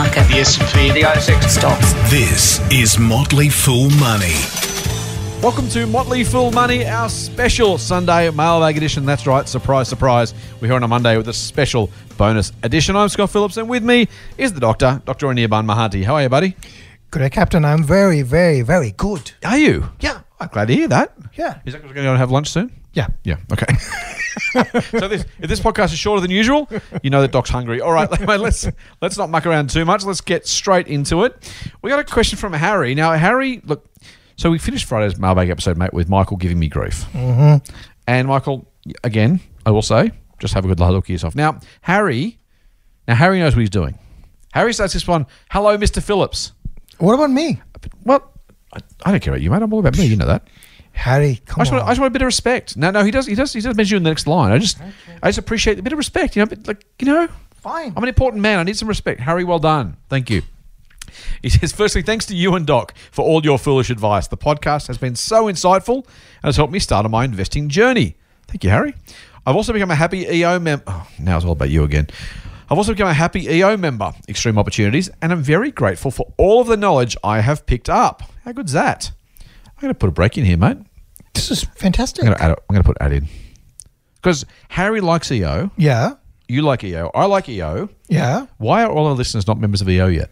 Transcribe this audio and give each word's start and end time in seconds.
market. 0.00 0.26
The 0.28 0.38
S&P, 0.38 0.90
The 0.92 1.02
ASX 1.02 1.44
Stocks. 1.50 1.92
This 2.10 2.58
is 2.72 2.98
Motley 2.98 3.50
Fool 3.50 3.90
Money. 3.90 4.32
Welcome 5.42 5.68
to 5.70 5.86
Motley 5.86 6.24
Fool 6.24 6.50
Money, 6.52 6.86
our 6.86 7.10
special 7.10 7.76
Sunday 7.76 8.30
mailbag 8.30 8.78
edition. 8.78 9.04
That's 9.04 9.26
right, 9.26 9.46
surprise, 9.46 9.88
surprise. 9.88 10.32
We're 10.58 10.68
here 10.68 10.76
on 10.76 10.82
a 10.84 10.88
Monday 10.88 11.18
with 11.18 11.28
a 11.28 11.34
special 11.34 11.90
bonus 12.16 12.50
edition. 12.62 12.96
I'm 12.96 13.10
Scott 13.10 13.28
Phillips, 13.28 13.58
and 13.58 13.68
with 13.68 13.82
me 13.82 14.08
is 14.38 14.54
the 14.54 14.60
doctor, 14.60 15.02
Dr. 15.04 15.26
Anirban 15.26 15.66
Mahanti. 15.66 16.02
How 16.02 16.14
are 16.14 16.22
you, 16.22 16.30
buddy? 16.30 16.56
Good, 17.10 17.18
day, 17.18 17.28
Captain. 17.28 17.62
I'm 17.62 17.84
very, 17.84 18.22
very, 18.22 18.62
very 18.62 18.92
good. 18.92 19.32
Are 19.44 19.58
you? 19.58 19.90
Yeah. 20.00 20.22
I'm 20.40 20.48
glad 20.48 20.68
to 20.68 20.74
hear 20.74 20.88
that. 20.88 21.12
Yeah. 21.34 21.60
Is 21.66 21.74
that 21.74 21.82
because 21.82 21.94
we're 21.94 22.02
going 22.02 22.14
to 22.14 22.16
have 22.16 22.30
lunch 22.30 22.48
soon? 22.48 22.72
Yeah. 22.92 23.08
Yeah, 23.24 23.36
okay. 23.52 23.72
so 24.82 25.08
this, 25.08 25.24
if 25.38 25.48
this 25.48 25.60
podcast 25.60 25.92
is 25.92 25.98
shorter 25.98 26.20
than 26.20 26.30
usual, 26.30 26.68
you 27.02 27.10
know 27.10 27.20
that 27.20 27.32
Doc's 27.32 27.50
hungry. 27.50 27.80
All 27.80 27.92
right, 27.92 28.10
mate, 28.26 28.40
let's 28.40 28.68
let's 29.00 29.16
not 29.16 29.30
muck 29.30 29.46
around 29.46 29.70
too 29.70 29.84
much. 29.84 30.04
Let's 30.04 30.20
get 30.20 30.46
straight 30.46 30.88
into 30.88 31.24
it. 31.24 31.52
We 31.82 31.90
got 31.90 32.00
a 32.00 32.04
question 32.04 32.38
from 32.38 32.52
Harry. 32.52 32.94
Now, 32.94 33.12
Harry, 33.12 33.60
look, 33.64 33.86
so 34.36 34.50
we 34.50 34.58
finished 34.58 34.86
Friday's 34.86 35.18
mailbag 35.18 35.50
episode, 35.50 35.76
mate, 35.76 35.92
with 35.92 36.08
Michael 36.08 36.36
giving 36.36 36.58
me 36.58 36.68
grief. 36.68 37.04
Mm-hmm. 37.12 37.74
And 38.06 38.28
Michael, 38.28 38.66
again, 39.04 39.40
I 39.66 39.70
will 39.70 39.82
say, 39.82 40.12
just 40.38 40.54
have 40.54 40.64
a 40.64 40.68
good 40.68 40.80
look 40.80 41.04
at 41.04 41.10
yourself. 41.10 41.36
Now, 41.36 41.60
Harry, 41.82 42.38
now 43.06 43.14
Harry 43.14 43.38
knows 43.38 43.54
what 43.54 43.60
he's 43.60 43.70
doing. 43.70 43.98
Harry 44.52 44.72
starts 44.72 44.94
this 44.94 45.06
one. 45.06 45.26
Hello, 45.50 45.76
Mr. 45.78 46.02
Phillips. 46.02 46.52
What 46.98 47.14
about 47.14 47.30
me? 47.30 47.60
Well, 48.04 48.32
I, 48.72 48.78
I 49.04 49.10
don't 49.10 49.20
care 49.20 49.32
about 49.32 49.42
you, 49.42 49.50
mate. 49.50 49.62
I'm 49.62 49.72
all 49.72 49.80
about 49.80 49.96
me. 49.96 50.06
You 50.06 50.16
know 50.16 50.26
that. 50.26 50.48
Harry, 51.00 51.30
I 51.30 51.40
come 51.46 51.60
just, 51.60 51.72
on. 51.72 51.78
want, 51.78 51.88
I 51.88 51.90
just 51.92 52.00
want 52.00 52.08
a 52.08 52.12
bit 52.12 52.22
of 52.22 52.26
respect. 52.26 52.76
No, 52.76 52.90
no, 52.90 53.02
he 53.02 53.10
does. 53.10 53.26
He 53.26 53.34
does. 53.34 53.52
He 53.52 53.60
does 53.60 53.74
mention 53.74 53.94
you 53.94 53.96
in 53.96 54.02
the 54.02 54.10
next 54.10 54.26
line. 54.26 54.52
I 54.52 54.58
just, 54.58 54.78
I 55.22 55.28
just 55.28 55.38
appreciate 55.38 55.78
a 55.78 55.82
bit 55.82 55.92
of 55.92 55.96
respect. 55.98 56.36
You 56.36 56.42
know, 56.42 56.46
but 56.46 56.66
like 56.66 56.84
you 56.98 57.06
know, 57.06 57.28
Fine. 57.60 57.92
I'm 57.94 58.02
an 58.02 58.08
important 58.08 58.42
man. 58.42 58.58
I 58.58 58.62
need 58.62 58.76
some 58.76 58.88
respect. 58.88 59.20
Harry, 59.20 59.44
well 59.44 59.58
done. 59.58 59.98
Thank 60.08 60.30
you. 60.30 60.42
He 61.42 61.50
says, 61.50 61.72
firstly, 61.72 62.02
thanks 62.02 62.24
to 62.26 62.36
you 62.36 62.54
and 62.54 62.66
Doc 62.66 62.94
for 63.10 63.22
all 63.22 63.44
your 63.44 63.58
foolish 63.58 63.90
advice. 63.90 64.28
The 64.28 64.36
podcast 64.38 64.86
has 64.86 64.96
been 64.96 65.14
so 65.14 65.44
insightful 65.44 65.96
and 65.96 66.44
has 66.44 66.56
helped 66.56 66.72
me 66.72 66.78
start 66.78 67.04
on 67.04 67.10
my 67.10 67.24
investing 67.24 67.68
journey. 67.68 68.16
Thank 68.46 68.64
you, 68.64 68.70
Harry. 68.70 68.94
I've 69.46 69.56
also 69.56 69.72
become 69.72 69.90
a 69.90 69.94
happy 69.94 70.20
EO 70.20 70.58
member. 70.58 70.84
Oh, 70.86 71.06
now 71.18 71.36
it's 71.36 71.44
all 71.44 71.52
about 71.52 71.70
you 71.70 71.84
again. 71.84 72.08
I've 72.70 72.78
also 72.78 72.92
become 72.92 73.08
a 73.08 73.14
happy 73.14 73.42
EO 73.46 73.76
member, 73.76 74.12
Extreme 74.28 74.56
Opportunities, 74.58 75.10
and 75.20 75.32
I'm 75.32 75.42
very 75.42 75.70
grateful 75.70 76.10
for 76.10 76.32
all 76.36 76.60
of 76.60 76.66
the 76.66 76.76
knowledge 76.76 77.16
I 77.24 77.40
have 77.40 77.66
picked 77.66 77.90
up. 77.90 78.22
How 78.44 78.52
good's 78.52 78.72
that? 78.72 79.10
I'm 79.66 79.80
going 79.80 79.92
to 79.92 79.98
put 79.98 80.08
a 80.08 80.12
break 80.12 80.38
in 80.38 80.44
here, 80.44 80.56
mate. 80.56 80.78
This 81.34 81.50
is 81.50 81.64
fantastic. 81.64 82.24
I'm 82.24 82.28
going 82.30 82.38
to 82.38 82.44
add. 82.44 82.50
I'm 82.68 82.76
to 82.76 82.82
put 82.84 82.96
add 83.00 83.12
in 83.12 83.28
because 84.16 84.44
Harry 84.68 85.00
likes 85.00 85.30
EO. 85.32 85.70
yeah. 85.76 86.14
You 86.48 86.62
like 86.62 86.82
EO. 86.82 87.12
I 87.14 87.26
like 87.26 87.48
EO. 87.48 87.88
Yeah. 88.08 88.46
Why 88.58 88.82
are 88.82 88.90
all 88.90 89.06
our 89.06 89.12
listeners 89.14 89.46
not 89.46 89.58
members 89.60 89.82
of 89.82 89.88
EO 89.88 90.08
yet? 90.08 90.30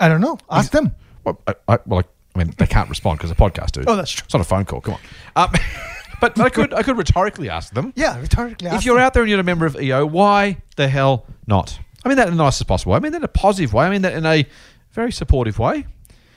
I 0.00 0.08
don't 0.08 0.22
know. 0.22 0.38
Ask 0.50 0.70
them. 0.72 0.94
Well, 1.22 1.38
I, 1.46 1.54
I, 1.68 1.78
well, 1.84 2.02
I 2.34 2.38
mean, 2.38 2.54
they 2.56 2.66
can't 2.66 2.88
respond 2.88 3.18
because 3.18 3.28
they're 3.30 3.48
podcast, 3.50 3.72
dude. 3.72 3.84
Oh, 3.86 3.94
that's 3.94 4.10
true. 4.10 4.24
It's 4.24 4.32
not 4.32 4.40
a 4.40 4.44
phone 4.44 4.64
call. 4.64 4.80
Come 4.80 4.94
on. 4.94 5.00
Um, 5.36 5.52
but 6.22 6.40
I 6.40 6.48
could, 6.48 6.72
I 6.72 6.82
could 6.82 6.96
rhetorically 6.96 7.50
ask 7.50 7.74
them. 7.74 7.92
Yeah, 7.94 8.18
rhetorically 8.18 8.68
ask 8.68 8.78
If 8.78 8.86
you're 8.86 8.94
them. 8.96 9.04
out 9.04 9.12
there 9.12 9.22
and 9.22 9.28
you're 9.28 9.38
a 9.38 9.44
member 9.44 9.66
of 9.66 9.78
EO, 9.78 10.06
why 10.06 10.62
the 10.76 10.88
hell 10.88 11.26
not? 11.46 11.78
I 12.06 12.08
mean 12.08 12.16
that 12.16 12.28
in 12.28 12.36
the 12.38 12.42
nicest 12.42 12.66
possible 12.66 12.92
way. 12.92 12.96
I 12.96 13.00
mean 13.00 13.12
that 13.12 13.18
in 13.18 13.24
a 13.24 13.28
positive 13.28 13.74
way. 13.74 13.84
I 13.84 13.90
mean 13.90 14.00
that 14.02 14.14
in 14.14 14.24
a 14.24 14.46
very 14.92 15.12
supportive 15.12 15.58
way. 15.58 15.84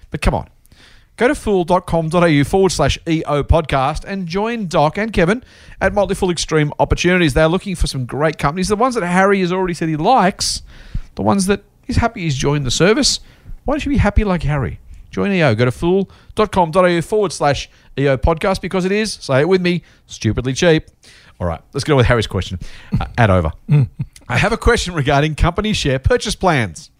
But 0.10 0.22
come 0.22 0.34
on. 0.34 0.50
Go 1.22 1.28
to 1.28 1.36
fool.com.au 1.36 2.44
forward 2.44 2.72
slash 2.72 2.98
EO 3.08 3.44
podcast 3.44 4.06
and 4.06 4.26
join 4.26 4.66
Doc 4.66 4.98
and 4.98 5.14
Kevin 5.14 5.44
at 5.80 5.94
Motley 5.94 6.16
Fool 6.16 6.32
Extreme 6.32 6.74
Opportunities. 6.80 7.36
They're 7.36 7.48
looking 7.48 7.76
for 7.76 7.86
some 7.86 8.08
great 8.08 8.40
companies. 8.40 8.70
The 8.70 8.76
ones 8.76 8.96
that 8.96 9.06
Harry 9.06 9.40
has 9.42 9.54
already 9.54 9.76
said 9.76 9.88
he 9.88 9.98
likes, 9.98 10.64
the 11.14 11.22
ones 11.22 11.46
that 11.46 11.62
he's 11.86 11.98
happy 11.98 12.22
he's 12.22 12.36
joined 12.36 12.66
the 12.66 12.72
service. 12.72 13.20
Why 13.66 13.76
don't 13.76 13.86
you 13.86 13.92
be 13.92 13.98
happy 13.98 14.24
like 14.24 14.42
Harry? 14.42 14.80
Join 15.12 15.32
EO. 15.32 15.54
Go 15.54 15.66
to 15.66 15.72
fool.com.au 15.72 17.02
forward 17.02 17.32
slash 17.32 17.70
EO 18.00 18.18
podcast 18.18 18.60
because 18.60 18.86
it 18.86 18.92
is, 18.92 19.14
say 19.14 19.42
it 19.42 19.48
with 19.48 19.62
me, 19.62 19.84
stupidly 20.08 20.54
cheap. 20.54 20.88
All 21.40 21.46
right, 21.46 21.62
let's 21.74 21.84
get 21.84 21.94
on 21.94 21.98
with 21.98 22.08
Harry's 22.08 22.26
question. 22.26 22.58
Uh, 23.00 23.06
add 23.20 23.30
over. 23.30 23.52
I 24.28 24.38
have 24.40 24.54
a 24.54 24.58
question 24.58 24.96
regarding 24.96 25.36
company 25.36 25.74
share 25.74 26.00
purchase 26.00 26.36
plans. 26.36 26.91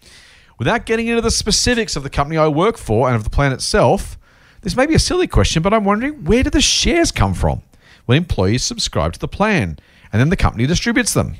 Without 0.62 0.86
getting 0.86 1.08
into 1.08 1.20
the 1.20 1.32
specifics 1.32 1.96
of 1.96 2.04
the 2.04 2.08
company 2.08 2.38
I 2.38 2.46
work 2.46 2.78
for 2.78 3.08
and 3.08 3.16
of 3.16 3.24
the 3.24 3.30
plan 3.30 3.50
itself, 3.50 4.16
this 4.60 4.76
may 4.76 4.86
be 4.86 4.94
a 4.94 4.98
silly 5.00 5.26
question, 5.26 5.60
but 5.60 5.74
I'm 5.74 5.82
wondering 5.82 6.24
where 6.24 6.44
do 6.44 6.50
the 6.50 6.60
shares 6.60 7.10
come 7.10 7.34
from 7.34 7.62
when 8.06 8.16
employees 8.16 8.62
subscribe 8.62 9.12
to 9.14 9.18
the 9.18 9.26
plan 9.26 9.76
and 10.12 10.20
then 10.20 10.28
the 10.28 10.36
company 10.36 10.64
distributes 10.68 11.14
them? 11.14 11.34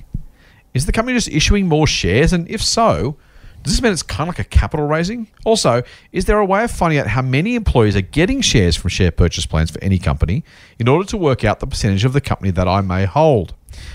Is 0.74 0.86
the 0.86 0.92
company 0.92 1.16
just 1.16 1.28
issuing 1.28 1.68
more 1.68 1.86
shares? 1.86 2.32
And 2.32 2.50
if 2.50 2.60
so, 2.64 3.16
does 3.62 3.74
this 3.74 3.80
mean 3.80 3.92
it's 3.92 4.02
kind 4.02 4.28
of 4.28 4.36
like 4.36 4.44
a 4.44 4.50
capital 4.50 4.88
raising? 4.88 5.28
Also, 5.44 5.84
is 6.10 6.24
there 6.24 6.40
a 6.40 6.44
way 6.44 6.64
of 6.64 6.72
finding 6.72 6.98
out 6.98 7.06
how 7.06 7.22
many 7.22 7.54
employees 7.54 7.94
are 7.94 8.00
getting 8.00 8.40
shares 8.40 8.74
from 8.74 8.88
share 8.88 9.12
purchase 9.12 9.46
plans 9.46 9.70
for 9.70 9.78
any 9.84 10.00
company 10.00 10.42
in 10.80 10.88
order 10.88 11.08
to 11.08 11.16
work 11.16 11.44
out 11.44 11.60
the 11.60 11.66
percentage 11.68 12.04
of 12.04 12.12
the 12.12 12.20
company 12.20 12.50
that 12.50 12.66
I 12.66 12.80
may 12.80 13.04
hold? 13.04 13.54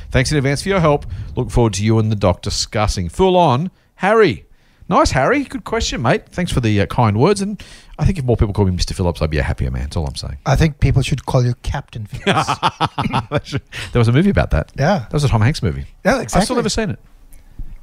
Thanks 0.10 0.32
in 0.32 0.38
advance 0.38 0.64
for 0.64 0.70
your 0.70 0.80
help. 0.80 1.06
Look 1.36 1.52
forward 1.52 1.74
to 1.74 1.84
you 1.84 2.00
and 2.00 2.10
the 2.10 2.16
doc 2.16 2.42
discussing. 2.42 3.10
Full 3.10 3.36
on, 3.36 3.72
Harry. 3.96 4.47
Nice, 4.90 5.12
Harry. 5.12 5.44
Good 5.44 5.66
question, 5.66 6.02
mate. 6.02 6.28
Thanks 6.30 6.52
for 6.52 6.62
the 6.62 6.80
uh, 6.82 6.86
kind 6.86 7.20
words. 7.20 7.42
And 7.42 7.62
I 8.00 8.06
think 8.06 8.18
if 8.18 8.24
more 8.24 8.38
people 8.38 8.54
call 8.54 8.66
me 8.66 8.72
Mr. 8.72 8.94
Phillips, 8.94 9.22
I'd 9.22 9.30
be 9.30 9.38
a 9.38 9.44
happier 9.44 9.70
man. 9.70 9.84
That's 9.84 9.98
all 9.98 10.08
I'm 10.08 10.16
saying. 10.16 10.38
I 10.46 10.56
think 10.56 10.80
people 10.80 11.02
should 11.02 11.26
call 11.26 11.44
you 11.46 11.54
Captain 11.64 12.06
Phillips. 12.08 13.52
there 13.92 14.00
was 14.00 14.08
a 14.08 14.14
movie 14.14 14.30
about 14.30 14.52
that. 14.52 14.72
Yeah. 14.78 15.00
That 15.00 15.14
was 15.14 15.24
a 15.26 15.28
Tom 15.28 15.42
Hanks 15.42 15.62
movie. 15.62 15.86
yeah, 16.06 16.22
exactly. 16.22 16.38
I've 16.40 16.44
still 16.46 16.56
never 16.56 16.70
seen 16.70 16.90
it. 16.92 17.00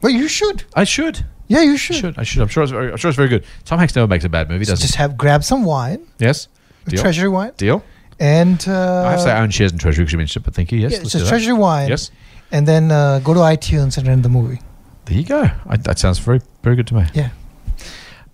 well, 0.03 0.13
you 0.13 0.29
should. 0.29 0.65
I 0.75 0.85
should. 0.85 1.25
Yeah, 1.47 1.61
you 1.63 1.75
I 1.75 1.77
should. 1.77 1.97
should. 1.97 2.19
I 2.19 2.23
should. 2.23 2.41
I'm 2.41 2.49
sure 2.49 2.63
it's 2.63 2.73
very, 2.73 2.91
I'm 2.91 2.97
sure 2.97 3.11
it's 3.11 3.17
very 3.17 3.29
good. 3.29 3.45
Tom 3.67 3.79
Hanks 3.79 3.95
never 3.95 4.09
makes 4.09 4.25
a 4.25 4.31
bad 4.31 4.49
movie, 4.49 4.65
does 4.65 4.81
Just 4.81 4.95
he? 4.95 4.99
have 4.99 5.19
grab 5.19 5.45
some 5.45 5.65
wine, 5.65 6.07
Yes. 6.19 6.49
Deal. 6.89 7.03
treasury 7.03 7.29
wine, 7.29 7.53
Deal. 7.59 7.85
and 8.19 8.65
uh, 8.67 9.05
I 9.07 9.11
have 9.11 9.19
to 9.21 9.25
say 9.25 9.31
I 9.33 9.41
own 9.43 9.51
shares 9.51 9.73
in 9.73 9.79
Treasury 9.79 10.05
because 10.05 10.13
you 10.13 10.19
mentioned 10.19 10.43
it, 10.43 10.47
but 10.47 10.55
thank 10.55 10.73
you. 10.73 10.79
Yes. 10.79 10.93
yeah, 10.93 10.99
let's 11.01 11.13
just 11.13 11.25
that. 11.25 11.29
treasury 11.31 11.53
wine. 11.55 11.89
Yes. 11.91 12.11
and 12.51 12.67
then 12.67 12.91
uh, 12.91 13.19
go 13.19 13.35
to 13.35 13.41
iTunes 13.41 13.99
and 13.99 14.07
rent 14.09 14.23
the 14.23 14.29
movie. 14.31 14.61
There 15.07 15.17
you 15.17 15.25
go. 15.25 15.51
I, 15.67 15.77
that 15.79 15.99
sounds 15.99 16.19
very, 16.19 16.41
very 16.63 16.77
good 16.77 16.87
to 16.89 16.95
me. 16.95 17.05
Yeah. 17.15 17.31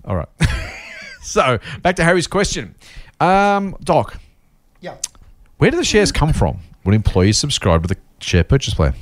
All 0.05 0.17
right. 0.17 0.29
so 1.23 1.59
back 1.83 1.97
to 1.97 2.05
Harry's 2.05 2.27
question. 2.27 2.75
Um, 3.19 3.77
Doc, 3.83 4.19
Yeah. 4.81 4.97
where 5.59 5.71
do 5.71 5.77
the 5.77 5.85
shares 5.85 6.13
come 6.13 6.33
from 6.33 6.61
when 6.85 6.95
employees 6.95 7.39
subscribe 7.39 7.83
to 7.83 7.89
the 7.89 7.97
share 8.21 8.45
purchase 8.45 8.75
plan? 8.75 8.95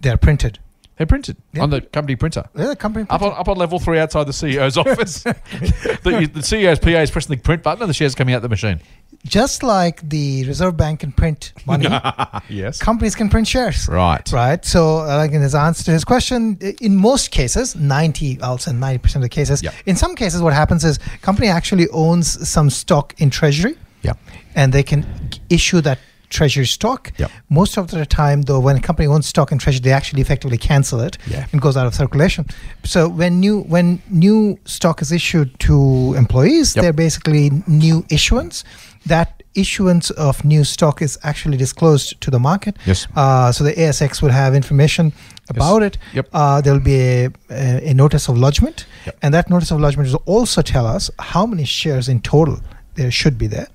They're 0.00 0.16
printed. 0.16 0.58
They're 0.96 1.06
printed 1.06 1.36
Yeah. 1.52 1.62
on 1.62 1.70
the 1.70 1.80
company 1.80 2.16
printer. 2.16 2.44
Yeah, 2.56 2.66
the 2.68 2.76
company 2.76 3.06
Up 3.08 3.22
on, 3.22 3.32
up 3.32 3.48
on 3.48 3.56
level 3.56 3.78
three 3.78 3.98
outside 3.98 4.24
the 4.24 4.32
CEO's 4.32 4.76
office. 4.76 5.22
the, 5.22 6.30
the 6.32 6.40
CEO's 6.40 6.78
PA 6.78 6.88
is 7.00 7.10
pressing 7.10 7.36
the 7.36 7.42
print 7.42 7.62
button 7.62 7.82
and 7.82 7.88
the 7.90 7.94
shares 7.94 8.14
coming 8.14 8.34
out 8.34 8.42
the 8.42 8.48
machine. 8.48 8.80
Just 9.24 9.62
like 9.62 10.06
the 10.08 10.44
Reserve 10.46 10.76
Bank 10.76 11.00
can 11.00 11.12
print 11.12 11.52
money, 11.66 11.86
Yes. 12.48 12.78
companies 12.78 13.14
can 13.14 13.28
print 13.28 13.46
shares. 13.46 13.88
Right. 13.88 14.30
Right. 14.32 14.64
So, 14.64 14.98
uh, 14.98 15.16
like 15.16 15.30
in 15.32 15.42
his 15.42 15.54
answer 15.54 15.84
to 15.84 15.90
his 15.92 16.04
question, 16.04 16.58
in 16.80 16.96
most 16.96 17.30
cases, 17.30 17.76
90, 17.76 18.40
I'll 18.42 18.58
say 18.58 18.72
90% 18.72 19.16
of 19.16 19.22
the 19.22 19.28
cases, 19.28 19.62
Yep. 19.62 19.74
in 19.86 19.96
some 19.96 20.14
cases, 20.16 20.42
what 20.42 20.52
happens 20.52 20.84
is 20.84 20.98
company 21.20 21.48
actually 21.48 21.88
owns 21.90 22.48
some 22.48 22.68
stock 22.70 23.14
in 23.18 23.30
treasury 23.30 23.76
Yeah. 24.02 24.14
and 24.56 24.72
they 24.72 24.82
can 24.82 25.06
issue 25.48 25.80
that 25.82 25.98
treasury 26.38 26.66
stock. 26.66 27.00
Yep. 27.18 27.30
Most 27.60 27.76
of 27.80 27.84
the 27.90 28.04
time, 28.06 28.38
though, 28.48 28.60
when 28.66 28.76
a 28.76 28.80
company 28.88 29.06
owns 29.14 29.26
stock 29.34 29.52
in 29.52 29.58
treasury, 29.58 29.82
they 29.86 29.92
actually 29.92 30.22
effectively 30.26 30.58
cancel 30.70 30.98
it 31.08 31.14
Yeah. 31.26 31.46
and 31.52 31.60
goes 31.66 31.76
out 31.76 31.86
of 31.86 31.94
circulation. 31.94 32.44
So 32.84 33.00
when 33.20 33.32
new 33.44 33.56
when 33.74 33.86
new 34.26 34.58
stock 34.64 34.96
is 35.04 35.10
issued 35.12 35.48
to 35.66 35.74
employees, 36.22 36.74
Yep. 36.74 36.82
they're 36.82 36.98
basically 37.06 37.44
new 37.66 38.04
issuance. 38.08 38.64
That 39.06 39.28
issuance 39.54 40.06
of 40.26 40.44
new 40.44 40.64
stock 40.64 41.02
is 41.02 41.18
actually 41.22 41.58
disclosed 41.58 42.08
to 42.24 42.30
the 42.30 42.38
market. 42.38 42.74
Yes. 42.86 43.06
Uh, 43.14 43.52
so 43.52 43.64
the 43.64 43.74
ASX 43.84 44.22
will 44.22 44.30
have 44.42 44.54
information 44.62 45.12
about 45.54 45.82
it. 45.82 45.98
Yep. 46.14 46.26
Uh, 46.32 46.60
there 46.62 46.72
will 46.72 46.86
be 46.94 47.00
a, 47.24 47.28
a, 47.50 47.90
a 47.90 47.94
notice 47.94 48.24
of 48.30 48.34
lodgement, 48.38 48.86
Yep. 49.06 49.14
and 49.22 49.34
that 49.34 49.50
notice 49.50 49.70
of 49.74 49.78
lodgement 49.80 50.08
will 50.10 50.22
also 50.36 50.62
tell 50.62 50.86
us 50.96 51.10
how 51.32 51.44
many 51.52 51.64
shares 51.66 52.08
in 52.08 52.20
total 52.20 52.56
there 52.94 53.10
should 53.10 53.38
be 53.38 53.46
there, 53.46 53.68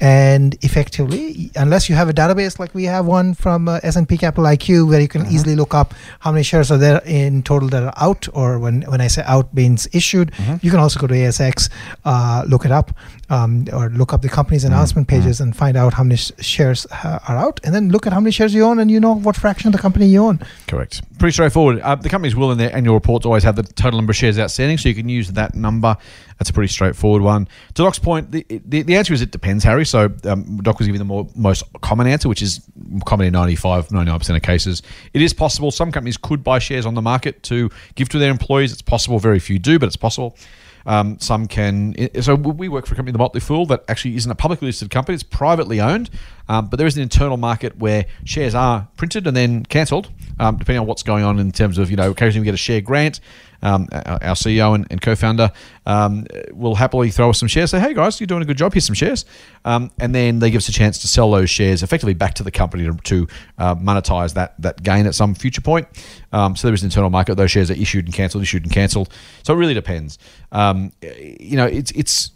and 0.00 0.56
effectively, 0.62 1.50
unless 1.56 1.88
you 1.88 1.94
have 1.94 2.08
a 2.08 2.12
database 2.12 2.58
like 2.58 2.74
we 2.74 2.84
have 2.84 3.06
one 3.06 3.34
from 3.34 3.68
uh, 3.68 3.78
S&P 3.82 4.16
Capital 4.18 4.44
IQ, 4.44 4.88
where 4.88 5.00
you 5.00 5.08
can 5.08 5.26
easily 5.26 5.54
look 5.54 5.74
up 5.74 5.94
how 6.20 6.32
many 6.32 6.42
shares 6.42 6.70
are 6.70 6.78
there 6.78 7.00
in 7.06 7.42
total 7.42 7.68
that 7.68 7.82
are 7.82 7.94
out, 7.96 8.28
or 8.32 8.58
when 8.58 8.82
when 8.82 9.00
I 9.00 9.06
say 9.08 9.22
out 9.26 9.52
means 9.54 9.86
issued, 9.92 10.32
you 10.62 10.70
can 10.70 10.80
also 10.80 10.98
go 11.00 11.06
to 11.06 11.14
ASX, 11.14 11.70
uh, 12.04 12.44
look 12.48 12.64
it 12.64 12.72
up, 12.72 12.96
um, 13.30 13.66
or 13.72 13.88
look 13.90 14.12
up 14.12 14.22
the 14.22 14.28
company's 14.28 14.64
announcement 14.64 15.08
pages 15.08 15.40
and 15.40 15.56
find 15.56 15.76
out 15.76 15.94
how 15.94 16.02
many 16.02 16.16
sh- 16.16 16.32
shares 16.40 16.86
ha- 16.90 17.22
are 17.28 17.36
out, 17.36 17.60
and 17.64 17.74
then 17.74 17.88
look 17.88 18.06
at 18.06 18.12
how 18.12 18.20
many 18.20 18.30
shares 18.30 18.54
you 18.54 18.64
own, 18.64 18.78
and 18.78 18.90
you 18.90 19.00
know 19.00 19.14
what 19.14 19.36
fraction 19.36 19.68
of 19.68 19.72
the 19.72 19.78
company 19.78 20.06
you 20.06 20.22
own. 20.22 20.40
Correct. 20.68 21.02
Pretty 21.18 21.32
straightforward. 21.32 21.80
Uh, 21.80 21.94
the 21.94 22.08
companies 22.08 22.36
will 22.36 22.52
in 22.52 22.58
their 22.58 22.74
annual 22.74 22.94
reports 22.94 23.24
always 23.24 23.42
have 23.42 23.56
the 23.56 23.62
total 23.62 23.98
number 23.98 24.10
of 24.10 24.16
shares 24.16 24.38
outstanding, 24.38 24.78
so 24.78 24.88
you 24.88 24.94
can 24.94 25.08
use 25.08 25.32
that 25.32 25.54
number. 25.54 25.96
That's 26.38 26.50
a 26.50 26.52
pretty 26.52 26.72
straightforward 26.72 27.22
one. 27.22 27.46
To 27.74 27.82
Doc's 27.82 27.98
point, 27.98 28.32
the, 28.32 28.44
the, 28.48 28.82
the 28.82 28.96
answer 28.96 29.14
is 29.14 29.22
it 29.22 29.30
depends, 29.30 29.62
Harry. 29.64 29.86
So 29.86 30.12
um, 30.24 30.58
Doc 30.58 30.78
was 30.78 30.88
giving 30.88 30.98
the 30.98 31.04
more, 31.04 31.28
most 31.36 31.62
common 31.80 32.06
answer, 32.06 32.28
which 32.28 32.42
is 32.42 32.60
common 33.06 33.28
in 33.28 33.32
95, 33.32 33.88
99% 33.88 34.36
of 34.36 34.42
cases. 34.42 34.82
It 35.12 35.22
is 35.22 35.32
possible. 35.32 35.70
Some 35.70 35.92
companies 35.92 36.16
could 36.16 36.42
buy 36.42 36.58
shares 36.58 36.86
on 36.86 36.94
the 36.94 37.02
market 37.02 37.42
to 37.44 37.70
give 37.94 38.08
to 38.10 38.18
their 38.18 38.30
employees. 38.30 38.72
It's 38.72 38.82
possible. 38.82 39.18
Very 39.18 39.38
few 39.38 39.58
do, 39.58 39.78
but 39.78 39.86
it's 39.86 39.96
possible. 39.96 40.36
Um, 40.86 41.18
some 41.18 41.48
can. 41.48 41.94
So 42.20 42.34
we 42.34 42.68
work 42.68 42.86
for 42.86 42.92
a 42.92 42.96
company, 42.96 43.12
the 43.12 43.18
Motley 43.18 43.40
Fool, 43.40 43.64
that 43.66 43.84
actually 43.88 44.16
isn't 44.16 44.30
a 44.30 44.34
publicly 44.34 44.66
listed 44.66 44.90
company. 44.90 45.14
It's 45.14 45.22
privately 45.22 45.80
owned, 45.80 46.10
um, 46.48 46.66
but 46.66 46.76
there 46.76 46.86
is 46.86 46.96
an 46.96 47.02
internal 47.02 47.38
market 47.38 47.78
where 47.78 48.04
shares 48.24 48.54
are 48.54 48.86
printed 48.96 49.26
and 49.26 49.34
then 49.34 49.64
cancelled, 49.64 50.10
um, 50.38 50.56
depending 50.56 50.80
on 50.80 50.86
what's 50.86 51.02
going 51.02 51.24
on 51.24 51.38
in 51.38 51.52
terms 51.52 51.78
of 51.78 51.90
you 51.90 51.96
know 51.96 52.10
occasionally 52.10 52.42
we 52.42 52.44
get 52.44 52.54
a 52.54 52.58
share 52.58 52.82
grant 52.82 53.20
um, 53.64 53.88
our 53.92 54.34
CEO 54.34 54.74
and, 54.74 54.86
and 54.90 55.00
co-founder 55.00 55.50
um, 55.86 56.26
will 56.52 56.76
happily 56.76 57.10
throw 57.10 57.30
us 57.30 57.38
some 57.40 57.48
shares. 57.48 57.70
Say, 57.70 57.80
hey 57.80 57.94
guys, 57.94 58.20
you're 58.20 58.26
doing 58.26 58.42
a 58.42 58.44
good 58.44 58.58
job. 58.58 58.74
Here's 58.74 58.84
some 58.84 58.94
shares, 58.94 59.24
um, 59.64 59.90
and 59.98 60.14
then 60.14 60.38
they 60.38 60.50
give 60.50 60.58
us 60.58 60.68
a 60.68 60.72
chance 60.72 60.98
to 60.98 61.08
sell 61.08 61.30
those 61.30 61.50
shares 61.50 61.82
effectively 61.82 62.14
back 62.14 62.34
to 62.34 62.42
the 62.42 62.50
company 62.50 62.84
to, 62.84 62.94
to 62.94 63.28
uh, 63.58 63.74
monetize 63.74 64.34
that 64.34 64.54
that 64.60 64.82
gain 64.82 65.06
at 65.06 65.14
some 65.14 65.34
future 65.34 65.62
point. 65.62 65.88
Um, 66.32 66.54
so 66.54 66.68
there 66.68 66.74
is 66.74 66.82
an 66.82 66.86
internal 66.86 67.10
market. 67.10 67.34
Those 67.36 67.50
shares 67.50 67.70
are 67.70 67.74
issued 67.74 68.04
and 68.04 68.14
cancelled, 68.14 68.42
issued 68.42 68.64
and 68.64 68.72
cancelled. 68.72 69.08
So 69.42 69.54
it 69.54 69.56
really 69.56 69.74
depends. 69.74 70.18
Um, 70.52 70.92
you 71.02 71.56
know, 71.56 71.66
it's 71.66 71.90
it's 71.92 72.30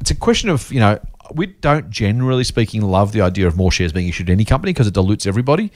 it's 0.00 0.10
a 0.10 0.16
question 0.16 0.48
of 0.48 0.72
you 0.72 0.80
know 0.80 0.98
we 1.34 1.46
don't 1.46 1.90
generally 1.90 2.44
speaking 2.44 2.82
love 2.82 3.12
the 3.12 3.20
idea 3.20 3.46
of 3.46 3.56
more 3.56 3.70
shares 3.70 3.92
being 3.92 4.08
issued 4.08 4.26
to 4.26 4.32
any 4.32 4.44
company 4.44 4.72
because 4.72 4.86
it 4.86 4.94
dilutes 4.94 5.26
everybody. 5.26 5.70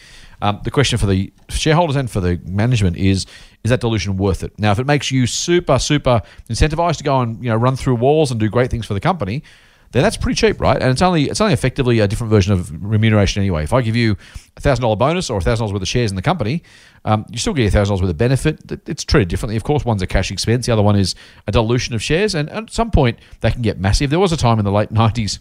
Um, 0.44 0.60
the 0.62 0.70
question 0.70 0.98
for 0.98 1.06
the 1.06 1.32
shareholders 1.48 1.96
and 1.96 2.10
for 2.10 2.20
the 2.20 2.38
management 2.44 2.98
is: 2.98 3.24
Is 3.64 3.70
that 3.70 3.80
dilution 3.80 4.18
worth 4.18 4.44
it? 4.44 4.52
Now, 4.58 4.72
if 4.72 4.78
it 4.78 4.84
makes 4.84 5.10
you 5.10 5.26
super, 5.26 5.78
super 5.78 6.20
incentivized 6.50 6.98
to 6.98 7.04
go 7.04 7.20
and 7.22 7.42
you 7.42 7.48
know 7.48 7.56
run 7.56 7.76
through 7.76 7.94
walls 7.94 8.30
and 8.30 8.38
do 8.38 8.50
great 8.50 8.70
things 8.70 8.84
for 8.84 8.92
the 8.92 9.00
company, 9.00 9.42
then 9.92 10.02
that's 10.02 10.18
pretty 10.18 10.36
cheap, 10.36 10.60
right? 10.60 10.76
And 10.82 10.90
it's 10.90 11.00
only 11.00 11.30
it's 11.30 11.40
only 11.40 11.54
effectively 11.54 12.00
a 12.00 12.06
different 12.06 12.30
version 12.30 12.52
of 12.52 12.70
remuneration 12.84 13.40
anyway. 13.40 13.64
If 13.64 13.72
I 13.72 13.80
give 13.80 13.96
you 13.96 14.18
a 14.58 14.60
thousand 14.60 14.82
dollar 14.82 14.96
bonus 14.96 15.30
or 15.30 15.38
a 15.38 15.40
thousand 15.40 15.62
dollars 15.62 15.72
worth 15.72 15.80
of 15.82 15.88
shares 15.88 16.10
in 16.10 16.16
the 16.16 16.20
company, 16.20 16.62
um, 17.06 17.24
you 17.30 17.38
still 17.38 17.54
get 17.54 17.68
a 17.68 17.70
thousand 17.70 17.92
dollars 17.92 18.02
worth 18.02 18.10
of 18.10 18.18
benefit. 18.18 18.70
It's 18.86 19.02
treated 19.02 19.28
differently. 19.28 19.56
Of 19.56 19.64
course, 19.64 19.86
one's 19.86 20.02
a 20.02 20.06
cash 20.06 20.30
expense, 20.30 20.66
the 20.66 20.72
other 20.74 20.82
one 20.82 20.96
is 20.96 21.14
a 21.46 21.52
dilution 21.52 21.94
of 21.94 22.02
shares, 22.02 22.34
and 22.34 22.50
at 22.50 22.70
some 22.70 22.90
point 22.90 23.18
they 23.40 23.50
can 23.50 23.62
get 23.62 23.80
massive. 23.80 24.10
There 24.10 24.20
was 24.20 24.32
a 24.32 24.36
time 24.36 24.58
in 24.58 24.66
the 24.66 24.72
late 24.72 24.90
nineties 24.90 25.38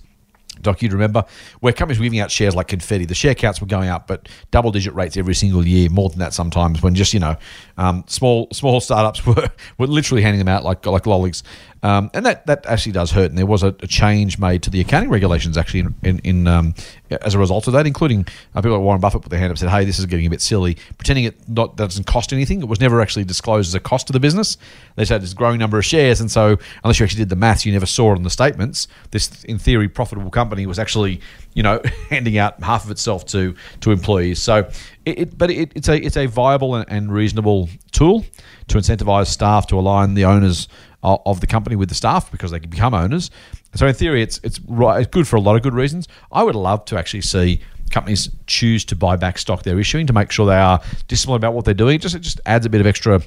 Doc, 0.62 0.82
you'd 0.82 0.94
remember 0.94 1.26
where 1.60 1.74
companies 1.74 2.00
were 2.00 2.04
giving 2.04 2.20
out 2.20 2.32
shares 2.32 2.56
like 2.56 2.68
confetti. 2.68 3.06
The 3.06 3.16
share 3.16 3.36
counts 3.36 3.60
were 3.60 3.68
going 3.68 3.90
up, 3.90 4.08
but 4.08 4.30
double 4.52 4.72
digit 4.72 4.94
rates 4.94 5.18
every 5.18 5.34
single 5.34 5.66
year, 5.66 5.90
more 5.90 6.10
than 6.10 6.20
that 6.20 6.34
sometimes. 6.34 6.82
When 6.82 6.96
just 6.96 7.14
you 7.14 7.20
know, 7.20 7.36
um, 7.78 8.04
small 8.08 8.48
small 8.52 8.80
startups 8.80 9.26
were, 9.26 9.50
were 9.78 9.88
literally 9.88 10.22
handing 10.22 10.40
them 10.40 10.48
out 10.48 10.64
like 10.64 10.86
like 10.86 11.06
lollies. 11.06 11.44
Um, 11.84 12.10
and 12.14 12.26
that, 12.26 12.46
that 12.48 12.66
actually 12.66 12.94
does 12.94 13.12
hurt. 13.12 13.30
And 13.30 13.38
there 13.38 13.46
was 13.46 13.62
a, 13.62 13.76
a 13.82 13.88
change 13.88 14.40
made 14.40 14.64
to 14.64 14.70
the 14.70 14.80
accounting 14.80 15.10
regulations 15.10 15.58
actually 15.58 15.82
in, 15.82 15.96
in, 16.02 16.20
in 16.20 16.48
um, 16.48 16.76
as 17.22 17.36
a 17.36 17.40
result 17.40 17.68
of 17.68 17.74
that, 17.74 17.86
including 17.86 18.26
uh, 18.56 18.62
people 18.62 18.78
like 18.78 18.82
Warren 18.82 19.02
Buffett 19.02 19.22
put 19.22 19.30
their 19.30 19.40
hand 19.40 19.50
up 19.50 19.56
and 19.56 19.60
said, 19.60 19.70
hey, 19.70 19.84
this 19.84 20.00
is 20.00 20.06
getting 20.06 20.26
a 20.26 20.30
bit 20.30 20.42
silly. 20.42 20.78
Pretending 20.98 21.26
it 21.26 21.50
not, 21.50 21.76
that 21.76 21.84
doesn't 21.84 22.08
cost 22.08 22.32
anything. 22.32 22.62
It 22.62 22.70
was 22.70 22.80
never 22.80 23.02
actually 23.02 23.26
disclosed 23.26 23.68
as 23.68 23.76
a 23.76 23.82
cost 23.82 24.08
to 24.08 24.14
the 24.14 24.20
business. 24.20 24.58
They 24.96 25.04
said 25.04 25.24
it's 25.24 25.34
growing 25.34 25.60
number 25.60 25.78
of 25.78 25.84
shares. 25.84 26.22
And 26.22 26.32
so 26.32 26.58
unless 26.86 27.00
you 27.00 27.04
actually 27.04 27.20
did 27.20 27.30
the 27.30 27.36
maths, 27.36 27.66
you 27.66 27.74
never 27.74 27.86
saw 27.86 28.14
it 28.14 28.16
on 28.16 28.24
the 28.24 28.30
statements. 28.30 28.88
This, 29.12 29.44
in 29.44 29.60
theory, 29.60 29.90
profitable 29.90 30.32
company 30.32 30.66
was 30.66 30.80
actually, 30.80 31.20
you 31.54 31.64
know, 31.64 31.82
handing 32.10 32.38
out 32.38 32.64
half 32.64 32.86
of 32.86 32.92
itself 32.92 33.26
to, 33.28 33.56
to 33.82 33.92
employees. 33.92 34.42
So, 34.42 34.70
it, 35.04 35.20
it 35.20 35.38
but 35.38 35.52
it, 35.52 35.74
it's, 35.76 35.90
a, 35.90 35.98
it's 36.02 36.16
a 36.16 36.28
viable 36.28 36.76
and, 36.76 36.86
and 36.90 37.12
reasonable 37.12 37.68
tool 37.92 38.26
to 38.70 38.78
incentivize 38.78 39.28
staff 39.28 39.68
to 39.68 39.78
align 39.78 40.14
the 40.14 40.24
owners 40.24 40.70
of 41.04 41.42
the 41.42 41.48
company 41.48 41.76
with 41.76 41.90
the 41.90 41.96
staff 41.96 42.32
because 42.32 42.52
they 42.52 42.60
can 42.60 42.70
become 42.70 42.94
owners. 42.94 43.30
So 43.76 43.88
in 43.88 43.94
theory, 43.94 44.22
it's 44.22 44.40
it's 44.44 44.60
right, 44.62 45.02
it's 45.02 45.10
good 45.10 45.28
for 45.28 45.36
a 45.36 45.42
lot 45.42 45.56
of 45.56 45.62
good 45.62 45.74
reasons. 45.74 46.08
I 46.32 46.44
would 46.44 46.56
love 46.56 46.86
to 46.86 46.98
actually 46.98 47.22
see 47.22 47.62
companies 47.92 48.30
choose 48.48 48.84
to 48.86 48.96
buy 48.96 49.16
back 49.16 49.38
stock 49.38 49.64
they're 49.64 49.80
issuing 49.80 50.08
to 50.08 50.14
make 50.14 50.32
sure 50.32 50.48
they 50.48 50.56
are 50.56 50.82
disciplined 51.08 51.44
about 51.44 51.54
what 51.54 51.66
they're 51.66 51.74
doing. 51.74 51.96
It 51.96 52.02
just 52.02 52.16
it 52.16 52.20
just 52.20 52.40
adds 52.46 52.66
a 52.66 52.70
bit 52.70 52.82
of 52.82 52.88
extra 52.88 53.22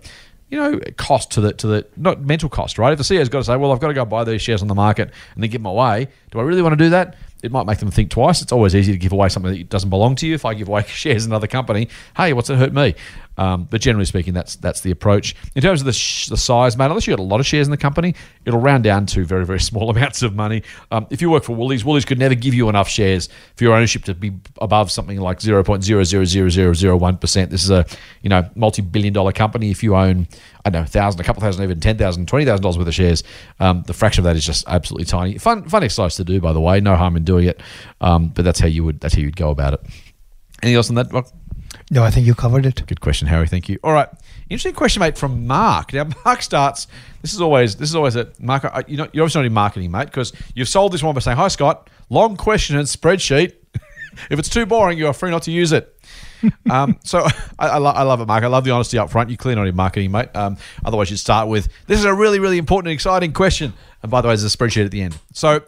you 0.49 0.59
know, 0.59 0.81
cost 0.97 1.33
to 1.33 1.41
the 1.41 1.53
to 1.55 1.67
the 1.67 1.87
not 1.97 2.21
mental 2.21 2.49
cost, 2.49 2.79
right? 2.79 2.93
If 2.93 2.99
the 2.99 3.05
CEO's 3.05 3.29
got 3.29 3.39
to 3.39 3.45
say, 3.45 3.57
well, 3.57 3.73
I've 3.73 3.81
got 3.81 3.89
to 3.89 3.95
go 3.95 4.05
buy 4.05 4.25
these 4.25 4.43
shares 4.43 4.63
on 4.63 4.69
the 4.69 4.75
market 4.75 5.11
and 5.35 5.43
then 5.43 5.51
give 5.51 5.61
them 5.61 5.67
away, 5.67 6.09
do 6.31 6.39
I 6.39 6.43
really 6.43 6.63
want 6.63 6.73
to 6.73 6.85
do 6.85 6.91
that? 6.91 7.17
It 7.43 7.51
might 7.51 7.67
make 7.67 7.79
them 7.79 7.91
think 7.91 8.11
twice. 8.11 8.43
It's 8.43 8.53
always 8.53 8.75
easy 8.75 8.93
to 8.93 8.99
give 8.99 9.13
away 9.13 9.29
something 9.29 9.53
that 9.53 9.69
doesn't 9.69 9.91
belong 9.91 10.15
to 10.17 10.27
you. 10.27 10.35
If 10.35 10.45
I 10.45 10.55
give 10.55 10.69
away 10.69 10.83
shares 10.87 11.27
in 11.27 11.33
another 11.33 11.49
company, 11.49 11.89
hey, 12.17 12.33
what's 12.33 12.49
it 12.49 12.57
hurt 12.57 12.73
me? 12.73 12.95
Um, 13.39 13.69
but 13.71 13.81
generally 13.81 14.07
speaking, 14.07 14.35
that's 14.35 14.57
that's 14.57 14.81
the 14.81 14.91
approach. 14.91 15.35
In 15.55 15.63
terms 15.63 15.81
of 15.81 15.87
the, 15.87 15.93
sh- 15.93 16.29
the 16.29 16.37
size, 16.37 16.77
mate, 16.77 16.87
unless 16.87 17.07
you've 17.07 17.17
got 17.17 17.23
a 17.23 17.27
lot 17.27 17.41
of 17.41 17.47
shares 17.47 17.67
in 17.67 17.71
the 17.71 17.77
company, 17.77 18.15
it'll 18.45 18.61
round 18.61 18.85
down 18.85 19.07
to 19.07 19.25
very, 19.25 19.45
very 19.45 19.61
small 19.61 19.91
amounts 19.91 20.23
of 20.23 20.35
money. 20.35 20.63
Um, 20.91 21.07
if 21.11 21.21
you 21.21 21.31
work 21.31 21.45
for 21.45 21.55
Woolies, 21.55 21.85
Woolies 21.85 22.05
could 22.05 22.19
never 22.19 22.35
give 22.35 22.55
you 22.55 22.69
enough 22.69 22.89
shares 22.89 23.29
for 23.57 23.65
your 23.65 23.75
ownership 23.75 24.05
to 24.05 24.15
be 24.15 24.33
above 24.61 24.91
something 24.91 25.21
like 25.21 25.39
0.0000001%. 25.39 27.51
This 27.51 27.65
is 27.65 27.71
a 27.71 27.87
you 28.23 28.31
know 28.31 28.49
multi-billion 28.55 29.13
dollar 29.13 29.33
company. 29.33 29.71
If 29.71 29.83
you 29.83 29.97
own, 29.97 30.29
I 30.65 30.71
don't 30.71 30.83
know, 30.83 30.87
thousand, 30.87 31.21
a 31.21 31.25
couple 31.25 31.43
thousand, 31.43 31.65
even 31.65 31.81
ten 31.81 31.99
thousand, 31.99 32.29
twenty 32.29 32.45
thousand 32.45 32.63
dollars 32.63 32.79
worth 32.79 32.89
of 32.89 32.95
shares, 32.95 33.23
um, 33.61 33.83
the 33.87 33.95
fraction 33.95 34.23
of 34.23 34.25
that 34.25 34.37
is 34.37 34.45
just 34.45 34.65
absolutely 34.67 35.05
tiny. 35.05 35.39
Fun, 35.39 35.69
fun 35.69 35.85
exercise 35.85 36.17
to 36.17 36.25
do, 36.25 36.41
by 36.41 36.53
the 36.53 36.61
way. 36.61 36.81
No 36.81 36.97
harm 36.97 37.17
in 37.17 37.25
doing 37.25 37.47
it, 37.47 37.63
um, 38.01 38.29
but 38.29 38.45
that's 38.45 38.61
how 38.61 38.67
you 38.67 38.85
would 38.85 39.01
that's 39.01 39.15
how 39.15 39.21
you'd 39.21 39.37
go 39.37 39.51
about 39.51 39.75
it. 39.75 39.81
Anything 40.63 40.77
else 40.77 40.89
on 40.89 40.95
that? 40.97 41.33
No, 41.91 42.03
I 42.03 42.11
think 42.11 42.27
you 42.27 42.35
covered 42.35 42.67
it. 42.67 42.87
Good 42.87 43.01
question, 43.01 43.29
Harry. 43.29 43.47
Thank 43.47 43.69
you. 43.69 43.79
All 43.85 43.93
right, 43.93 44.09
interesting 44.49 44.75
question, 44.75 45.01
mate, 45.01 45.17
from 45.17 45.47
Mark. 45.47 45.93
Now, 45.93 46.09
Mark 46.25 46.43
starts. 46.43 46.87
This 47.23 47.35
is 47.35 47.41
always 47.41 47.77
this 47.77 47.89
is 47.89 47.95
always 47.95 48.17
a 48.17 48.29
Mark. 48.39 48.65
You 48.89 48.99
know, 48.99 49.09
you're 49.13 49.25
obviously 49.25 49.41
not 49.41 49.47
in 49.47 49.53
marketing, 49.53 49.91
mate, 49.91 50.07
because 50.07 50.33
you've 50.55 50.69
sold 50.69 50.93
this 50.93 51.03
one 51.03 51.15
by 51.15 51.21
saying, 51.21 51.37
"Hi, 51.37 51.49
Scott. 51.49 51.91
Long 52.11 52.37
question 52.37 52.77
and 52.77 52.87
spreadsheet. 52.87 53.55
if 54.31 54.39
it's 54.39 54.49
too 54.49 54.67
boring, 54.67 54.99
you 54.99 55.07
are 55.07 55.13
free 55.13 55.31
not 55.31 55.43
to 55.43 55.51
use 55.51 55.73
it." 55.73 55.93
um, 56.71 56.99
so 57.03 57.27
I, 57.59 57.69
I, 57.69 57.79
lo- 57.79 57.91
I, 57.91 58.03
love 58.03 58.21
it, 58.21 58.27
Mark. 58.27 58.45
I 58.45 58.49
love 58.49 58.65
the 58.65 58.71
honesty 58.71 58.99
up 58.99 59.11
front. 59.11 59.31
You're 59.31 59.39
clearly 59.39 59.61
not 59.61 59.69
in 59.69 59.75
marketing, 59.75 60.11
mate. 60.11 60.29
Um, 60.35 60.57
otherwise, 60.85 61.11
you'd 61.11 61.19
start 61.19 61.49
with, 61.49 61.69
"This 61.87 61.99
is 61.99 62.05
a 62.05 62.15
really, 62.15 62.39
really 62.39 62.59
important 62.59 62.89
and 62.89 62.95
exciting 62.95 63.33
question." 63.33 63.73
And 64.03 64.11
by 64.11 64.21
the 64.21 64.29
way, 64.29 64.37
there's 64.37 64.55
a 64.55 64.57
spreadsheet 64.57 64.85
at 64.85 64.91
the 64.91 65.03
end. 65.03 65.19
So. 65.33 65.63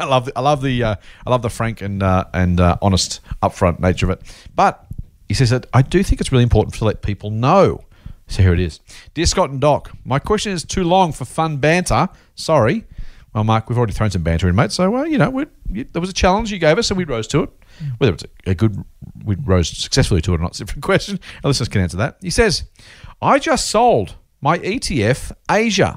I 0.00 0.06
love 0.06 0.24
the, 0.24 0.32
I 0.34 0.40
love 0.40 0.62
the 0.62 0.82
uh, 0.82 0.94
I 1.26 1.30
love 1.30 1.42
the 1.42 1.50
frank 1.50 1.82
and 1.82 2.02
uh, 2.02 2.24
and 2.32 2.58
uh, 2.58 2.78
honest 2.80 3.20
upfront 3.42 3.80
nature 3.80 4.06
of 4.06 4.18
it. 4.18 4.22
But 4.56 4.82
he 5.30 5.34
says 5.34 5.50
that 5.50 5.66
I 5.72 5.82
do 5.82 6.02
think 6.02 6.20
it's 6.20 6.32
really 6.32 6.42
important 6.42 6.74
to 6.74 6.84
let 6.84 7.02
people 7.02 7.30
know. 7.30 7.84
So 8.26 8.42
here 8.42 8.52
it 8.52 8.58
is. 8.58 8.80
Dear 9.14 9.26
Scott 9.26 9.50
and 9.50 9.60
Doc, 9.60 9.92
my 10.04 10.18
question 10.18 10.50
is 10.50 10.64
too 10.64 10.82
long 10.82 11.12
for 11.12 11.24
fun 11.24 11.58
banter. 11.58 12.08
Sorry. 12.34 12.84
Well, 13.32 13.44
Mark, 13.44 13.68
we've 13.68 13.78
already 13.78 13.92
thrown 13.92 14.10
some 14.10 14.24
banter 14.24 14.48
in, 14.48 14.56
mate. 14.56 14.72
So, 14.72 14.90
well, 14.90 15.06
you 15.06 15.18
know, 15.18 15.44
there 15.68 16.00
was 16.00 16.10
a 16.10 16.12
challenge 16.12 16.50
you 16.50 16.58
gave 16.58 16.78
us 16.78 16.90
and 16.90 16.98
we 16.98 17.04
rose 17.04 17.28
to 17.28 17.44
it. 17.44 17.50
Mm. 17.78 18.00
Whether 18.00 18.14
it's 18.14 18.24
a, 18.24 18.50
a 18.50 18.54
good, 18.56 18.84
we 19.24 19.36
rose 19.36 19.68
successfully 19.68 20.20
to 20.22 20.32
it 20.34 20.40
or 20.40 20.42
not, 20.42 20.50
it's 20.50 20.62
a 20.62 20.64
different 20.64 20.82
question. 20.92 21.20
Our 21.44 21.50
listeners 21.50 21.68
can 21.68 21.82
answer 21.82 21.98
that. 21.98 22.16
He 22.20 22.30
says, 22.30 22.64
I 23.22 23.38
just 23.38 23.70
sold 23.70 24.16
my 24.40 24.58
ETF 24.58 25.30
Asia. 25.48 25.96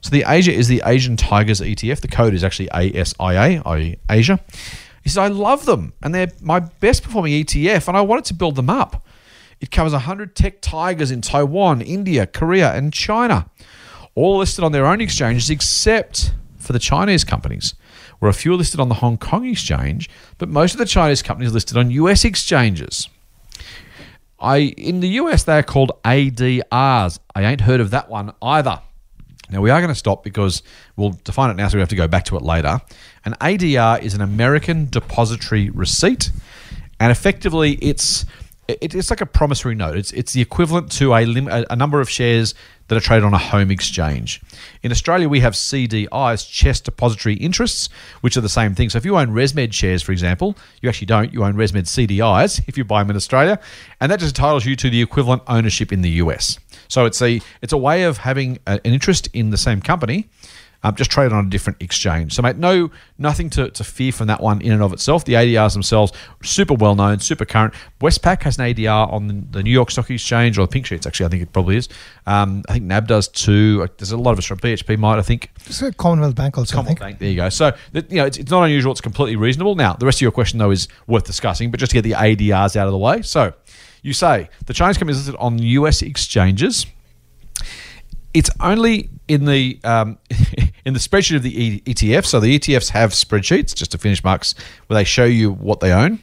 So 0.00 0.10
the 0.10 0.24
Asia 0.26 0.52
is 0.52 0.66
the 0.66 0.82
Asian 0.84 1.16
Tigers 1.16 1.60
ETF. 1.60 2.00
The 2.00 2.08
code 2.08 2.34
is 2.34 2.42
actually 2.42 2.70
ASIA, 2.70 3.98
Asia. 4.10 4.40
He 5.04 5.10
says, 5.10 5.18
I 5.18 5.28
love 5.28 5.66
them 5.66 5.92
and 6.02 6.14
they're 6.14 6.32
my 6.40 6.60
best 6.60 7.02
performing 7.04 7.32
ETF 7.44 7.88
and 7.88 7.96
I 7.96 8.00
wanted 8.00 8.24
to 8.26 8.34
build 8.34 8.56
them 8.56 8.70
up. 8.70 9.06
It 9.60 9.70
covers 9.70 9.92
100 9.92 10.34
tech 10.34 10.60
tigers 10.60 11.10
in 11.10 11.20
Taiwan, 11.20 11.82
India, 11.82 12.26
Korea, 12.26 12.72
and 12.74 12.92
China, 12.92 13.50
all 14.14 14.38
listed 14.38 14.64
on 14.64 14.72
their 14.72 14.86
own 14.86 15.00
exchanges 15.00 15.50
except 15.50 16.32
for 16.58 16.72
the 16.72 16.78
Chinese 16.78 17.22
companies, 17.22 17.74
where 18.18 18.30
a 18.30 18.34
few 18.34 18.54
are 18.54 18.56
listed 18.56 18.80
on 18.80 18.88
the 18.88 18.96
Hong 18.96 19.18
Kong 19.18 19.46
exchange, 19.46 20.08
but 20.38 20.48
most 20.48 20.72
of 20.72 20.78
the 20.78 20.86
Chinese 20.86 21.22
companies 21.22 21.50
are 21.50 21.54
listed 21.54 21.76
on 21.76 21.90
US 21.90 22.24
exchanges. 22.24 23.08
I 24.40 24.74
in 24.76 25.00
the 25.00 25.08
US 25.20 25.44
they 25.44 25.58
are 25.58 25.62
called 25.62 25.92
ADRs. 26.04 27.18
I 27.34 27.44
ain't 27.44 27.60
heard 27.62 27.80
of 27.80 27.90
that 27.90 28.08
one 28.08 28.32
either. 28.42 28.80
Now 29.50 29.60
we 29.60 29.70
are 29.70 29.80
going 29.80 29.90
to 29.90 29.94
stop 29.94 30.24
because 30.24 30.62
we'll 30.96 31.18
define 31.24 31.50
it 31.50 31.56
now, 31.56 31.68
so 31.68 31.76
we 31.76 31.80
have 31.80 31.88
to 31.90 31.96
go 31.96 32.08
back 32.08 32.24
to 32.26 32.36
it 32.36 32.42
later. 32.42 32.80
An 33.24 33.34
ADR 33.40 34.02
is 34.02 34.14
an 34.14 34.20
American 34.20 34.88
depository 34.88 35.70
receipt, 35.70 36.30
and 37.00 37.10
effectively 37.10 37.72
it's 37.74 38.24
it's 38.66 39.10
like 39.10 39.20
a 39.20 39.26
promissory 39.26 39.74
note. 39.74 39.96
It's 39.96 40.12
it's 40.12 40.32
the 40.32 40.40
equivalent 40.40 40.90
to 40.92 41.14
a, 41.14 41.26
lim, 41.26 41.48
a, 41.48 41.76
number 41.76 42.00
of 42.00 42.08
shares 42.08 42.54
that 42.88 42.96
are 42.96 43.00
traded 43.00 43.24
on 43.24 43.34
a 43.34 43.38
home 43.38 43.70
exchange. 43.70 44.40
In 44.82 44.90
Australia, 44.90 45.28
we 45.28 45.40
have 45.40 45.52
CDIs, 45.54 46.50
CHESS 46.50 46.80
Depository 46.80 47.34
Interests, 47.34 47.88
which 48.20 48.36
are 48.36 48.40
the 48.40 48.48
same 48.48 48.74
thing. 48.74 48.90
So 48.90 48.98
if 48.98 49.04
you 49.04 49.16
own 49.16 49.28
ResMed 49.28 49.72
shares, 49.72 50.02
for 50.02 50.12
example, 50.12 50.56
you 50.80 50.88
actually 50.88 51.06
don't. 51.06 51.32
You 51.32 51.44
own 51.44 51.54
ResMed 51.54 51.84
CDIs 51.84 52.62
if 52.66 52.78
you 52.78 52.84
buy 52.84 53.02
them 53.02 53.10
in 53.10 53.16
Australia, 53.16 53.58
and 54.00 54.10
that 54.10 54.20
just 54.20 54.36
entitles 54.36 54.64
you 54.64 54.76
to 54.76 54.88
the 54.88 55.02
equivalent 55.02 55.42
ownership 55.46 55.92
in 55.92 56.00
the 56.00 56.10
US. 56.10 56.58
So 56.88 57.06
it's 57.06 57.20
a 57.22 57.40
it's 57.62 57.72
a 57.72 57.78
way 57.78 58.04
of 58.04 58.18
having 58.18 58.58
a, 58.66 58.80
an 58.84 58.92
interest 58.92 59.28
in 59.32 59.50
the 59.50 59.58
same 59.58 59.80
company 59.80 60.28
um, 60.84 60.94
just 60.94 61.10
traded 61.10 61.32
on 61.32 61.46
a 61.46 61.50
different 61.50 61.82
exchange. 61.82 62.34
So, 62.34 62.42
mate, 62.42 62.56
no, 62.56 62.90
nothing 63.16 63.48
to, 63.50 63.70
to 63.70 63.82
fear 63.82 64.12
from 64.12 64.26
that 64.26 64.42
one 64.42 64.60
in 64.60 64.70
and 64.70 64.82
of 64.82 64.92
itself. 64.92 65.24
The 65.24 65.32
ADRs 65.32 65.72
themselves, 65.72 66.12
super 66.42 66.74
well 66.74 66.94
known, 66.94 67.18
super 67.20 67.46
current. 67.46 67.72
Westpac 68.00 68.42
has 68.42 68.58
an 68.58 68.66
ADR 68.66 69.10
on 69.10 69.26
the, 69.26 69.58
the 69.58 69.62
New 69.62 69.70
York 69.70 69.90
Stock 69.90 70.10
Exchange, 70.10 70.58
or 70.58 70.66
the 70.66 70.68
Pink 70.68 70.84
Sheets, 70.84 71.06
actually, 71.06 71.26
I 71.26 71.28
think 71.30 71.42
it 71.42 71.52
probably 71.54 71.78
is. 71.78 71.88
Um, 72.26 72.62
I 72.68 72.74
think 72.74 72.84
NAB 72.84 73.08
does 73.08 73.28
too. 73.28 73.88
There's 73.96 74.12
a 74.12 74.18
lot 74.18 74.32
of 74.32 74.38
us 74.38 74.44
from 74.44 74.58
BHP 74.58 74.98
might, 74.98 75.18
I 75.18 75.22
think. 75.22 75.50
It's 75.64 75.80
a 75.80 75.90
Commonwealth 75.90 76.34
Bank 76.34 76.58
also, 76.58 76.74
I 76.74 76.76
Commonwealth. 76.76 77.00
Bank. 77.00 77.18
There 77.18 77.30
you 77.30 77.36
go. 77.36 77.48
So 77.48 77.72
you 77.94 78.02
know, 78.10 78.26
it's, 78.26 78.36
it's 78.36 78.50
not 78.50 78.64
unusual. 78.64 78.92
It's 78.92 79.00
completely 79.00 79.36
reasonable. 79.36 79.76
Now, 79.76 79.94
the 79.94 80.04
rest 80.04 80.18
of 80.18 80.22
your 80.22 80.32
question 80.32 80.58
though 80.58 80.70
is 80.70 80.88
worth 81.06 81.24
discussing, 81.24 81.70
but 81.70 81.80
just 81.80 81.92
to 81.92 82.00
get 82.00 82.02
the 82.02 82.12
ADRs 82.12 82.76
out 82.76 82.86
of 82.86 82.92
the 82.92 82.98
way. 82.98 83.22
So, 83.22 83.54
you 84.04 84.12
say 84.12 84.50
the 84.66 84.74
Chinese 84.74 84.98
company 84.98 85.12
is 85.12 85.26
listed 85.26 85.40
on 85.40 85.58
U.S. 85.58 86.02
exchanges. 86.02 86.86
It's 88.34 88.50
only 88.60 89.08
in 89.28 89.46
the 89.46 89.80
um, 89.82 90.18
in 90.84 90.92
the 90.92 91.00
spreadsheet 91.00 91.36
of 91.36 91.42
the 91.42 91.80
ETF. 91.80 92.26
So 92.26 92.38
the 92.38 92.58
ETFs 92.58 92.90
have 92.90 93.10
spreadsheets, 93.10 93.74
just 93.74 93.90
to 93.92 93.98
finish 93.98 94.22
Mark's, 94.22 94.54
where 94.86 94.96
they 94.96 95.04
show 95.04 95.24
you 95.24 95.52
what 95.52 95.80
they 95.80 95.90
own. 95.90 96.20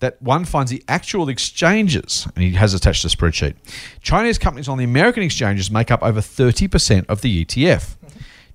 That 0.00 0.20
one 0.20 0.44
finds 0.44 0.70
the 0.70 0.82
actual 0.88 1.28
exchanges, 1.28 2.26
and 2.34 2.42
he 2.42 2.52
has 2.52 2.74
attached 2.74 3.04
a 3.04 3.08
spreadsheet. 3.08 3.54
Chinese 4.00 4.38
companies 4.38 4.68
on 4.68 4.78
the 4.78 4.84
American 4.84 5.22
exchanges 5.22 5.70
make 5.70 5.90
up 5.90 6.02
over 6.02 6.20
30% 6.20 7.04
of 7.06 7.20
the 7.20 7.44
ETF. 7.44 7.96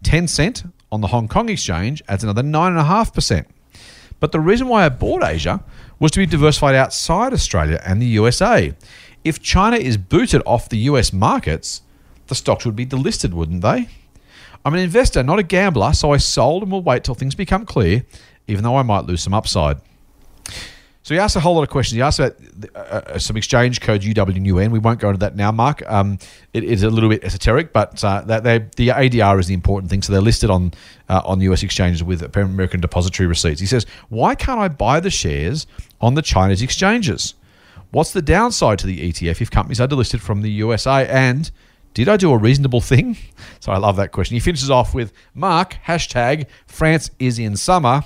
Tencent 0.04 0.72
on 0.92 1.02
the 1.02 1.08
Hong 1.08 1.28
Kong 1.28 1.48
exchange 1.50 2.02
adds 2.10 2.24
another 2.24 2.42
9.5%. 2.42 3.46
But 4.20 4.32
the 4.32 4.40
reason 4.40 4.68
why 4.68 4.86
I 4.86 4.90
bought 4.90 5.24
Asia 5.24 5.64
was 6.00 6.12
to 6.12 6.20
be 6.20 6.26
diversified 6.26 6.76
outside 6.76 7.34
Australia 7.34 7.82
and 7.86 8.02
the 8.02 8.06
USA. 8.08 8.74
If 9.24 9.42
China 9.42 9.78
is 9.78 9.98
booted 9.98 10.42
off 10.46 10.70
the 10.70 10.78
US 10.90 11.12
markets, 11.12 11.82
the 12.28 12.36
stocks 12.36 12.66
would 12.66 12.76
be 12.76 12.86
delisted, 12.86 13.34
wouldn't 13.34 13.62
they? 13.62 13.90
I'm 14.64 14.74
an 14.74 14.80
investor, 14.80 15.22
not 15.22 15.40
a 15.40 15.44
gambler, 15.44 15.94
so 15.94 16.12
I 16.12 16.18
sold 16.18 16.64
and 16.64 16.72
will 16.72 16.82
wait 16.82 17.04
till 17.04 17.16
things 17.16 17.36
become 17.36 17.66
clear, 17.66 18.04
even 18.48 18.64
though 18.64 18.78
I 18.78 18.84
might 18.84 19.06
lose 19.06 19.22
some 19.22 19.34
upside. 19.34 19.78
So 21.06 21.14
he 21.14 21.20
asked 21.20 21.36
a 21.36 21.40
whole 21.40 21.54
lot 21.54 21.62
of 21.62 21.70
questions. 21.70 21.98
He 21.98 22.02
asked 22.02 22.18
about 22.18 22.36
uh, 22.74 22.80
uh, 22.80 23.20
some 23.20 23.38
exchange 23.38 23.80
codes 23.80 24.04
UW 24.04 24.36
and 24.36 24.48
UN. 24.48 24.72
We 24.72 24.80
won't 24.80 25.00
go 25.00 25.10
into 25.10 25.20
that 25.20 25.36
now, 25.36 25.52
Mark. 25.52 25.84
Um, 25.86 26.18
it 26.52 26.64
is 26.64 26.82
a 26.82 26.90
little 26.90 27.12
bit 27.12 27.24
esoteric, 27.24 27.72
but 27.72 28.04
uh, 28.04 28.22
that 28.22 28.44
they, 28.44 28.58
the 28.76 28.88
ADR 28.88 29.40
is 29.40 29.46
the 29.46 29.54
important 29.54 29.92
thing. 29.92 30.02
So 30.02 30.12
they're 30.12 30.20
listed 30.20 30.50
on 30.50 30.74
uh, 31.08 31.22
on 31.24 31.42
US 31.42 31.62
exchanges 31.62 32.04
with 32.04 32.24
American 32.36 32.82
depository 32.82 33.28
receipts. 33.28 33.60
He 33.60 33.68
says, 33.68 33.86
"Why 34.10 34.34
can't 34.34 34.60
I 34.60 34.68
buy 34.68 35.00
the 35.00 35.12
shares 35.12 35.68
on 36.02 36.16
the 36.16 36.24
Chinese 36.24 36.64
exchanges? 36.64 37.36
What's 37.92 38.12
the 38.12 38.24
downside 38.24 38.80
to 38.80 38.88
the 38.88 39.12
ETF 39.12 39.42
if 39.42 39.52
companies 39.52 39.80
are 39.80 39.88
delisted 39.88 40.22
from 40.22 40.42
the 40.42 40.50
USA? 40.54 41.08
And 41.08 41.52
did 41.94 42.10
I 42.10 42.18
do 42.18 42.32
a 42.32 42.38
reasonable 42.38 42.82
thing?" 42.82 43.16
So 43.60 43.72
I 43.72 43.78
love 43.78 43.96
that 43.98 44.12
question. 44.12 44.38
He 44.38 44.40
finishes 44.40 44.72
off 44.72 44.96
with, 44.96 45.14
"Mark 45.36 45.78
hashtag 45.86 46.48
France 46.66 47.12
is 47.20 47.38
in 47.38 47.58
summer." 47.58 48.02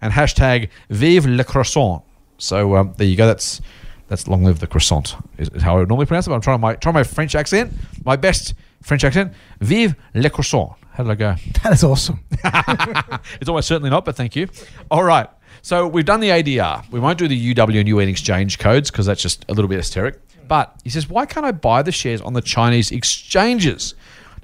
And 0.00 0.12
hashtag 0.12 0.68
Vive 0.88 1.26
le 1.26 1.42
croissant. 1.42 2.04
So 2.44 2.76
um, 2.76 2.94
there 2.96 3.06
you 3.06 3.16
go. 3.16 3.26
That's 3.26 3.60
that's 4.08 4.28
long 4.28 4.44
live 4.44 4.60
the 4.60 4.66
croissant 4.66 5.16
is, 5.38 5.48
how 5.62 5.76
I 5.76 5.80
would 5.80 5.88
normally 5.88 6.06
pronounce 6.06 6.26
it. 6.26 6.30
But 6.30 6.36
I'm 6.36 6.42
trying 6.42 6.60
my 6.60 6.74
try 6.74 6.92
my 6.92 7.02
French 7.02 7.34
accent, 7.34 7.72
my 8.04 8.16
best 8.16 8.54
French 8.82 9.02
accent. 9.02 9.32
Vive 9.60 9.96
le 10.14 10.30
croissant. 10.30 10.76
How 10.92 11.02
did 11.02 11.10
I 11.10 11.14
go? 11.14 11.34
That 11.62 11.72
is 11.72 11.82
awesome. 11.82 12.20
it's 13.40 13.48
almost 13.48 13.66
certainly 13.66 13.90
not, 13.90 14.04
but 14.04 14.14
thank 14.14 14.36
you. 14.36 14.48
All 14.90 15.02
right. 15.02 15.28
So 15.62 15.88
we've 15.88 16.04
done 16.04 16.20
the 16.20 16.28
ADR. 16.28 16.88
We 16.90 17.00
won't 17.00 17.18
do 17.18 17.26
the 17.26 17.54
UW 17.54 17.80
and 17.80 17.88
UN 17.88 18.08
exchange 18.08 18.58
codes 18.58 18.90
because 18.90 19.06
that's 19.06 19.22
just 19.22 19.46
a 19.48 19.54
little 19.54 19.68
bit 19.68 19.78
esoteric. 19.78 20.20
But 20.46 20.78
he 20.84 20.90
says, 20.90 21.08
why 21.08 21.24
can't 21.24 21.46
I 21.46 21.52
buy 21.52 21.82
the 21.82 21.90
shares 21.90 22.20
on 22.20 22.34
the 22.34 22.42
Chinese 22.42 22.92
exchanges? 22.92 23.94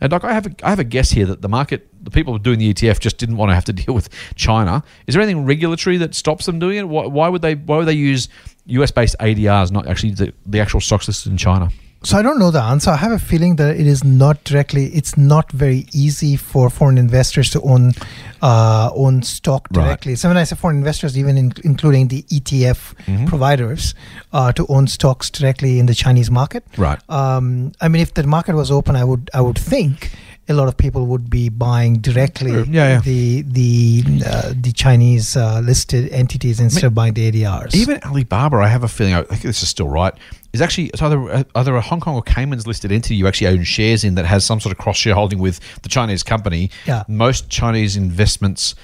Now, 0.00 0.06
Doc, 0.06 0.24
I 0.24 0.32
have 0.32 0.46
a, 0.46 0.54
I 0.62 0.70
have 0.70 0.78
a 0.78 0.84
guess 0.84 1.10
here 1.10 1.26
that 1.26 1.42
the 1.42 1.48
market, 1.48 1.89
the 2.02 2.10
people 2.10 2.38
doing 2.38 2.58
the 2.58 2.72
ETF, 2.72 2.98
just 3.00 3.18
didn't 3.18 3.36
want 3.36 3.50
to 3.50 3.54
have 3.54 3.64
to 3.66 3.72
deal 3.82 3.94
with 3.94 4.08
China. 4.34 4.82
Is 5.06 5.14
there 5.14 5.22
anything 5.22 5.44
regulatory 5.44 5.96
that 5.98 6.14
stops 6.14 6.46
them 6.46 6.58
doing 6.58 6.78
it? 6.78 6.88
Why, 6.88 7.06
why 7.06 7.28
would 7.28 7.42
they? 7.42 7.54
Why 7.54 7.76
would 7.78 7.86
they 7.86 7.92
use 7.94 8.28
US 8.66 8.90
based 8.90 9.16
ADRs, 9.20 9.70
not 9.70 9.86
actually 9.86 10.12
the, 10.12 10.32
the 10.46 10.60
actual 10.60 10.80
stocks 10.80 11.08
listed 11.08 11.32
in 11.32 11.38
China? 11.38 11.70
So 12.02 12.16
I 12.16 12.22
don't 12.22 12.38
know 12.38 12.50
the 12.50 12.62
answer. 12.62 12.90
I 12.90 12.96
have 12.96 13.12
a 13.12 13.18
feeling 13.18 13.56
that 13.56 13.76
it 13.76 13.86
is 13.86 14.02
not 14.02 14.42
directly. 14.44 14.86
It's 14.86 15.18
not 15.18 15.52
very 15.52 15.84
easy 15.92 16.34
for 16.34 16.70
foreign 16.70 16.96
investors 16.96 17.50
to 17.50 17.60
own 17.60 17.92
uh, 18.40 18.90
own 18.94 19.22
stock 19.22 19.68
Right. 19.70 19.84
directly. 19.84 20.14
So 20.16 20.28
when 20.28 20.38
I 20.38 20.44
say 20.44 20.56
foreign 20.56 20.78
investors, 20.78 21.18
even 21.18 21.36
in, 21.36 21.52
including 21.62 22.08
the 22.08 22.22
ETF 22.22 22.94
Mm-hmm. 23.04 23.26
providers, 23.26 23.94
uh, 24.32 24.50
to 24.52 24.66
own 24.68 24.86
stocks 24.86 25.28
directly 25.30 25.78
in 25.78 25.86
the 25.86 25.94
Chinese 25.94 26.30
market. 26.30 26.64
Right. 26.78 26.98
Um, 27.10 27.72
I 27.82 27.88
mean, 27.88 28.00
if 28.00 28.14
the 28.14 28.22
market 28.26 28.54
was 28.54 28.70
open, 28.70 28.96
I 28.96 29.04
would 29.04 29.28
I 29.34 29.40
would 29.42 29.58
think 29.58 30.10
a 30.50 30.54
lot 30.54 30.68
of 30.68 30.76
people 30.76 31.06
would 31.06 31.30
be 31.30 31.48
buying 31.48 31.98
directly 31.98 32.50
Sure. 32.50 32.64
Yeah, 32.64 32.88
yeah. 32.88 33.00
the 33.00 33.42
the 33.42 34.02
uh, 34.26 34.52
the 34.54 34.72
Chinese 34.72 35.36
uh, 35.36 35.60
listed 35.60 36.10
entities 36.10 36.60
instead 36.60 36.84
of 36.84 36.94
buying 36.94 37.14
the 37.14 37.30
ADRs. 37.30 37.74
Even 37.74 38.00
Alibaba, 38.04 38.56
I 38.56 38.66
have 38.66 38.82
a 38.82 38.88
feeling, 38.88 39.14
I 39.14 39.22
think 39.22 39.42
this 39.42 39.62
is 39.62 39.68
still 39.68 39.88
right, 39.88 40.12
is 40.52 40.60
actually 40.60 40.88
it's 40.88 41.00
either 41.00 41.44
either 41.54 41.76
a 41.76 41.80
Hong 41.80 42.00
Kong 42.00 42.16
or 42.16 42.22
Cayman's 42.22 42.66
listed 42.66 42.90
entity 42.92 43.14
you 43.14 43.28
actually 43.28 43.46
own 43.46 43.64
shares 43.64 44.02
in 44.04 44.16
that 44.16 44.26
has 44.26 44.44
some 44.44 44.60
sort 44.60 44.72
of 44.72 44.78
cross 44.78 44.96
shareholding 44.96 45.38
with 45.38 45.60
the 45.82 45.88
Chinese 45.88 46.22
company. 46.22 46.70
Yeah. 46.86 47.04
Most 47.08 47.48
Chinese 47.48 47.96
investments 47.96 48.74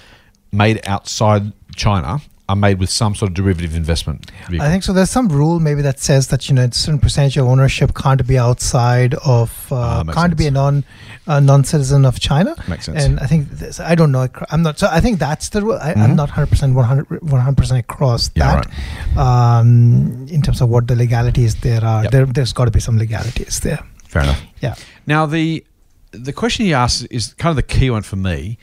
made 0.52 0.80
outside 0.86 1.52
China 1.74 2.20
are 2.48 2.54
made 2.54 2.78
with 2.78 2.88
some 2.90 3.12
sort 3.16 3.28
of 3.30 3.34
derivative 3.34 3.74
investment. 3.74 4.30
vehicle. 4.48 4.64
I 4.66 4.70
think 4.70 4.84
so. 4.84 4.92
There's 4.92 5.10
some 5.10 5.28
rule 5.28 5.58
maybe 5.58 5.82
that 5.82 5.98
says 5.98 6.28
that 6.28 6.48
you 6.48 6.54
know 6.54 6.62
a 6.62 6.72
certain 6.72 7.00
percentage 7.00 7.36
of 7.36 7.46
ownership 7.46 7.92
can't 7.94 8.24
be 8.24 8.38
outside 8.38 9.14
of 9.24 9.66
Ah, 9.72 10.00
uh, 10.00 10.12
can't 10.12 10.36
be 10.36 10.46
a 10.46 10.50
non 10.52 10.84
uh, 11.26 11.40
non 11.40 11.64
citizen 11.64 12.04
of 12.04 12.20
China. 12.20 12.54
Makes 12.68 12.84
sense. 12.86 13.02
And 13.04 13.18
I 13.18 13.26
think 13.26 13.50
this, 13.50 13.80
I 13.80 13.96
don't 13.96 14.12
know. 14.12 14.28
I'm 14.50 14.62
not. 14.62 14.78
So 14.78 14.86
I 14.88 15.00
think 15.00 15.18
that's 15.18 15.48
the 15.48 15.62
rule. 15.62 15.78
I, 15.82 15.94
Mhm. 15.94 16.02
I'm 16.04 16.14
not 16.16 16.28
100 16.28 16.46
percent 16.50 16.74
100 16.74 17.56
percent 17.56 17.80
across 17.80 18.30
Yeah, 18.36 18.62
that. 18.62 19.20
Um, 19.20 20.26
in 20.30 20.40
terms 20.42 20.60
of 20.60 20.68
what 20.68 20.86
the 20.86 20.94
legalities 20.94 21.56
there 21.56 21.84
are, 21.84 22.02
Yep. 22.04 22.12
there 22.12 22.26
there's 22.26 22.52
got 22.52 22.66
to 22.66 22.70
be 22.70 22.80
some 22.80 22.96
legalities 22.96 23.58
there. 23.60 23.80
Fair 24.06 24.22
enough. 24.22 24.40
Yeah. 24.60 24.74
Now 25.06 25.26
the 25.26 25.64
the 26.12 26.32
question 26.32 26.64
he 26.66 26.72
asks 26.74 27.02
is 27.10 27.34
kind 27.34 27.50
of 27.50 27.56
the 27.56 27.62
key 27.74 27.90
one 27.90 28.02
for 28.02 28.16
me. 28.16 28.56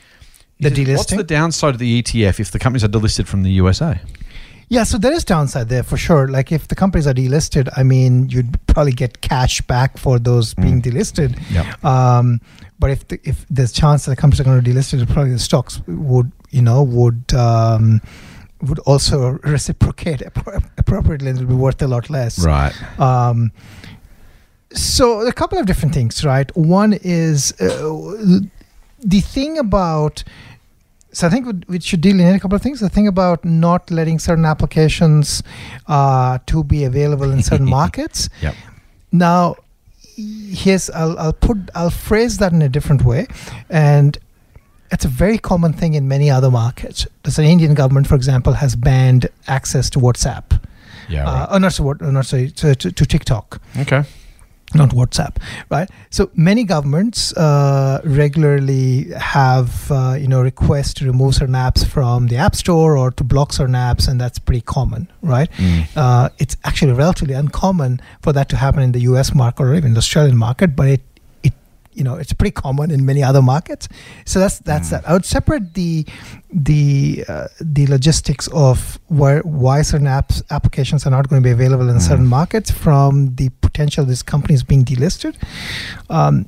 He 0.64 0.84
The 0.84 0.84
says, 0.92 0.98
What's 0.98 1.16
the 1.16 1.24
downside 1.24 1.74
of 1.74 1.78
the 1.78 2.02
ETF 2.02 2.40
if 2.40 2.50
the 2.50 2.58
companies 2.58 2.84
are 2.84 2.88
delisted 2.88 3.26
from 3.26 3.42
the 3.42 3.50
USA? 3.52 4.00
Yeah, 4.68 4.84
so 4.84 4.98
there 4.98 5.12
is 5.12 5.24
downside 5.24 5.68
there 5.68 5.82
for 5.82 5.96
sure. 5.96 6.26
Like 6.28 6.50
if 6.50 6.68
the 6.68 6.74
companies 6.74 7.06
are 7.06 7.14
delisted, 7.14 7.68
I 7.76 7.82
mean, 7.82 8.28
you'd 8.30 8.58
probably 8.66 8.92
get 8.92 9.20
cash 9.20 9.60
back 9.60 9.98
for 9.98 10.18
those 10.18 10.54
being 10.54 10.80
delisted. 10.80 11.38
Yep. 11.50 11.84
Um, 11.84 12.40
but 12.78 12.90
if 12.90 13.06
the, 13.08 13.20
if 13.24 13.46
there's 13.48 13.72
chance 13.72 14.04
that 14.04 14.10
the 14.10 14.16
companies 14.16 14.40
are 14.40 14.44
going 14.44 14.62
to 14.62 14.70
delist 14.70 15.00
it, 15.00 15.06
probably 15.08 15.32
the 15.32 15.38
stocks 15.38 15.80
would 15.86 16.32
you 16.50 16.62
know 16.62 16.82
would 16.82 17.32
um, 17.34 18.00
would 18.62 18.78
also 18.80 19.38
reciprocate 19.42 20.22
appropriately 20.22 21.28
and 21.28 21.38
it'll 21.38 21.48
be 21.48 21.54
worth 21.54 21.80
a 21.82 21.86
lot 21.86 22.10
less. 22.10 22.44
Right. 22.44 22.74
Um, 22.98 23.52
so 24.72 25.20
a 25.26 25.32
couple 25.32 25.58
of 25.58 25.66
different 25.66 25.94
things, 25.94 26.24
right? 26.24 26.54
One 26.56 26.94
is 26.94 27.52
uh, 27.60 28.40
the 28.98 29.20
thing 29.20 29.58
about. 29.58 30.24
So 31.14 31.26
I 31.26 31.30
think 31.30 31.64
we- 31.68 31.80
should 31.80 32.00
deal 32.00 32.18
in 32.20 32.34
a 32.34 32.40
couple 32.40 32.56
of 32.56 32.62
things. 32.62 32.80
The 32.80 32.88
thing 32.88 33.06
about 33.08 33.44
not 33.44 33.90
letting 33.90 34.18
certain 34.18 34.44
applications 34.44 35.42
uh, 35.86 36.38
to 36.46 36.64
be 36.64 36.84
available 36.84 37.30
in 37.30 37.42
certain 37.42 37.68
markets. 37.80 38.28
Yep. 38.42 38.54
Now, 39.12 39.56
here's 40.16 40.90
I'll, 40.90 41.18
I'll 41.18 41.32
put 41.32 41.58
I'll 41.74 41.90
phrase 41.90 42.38
that 42.38 42.52
in 42.52 42.62
a 42.62 42.68
different 42.68 43.04
way, 43.04 43.26
and 43.70 44.18
it's 44.90 45.04
a 45.04 45.08
very 45.08 45.38
common 45.38 45.72
thing 45.72 45.94
in 45.94 46.08
many 46.08 46.30
other 46.30 46.50
markets. 46.50 47.06
The 47.22 47.42
Indian 47.42 47.74
government, 47.74 48.06
for 48.06 48.14
example, 48.16 48.52
has 48.54 48.76
banned 48.76 49.28
access 49.46 49.90
to 49.90 49.98
WhatsApp. 49.98 50.60
Yeah. 51.08 51.28
Uh, 51.28 51.46
oh, 51.50 51.58
not 51.58 51.72
so 51.72 51.84
what? 51.84 52.00
Not 52.00 52.26
to, 52.26 52.50
to, 52.50 52.74
to 52.74 53.06
TikTok, 53.06 53.60
okay. 53.78 54.04
Not 54.74 54.90
WhatsApp, 54.90 55.36
right? 55.70 55.88
So 56.10 56.30
many 56.34 56.64
governments 56.64 57.32
uh, 57.36 58.00
regularly 58.04 59.10
have 59.16 59.90
uh, 59.90 60.16
you 60.18 60.28
know 60.28 60.42
requests 60.42 60.94
to 60.94 61.06
remove 61.06 61.34
certain 61.34 61.54
apps 61.54 61.86
from 61.86 62.28
the 62.28 62.36
App 62.36 62.54
Store 62.54 62.96
or 62.96 63.10
to 63.12 63.24
block 63.24 63.52
certain 63.52 63.74
apps, 63.74 64.08
and 64.08 64.20
that's 64.20 64.38
pretty 64.38 64.62
common, 64.62 65.10
right? 65.22 65.50
Mm. 65.52 65.86
Uh, 65.96 66.28
it's 66.38 66.56
actually 66.64 66.92
relatively 66.92 67.34
uncommon 67.34 68.00
for 68.22 68.32
that 68.32 68.48
to 68.50 68.56
happen 68.56 68.82
in 68.82 68.92
the 68.92 69.00
U.S. 69.00 69.34
market 69.34 69.62
or 69.62 69.74
even 69.74 69.94
the 69.94 69.98
Australian 69.98 70.36
market, 70.36 70.76
but 70.76 70.88
it 70.88 70.94
it 70.94 71.13
you 71.94 72.04
know 72.04 72.16
it's 72.16 72.32
pretty 72.32 72.52
common 72.52 72.90
in 72.90 73.04
many 73.06 73.22
other 73.22 73.42
markets. 73.42 73.88
So 74.24 74.38
that's 74.38 74.58
that's 74.60 74.90
that. 74.90 75.08
I 75.08 75.12
would 75.12 75.24
separate 75.24 75.74
the 75.74 76.06
the 76.52 77.24
uh, 77.28 77.48
the 77.60 77.86
logistics 77.86 78.48
of 78.48 78.98
where 79.08 79.40
why 79.40 79.82
certain 79.82 80.06
apps 80.06 80.42
applications 80.50 81.06
are 81.06 81.10
not 81.10 81.28
going 81.28 81.42
to 81.42 81.46
be 81.46 81.52
available 81.52 81.88
in 81.88 82.00
certain 82.00 82.26
markets 82.26 82.70
from 82.70 83.34
the 83.36 83.48
potential 83.60 84.02
of 84.02 84.08
these 84.08 84.22
companies 84.22 84.62
being 84.62 84.84
delisted. 84.84 85.36
Um, 86.10 86.46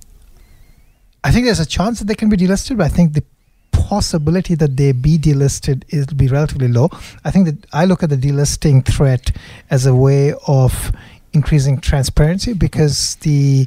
I 1.24 1.32
think 1.32 1.46
there's 1.46 1.60
a 1.60 1.66
chance 1.66 1.98
that 1.98 2.06
they 2.06 2.14
can 2.14 2.28
be 2.28 2.36
delisted, 2.36 2.76
but 2.76 2.84
I 2.84 2.88
think 2.88 3.14
the 3.14 3.24
possibility 3.72 4.54
that 4.54 4.76
they 4.76 4.92
be 4.92 5.18
delisted 5.18 5.84
is 5.88 6.06
be 6.06 6.28
relatively 6.28 6.68
low. 6.68 6.88
I 7.24 7.30
think 7.30 7.46
that 7.46 7.66
I 7.72 7.84
look 7.84 8.02
at 8.02 8.10
the 8.10 8.16
delisting 8.16 8.84
threat 8.84 9.32
as 9.70 9.86
a 9.86 9.94
way 9.94 10.34
of 10.46 10.92
increasing 11.32 11.80
transparency 11.80 12.52
because 12.52 13.16
the 13.16 13.66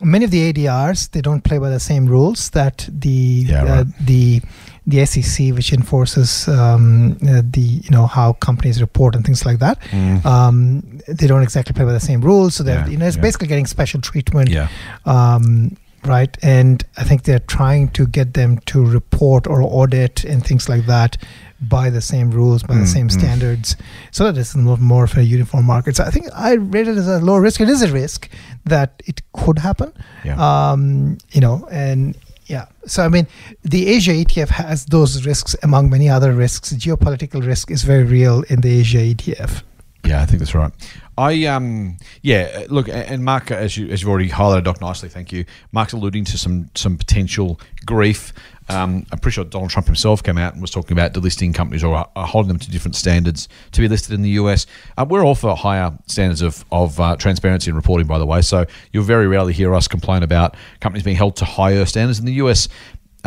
many 0.00 0.24
of 0.24 0.30
the 0.30 0.52
ADRs 0.52 1.10
they 1.10 1.20
don't 1.20 1.42
play 1.42 1.58
by 1.58 1.70
the 1.70 1.80
same 1.80 2.06
rules 2.06 2.50
that 2.50 2.88
the 2.88 3.44
Yeah, 3.48 3.64
uh, 3.64 3.84
the 4.00 4.40
the 4.86 5.04
SEC, 5.04 5.52
which 5.54 5.70
enforces 5.72 6.48
um, 6.48 7.18
uh, 7.28 7.42
the 7.44 7.60
you 7.60 7.90
know 7.90 8.06
how 8.06 8.32
companies 8.34 8.80
report 8.80 9.14
and 9.14 9.24
things 9.24 9.44
like 9.44 9.58
that. 9.58 9.76
Um, 10.24 10.82
they 11.06 11.26
don't 11.26 11.42
exactly 11.42 11.74
play 11.74 11.84
by 11.84 11.92
the 11.92 12.00
same 12.00 12.20
rules, 12.22 12.54
so 12.54 12.62
they're 12.64 12.80
Yeah, 12.80 12.88
you 12.88 12.96
know 12.96 13.06
it's 13.06 13.16
yeah. 13.16 13.22
basically 13.22 13.48
getting 13.48 13.66
special 13.66 14.00
treatment. 14.00 14.48
Yeah. 14.48 14.68
Um, 15.04 15.76
right, 16.04 16.34
and 16.42 16.84
I 16.96 17.04
think 17.04 17.24
they're 17.24 17.38
trying 17.58 17.88
to 17.90 18.06
get 18.06 18.32
them 18.34 18.58
to 18.66 18.84
report 18.84 19.46
or 19.46 19.60
audit 19.62 20.24
and 20.24 20.42
things 20.46 20.68
like 20.68 20.86
that 20.86 21.18
by 21.60 21.90
the 21.90 22.00
same 22.00 22.30
rules, 22.30 22.62
by 22.62 22.74
the 22.74 22.82
Mm, 22.82 22.92
same 22.94 23.08
mm. 23.08 23.18
standards, 23.18 23.76
so 24.12 24.24
that 24.24 24.38
it's 24.38 24.54
more, 24.54 24.76
more 24.76 25.04
of 25.04 25.16
a 25.18 25.24
uniform 25.24 25.64
market. 25.66 25.96
So 25.96 26.04
I 26.04 26.10
think 26.10 26.26
I 26.32 26.52
rate 26.52 26.86
it 26.86 26.96
as 26.96 27.08
a 27.08 27.18
low 27.18 27.36
risk. 27.36 27.60
It 27.60 27.68
is 27.68 27.82
a 27.82 27.92
risk 27.92 28.28
that 28.68 29.02
it 29.06 29.20
could 29.32 29.58
happen. 29.58 29.92
Yeah. 30.24 30.36
Um, 30.38 31.18
you 31.32 31.40
know, 31.40 31.66
and 31.70 32.16
yeah. 32.46 32.66
So 32.86 33.04
I 33.04 33.08
mean, 33.08 33.26
the 33.62 33.88
Asia 33.88 34.12
ETF 34.12 34.48
has 34.48 34.86
those 34.86 35.26
risks 35.26 35.56
among 35.62 35.90
many 35.90 36.08
other 36.08 36.32
risks. 36.32 36.72
Geopolitical 36.72 37.46
risk 37.46 37.70
is 37.70 37.82
very 37.82 38.04
real 38.04 38.42
in 38.48 38.60
the 38.60 38.80
Asia 38.80 38.98
ETF. 38.98 39.62
Yeah, 40.04 40.22
I 40.22 40.26
think 40.26 40.38
that's 40.38 40.54
right. 40.54 40.72
I 41.18 41.46
um 41.46 41.96
yeah 42.22 42.64
look 42.68 42.88
and 42.88 43.24
Mark 43.24 43.50
as 43.50 43.76
you 43.76 43.88
as 43.88 44.00
you've 44.00 44.08
already 44.08 44.28
highlighted 44.28 44.64
Doc 44.64 44.80
nicely 44.80 45.08
thank 45.08 45.32
you 45.32 45.44
Mark's 45.72 45.92
alluding 45.92 46.24
to 46.26 46.38
some 46.38 46.70
some 46.76 46.96
potential 46.96 47.60
grief 47.84 48.32
um, 48.68 49.06
I'm 49.10 49.18
pretty 49.18 49.34
sure 49.34 49.44
Donald 49.44 49.70
Trump 49.70 49.86
himself 49.86 50.22
came 50.22 50.38
out 50.38 50.52
and 50.52 50.62
was 50.62 50.70
talking 50.70 50.92
about 50.92 51.12
delisting 51.12 51.54
companies 51.54 51.82
or 51.82 52.06
uh, 52.14 52.26
holding 52.26 52.48
them 52.48 52.58
to 52.58 52.70
different 52.70 52.96
standards 52.96 53.48
to 53.72 53.80
be 53.80 53.88
listed 53.88 54.14
in 54.14 54.22
the 54.22 54.30
US 54.30 54.66
uh, 54.96 55.06
we're 55.08 55.24
all 55.24 55.34
for 55.34 55.56
higher 55.56 55.96
standards 56.06 56.42
of, 56.42 56.64
of 56.70 56.98
uh, 57.00 57.16
transparency 57.16 57.70
and 57.70 57.76
reporting 57.76 58.06
by 58.06 58.18
the 58.18 58.26
way. 58.26 58.42
So 58.42 58.66
you'll 58.92 59.04
very 59.04 59.26
rarely 59.26 59.52
hear 59.52 59.74
us 59.74 59.88
complain 59.88 60.22
about 60.22 60.56
companies 60.80 61.02
being 61.02 61.16
held 61.16 61.36
to 61.36 61.44
higher 61.44 61.84
standards 61.84 62.18
in 62.18 62.26
the 62.26 62.34
US 62.34 62.68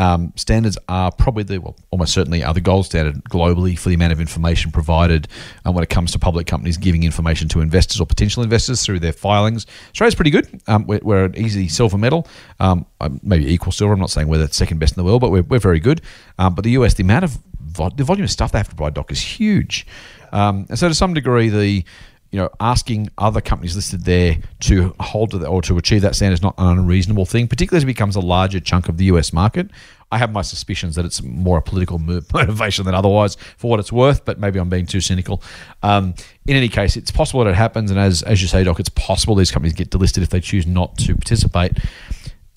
um, 0.02 0.34
standards 0.36 0.80
are 0.90 1.12
probably 1.12 1.44
the 1.44 1.60
well, 1.60 1.76
almost 1.92 2.12
certainly 2.12 2.44
are 2.44 2.56
the 2.56 2.62
gold 2.62 2.88
standard 2.88 3.24
globally 3.26 3.78
for 3.78 3.90
the 3.90 3.96
amount 3.96 4.12
of 4.12 4.20
information 4.20 4.72
provided 4.72 5.28
um, 5.64 5.76
when 5.76 5.84
it 5.84 5.92
comes 5.92 6.12
to 6.14 6.20
public 6.20 6.48
companies 6.48 6.76
giving 6.76 7.04
information 7.04 7.48
to 7.50 7.62
investors 7.62 8.02
or 8.02 8.08
potential 8.08 8.42
investors 8.42 8.84
through 8.84 9.00
their 9.00 9.14
filings. 9.14 9.68
Australia's 9.90 10.16
pretty 10.16 10.32
good. 10.32 10.60
Um, 10.66 10.88
we're, 10.88 11.02
we're 11.04 11.26
an 11.26 11.38
easy 11.38 11.68
silver 11.68 12.00
medal, 12.00 12.28
um, 12.60 12.88
um, 13.00 13.20
maybe 13.22 13.54
equal 13.54 13.72
silver. 13.72 13.94
I'm 13.94 14.00
not 14.00 14.10
saying 14.10 14.28
we're 14.28 14.40
the 14.40 14.52
second 14.52 14.80
best 14.80 14.98
in 14.98 15.04
the 15.04 15.06
world, 15.06 15.22
but 15.22 15.30
we're, 15.30 15.44
we're 15.44 15.60
very 15.60 15.80
good. 15.80 16.02
Um, 16.40 16.56
but 16.56 16.64
the 16.64 16.72
US, 16.72 16.96
the 16.96 17.04
amount 17.04 17.26
of 17.26 17.38
vo- 17.60 17.92
the 17.92 18.04
volume 18.04 18.24
of 18.24 18.32
stuff 18.32 18.52
they 18.52 18.58
have 18.58 18.70
to 18.70 18.76
provide, 18.76 18.96
doc, 18.96 19.12
is 19.12 19.22
huge. 19.22 19.86
Um, 20.32 20.66
and 20.68 20.80
so 20.80 20.88
to 20.88 20.96
some 20.96 21.14
degree, 21.14 21.50
the 21.50 21.86
you 22.32 22.40
know, 22.40 22.50
asking 22.60 23.10
other 23.18 23.42
companies 23.42 23.76
listed 23.76 24.06
there 24.06 24.38
to 24.62 24.96
hold 25.00 25.32
to 25.32 25.46
or 25.46 25.62
to 25.64 25.78
achieve 25.78 26.02
that 26.02 26.16
standard 26.16 26.36
is 26.36 26.42
not 26.42 26.56
an 26.58 26.80
unreasonable 26.80 27.26
thing, 27.26 27.48
particularly 27.48 27.78
as 27.78 27.84
it 27.84 27.88
becomes 27.88 28.16
a 28.16 28.22
larger 28.22 28.60
chunk 28.62 28.88
of 28.88 28.98
the 28.98 29.06
US 29.06 29.34
market. 29.34 29.70
I 30.14 30.18
have 30.18 30.32
my 30.32 30.42
suspicions 30.42 30.96
that 30.96 31.06
it's 31.06 31.22
more 31.22 31.58
a 31.58 31.62
political 31.62 32.00
motivation 32.34 32.86
than 32.86 32.96
otherwise, 32.96 33.36
for 33.58 33.70
what 33.70 33.80
it's 33.80 33.92
worth. 33.92 34.24
But 34.24 34.40
maybe 34.40 34.60
I'm 34.60 34.70
being 34.70 34.86
too 34.86 35.02
cynical. 35.02 35.44
Um, 35.84 36.14
in 36.48 36.56
any 36.56 36.70
case, 36.70 36.96
it's 36.96 37.12
possible 37.12 37.44
that 37.44 37.52
it 37.52 37.56
happens, 37.56 37.92
and 37.92 38.00
as 38.00 38.24
as 38.24 38.42
you 38.42 38.48
say, 38.48 38.64
Doc, 38.64 38.80
it's 38.80 38.90
possible 38.90 39.36
these 39.36 39.52
companies 39.52 39.74
get 39.74 39.90
delisted 39.90 40.24
if 40.24 40.30
they 40.30 40.42
choose 40.42 40.66
not 40.66 40.98
to 41.00 41.16
participate 41.16 41.78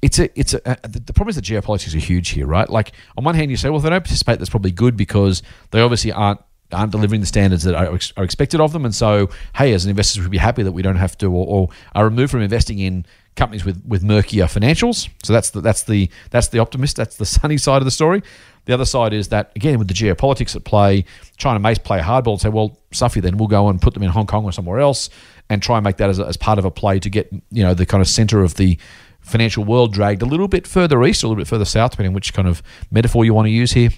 it's 0.02 0.18
a 0.18 0.38
it's 0.38 0.52
a, 0.52 0.68
uh, 0.68 0.76
the 0.82 1.00
the 1.00 1.12
problem 1.14 1.30
is 1.30 1.36
that 1.36 1.46
geopolitics 1.46 1.94
are 1.94 1.98
huge 1.98 2.28
here, 2.28 2.46
right? 2.46 2.68
Like 2.68 2.92
on 3.16 3.24
one 3.24 3.34
hand, 3.34 3.50
you 3.50 3.56
say, 3.56 3.70
well, 3.70 3.78
if 3.78 3.84
they 3.84 3.88
don't 3.88 4.02
participate, 4.02 4.38
that's 4.38 4.50
probably 4.50 4.70
good 4.70 4.98
because 4.98 5.42
they 5.70 5.80
obviously 5.80 6.12
aren't 6.12 6.40
aren't 6.74 6.92
delivering 6.92 7.20
the 7.20 7.26
standards 7.26 7.62
that 7.64 7.74
are, 7.74 7.94
ex- 7.94 8.12
are 8.16 8.24
expected 8.24 8.60
of 8.60 8.72
them, 8.72 8.84
and 8.84 8.94
so 8.94 9.30
hey, 9.56 9.72
as 9.72 9.86
investors, 9.86 10.22
we'd 10.22 10.30
be 10.30 10.38
happy 10.38 10.62
that 10.62 10.72
we 10.72 10.82
don't 10.82 10.96
have 10.96 11.16
to 11.18 11.26
or, 11.26 11.46
or 11.46 11.68
are 11.94 12.04
removed 12.04 12.30
from 12.30 12.42
investing 12.42 12.78
in 12.78 13.06
companies 13.36 13.64
with 13.64 13.82
with 13.86 14.02
murkier 14.02 14.44
financials. 14.44 15.08
So 15.22 15.32
that's 15.32 15.50
the 15.50 15.60
that's 15.60 15.84
the 15.84 16.10
that's 16.30 16.48
the 16.48 16.58
optimist. 16.58 16.96
That's 16.96 17.16
the 17.16 17.26
sunny 17.36 17.58
side 17.58 17.78
of 17.78 17.84
the 17.84 17.90
story. 17.90 18.22
The 18.66 18.72
other 18.72 18.84
side 18.84 19.12
is 19.12 19.28
that 19.28 19.52
again 19.56 19.78
with 19.78 19.88
the 19.88 19.94
geopolitics 19.94 20.56
at 20.56 20.64
play, 20.64 21.04
China 21.36 21.58
may 21.58 21.74
play 21.74 22.00
hardball 22.00 22.32
and 22.32 22.40
say, 22.40 22.48
well, 22.48 22.78
Suffy, 22.92 23.20
then 23.20 23.36
we'll 23.36 23.48
go 23.48 23.68
and 23.68 23.80
put 23.80 23.94
them 23.94 24.02
in 24.02 24.10
Hong 24.10 24.26
Kong 24.26 24.44
or 24.44 24.52
somewhere 24.52 24.80
else, 24.80 25.10
and 25.50 25.62
try 25.62 25.76
and 25.76 25.84
make 25.84 25.96
that 25.98 26.10
as, 26.10 26.20
as 26.20 26.36
part 26.36 26.58
of 26.58 26.64
a 26.64 26.70
play 26.70 26.98
to 27.00 27.10
get 27.10 27.30
you 27.50 27.62
know 27.62 27.74
the 27.74 27.86
kind 27.86 28.00
of 28.00 28.08
center 28.08 28.42
of 28.42 28.54
the 28.54 28.78
financial 29.20 29.64
world 29.64 29.92
dragged 29.92 30.20
a 30.20 30.26
little 30.26 30.48
bit 30.48 30.66
further 30.66 31.02
east, 31.02 31.22
a 31.22 31.26
little 31.26 31.40
bit 31.40 31.48
further 31.48 31.64
south, 31.64 31.92
depending 31.92 32.10
on 32.10 32.14
which 32.14 32.34
kind 32.34 32.46
of 32.46 32.62
metaphor 32.90 33.24
you 33.24 33.32
want 33.32 33.46
to 33.46 33.50
use 33.50 33.72
here, 33.72 33.88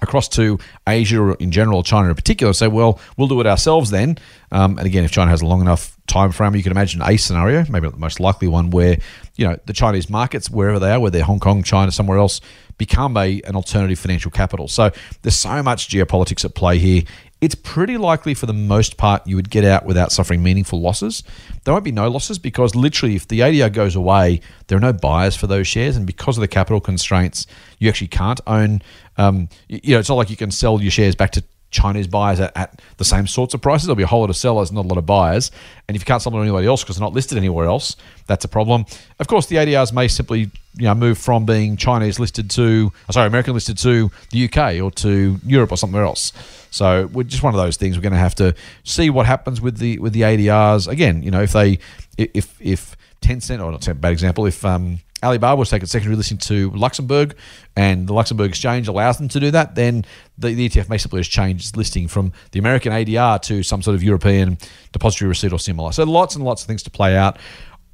across 0.00 0.28
to 0.28 0.58
Asia 0.86 1.36
in 1.38 1.50
general, 1.50 1.82
China 1.82 2.08
in 2.08 2.14
particular. 2.14 2.52
Say, 2.52 2.68
well, 2.68 3.00
we'll 3.16 3.28
do 3.28 3.40
it 3.40 3.46
ourselves 3.46 3.90
then. 3.90 4.18
Um, 4.52 4.78
and 4.78 4.86
again, 4.86 5.04
if 5.04 5.10
China 5.10 5.30
has 5.30 5.42
a 5.42 5.46
long 5.46 5.60
enough 5.60 5.96
time 6.06 6.32
frame, 6.32 6.54
you 6.54 6.62
can 6.62 6.72
imagine 6.72 7.02
a 7.02 7.16
scenario, 7.16 7.64
maybe 7.68 7.88
the 7.88 7.96
most 7.96 8.20
likely 8.20 8.48
one, 8.48 8.70
where 8.70 8.98
you 9.36 9.48
know 9.48 9.58
the 9.66 9.72
Chinese 9.72 10.08
markets, 10.10 10.50
wherever 10.50 10.78
they 10.78 10.92
are, 10.92 11.00
whether 11.00 11.18
they're 11.18 11.24
Hong 11.24 11.40
Kong, 11.40 11.62
China, 11.62 11.90
somewhere 11.90 12.18
else, 12.18 12.40
become 12.78 13.16
a 13.16 13.40
an 13.42 13.56
alternative 13.56 13.98
financial 13.98 14.30
capital. 14.30 14.68
So 14.68 14.90
there's 15.22 15.36
so 15.36 15.62
much 15.62 15.88
geopolitics 15.88 16.44
at 16.44 16.54
play 16.54 16.78
here. 16.78 17.02
It's 17.40 17.54
pretty 17.54 17.98
likely, 17.98 18.32
for 18.32 18.46
the 18.46 18.54
most 18.54 18.96
part, 18.96 19.26
you 19.26 19.36
would 19.36 19.50
get 19.50 19.64
out 19.64 19.84
without 19.84 20.12
suffering 20.12 20.42
meaningful 20.42 20.80
losses. 20.80 21.22
There 21.64 21.74
won't 21.74 21.84
be 21.84 21.92
no 21.92 22.08
losses 22.08 22.38
because 22.38 22.74
literally, 22.74 23.16
if 23.16 23.28
the 23.28 23.40
ADR 23.40 23.70
goes 23.70 23.94
away, 23.96 24.40
there 24.66 24.78
are 24.78 24.80
no 24.80 24.94
buyers 24.94 25.36
for 25.36 25.46
those 25.46 25.66
shares, 25.66 25.96
and 25.96 26.06
because 26.06 26.38
of 26.38 26.40
the 26.40 26.48
capital 26.48 26.80
constraints, 26.80 27.46
you 27.78 27.88
actually 27.88 28.08
can't 28.08 28.40
own. 28.46 28.80
Um, 29.16 29.48
you 29.68 29.94
know, 29.94 30.00
it's 30.00 30.08
not 30.08 30.16
like 30.16 30.30
you 30.30 30.36
can 30.36 30.50
sell 30.50 30.80
your 30.80 30.90
shares 30.90 31.14
back 31.14 31.30
to 31.32 31.44
Chinese 31.74 32.06
buyers 32.06 32.40
at, 32.40 32.56
at 32.56 32.80
the 32.96 33.04
same 33.04 33.26
sorts 33.26 33.52
of 33.52 33.60
prices. 33.60 33.86
There'll 33.86 33.96
be 33.96 34.04
a 34.04 34.06
whole 34.06 34.20
lot 34.20 34.30
of 34.30 34.36
sellers, 34.36 34.72
not 34.72 34.84
a 34.84 34.88
lot 34.88 34.96
of 34.96 35.04
buyers. 35.04 35.50
And 35.86 35.96
if 35.96 36.02
you 36.02 36.06
can't 36.06 36.22
sell 36.22 36.30
them 36.30 36.38
to 36.38 36.44
anybody 36.44 36.66
else 36.66 36.82
because 36.82 36.96
they're 36.96 37.04
not 37.04 37.12
listed 37.12 37.36
anywhere 37.36 37.66
else, 37.66 37.96
that's 38.26 38.44
a 38.44 38.48
problem. 38.48 38.86
Of 39.18 39.26
course, 39.26 39.46
the 39.46 39.56
ADRs 39.56 39.92
may 39.92 40.08
simply 40.08 40.50
you 40.76 40.84
know 40.84 40.94
move 40.94 41.18
from 41.18 41.44
being 41.44 41.76
Chinese 41.76 42.18
listed 42.18 42.48
to, 42.50 42.92
oh, 43.08 43.12
sorry, 43.12 43.26
American 43.26 43.54
listed 43.54 43.76
to 43.78 44.10
the 44.30 44.44
UK 44.44 44.80
or 44.80 44.90
to 44.92 45.38
Europe 45.44 45.72
or 45.72 45.76
somewhere 45.76 46.04
else. 46.04 46.32
So 46.70 47.06
we're 47.12 47.24
just 47.24 47.42
one 47.42 47.54
of 47.54 47.60
those 47.60 47.76
things. 47.76 47.96
We're 47.96 48.02
going 48.02 48.12
to 48.12 48.18
have 48.18 48.34
to 48.36 48.54
see 48.84 49.10
what 49.10 49.26
happens 49.26 49.60
with 49.60 49.78
the 49.78 49.98
with 49.98 50.12
the 50.12 50.22
ADRs. 50.22 50.88
Again, 50.88 51.22
you 51.22 51.30
know, 51.30 51.42
if 51.42 51.52
they 51.52 51.78
if 52.16 52.56
if 52.60 52.96
Tencent 53.20 53.64
or 53.64 53.72
not 53.72 53.86
a 53.88 53.94
bad 53.94 54.12
example, 54.12 54.46
if 54.46 54.64
um, 54.64 55.00
Alibaba 55.24 55.56
was 55.56 55.70
taking 55.70 55.86
secondary 55.86 56.16
listing 56.16 56.38
to 56.38 56.70
Luxembourg, 56.70 57.34
and 57.76 58.06
the 58.06 58.12
Luxembourg 58.12 58.48
exchange 58.48 58.88
allows 58.88 59.18
them 59.18 59.28
to 59.28 59.40
do 59.40 59.50
that, 59.50 59.74
then 59.74 60.04
the, 60.38 60.54
the 60.54 60.68
ETF 60.68 60.88
may 60.88 60.98
simply 60.98 61.20
just 61.20 61.30
change 61.30 61.62
its 61.62 61.76
listing 61.76 62.06
from 62.08 62.32
the 62.52 62.58
American 62.58 62.92
ADR 62.92 63.40
to 63.42 63.62
some 63.62 63.82
sort 63.82 63.94
of 63.94 64.02
European 64.02 64.58
depository 64.92 65.28
receipt 65.28 65.52
or 65.52 65.58
similar. 65.58 65.92
So 65.92 66.04
lots 66.04 66.34
and 66.36 66.44
lots 66.44 66.62
of 66.62 66.68
things 66.68 66.82
to 66.84 66.90
play 66.90 67.16
out. 67.16 67.38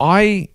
I, 0.01 0.49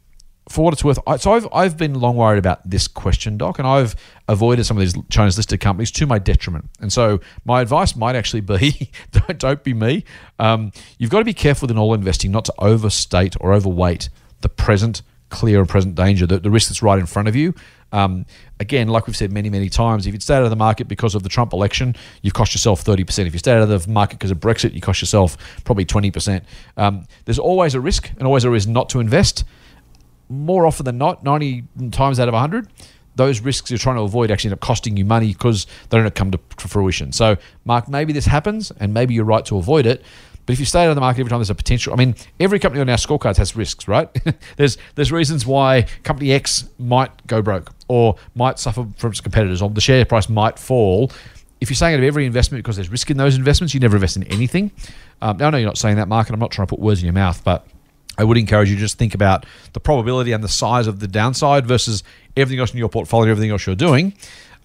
for 0.50 0.66
what 0.66 0.74
it's 0.74 0.84
worth, 0.84 1.00
I, 1.08 1.18
so 1.18 1.34
I've, 1.34 1.48
I've 1.54 1.78
been 1.78 2.00
long 2.00 2.18
worried 2.18 2.40
about 2.40 2.70
this 2.70 2.88
question, 2.88 3.38
Doc, 3.38 3.58
and 3.58 3.68
I've 3.68 3.96
avoided 4.28 4.66
some 4.66 4.78
of 4.78 4.82
these 4.82 4.96
China's 5.10 5.38
listed 5.38 5.60
companies 5.60 5.92
to 5.92 6.06
my 6.06 6.20
detriment. 6.20 6.70
And 6.82 6.92
so 6.92 7.22
my 7.46 7.62
advice 7.62 7.96
might 7.96 8.16
actually 8.16 8.42
be 8.42 8.92
don't, 9.12 9.40
don't 9.40 9.64
be 9.64 9.74
me. 9.74 10.04
Um, 10.40 10.72
you've 10.98 11.12
got 11.12 11.20
to 11.20 11.26
be 11.26 11.34
careful 11.34 11.72
in 11.72 11.78
all 11.78 11.94
investing 11.94 12.32
not 12.32 12.46
to 12.46 12.54
overstate 12.60 13.36
or 13.40 13.54
overweight 13.54 14.10
the 14.42 14.50
present 14.50 15.02
clear 15.30 15.60
and 15.60 15.70
present 15.70 15.96
danger, 15.96 16.26
the, 16.26 16.40
the 16.40 16.52
risk 16.52 16.70
that's 16.70 16.82
right 16.82 17.00
in 17.00 17.06
front 17.06 17.28
of 17.28 17.36
you. 17.36 17.54
Um, 17.92 18.26
again, 18.60 18.88
like 18.90 19.08
we've 19.08 19.16
said 19.16 19.32
many, 19.32 19.50
many 19.50 19.70
times, 19.70 20.06
if 20.06 20.14
you 20.14 20.20
stay 20.20 20.36
out 20.36 20.44
of 20.44 20.50
the 20.50 20.56
market 20.56 20.88
because 20.88 21.16
of 21.16 21.24
the 21.24 21.30
Trump 21.30 21.54
election, 21.54 21.96
you've 22.22 22.34
cost 22.34 22.54
yourself 22.54 22.84
30%. 22.84 23.26
If 23.26 23.34
you 23.34 23.40
stay 23.40 23.54
out 23.54 23.62
of 23.62 23.70
the 23.70 23.90
market 23.90 24.20
because 24.20 24.32
of 24.32 24.40
Brexit, 24.40 24.74
you 24.74 24.82
cost 24.82 25.02
yourself 25.02 25.38
probably 25.64 25.86
20%. 25.86 26.42
Um, 26.78 27.06
there's 27.26 27.40
always 27.40 27.74
a 27.74 27.80
risk 27.80 28.12
and 28.18 28.24
always 28.24 28.44
a 28.44 28.50
risk 28.50 28.68
not 28.68 28.90
to 28.90 29.00
invest. 29.00 29.46
More 30.28 30.66
often 30.66 30.86
than 30.86 30.98
not, 30.98 31.24
90 31.24 31.64
times 31.92 32.20
out 32.20 32.28
of 32.28 32.34
100, 32.34 32.68
those 33.16 33.40
risks 33.40 33.72
you're 33.72 33.78
trying 33.78 33.96
to 33.96 34.02
avoid 34.02 34.30
actually 34.30 34.50
end 34.50 34.56
up 34.56 34.60
costing 34.60 34.98
you 34.98 35.06
money 35.06 35.32
because 35.32 35.66
they 35.90 35.98
don't 35.98 36.16
come 36.16 36.32
to, 36.32 36.40
to 36.58 36.68
fruition. 36.68 37.12
So, 37.12 37.38
Mark, 37.64 37.88
maybe 37.88 38.12
this 38.12 38.26
happens 38.26 38.72
and 38.80 38.94
maybe 38.94 39.14
you're 39.14 39.26
right 39.26 39.46
to 39.46 39.58
avoid 39.58 39.86
it. 39.86 40.04
But 40.46 40.54
if 40.54 40.60
you 40.60 40.66
stay 40.66 40.84
out 40.84 40.90
of 40.90 40.96
the 40.96 41.02
market 41.02 41.22
every 41.22 41.30
time 41.30 41.40
there's 41.40 41.50
a 41.50 41.56
potential, 41.56 41.94
I 41.94 41.96
mean, 41.96 42.16
every 42.40 42.60
company 42.60 42.82
on 42.82 42.90
our 42.90 42.98
scorecards 42.98 43.38
has 43.38 43.56
risks, 43.56 43.88
right? 43.88 44.10
there's 44.58 44.78
there's 44.96 45.12
reasons 45.12 45.46
why 45.46 45.88
company 46.04 46.32
X 46.32 46.70
might 46.78 47.26
go 47.28 47.42
broke 47.42 47.72
or 47.88 48.16
might 48.36 48.60
suffer 48.60 48.88
from 48.98 49.12
its 49.12 49.22
competitors, 49.22 49.62
or 49.62 49.70
the 49.70 49.82
share 49.82 50.06
price 50.06 50.30
might 50.30 50.60
fall. 50.60 51.12
If 51.62 51.70
you're 51.70 51.76
saying 51.76 51.96
out 51.96 52.00
of 52.00 52.06
every 52.06 52.26
investment 52.26 52.64
because 52.64 52.76
there's 52.76 52.90
risk 52.90 53.10
in 53.10 53.18
those 53.18 53.36
investments, 53.36 53.74
you 53.74 53.80
never 53.80 53.96
invest 53.96 54.18
in 54.18 54.24
anything. 54.24 54.72
Um, 55.22 55.38
now, 55.38 55.48
I 55.48 55.50
know 55.52 55.58
you're 55.58 55.68
not 55.68 55.78
saying 55.78 55.96
that, 55.96 56.08
Mark, 56.08 56.28
and 56.28 56.34
I'm 56.34 56.40
not 56.40 56.52
trying 56.52 56.68
to 56.68 56.70
put 56.70 56.80
words 56.80 57.00
in 57.00 57.06
your 57.06 57.14
mouth, 57.14 57.44
but 57.44 57.66
I 58.18 58.24
would 58.24 58.38
encourage 58.38 58.70
you 58.70 58.76
to 58.76 58.82
just 58.82 58.98
think 58.98 59.14
about 59.14 59.46
the 59.74 59.80
probability 59.80 60.32
and 60.32 60.44
the 60.44 60.50
size 60.50 60.88
of 60.88 61.00
the 61.00 61.08
downside 61.08 61.66
versus 61.66 62.04
everything 62.38 62.60
else 62.60 62.72
in 62.72 62.78
your 62.78 62.90
portfolio, 62.90 63.32
everything 63.32 63.52
else 63.52 63.66
you're 63.66 63.76
doing. 63.76 64.14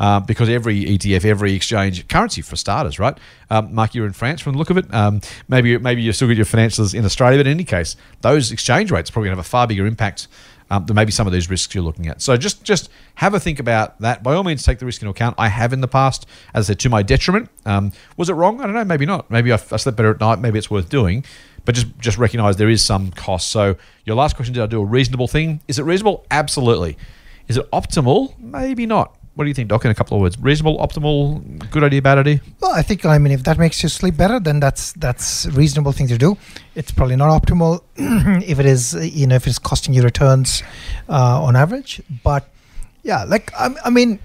Uh, 0.01 0.19
because 0.19 0.49
every 0.49 0.83
ETF, 0.83 1.27
every 1.27 1.53
exchange, 1.53 2.09
currency 2.09 2.41
for 2.41 2.57
starters, 2.57 2.99
right? 2.99 3.19
Um, 3.51 3.75
Mark, 3.75 3.95
you're 3.95 4.07
in 4.07 4.15
France 4.15 4.41
from 4.41 4.55
the 4.55 4.59
look 4.59 4.71
of 4.71 4.79
it. 4.79 4.93
Um, 4.95 5.21
maybe 5.47 5.77
maybe 5.77 6.01
you 6.01 6.11
still 6.15 6.27
got 6.27 6.39
your 6.39 6.47
financials 6.47 6.95
in 6.95 7.05
Australia, 7.05 7.39
but 7.39 7.47
in 7.47 7.53
any 7.53 7.65
case, 7.65 7.97
those 8.23 8.51
exchange 8.51 8.91
rates 8.91 9.11
are 9.11 9.13
probably 9.13 9.29
going 9.29 9.37
to 9.37 9.41
have 9.41 9.47
a 9.47 9.49
far 9.49 9.67
bigger 9.67 9.85
impact 9.87 10.27
um, 10.71 10.87
than 10.87 10.95
maybe 10.97 11.13
some 11.13 11.27
of 11.27 11.35
these 11.35 11.51
risks 11.51 11.75
you're 11.75 11.85
looking 11.85 12.07
at. 12.07 12.23
So 12.23 12.35
just 12.39 12.65
just 12.65 12.89
have 13.17 13.35
a 13.35 13.41
think 13.41 13.59
about 13.61 14.01
that. 14.01 14.23
By 14.23 14.35
all 14.35 14.43
means, 14.43 14.63
take 14.63 14.79
the 14.79 14.87
risk 14.87 15.03
into 15.03 15.11
account. 15.11 15.35
I 15.37 15.49
have 15.49 15.75
in 15.75 15.83
the 15.83 15.89
past, 15.89 16.27
as 16.55 16.65
I 16.65 16.73
said, 16.73 16.79
to 16.81 16.89
my 16.89 17.03
detriment. 17.03 17.51
Um, 17.67 17.93
was 18.17 18.31
it 18.31 18.35
wrong? 18.35 18.61
I 18.63 18.65
don't 18.65 18.75
know. 18.75 18.85
Maybe 18.87 19.05
not. 19.05 19.31
Maybe 19.31 19.53
I, 19.53 19.57
I 19.57 19.77
slept 19.77 19.97
better 19.97 20.13
at 20.13 20.21
night. 20.21 20.39
Maybe 20.39 20.59
it's 20.59 20.71
worth 20.71 20.89
doing. 20.89 21.25
but 21.67 21.75
just 21.75 21.99
just 21.99 22.17
recognise 22.17 22.57
there 22.57 22.71
is 22.71 22.83
some 22.83 23.11
cost. 23.11 23.51
So 23.51 23.77
your 24.07 24.17
last 24.17 24.35
question: 24.35 24.55
Did 24.55 24.63
I 24.63 24.67
do 24.67 24.81
a 24.81 24.85
reasonable 24.85 25.29
thing? 25.29 25.61
Is 25.69 25.79
it 25.79 25.83
reasonable? 25.83 26.25
Absolutely. 26.31 26.97
Is 27.49 27.59
it 27.59 27.71
optimal? 27.73 28.39
Maybe 28.39 28.87
not. 28.87 29.17
What 29.35 29.45
do 29.45 29.49
you 29.49 29.55
think, 29.55 29.69
Doc? 29.69 29.85
In 29.85 29.91
a 29.91 29.95
couple 29.95 30.17
of 30.17 30.21
words, 30.23 30.37
reasonable, 30.39 30.77
optimal, 30.79 31.71
good 31.71 31.85
idea, 31.85 32.03
bad 32.03 32.19
idea? 32.19 32.41
Well, 32.61 32.73
I 32.73 32.83
think 32.83 33.07
I 33.07 33.17
mean 33.19 33.33
if 33.33 33.45
that 33.45 33.59
makes 33.59 33.83
you 33.83 33.89
sleep 33.89 34.17
better, 34.17 34.39
then 34.41 34.61
that's 34.61 34.93
that's 34.95 35.47
a 35.47 35.51
reasonable 35.53 35.93
thing 35.93 36.09
to 36.09 36.19
do. 36.19 36.37
It's 36.75 36.91
probably 36.91 37.17
not 37.17 37.31
optimal 37.43 37.83
if 37.97 38.59
it 38.59 38.67
is 38.67 38.93
you 38.95 39.27
know 39.27 39.37
if 39.37 39.47
it's 39.47 39.59
costing 39.59 39.95
you 39.95 40.03
returns 40.03 40.63
uh, 41.09 41.43
on 41.43 41.57
average. 41.57 42.03
But 42.25 42.49
yeah, 43.03 43.25
like 43.25 43.53
I, 43.59 43.75
I 43.85 43.91
mean, 43.91 44.19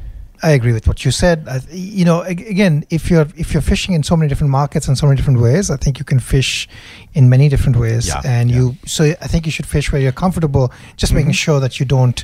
I 0.43 0.49
agree 0.51 0.73
with 0.73 0.85
what 0.87 1.05
you 1.05 1.11
said. 1.11 1.47
I, 1.47 1.61
you 1.71 2.03
know, 2.03 2.21
again, 2.21 2.83
if 2.89 3.09
you're 3.09 3.27
if 3.37 3.53
you're 3.53 3.61
fishing 3.61 3.93
in 3.95 4.03
so 4.03 4.17
many 4.17 4.27
different 4.27 4.51
markets 4.51 4.87
and 4.87 4.97
so 4.97 5.05
many 5.05 5.15
different 5.15 5.39
ways, 5.39 5.69
I 5.69 5.77
think 5.77 5.97
you 5.99 6.03
can 6.05 6.19
fish 6.19 6.67
in 7.13 7.29
many 7.29 7.47
different 7.47 7.77
ways. 7.77 8.07
Yeah, 8.07 8.21
and 8.25 8.49
yeah. 8.49 8.57
you 8.57 8.75
so 8.85 9.03
I 9.21 9.27
think 9.27 9.45
you 9.45 9.51
should 9.51 9.67
fish 9.67 9.91
where 9.91 10.01
you're 10.01 10.11
comfortable. 10.11 10.73
Just 10.97 11.13
making 11.13 11.27
Mm-hmm. 11.27 11.45
sure 11.45 11.59
that 11.61 11.79
you 11.79 11.85
don't. 11.85 12.23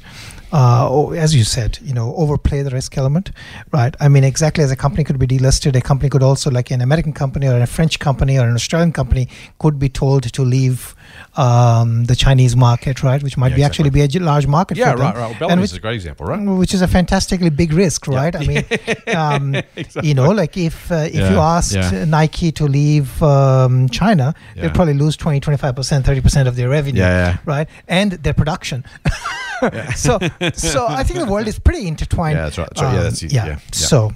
Uh, 0.52 1.10
as 1.12 1.34
you 1.34 1.46
said, 1.46 1.80
you 1.82 1.94
know, 1.94 2.14
overplay 2.16 2.62
the 2.62 2.70
risk 2.70 2.98
element, 2.98 3.32
right? 3.72 3.96
I 4.02 4.10
mean, 4.10 4.26
exactly 4.26 4.64
as 4.64 4.72
a 4.72 4.76
company 4.76 5.04
could 5.06 5.18
be 5.18 5.26
delisted, 5.26 5.76
a 5.78 5.82
company 5.82 6.10
could 6.10 6.24
also, 6.24 6.52
like 6.52 6.72
an 6.72 6.82
American 6.82 7.14
company 7.14 7.48
or 7.48 7.62
a 7.62 7.68
French 7.68 8.00
company 8.00 8.38
or 8.38 8.46
an 8.46 8.56
Australian 8.56 8.92
company, 8.92 9.30
could 9.60 9.80
be 9.80 9.88
told 9.88 10.24
to 10.34 10.42
leave 10.44 10.94
um, 11.38 12.06
the 12.06 12.16
Chinese 12.16 12.56
market, 12.56 13.04
right? 13.04 13.22
Which 13.24 13.38
might 13.38 13.52
Yeah, 13.52 13.56
be 13.58 13.64
actually 13.64 13.90
be 13.90 14.02
a 14.02 14.08
large 14.20 14.48
market. 14.48 14.78
Yeah, 14.78 14.92
for 14.92 14.98
them. 14.98 15.06
right, 15.08 15.16
right. 15.16 15.20
Well, 15.22 15.30
And 15.32 15.40
Bellamy's 15.40 15.62
which- 15.62 15.72
is 15.72 15.78
a 15.78 15.80
great 15.82 15.96
example, 15.96 16.26
right? 16.26 16.40
which 16.42 16.74
is 16.74 16.82
a 16.82 16.88
fantastically 16.88 17.50
big 17.50 17.72
risk, 17.74 18.08
right? 18.08 18.36
I 18.36 18.46
mean, 18.46 18.64
um, 19.16 19.56
you 20.04 20.14
know, 20.14 20.30
like 20.32 20.58
if 20.58 20.92
uh, 20.92 20.96
if 21.08 21.16
you 21.16 21.22
Yeah, 21.22 21.56
asked 21.58 21.74
yeah. 21.74 22.06
Nike 22.06 22.52
to 22.54 22.66
leave 22.66 23.22
um, 23.24 23.88
China, 23.90 24.34
Yeah. 24.56 24.64
they'd 24.64 24.74
probably 24.76 24.94
lose 24.96 25.16
20, 25.18 25.40
25 25.40 25.76
percent, 25.76 26.06
thirty 26.06 26.22
percent 26.22 26.48
of 26.48 26.56
their 26.56 26.70
revenue, 26.70 27.00
Yeah, 27.02 27.28
yeah. 27.32 27.38
right, 27.46 27.68
and 27.88 28.12
their 28.14 28.34
production. 28.34 28.84
so, 29.96 30.20
so 30.54 30.88
I 30.88 31.04
think 31.04 31.20
the 31.20 31.28
world 31.30 31.48
is 31.48 31.60
pretty 31.60 31.88
intertwined. 31.88 32.36
Yeah, 32.38 32.44
that's 32.46 32.58
right, 32.58 32.68
that's 32.70 32.82
right. 32.82 32.94
Yeah, 32.96 33.04
that's 33.04 33.24
yeah. 33.24 33.30
Yeah, 33.32 33.46
yeah. 33.48 33.60
So, 33.72 34.12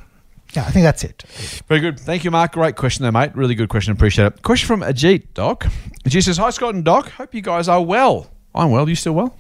yeah, 0.56 0.64
I 0.66 0.72
think 0.72 0.84
that's 0.84 1.04
it. 1.04 1.24
Very 1.68 1.82
good. 1.82 2.00
Thank 2.00 2.24
you, 2.24 2.32
Mark. 2.32 2.54
Great 2.54 2.76
question 2.76 3.04
there, 3.04 3.12
mate. 3.12 3.36
Really 3.36 3.56
good 3.56 3.70
question. 3.70 3.92
Appreciate 3.94 4.28
it. 4.28 4.42
Question 4.42 4.68
from 4.68 4.82
Ajit, 4.82 5.34
Doc. 5.34 5.66
Ajit 6.06 6.24
says, 6.24 6.38
Hi, 6.38 6.50
Scott 6.50 6.76
and 6.76 6.84
Doc. 6.86 7.10
Hope 7.12 7.34
you 7.34 7.42
guys 7.42 7.68
are 7.68 7.82
well. 7.84 8.30
I'm 8.54 8.72
well. 8.72 8.88
You 8.88 8.96
still 8.96 9.14
well? 9.14 9.36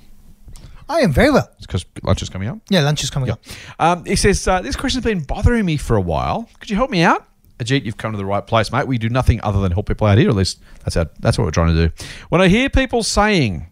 I 0.88 1.00
am 1.00 1.12
very 1.12 1.32
well. 1.32 1.50
It's 1.58 1.66
because 1.66 1.86
lunch 2.04 2.22
is 2.22 2.30
coming 2.30 2.48
up. 2.48 2.60
Yeah, 2.70 2.82
lunch 2.82 3.04
is 3.04 3.10
coming 3.10 3.32
up. 3.32 3.40
Um, 3.80 4.06
he 4.06 4.16
says, 4.16 4.48
uh, 4.48 4.62
This 4.62 4.76
question's 4.76 5.04
been 5.04 5.24
bothering 5.24 5.66
me 5.66 5.78
for 5.78 5.96
a 5.96 6.02
while. 6.02 6.50
Could 6.60 6.70
you 6.70 6.76
help 6.76 6.92
me 6.92 7.02
out? 7.02 7.28
Ajit, 7.60 7.86
you've 7.86 7.98
come 7.98 8.12
to 8.12 8.18
the 8.18 8.26
right 8.26 8.46
place, 8.46 8.72
mate. 8.72 8.86
We 8.86 8.98
do 8.98 9.10
nothing 9.10 9.40
other 9.42 9.62
than 9.62 9.72
help 9.72 9.88
people 9.88 10.06
out 10.08 10.18
here. 10.18 10.30
At 10.30 10.36
least 10.36 10.62
that's 10.84 10.98
our, 10.98 11.10
that's 11.20 11.38
what 11.38 11.46
we're 11.46 11.52
trying 11.52 11.74
to 11.76 11.88
do. 11.88 12.04
When 12.30 12.42
I 12.42 12.50
hear 12.50 12.70
people 12.70 13.02
saying 13.02 13.68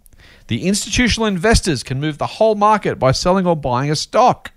the 0.47 0.65
institutional 0.65 1.27
investors 1.27 1.83
can 1.83 1.99
move 1.99 2.17
the 2.17 2.27
whole 2.27 2.55
market 2.55 2.97
by 2.97 3.11
selling 3.11 3.45
or 3.45 3.55
buying 3.55 3.91
a 3.91 3.95
stock, 3.95 4.51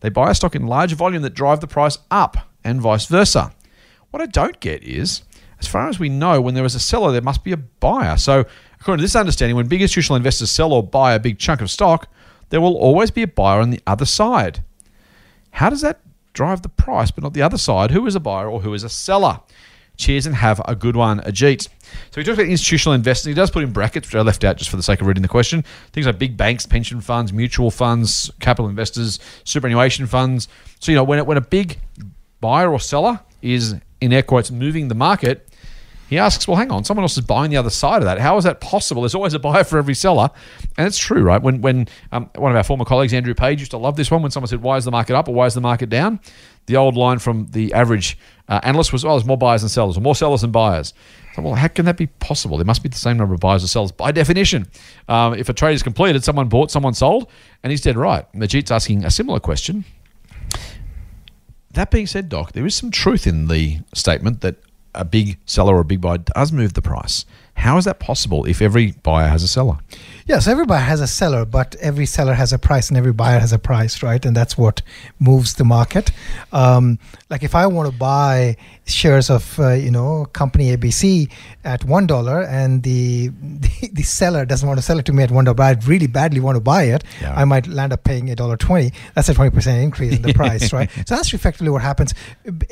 they 0.00 0.08
buy 0.08 0.30
a 0.30 0.34
stock 0.34 0.54
in 0.54 0.66
large 0.66 0.92
volume 0.94 1.22
that 1.22 1.34
drive 1.34 1.60
the 1.60 1.66
price 1.66 1.98
up, 2.10 2.36
and 2.64 2.80
vice 2.80 3.06
versa. 3.06 3.52
What 4.10 4.22
I 4.22 4.26
don't 4.26 4.60
get 4.60 4.82
is, 4.82 5.22
as 5.58 5.66
far 5.66 5.88
as 5.88 5.98
we 5.98 6.08
know, 6.08 6.40
when 6.40 6.54
there 6.54 6.64
is 6.64 6.74
a 6.74 6.80
seller, 6.80 7.12
there 7.12 7.22
must 7.22 7.44
be 7.44 7.52
a 7.52 7.56
buyer. 7.56 8.16
So, 8.16 8.44
according 8.80 8.98
to 8.98 9.04
this 9.04 9.16
understanding, 9.16 9.56
when 9.56 9.68
big 9.68 9.82
institutional 9.82 10.16
investors 10.16 10.50
sell 10.50 10.72
or 10.72 10.82
buy 10.82 11.14
a 11.14 11.20
big 11.20 11.38
chunk 11.38 11.60
of 11.60 11.70
stock, 11.70 12.08
there 12.48 12.60
will 12.60 12.76
always 12.76 13.10
be 13.10 13.22
a 13.22 13.28
buyer 13.28 13.60
on 13.60 13.70
the 13.70 13.80
other 13.86 14.04
side. 14.04 14.64
How 15.52 15.70
does 15.70 15.80
that 15.82 16.00
drive 16.32 16.62
the 16.62 16.68
price, 16.68 17.10
but 17.10 17.22
not 17.22 17.34
the 17.34 17.42
other 17.42 17.58
side? 17.58 17.90
Who 17.90 18.06
is 18.06 18.14
a 18.14 18.20
buyer 18.20 18.48
or 18.48 18.60
who 18.60 18.74
is 18.74 18.84
a 18.84 18.88
seller? 18.88 19.40
Cheers 20.00 20.24
and 20.24 20.34
have 20.34 20.62
a 20.66 20.74
good 20.74 20.96
one, 20.96 21.20
Ajit. 21.20 21.68
So 22.10 22.20
he 22.20 22.24
talks 22.24 22.38
about 22.38 22.48
institutional 22.48 22.94
investing. 22.94 23.30
He 23.30 23.34
does 23.34 23.50
put 23.50 23.62
in 23.62 23.70
brackets, 23.70 24.08
which 24.08 24.14
I 24.14 24.22
left 24.22 24.44
out 24.44 24.56
just 24.56 24.70
for 24.70 24.76
the 24.78 24.82
sake 24.82 25.02
of 25.02 25.06
reading 25.06 25.20
the 25.22 25.28
question. 25.28 25.62
Things 25.92 26.06
like 26.06 26.18
big 26.18 26.38
banks, 26.38 26.64
pension 26.64 27.02
funds, 27.02 27.34
mutual 27.34 27.70
funds, 27.70 28.30
capital 28.40 28.70
investors, 28.70 29.20
superannuation 29.44 30.06
funds. 30.06 30.48
So 30.78 30.90
you 30.90 30.96
know 30.96 31.04
when 31.04 31.24
when 31.26 31.36
a 31.36 31.42
big 31.42 31.78
buyer 32.40 32.72
or 32.72 32.80
seller 32.80 33.20
is 33.42 33.74
in 34.00 34.12
air 34.12 34.22
quotes 34.22 34.50
moving 34.50 34.88
the 34.88 34.94
market, 34.94 35.46
he 36.08 36.18
asks, 36.18 36.48
well, 36.48 36.56
hang 36.56 36.72
on, 36.72 36.82
someone 36.84 37.04
else 37.04 37.16
is 37.16 37.24
buying 37.24 37.50
the 37.50 37.56
other 37.56 37.70
side 37.70 37.98
of 37.98 38.04
that. 38.04 38.18
How 38.18 38.36
is 38.36 38.44
that 38.44 38.60
possible? 38.60 39.02
There's 39.02 39.14
always 39.14 39.34
a 39.34 39.38
buyer 39.38 39.62
for 39.62 39.78
every 39.78 39.94
seller. 39.94 40.28
And 40.76 40.86
it's 40.86 40.98
true, 40.98 41.22
right? 41.22 41.40
When 41.40 41.60
when 41.60 41.88
um, 42.10 42.30
one 42.34 42.50
of 42.50 42.56
our 42.56 42.64
former 42.64 42.84
colleagues, 42.84 43.12
Andrew 43.12 43.34
Page, 43.34 43.60
used 43.60 43.70
to 43.72 43.78
love 43.78 43.96
this 43.96 44.10
one 44.10 44.22
when 44.22 44.32
someone 44.32 44.48
said, 44.48 44.62
why 44.62 44.76
is 44.76 44.84
the 44.86 44.90
market 44.90 45.14
up 45.14 45.28
or 45.28 45.34
why 45.34 45.46
is 45.46 45.54
the 45.54 45.60
market 45.60 45.88
down? 45.88 46.18
The 46.70 46.76
old 46.76 46.96
line 46.96 47.18
from 47.18 47.48
the 47.50 47.74
average 47.74 48.16
uh, 48.48 48.60
analyst 48.62 48.92
was, 48.92 49.04
oh, 49.04 49.10
there's 49.10 49.24
more 49.24 49.36
buyers 49.36 49.62
than 49.62 49.68
sellers 49.68 49.96
or 49.96 50.00
more 50.00 50.14
sellers 50.14 50.42
than 50.42 50.52
buyers. 50.52 50.94
So, 51.34 51.42
well, 51.42 51.54
how 51.54 51.66
can 51.66 51.84
that 51.86 51.96
be 51.96 52.06
possible? 52.06 52.58
There 52.58 52.64
must 52.64 52.84
be 52.84 52.88
the 52.88 52.96
same 52.96 53.16
number 53.16 53.34
of 53.34 53.40
buyers 53.40 53.64
as 53.64 53.72
sellers 53.72 53.90
by 53.90 54.12
definition. 54.12 54.68
Um, 55.08 55.34
if 55.34 55.48
a 55.48 55.52
trade 55.52 55.74
is 55.74 55.82
completed, 55.82 56.22
someone 56.22 56.48
bought, 56.48 56.70
someone 56.70 56.94
sold, 56.94 57.28
and 57.64 57.72
he's 57.72 57.80
dead 57.80 57.96
right. 57.96 58.24
Majid's 58.32 58.70
asking 58.70 59.04
a 59.04 59.10
similar 59.10 59.40
question. 59.40 59.84
That 61.72 61.90
being 61.90 62.06
said, 62.06 62.28
Doc, 62.28 62.52
there 62.52 62.66
is 62.66 62.76
some 62.76 62.92
truth 62.92 63.26
in 63.26 63.48
the 63.48 63.80
statement 63.94 64.42
that 64.42 64.56
a 64.94 65.04
big 65.04 65.38
seller 65.46 65.74
or 65.74 65.80
a 65.80 65.84
big 65.84 66.00
buyer 66.00 66.18
does 66.18 66.52
move 66.52 66.74
the 66.74 66.82
price. 66.82 67.24
How 67.54 67.78
is 67.78 67.84
that 67.84 67.98
possible 67.98 68.44
if 68.44 68.62
every 68.62 68.92
buyer 68.92 69.28
has 69.28 69.42
a 69.42 69.48
seller? 69.48 69.78
Yes, 70.30 70.46
every 70.46 70.64
buyer 70.64 70.78
has 70.78 71.00
a 71.00 71.08
seller, 71.08 71.44
but 71.44 71.74
every 71.80 72.06
seller 72.06 72.34
has 72.34 72.52
a 72.52 72.58
price 72.58 72.88
and 72.88 72.96
every 72.96 73.12
buyer 73.12 73.40
has 73.40 73.52
a 73.52 73.58
price, 73.58 74.00
right? 74.00 74.24
And 74.24 74.36
that's 74.36 74.56
what 74.56 74.80
moves 75.18 75.54
the 75.54 75.64
market. 75.64 76.12
Um, 76.52 77.00
like 77.30 77.42
if 77.42 77.56
I 77.56 77.66
want 77.66 77.90
to 77.90 77.98
buy 77.98 78.56
shares 78.86 79.28
of, 79.28 79.58
uh, 79.58 79.70
you 79.72 79.90
know, 79.90 80.26
company 80.26 80.76
ABC 80.76 81.28
at 81.64 81.82
one 81.82 82.06
dollar, 82.06 82.42
and 82.42 82.84
the, 82.84 83.28
the 83.42 83.90
the 83.92 84.02
seller 84.04 84.44
doesn't 84.44 84.68
want 84.68 84.78
to 84.78 84.84
sell 84.84 85.00
it 85.00 85.06
to 85.06 85.12
me 85.12 85.24
at 85.24 85.32
one 85.32 85.46
dollar, 85.46 85.56
but 85.56 85.64
I 85.64 85.88
really 85.88 86.06
badly 86.06 86.38
want 86.38 86.54
to 86.54 86.60
buy 86.60 86.84
it, 86.84 87.02
Yeah. 87.20 87.34
I 87.34 87.44
might 87.44 87.66
land 87.66 87.92
up 87.92 88.04
paying 88.04 88.30
a 88.30 88.36
dollar 88.36 88.56
twenty. 88.56 88.92
That's 89.16 89.28
a 89.30 89.34
twenty 89.34 89.50
percent 89.50 89.82
increase 89.82 90.14
in 90.14 90.22
the 90.22 90.32
price, 90.42 90.72
right? 90.72 90.88
So 91.08 91.16
that's 91.16 91.34
effectively 91.34 91.70
what 91.70 91.82
happens. 91.82 92.14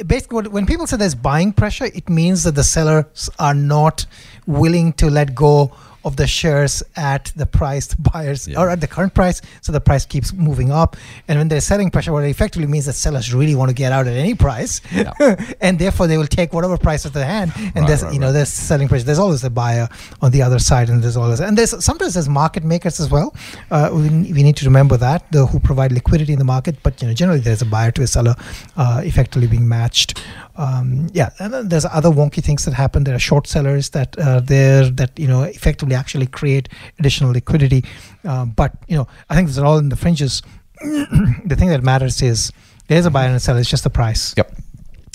Basically, 0.07 0.37
what- 0.37 0.53
when 0.53 0.65
people 0.65 0.87
say 0.87 0.97
there's 0.97 1.17
buying 1.17 1.53
pressure, 1.53 1.87
it 1.87 2.09
means 2.09 2.45
that 2.45 2.55
the 2.55 2.63
sellers 2.63 3.29
are 3.41 3.55
not 3.55 4.07
willing 4.47 4.93
to 4.93 5.11
let 5.11 5.35
go 5.35 5.73
of 6.05 6.17
the 6.17 6.27
shares 6.27 6.83
at 6.97 7.33
the 7.37 7.47
price 7.47 7.95
buyers 8.13 8.47
Yeah. 8.49 8.61
or 8.61 8.71
at 8.71 8.81
the 8.81 8.87
current 8.87 9.15
price 9.15 9.41
so 9.61 9.73
the 9.73 9.81
price 9.81 10.05
keeps 10.07 10.33
moving 10.33 10.71
up 10.71 10.97
and 11.27 11.39
when 11.39 11.49
there's 11.49 11.65
selling 11.65 11.91
pressure 11.91 12.13
what 12.13 12.25
it 12.25 12.29
effectively 12.31 12.67
means 12.69 12.87
that 12.87 12.93
sellers 12.95 13.35
really 13.35 13.55
want 13.55 13.69
to 13.71 13.75
get 13.75 13.91
out 13.93 14.07
at 14.07 14.15
any 14.15 14.35
price 14.35 14.81
Yeah. 14.93 15.13
and 15.61 15.79
therefore 15.79 16.07
they 16.07 16.17
will 16.19 16.27
take 16.27 16.53
whatever 16.53 16.77
price 16.79 17.05
at 17.07 17.13
the 17.13 17.25
hand 17.25 17.53
and 17.57 17.75
Right, 17.75 17.87
there's 17.89 18.03
right, 18.03 18.13
you 18.15 18.21
know 18.21 18.27
right. 18.29 18.33
there's 18.33 18.49
selling 18.49 18.89
pressure 18.89 19.05
there's 19.05 19.19
always 19.19 19.43
a 19.45 19.51
buyer 19.51 19.89
on 20.23 20.31
the 20.31 20.43
other 20.43 20.59
side 20.59 20.89
and 20.89 21.03
there's 21.03 21.17
always 21.17 21.41
and 21.41 21.57
there's 21.59 21.75
sometimes 21.85 22.15
there's 22.15 22.29
market 22.29 22.65
makers 22.65 23.01
as 23.01 23.11
well 23.11 23.35
uh, 23.71 23.91
we, 23.93 24.09
we 24.37 24.43
need 24.43 24.57
to 24.57 24.65
remember 24.65 24.97
that 24.97 25.31
the 25.33 25.47
who 25.47 25.59
provide 25.61 25.91
liquidity 25.93 26.33
in 26.33 26.39
the 26.39 26.45
market 26.45 26.77
but 26.83 27.01
you 27.03 27.09
know 27.09 27.15
generally 27.15 27.41
there's 27.41 27.63
a 27.63 27.67
buyer 27.67 27.91
to 27.91 28.03
a 28.03 28.07
seller 28.07 28.35
uh, 28.77 29.01
effectively 29.05 29.47
being 29.47 29.67
matched 29.69 30.23
um, 30.59 31.09
yeah 31.13 31.31
and 31.39 31.55
then 31.55 31.69
there's 31.69 31.87
other 31.87 32.11
wonky 32.11 32.43
things 32.43 32.65
that 32.65 32.75
happen 32.75 33.05
there 33.05 33.15
are 33.15 33.19
short 33.19 33.47
sellers 33.47 33.91
that 33.91 34.19
are 34.19 34.41
there 34.41 34.91
that 34.91 35.19
you 35.19 35.27
know 35.27 35.43
effectively 35.43 35.95
actually 35.95 36.27
create 36.27 36.69
additional 36.99 37.33
liquidity 37.33 37.85
um, 38.25 38.51
but 38.51 38.73
you 38.89 38.97
know 38.97 39.07
i 39.31 39.35
think 39.35 39.49
these 39.49 39.59
are 39.59 39.65
all 39.65 39.79
in 39.79 39.89
the 39.89 39.97
fringes 39.97 40.43
the 40.81 41.57
thing 41.59 41.69
that 41.69 41.83
matters 41.83 42.21
is 42.21 42.53
there's 42.89 43.07
a 43.07 43.11
buyer 43.11 43.29
and 43.29 43.37
a 43.37 43.41
seller 43.41 43.61
it's 43.61 43.71
just 43.71 43.85
the 43.85 43.91
price 43.91 44.35
Yep. 44.37 44.55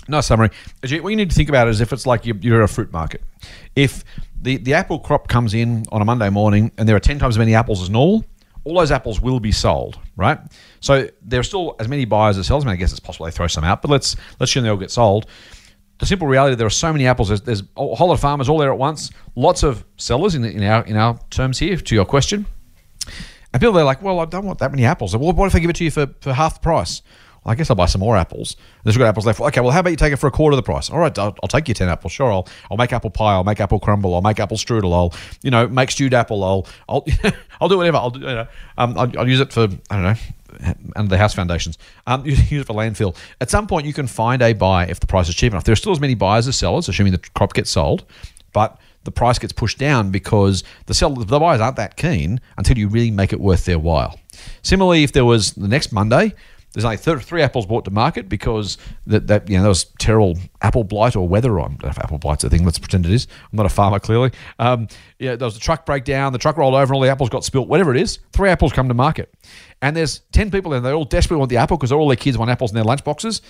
Nice 0.08 0.26
summary. 0.26 0.50
What 0.82 1.10
you 1.10 1.16
need 1.16 1.30
to 1.30 1.36
think 1.36 1.50
about 1.50 1.68
is 1.70 1.80
if 1.80 1.94
it's 1.94 2.06
like 2.06 2.26
you're, 2.26 2.62
a 2.62 2.68
fruit 2.68 2.92
market. 2.92 3.22
If 3.76 4.04
the, 4.42 4.58
the 4.58 4.74
apple 4.74 5.00
crop 5.00 5.30
comes 5.30 5.54
in 5.54 5.86
on 5.92 6.02
a 6.02 6.06
Monday 6.06 6.30
morning 6.30 6.72
and 6.78 6.90
there 6.90 6.96
are 6.96 7.00
10 7.00 7.20
times 7.20 7.36
as 7.36 7.40
many 7.40 7.56
apples 7.56 7.82
as 7.82 7.90
normal, 7.90 8.26
all 8.66 8.76
those 8.76 8.92
apples 8.92 9.20
will 9.20 9.40
be 9.40 9.52
sold, 9.52 10.00
right? 10.16 10.40
So 10.80 11.10
there 11.22 11.40
are 11.40 11.44
still 11.44 11.76
as 11.80 11.88
many 11.88 12.06
buyers 12.06 12.38
as 12.38 12.48
sellers. 12.48 12.64
I 12.64 12.68
mean, 12.68 12.74
I 12.74 12.78
guess 12.78 12.92
it's 12.92 13.00
possible 13.00 13.26
they 13.26 13.32
throw 13.32 13.48
some 13.48 13.64
out, 13.64 13.82
but 13.82 13.92
let's 13.92 14.16
let's 14.40 14.52
assume 14.52 14.64
they 14.64 14.70
all 14.70 14.78
get 14.78 14.92
sold. 14.92 15.26
The 16.00 16.06
simple 16.06 16.28
reality, 16.28 16.56
there 16.56 16.68
are 16.68 16.72
so 16.72 16.92
many 16.92 17.08
apples. 17.08 17.28
There's, 17.28 17.42
there's 17.42 17.62
a 17.62 17.96
whole 17.96 18.08
lot 18.08 18.14
of 18.14 18.20
farmers 18.20 18.50
all 18.50 18.58
there 18.58 18.72
at 18.72 18.78
once. 18.78 19.12
Lots 19.36 19.64
of 19.64 19.86
sellers 19.98 20.36
in, 20.36 20.44
in 20.44 20.64
our 20.64 20.84
in 20.86 20.96
our 20.96 21.20
terms 21.30 21.60
here. 21.60 21.78
To 21.78 21.96
your 21.96 22.06
question, 22.06 22.46
and 23.54 23.62
people 23.62 23.74
they're 23.74 23.84
like, 23.84 24.02
well, 24.02 24.20
I 24.20 24.26
don't 24.26 24.46
want 24.46 24.60
that 24.60 24.72
many 24.72 24.86
apples. 24.86 25.16
Well, 25.16 25.32
what 25.34 25.48
if 25.48 25.56
I 25.56 25.60
give 25.60 25.70
it 25.70 25.76
to 25.78 25.84
you 25.84 25.92
for, 25.92 26.08
for 26.22 26.34
half 26.34 26.56
the 26.56 26.60
price? 26.62 27.02
I 27.46 27.56
guess 27.56 27.70
I'll 27.70 27.76
buy 27.76 27.88
some 27.88 28.00
more 28.00 28.16
apples. 28.16 28.56
There's 28.84 28.98
got 28.98 29.08
apples 29.08 29.26
left. 29.26 29.40
Okay, 29.40 29.62
well, 29.62 29.72
how 29.72 29.80
about 29.82 29.90
you 29.90 29.96
take 29.96 30.14
it 30.14 30.18
for 30.18 30.28
a 30.28 30.32
quarter 30.32 30.54
of 30.54 30.58
the 30.58 30.64
price? 30.64 30.90
All 30.90 31.00
right, 31.00 31.18
I'll, 31.18 31.36
I'll 31.44 31.50
take 31.50 31.68
your 31.68 31.76
ten 31.76 31.90
apples. 31.90 32.12
Sure, 32.14 32.32
I'll 32.32 32.48
I'll 32.72 32.78
make 32.78 32.94
apple 32.94 33.10
pie. 33.10 33.34
I'll 33.34 33.44
make 33.44 33.60
apple 33.60 33.80
crumble. 33.80 34.16
I'll 34.16 34.22
make 34.22 34.40
apple 34.40 34.58
strudel. 34.58 34.94
I'll 34.94 35.14
you 35.42 35.52
know 35.52 35.68
make 35.68 35.92
stewed 35.92 36.14
apple. 36.14 36.44
I'll 36.44 36.68
I'll 36.88 37.06
I'll 37.62 37.70
do 37.70 37.78
whatever. 37.78 37.98
I'll 37.98 38.12
do 38.12 38.20
you 38.20 38.26
know 38.26 38.48
um, 38.78 38.98
I'll, 38.98 39.20
I'll 39.20 39.30
use 39.30 39.40
it 39.40 39.52
for 39.52 39.64
I 39.90 39.96
don't 39.96 40.04
know 40.04 40.16
under 40.96 41.10
the 41.10 41.18
house 41.18 41.34
foundations. 41.34 41.78
Um, 42.08 42.26
use 42.26 42.52
it 42.52 42.66
for 42.66 42.74
landfill. 42.74 43.16
At 43.42 43.50
some 43.50 43.68
point, 43.68 43.86
you 43.86 43.94
can 43.94 44.08
find 44.08 44.42
a 44.42 44.54
buy 44.54 44.86
if 44.88 45.00
the 45.00 45.08
price 45.08 45.30
is 45.30 45.36
cheap 45.36 45.52
enough. 45.52 45.64
There 45.64 45.74
are 45.74 45.78
still 45.78 45.92
as 45.92 46.00
many 46.00 46.16
buyers 46.16 46.48
as 46.48 46.56
sellers, 46.56 46.88
assuming 46.88 47.14
the 47.14 47.20
crop 47.36 47.54
gets 47.54 47.72
sold, 47.72 48.06
but 48.54 48.80
the 49.04 49.12
price 49.12 49.38
gets 49.40 49.54
pushed 49.54 49.78
down 49.78 50.12
because 50.12 50.64
the 50.86 50.94
seller, 50.94 51.24
the 51.24 51.40
buyers 51.40 51.60
aren't 51.60 51.76
that 51.78 51.98
keen 51.98 52.40
until 52.58 52.78
you 52.78 52.88
really 52.88 53.12
make 53.12 53.34
it 53.34 53.40
worth 53.40 53.66
their 53.66 53.80
while. 53.80 54.20
Similarly, 54.62 55.04
if 55.04 55.12
there 55.12 55.26
was 55.26 55.54
the 55.54 55.68
next 55.68 55.92
Monday, 55.92 56.34
There's 56.74 56.86
only 56.86 56.98
th- 56.98 57.20
three 57.20 57.42
apples 57.42 57.66
brought 57.66 57.86
to 57.86 57.92
market 57.92 58.28
because 58.28 58.78
that, 59.06 59.28
that 59.28 59.50
you 59.50 59.58
know 59.58 59.62
there 59.64 59.70
was 59.70 59.86
terrible 60.00 60.38
apple 60.62 60.84
blight 60.84 61.16
or 61.16 61.28
weather. 61.28 61.60
I 61.60 61.64
don't 61.64 61.84
know 61.84 61.90
if 61.90 62.00
apple 62.00 62.18
blight's 62.18 62.44
a 62.44 62.50
thing. 62.50 62.66
Let's 62.66 62.80
pretend 62.80 63.06
it 63.06 63.12
is. 63.12 63.28
I'm 63.52 63.58
not 63.58 63.66
a 63.66 63.70
farmer, 63.70 64.00
clearly. 64.00 64.32
Um, 64.60 64.88
yeah, 65.20 65.36
there 65.36 65.46
was 65.46 65.56
a 65.56 65.60
truck 65.60 65.86
breakdown. 65.86 66.34
The 66.34 66.40
truck 66.40 66.58
rolled 66.58 66.74
over, 66.74 66.84
and 66.84 66.92
all 66.94 67.02
the 67.02 67.10
apples 67.10 67.30
got 67.30 67.44
spilt. 67.44 67.68
Whatever 67.68 67.94
it 67.94 68.02
is, 68.02 68.20
three 68.32 68.50
apples 68.50 68.74
come 68.74 68.88
to 68.88 68.94
market, 68.94 69.34
and 69.82 69.96
there's 69.96 70.20
ten 70.32 70.50
people, 70.50 70.74
and 70.74 70.84
they 70.84 70.92
all 70.92 71.06
desperately 71.06 71.40
want 71.40 71.50
the 71.50 71.58
apple 71.58 71.78
because 71.78 71.92
all 71.92 72.08
their 72.08 72.18
kids 72.18 72.38
want 72.38 72.50
apples 72.50 72.72
in 72.72 72.76
their 72.76 72.84
lunch 72.84 73.04
boxes. 73.04 73.42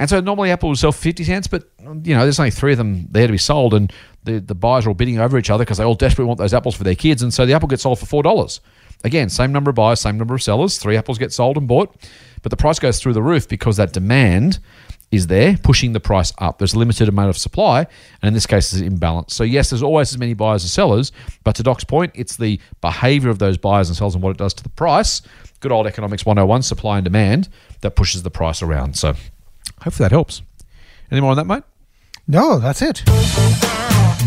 And 0.00 0.08
so 0.08 0.20
normally 0.20 0.52
Apple 0.52 0.68
would 0.68 0.78
sell 0.78 0.92
50 0.92 1.24
cents, 1.24 1.48
but 1.48 1.68
you 1.80 2.14
know, 2.14 2.22
there's 2.22 2.38
only 2.38 2.52
three 2.52 2.70
of 2.72 2.78
them 2.78 3.08
there 3.10 3.26
to 3.26 3.32
be 3.32 3.38
sold, 3.38 3.74
and 3.74 3.92
the, 4.28 4.40
the 4.40 4.54
buyers 4.54 4.86
are 4.86 4.90
all 4.90 4.94
bidding 4.94 5.18
over 5.18 5.38
each 5.38 5.50
other 5.50 5.64
because 5.64 5.78
they 5.78 5.84
all 5.84 5.94
desperately 5.94 6.26
want 6.26 6.38
those 6.38 6.54
apples 6.54 6.76
for 6.76 6.84
their 6.84 6.94
kids. 6.94 7.22
And 7.22 7.32
so 7.32 7.46
the 7.46 7.54
apple 7.54 7.68
gets 7.68 7.82
sold 7.82 7.98
for 7.98 8.06
$4. 8.06 8.60
Again, 9.04 9.28
same 9.28 9.52
number 9.52 9.70
of 9.70 9.76
buyers, 9.76 10.00
same 10.00 10.18
number 10.18 10.34
of 10.34 10.42
sellers. 10.42 10.78
Three 10.78 10.96
apples 10.96 11.18
get 11.18 11.32
sold 11.32 11.56
and 11.56 11.68
bought, 11.68 11.94
but 12.42 12.50
the 12.50 12.56
price 12.56 12.78
goes 12.78 13.00
through 13.00 13.12
the 13.12 13.22
roof 13.22 13.48
because 13.48 13.76
that 13.76 13.92
demand 13.92 14.58
is 15.10 15.28
there, 15.28 15.56
pushing 15.62 15.92
the 15.92 16.00
price 16.00 16.32
up. 16.38 16.58
There's 16.58 16.74
a 16.74 16.78
limited 16.78 17.08
amount 17.08 17.30
of 17.30 17.38
supply, 17.38 17.80
and 18.20 18.28
in 18.28 18.34
this 18.34 18.46
case, 18.46 18.72
it's 18.72 18.82
imbalance. 18.82 19.34
So, 19.34 19.44
yes, 19.44 19.70
there's 19.70 19.82
always 19.82 20.12
as 20.12 20.18
many 20.18 20.34
buyers 20.34 20.64
as 20.64 20.72
sellers, 20.72 21.12
but 21.44 21.54
to 21.56 21.62
Doc's 21.62 21.84
point, 21.84 22.12
it's 22.14 22.36
the 22.36 22.60
behavior 22.80 23.30
of 23.30 23.38
those 23.38 23.56
buyers 23.56 23.88
and 23.88 23.96
sellers 23.96 24.14
and 24.14 24.22
what 24.22 24.30
it 24.30 24.36
does 24.36 24.52
to 24.54 24.62
the 24.62 24.68
price. 24.68 25.22
Good 25.60 25.72
old 25.72 25.86
economics 25.86 26.26
101, 26.26 26.62
supply 26.62 26.98
and 26.98 27.04
demand, 27.04 27.48
that 27.80 27.92
pushes 27.92 28.22
the 28.22 28.30
price 28.30 28.62
around. 28.62 28.96
So, 28.96 29.14
hopefully 29.82 30.04
that 30.04 30.12
helps. 30.12 30.42
Any 31.10 31.20
more 31.20 31.30
on 31.30 31.36
that, 31.36 31.46
mate? 31.46 31.62
No, 32.26 32.58
that's 32.58 32.82
it. 32.82 33.02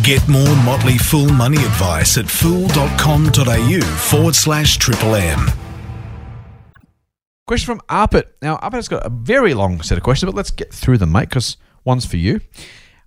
Get 0.04 0.28
more 0.28 0.56
Motley 0.64 0.98
Fool 0.98 1.30
money 1.30 1.58
advice 1.58 2.18
at 2.18 2.28
fool.com.au 2.28 3.82
forward 3.82 4.36
slash 4.36 4.78
triple 4.78 5.14
M. 5.16 5.48
Question 7.46 7.78
from 7.78 7.82
Arpit. 7.88 8.24
Now, 8.42 8.58
Arpit's 8.58 8.88
got 8.88 9.06
a 9.06 9.10
very 9.10 9.54
long 9.54 9.82
set 9.84 9.98
of 9.98 10.04
questions, 10.04 10.32
but 10.32 10.36
let's 10.36 10.50
get 10.50 10.74
through 10.74 10.98
them, 10.98 11.12
mate, 11.12 11.30
because 11.30 11.58
one's 11.84 12.06
for 12.06 12.18
you. 12.18 12.40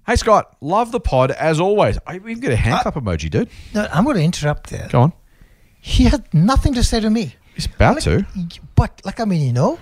Hey, 0.06 0.14
Scott, 0.16 0.56
love 0.60 0.92
the 0.92 1.00
pod 1.00 1.32
as 1.32 1.58
always. 1.58 1.98
I 2.06 2.16
even 2.16 2.38
get 2.38 2.52
a 2.52 2.56
hand 2.56 2.80
clap 2.82 2.96
uh, 2.96 3.00
emoji, 3.00 3.28
dude. 3.30 3.48
No, 3.74 3.88
I'm 3.92 4.04
going 4.04 4.16
to 4.18 4.22
interrupt 4.22 4.70
there. 4.70 4.86
Go 4.90 5.00
on. 5.00 5.12
He 5.80 6.04
had 6.04 6.32
nothing 6.32 6.74
to 6.74 6.84
say 6.84 7.00
to 7.00 7.10
me. 7.10 7.34
He's 7.54 7.66
about 7.66 7.94
Like, 7.96 8.04
to. 8.04 8.26
But, 8.76 9.00
like, 9.04 9.18
I 9.18 9.24
mean, 9.24 9.40
you 9.46 9.52
know, 9.52 9.78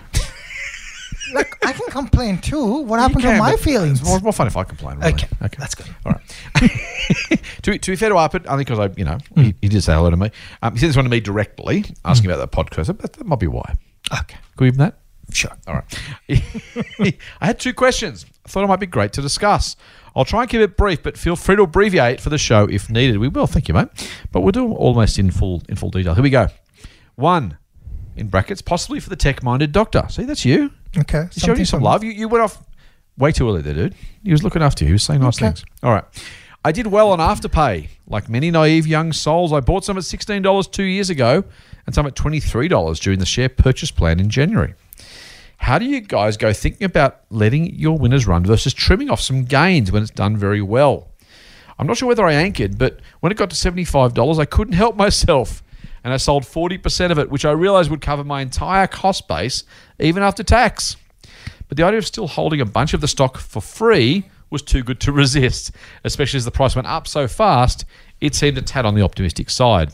like, 1.33 1.65
I 1.67 1.73
can 1.73 1.89
complain 1.91 2.39
too. 2.39 2.83
What 2.83 3.01
happened 3.01 3.23
You 3.23 3.29
to 3.31 3.33
can, 3.35 3.39
my 3.39 3.51
but 3.53 3.61
feelings? 3.61 4.01
It's 4.01 4.09
more, 4.09 4.21
more 4.21 4.33
fun 4.33 4.47
if 4.47 4.57
I 4.57 4.65
complain. 4.65 4.99
Really. 4.99 5.13
Okay, 5.15 5.29
Okay. 5.43 5.57
that's 5.59 5.75
good. 5.75 5.87
All 6.07 6.13
right. 6.13 6.71
to, 7.63 7.79
to 7.79 7.91
be 7.91 7.97
fair 7.97 8.09
to 8.11 8.15
Arpit, 8.17 8.47
only 8.49 8.65
because 8.65 8.79
I, 8.79 8.91
you 8.97 9.05
know, 9.05 9.19
he, 9.35 9.55
he 9.63 9.69
did 9.69 9.83
say 9.83 9.95
hello 9.95 10.11
to 10.11 10.17
me. 10.17 10.31
Um, 10.63 10.73
he 10.75 10.79
sent 10.81 10.91
this 10.91 10.97
one 10.97 11.05
to 11.05 11.11
me 11.11 11.21
directly, 11.21 11.85
asking 12.05 12.31
about 12.31 12.39
the 12.39 12.49
podcast. 12.57 12.87
That, 12.87 12.99
that 13.13 13.27
might 13.27 13.39
be 13.41 13.47
why. 13.47 13.75
Okay, 14.13 14.37
Can 14.57 14.65
we 14.65 14.67
give 14.67 14.75
him 14.75 14.79
that? 14.81 14.99
sure. 15.33 15.53
All 15.67 15.75
right. 15.75 15.99
I 17.41 17.47
had 17.47 17.59
two 17.59 17.73
questions. 17.73 18.27
I 18.45 18.49
thought 18.49 18.65
it 18.65 18.67
might 18.67 18.81
be 18.81 18.87
great 18.87 19.13
to 19.15 19.23
discuss. 19.23 19.77
I'll 20.15 20.27
try 20.27 20.43
and 20.43 20.51
keep 20.51 20.61
it 20.61 20.77
brief, 20.77 21.03
but 21.03 21.17
feel 21.17 21.37
free 21.37 21.57
to 21.57 21.63
abbreviate 21.63 22.21
for 22.21 22.29
the 22.29 22.37
show 22.37 22.65
if 22.67 22.91
needed. 22.91 23.17
We 23.19 23.29
will, 23.29 23.47
thank 23.47 23.67
you, 23.69 23.73
mate. 23.75 23.89
But 24.31 24.43
we'll 24.43 24.53
do 24.53 24.73
almost 24.75 25.19
in 25.19 25.31
full 25.31 25.63
in 25.71 25.77
full 25.77 25.89
detail. 25.91 26.15
Here 26.15 26.23
we 26.23 26.29
go. 26.29 26.49
One, 27.15 27.57
in 28.17 28.29
brackets, 28.29 28.61
possibly 28.61 29.01
for 29.01 29.09
the 29.09 29.17
tech-minded 29.17 29.73
doctor. 29.73 30.05
See, 30.11 30.25
that's 30.25 30.45
you. 30.45 30.71
Okay. 30.99 31.27
He's 31.33 31.43
showing 31.43 31.59
you 31.59 31.65
some 31.65 31.83
love. 31.83 32.05
You, 32.05 32.11
you 32.11 32.29
went 32.29 32.43
off 32.45 32.59
way 33.19 33.33
too 33.33 33.49
early 33.49 33.63
there, 33.63 33.75
dude. 33.75 33.95
He 34.25 34.33
was 34.33 34.43
looking 34.45 34.63
after 34.63 34.85
you. 34.85 34.89
He 34.89 34.93
was 34.93 35.03
saying 35.03 35.21
nice 35.21 35.37
Okay. 35.39 35.47
things. 35.47 35.65
All 35.83 35.93
right. 35.93 36.05
I 36.65 36.71
did 36.73 36.87
well 36.87 37.11
on 37.11 37.19
Afterpay. 37.19 37.89
Like 38.07 38.29
many 38.29 38.51
naive 38.51 38.87
young 38.87 39.13
souls, 39.13 39.53
I 39.53 39.61
bought 39.61 39.85
some 39.85 39.97
at 39.97 40.05
$16 40.05 40.71
two 40.71 40.85
years 40.85 41.11
ago 41.11 41.45
and 41.87 41.95
some 41.95 42.07
at 42.07 42.15
$23 42.15 43.01
during 43.01 43.19
the 43.19 43.27
share 43.27 43.49
purchase 43.49 43.91
plan 43.91 44.21
in 44.21 44.31
January. 44.31 44.75
How 45.57 45.79
do 45.79 45.85
you 45.85 46.01
guys 46.01 46.37
go 46.37 46.53
thinking 46.53 46.85
about 46.85 47.21
letting 47.31 47.75
your 47.75 47.97
winners 47.99 48.27
run 48.27 48.45
versus 48.45 48.75
trimming 48.75 49.11
off 49.11 49.21
some 49.21 49.45
gains 49.45 49.91
when 49.93 50.03
it's 50.03 50.11
done 50.11 50.37
very 50.37 50.63
well? 50.63 51.09
I'm 51.79 51.87
not 51.87 51.97
sure 51.97 52.09
whether 52.09 52.25
I 52.27 52.33
anchored, 52.35 52.79
but 52.79 53.01
when 53.21 53.33
it 53.33 53.39
got 53.39 53.51
to 53.51 53.57
$75, 53.57 54.39
I 54.39 54.45
couldn't 54.45 54.75
help 54.75 54.95
myself. 54.97 55.63
And 56.05 56.13
I 56.13 56.17
sold 56.17 56.45
40% 56.45 57.11
of 57.11 57.19
it, 57.19 57.31
which 57.31 57.45
I 57.45 57.53
realized 57.53 57.91
would 57.91 58.01
cover 58.01 58.25
my 58.25 58.41
entire 58.41 58.87
cost 58.87 59.29
base, 59.29 59.65
even 60.01 60.23
after 60.23 60.43
tax. 60.43 60.97
But 61.69 61.77
the 61.77 61.85
idea 61.85 61.99
of 61.99 62.07
still 62.07 62.27
holding 62.27 62.61
a 62.61 62.67
bunch 62.67 62.93
of 62.93 63.01
the 63.01 63.09
stock 63.09 63.39
for 63.39 63.63
free 63.63 64.29
was 64.51 64.63
too 64.63 64.83
good 64.83 65.01
to 65.01 65.13
resist, 65.23 65.73
especially 66.05 66.39
as 66.39 66.45
the 66.45 66.51
price 66.51 66.77
went 66.77 66.89
up 66.89 67.09
so 67.09 67.27
fast, 67.27 67.85
it 68.21 68.35
seemed 68.35 68.59
a 68.59 68.63
tad 68.63 68.85
on 68.85 68.95
the 68.95 69.03
optimistic 69.03 69.51
side. 69.51 69.93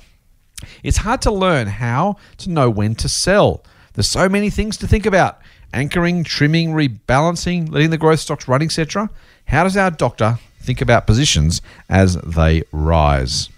It's 0.83 0.99
hard 0.99 1.23
to 1.23 1.31
learn 1.31 1.68
how 1.68 2.16
to 2.38 2.51
know 2.51 2.68
when 2.68 2.94
to 2.97 3.09
sell. 3.09 3.64
There's 3.94 4.09
so 4.09 4.29
many 4.29 4.51
things 4.51 4.77
to 4.79 4.88
think 4.88 5.07
about 5.07 5.40
anchoring, 5.73 6.25
trimming, 6.25 6.71
rebalancing, 6.71 7.71
letting 7.71 7.90
the 7.90 7.99
growth 7.99 8.21
stocks 8.21 8.49
run, 8.49 8.62
etc. 8.62 9.09
How 9.47 9.64
does 9.64 9.77
our 9.77 9.90
doctor 9.90 10.38
think 10.61 10.81
about 10.81 11.07
positions 11.07 11.62
as 11.88 12.16
they 12.16 12.64
rise? 12.73 13.51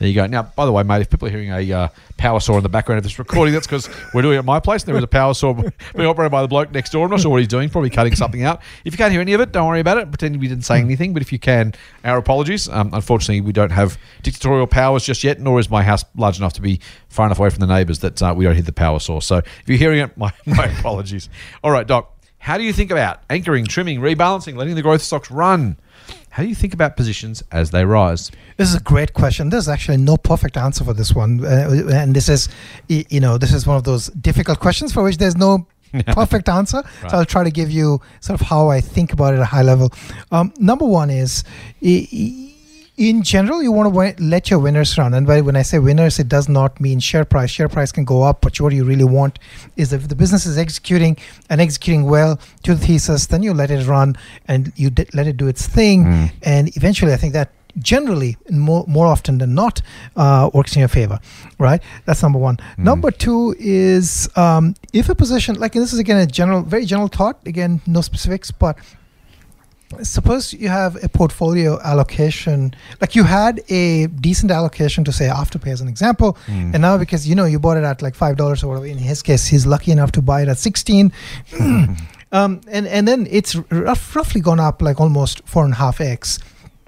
There 0.00 0.08
you 0.08 0.14
go. 0.14 0.26
Now, 0.26 0.44
by 0.44 0.64
the 0.64 0.72
way, 0.72 0.82
mate, 0.82 1.02
if 1.02 1.10
people 1.10 1.28
are 1.28 1.30
hearing 1.30 1.50
a 1.50 1.72
uh, 1.72 1.88
power 2.16 2.40
saw 2.40 2.56
in 2.56 2.62
the 2.62 2.70
background 2.70 2.96
of 2.96 3.04
this 3.04 3.18
recording, 3.18 3.52
that's 3.52 3.66
because 3.66 3.86
we're 4.14 4.22
doing 4.22 4.36
it 4.36 4.38
at 4.38 4.46
my 4.46 4.58
place. 4.58 4.82
And 4.82 4.88
there 4.88 4.96
is 4.96 5.04
a 5.04 5.06
power 5.06 5.34
saw 5.34 5.52
being 5.94 6.08
operated 6.08 6.32
by 6.32 6.40
the 6.40 6.48
bloke 6.48 6.72
next 6.72 6.88
door. 6.88 7.04
I'm 7.04 7.10
not 7.10 7.20
sure 7.20 7.30
what 7.30 7.36
he's 7.36 7.48
doing, 7.48 7.68
probably 7.68 7.90
cutting 7.90 8.16
something 8.16 8.42
out. 8.42 8.62
If 8.86 8.94
you 8.94 8.96
can't 8.96 9.12
hear 9.12 9.20
any 9.20 9.34
of 9.34 9.42
it, 9.42 9.52
don't 9.52 9.68
worry 9.68 9.80
about 9.80 9.98
it. 9.98 10.10
Pretend 10.10 10.40
we 10.40 10.48
didn't 10.48 10.64
say 10.64 10.80
anything. 10.80 11.12
But 11.12 11.20
if 11.20 11.34
you 11.34 11.38
can, 11.38 11.74
our 12.02 12.16
apologies. 12.16 12.66
Um, 12.66 12.94
unfortunately, 12.94 13.42
we 13.42 13.52
don't 13.52 13.72
have 13.72 13.98
dictatorial 14.22 14.66
powers 14.66 15.04
just 15.04 15.22
yet, 15.22 15.38
nor 15.38 15.60
is 15.60 15.68
my 15.68 15.82
house 15.82 16.02
large 16.16 16.38
enough 16.38 16.54
to 16.54 16.62
be 16.62 16.80
far 17.10 17.26
enough 17.26 17.38
away 17.38 17.50
from 17.50 17.60
the 17.60 17.66
neighbours 17.66 17.98
that 17.98 18.22
uh, 18.22 18.32
we 18.34 18.46
don't 18.46 18.54
hear 18.54 18.62
the 18.62 18.72
power 18.72 19.00
source. 19.00 19.26
So 19.26 19.36
if 19.36 19.64
you're 19.66 19.76
hearing 19.76 20.00
it, 20.00 20.16
my, 20.16 20.32
my 20.46 20.64
apologies. 20.78 21.28
All 21.62 21.72
right, 21.72 21.86
Doc. 21.86 22.16
How 22.38 22.56
do 22.56 22.64
you 22.64 22.72
think 22.72 22.90
about 22.90 23.22
anchoring, 23.28 23.66
trimming, 23.66 24.00
rebalancing, 24.00 24.56
letting 24.56 24.74
the 24.74 24.80
growth 24.80 25.02
stocks 25.02 25.30
run? 25.30 25.76
How 26.30 26.42
do 26.42 26.48
you 26.48 26.54
think 26.54 26.74
about 26.74 26.96
positions 26.96 27.42
as 27.52 27.70
they 27.70 27.84
rise? 27.84 28.30
This 28.56 28.68
is 28.68 28.74
a 28.76 28.80
great 28.80 29.12
question. 29.14 29.50
There's 29.50 29.68
actually 29.68 29.96
no 29.98 30.16
perfect 30.16 30.56
answer 30.56 30.84
for 30.84 30.94
this 30.94 31.12
one, 31.14 31.44
uh, 31.44 31.88
and 31.92 32.14
this 32.14 32.28
is, 32.28 32.48
you 32.88 33.20
know, 33.20 33.36
this 33.38 33.52
is 33.52 33.66
one 33.66 33.76
of 33.76 33.84
those 33.84 34.06
difficult 34.08 34.60
questions 34.60 34.92
for 34.92 35.02
which 35.02 35.16
there's 35.18 35.36
no 35.36 35.66
perfect 36.08 36.48
answer. 36.48 36.82
Right. 37.02 37.10
So 37.10 37.16
I'll 37.18 37.24
try 37.24 37.42
to 37.44 37.50
give 37.50 37.70
you 37.70 38.00
sort 38.20 38.40
of 38.40 38.46
how 38.46 38.68
I 38.68 38.80
think 38.80 39.12
about 39.12 39.34
it 39.34 39.38
at 39.38 39.42
a 39.42 39.46
high 39.46 39.62
level. 39.62 39.90
Um, 40.30 40.52
number 40.58 40.84
one 40.86 41.10
is. 41.10 41.44
i- 41.84 42.46
in 43.08 43.22
general, 43.22 43.62
you 43.62 43.72
want 43.72 43.86
to 43.94 44.24
let 44.34 44.50
your 44.50 44.58
winners 44.64 44.90
run. 44.98 45.14
And 45.14 45.26
by- 45.26 45.40
when 45.48 45.56
I 45.56 45.62
say 45.70 45.78
winners, 45.78 46.18
it 46.18 46.28
does 46.36 46.48
not 46.58 46.80
mean 46.86 46.98
share 47.00 47.24
price. 47.24 47.50
Share 47.58 47.68
price 47.76 47.90
can 47.96 48.04
go 48.04 48.18
up, 48.30 48.36
but 48.42 48.60
what 48.60 48.72
you 48.78 48.84
really 48.84 49.08
want 49.18 49.38
is 49.76 49.92
if 49.98 50.08
the 50.08 50.14
business 50.22 50.44
is 50.50 50.56
executing 50.58 51.16
and 51.48 51.60
executing 51.66 52.02
well 52.14 52.32
to 52.64 52.74
the 52.74 52.86
thesis, 52.86 53.26
then 53.26 53.42
you 53.42 53.52
let 53.54 53.70
it 53.70 53.86
run 53.86 54.16
and 54.46 54.60
you 54.76 54.90
d- 54.90 55.06
let 55.18 55.26
it 55.26 55.36
do 55.42 55.48
its 55.48 55.66
thing. 55.66 55.98
And 56.42 56.64
eventually, 56.76 57.12
I 57.14 57.16
think 57.16 57.32
that 57.32 57.48
generally, 57.78 58.36
more, 58.50 58.84
more 58.88 59.06
often 59.06 59.38
than 59.38 59.54
not, 59.54 59.80
uh, 60.16 60.50
works 60.52 60.74
in 60.76 60.80
your 60.80 60.88
favor, 60.88 61.18
right? 61.58 61.80
That's 62.04 62.22
number 62.22 62.38
one. 62.38 62.58
Number 62.90 63.10
two 63.24 63.54
is 63.58 64.28
um, 64.36 64.74
if 64.92 65.08
a 65.08 65.14
position, 65.14 65.54
like 65.58 65.72
this 65.72 65.92
is 65.92 65.98
again 65.98 66.18
a 66.18 66.26
general, 66.26 66.62
very 66.62 66.84
general 66.84 67.08
thought, 67.08 67.38
again, 67.46 67.80
no 67.86 68.00
specifics, 68.02 68.50
but 68.50 68.76
suppose 70.02 70.52
you 70.52 70.68
have 70.68 71.02
a 71.02 71.08
portfolio 71.08 71.80
allocation 71.82 72.72
like 73.00 73.16
you 73.16 73.24
had 73.24 73.60
a 73.68 74.06
decent 74.06 74.50
allocation 74.50 75.04
to 75.04 75.12
say 75.12 75.26
afterpay 75.26 75.72
as 75.72 75.80
an 75.80 75.88
example 75.88 76.38
and 76.74 76.80
now 76.80 76.96
because 76.96 77.28
you 77.28 77.34
know 77.34 77.44
you 77.44 77.58
bought 77.58 77.76
it 77.76 77.84
at 77.84 78.00
like 78.00 78.14
five 78.14 78.36
dollars 78.36 78.62
or 78.62 78.68
whatever 78.68 78.86
in 78.86 78.98
his 78.98 79.22
case 79.22 79.46
he's 79.46 79.66
lucky 79.66 79.90
enough 79.90 80.12
to 80.12 80.22
buy 80.22 80.42
it 80.42 80.48
at 80.48 80.58
16 80.58 81.12
um, 82.32 82.60
and 82.68 82.86
and 82.86 83.08
then 83.08 83.26
it's 83.30 83.56
rough, 83.70 84.14
roughly 84.14 84.40
gone 84.40 84.60
up 84.60 84.80
like 84.80 85.00
almost 85.00 85.42
four 85.46 85.64
and 85.64 85.72
a 85.74 85.76
half 85.76 86.00
x 86.00 86.38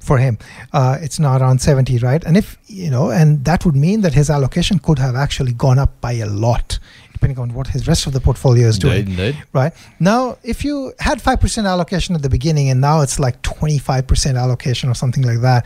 for 0.03 0.19
him. 0.19 0.37
Uh, 0.73 0.99
it's 1.01 1.21
now 1.21 1.37
around 1.37 1.61
70 1.61 1.99
right? 1.99 2.23
And 2.25 2.37
if 2.37 2.59
you 2.67 2.91
know 2.91 3.11
and 3.11 3.45
that 3.45 3.65
would 3.65 3.77
mean 3.77 4.01
that 4.03 4.15
his 4.15 4.31
allocation 4.31 4.79
could 4.79 4.99
have 4.99 5.15
actually 5.15 5.53
gone 5.53 5.79
up 5.79 6.01
by 6.01 6.13
a 6.15 6.27
lot 6.27 6.79
depending 7.23 7.41
on 7.41 7.55
what 7.55 7.69
his 7.69 7.87
rest 7.87 8.07
of 8.09 8.13
the 8.13 8.21
portfolio 8.21 8.67
is 8.67 8.79
doing 8.79 9.07
indeed. 9.07 9.37
right? 9.53 9.73
Now 10.01 10.39
if 10.43 10.65
you 10.65 10.93
had 10.99 11.19
5% 11.23 11.67
allocation 11.67 12.17
at 12.17 12.23
the 12.23 12.29
beginning 12.29 12.69
and 12.69 12.81
now 12.81 13.01
it's 13.03 13.21
like 13.21 13.41
25% 13.43 14.37
allocation 14.37 14.91
or 14.91 14.95
something 14.95 15.23
like 15.23 15.41
that 15.41 15.65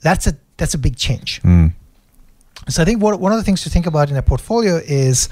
that's 0.00 0.26
a 0.26 0.34
that's 0.56 0.74
a 0.74 0.78
big 0.78 0.96
change. 0.96 1.40
Hmm. 1.42 1.68
So 2.68 2.82
i 2.82 2.84
think 2.84 3.02
what, 3.02 3.18
one 3.18 3.32
of 3.32 3.38
the 3.38 3.44
things 3.44 3.62
to 3.64 3.70
think 3.70 3.86
about 3.86 4.10
in 4.10 4.16
a 4.16 4.22
portfolio 4.22 4.76
is 4.86 5.28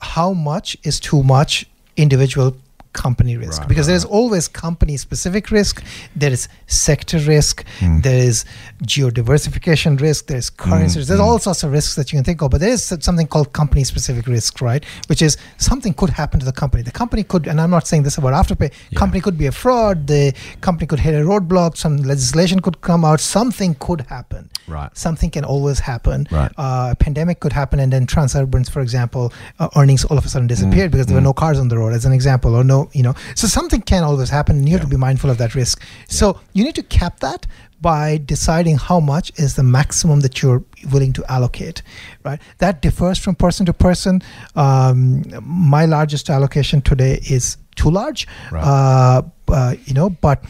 how 0.00 0.32
much 0.32 0.76
is 0.84 1.00
too 1.00 1.22
much 1.22 1.66
individual 1.96 2.56
company 2.92 3.36
risk 3.36 3.60
Right, 3.60 3.68
because 3.68 3.86
right, 3.86 3.92
there's 3.92 4.04
always 4.04 4.48
company 4.48 4.96
specific 4.96 5.50
risk 5.50 5.82
there 6.14 6.30
is 6.32 6.48
sector 6.66 7.18
risk 7.18 7.64
Hmm. 7.80 8.00
there 8.00 8.18
is 8.18 8.44
geodiversification 8.84 10.00
risk 10.00 10.26
there's 10.26 10.48
currency 10.50 10.98
risk 10.98 11.08
there's 11.08 11.20
Hmm. 11.20 11.26
all 11.26 11.38
sorts 11.38 11.62
of 11.64 11.72
risks 11.72 11.94
that 11.96 12.12
you 12.12 12.16
can 12.18 12.24
think 12.24 12.42
of 12.42 12.50
but 12.50 12.60
there 12.60 12.70
is 12.70 12.84
something 13.00 13.26
called 13.26 13.52
company 13.52 13.84
specific 13.84 14.26
risk 14.26 14.60
right 14.60 14.84
which 15.08 15.22
is 15.22 15.36
something 15.58 15.94
could 15.94 16.10
happen 16.10 16.38
to 16.40 16.46
the 16.46 16.52
company 16.52 16.82
the 16.82 16.90
company 17.02 17.22
could 17.22 17.46
and 17.46 17.60
i'm 17.60 17.70
not 17.70 17.86
saying 17.86 18.02
this 18.02 18.18
about 18.18 18.32
afterpay 18.40 18.70
Yeah. 18.90 18.98
company 18.98 19.20
could 19.20 19.38
be 19.38 19.46
a 19.46 19.52
fraud 19.52 20.06
the 20.06 20.32
company 20.60 20.86
could 20.86 21.00
hit 21.00 21.14
a 21.14 21.24
roadblock 21.30 21.76
some 21.76 21.96
legislation 21.98 22.60
could 22.60 22.80
come 22.80 23.04
out 23.04 23.20
something 23.20 23.74
could 23.86 24.02
happen 24.08 24.48
Right. 24.68 24.90
something 24.96 25.30
can 25.30 25.44
always 25.44 25.80
happen 25.80 26.26
Right. 26.30 26.52
uh, 26.56 26.88
a 26.92 26.96
pandemic 26.96 27.40
could 27.40 27.52
happen 27.52 27.80
and 27.80 27.92
then 27.92 28.06
transurban's 28.06 28.68
for 28.68 28.80
example 28.80 29.32
uh, 29.58 29.68
earnings 29.76 30.04
all 30.04 30.18
of 30.18 30.24
a 30.24 30.28
sudden 30.28 30.46
disappeared 30.46 30.90
because 30.90 31.06
there 31.06 31.16
were 31.16 31.20
no 31.30 31.32
cars 31.32 31.58
on 31.58 31.68
the 31.68 31.78
road 31.78 31.92
as 31.92 32.04
an 32.04 32.12
example 32.12 32.54
or 32.54 32.64
no 32.64 32.81
you 32.92 33.02
know. 33.02 33.14
So 33.34 33.46
something 33.46 33.82
can 33.82 34.02
always 34.04 34.30
happen 34.30 34.56
and 34.58 34.68
you 34.68 34.72
have 34.76 34.82
to 34.82 34.88
be 34.88 34.96
mindful 34.96 35.30
of 35.30 35.38
that 35.38 35.54
risk. 35.54 35.82
So 36.08 36.40
you 36.52 36.64
need 36.64 36.74
to 36.76 36.82
cap 36.82 37.20
that 37.20 37.46
by 37.80 38.18
deciding 38.24 38.76
how 38.78 39.00
much 39.00 39.32
is 39.36 39.56
the 39.56 39.62
maximum 39.64 40.20
that 40.20 40.40
you're 40.40 40.62
willing 40.92 41.12
to 41.12 41.24
allocate 41.32 41.82
right? 42.24 42.40
That 42.58 42.80
differs 42.80 43.18
from 43.18 43.34
person 43.34 43.66
to 43.66 43.72
person. 43.72 44.22
Um, 44.54 45.24
my 45.42 45.84
largest 45.86 46.30
allocation 46.30 46.80
today 46.80 47.18
is 47.28 47.56
too 47.74 47.90
large 47.90 48.28
Right. 48.52 48.62
uh, 48.62 49.22
uh, 49.48 49.74
you 49.86 49.94
know 49.94 50.10
but 50.10 50.44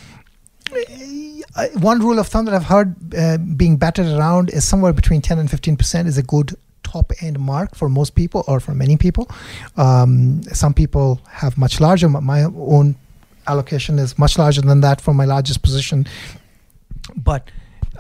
uh, 1.57 1.69
one 1.81 2.01
rule 2.01 2.19
of 2.19 2.27
thumb 2.29 2.45
that 2.47 2.55
I've 2.55 2.65
heard 2.65 2.95
uh, 3.15 3.39
being 3.39 3.77
batted 3.77 4.07
around 4.07 4.51
is 4.51 4.65
somewhere 4.65 4.93
between 4.93 5.21
10 5.21 5.39
and 5.39 5.51
15 5.51 5.77
percent 5.77 6.09
is 6.09 6.19
a 6.19 6.23
good 6.23 6.55
top 6.93 7.13
end 7.21 7.39
mark 7.39 7.75
for 7.75 7.89
most 7.89 8.15
people 8.15 8.45
or 8.47 8.61
for 8.61 8.75
many 8.75 8.97
people. 8.97 9.25
Um, 9.77 10.43
some 10.63 10.75
people 10.75 11.21
have 11.41 11.57
much 11.57 11.81
larger. 11.81 12.09
My- 12.09 12.51
own 12.77 12.97
allocation 13.47 13.99
is 13.99 14.19
much 14.19 14.39
larger 14.39 14.61
than 14.61 14.81
that 14.81 15.01
for 15.01 15.15
my 15.15 15.25
largest 15.25 15.63
position. 15.63 16.07
But 17.17 17.51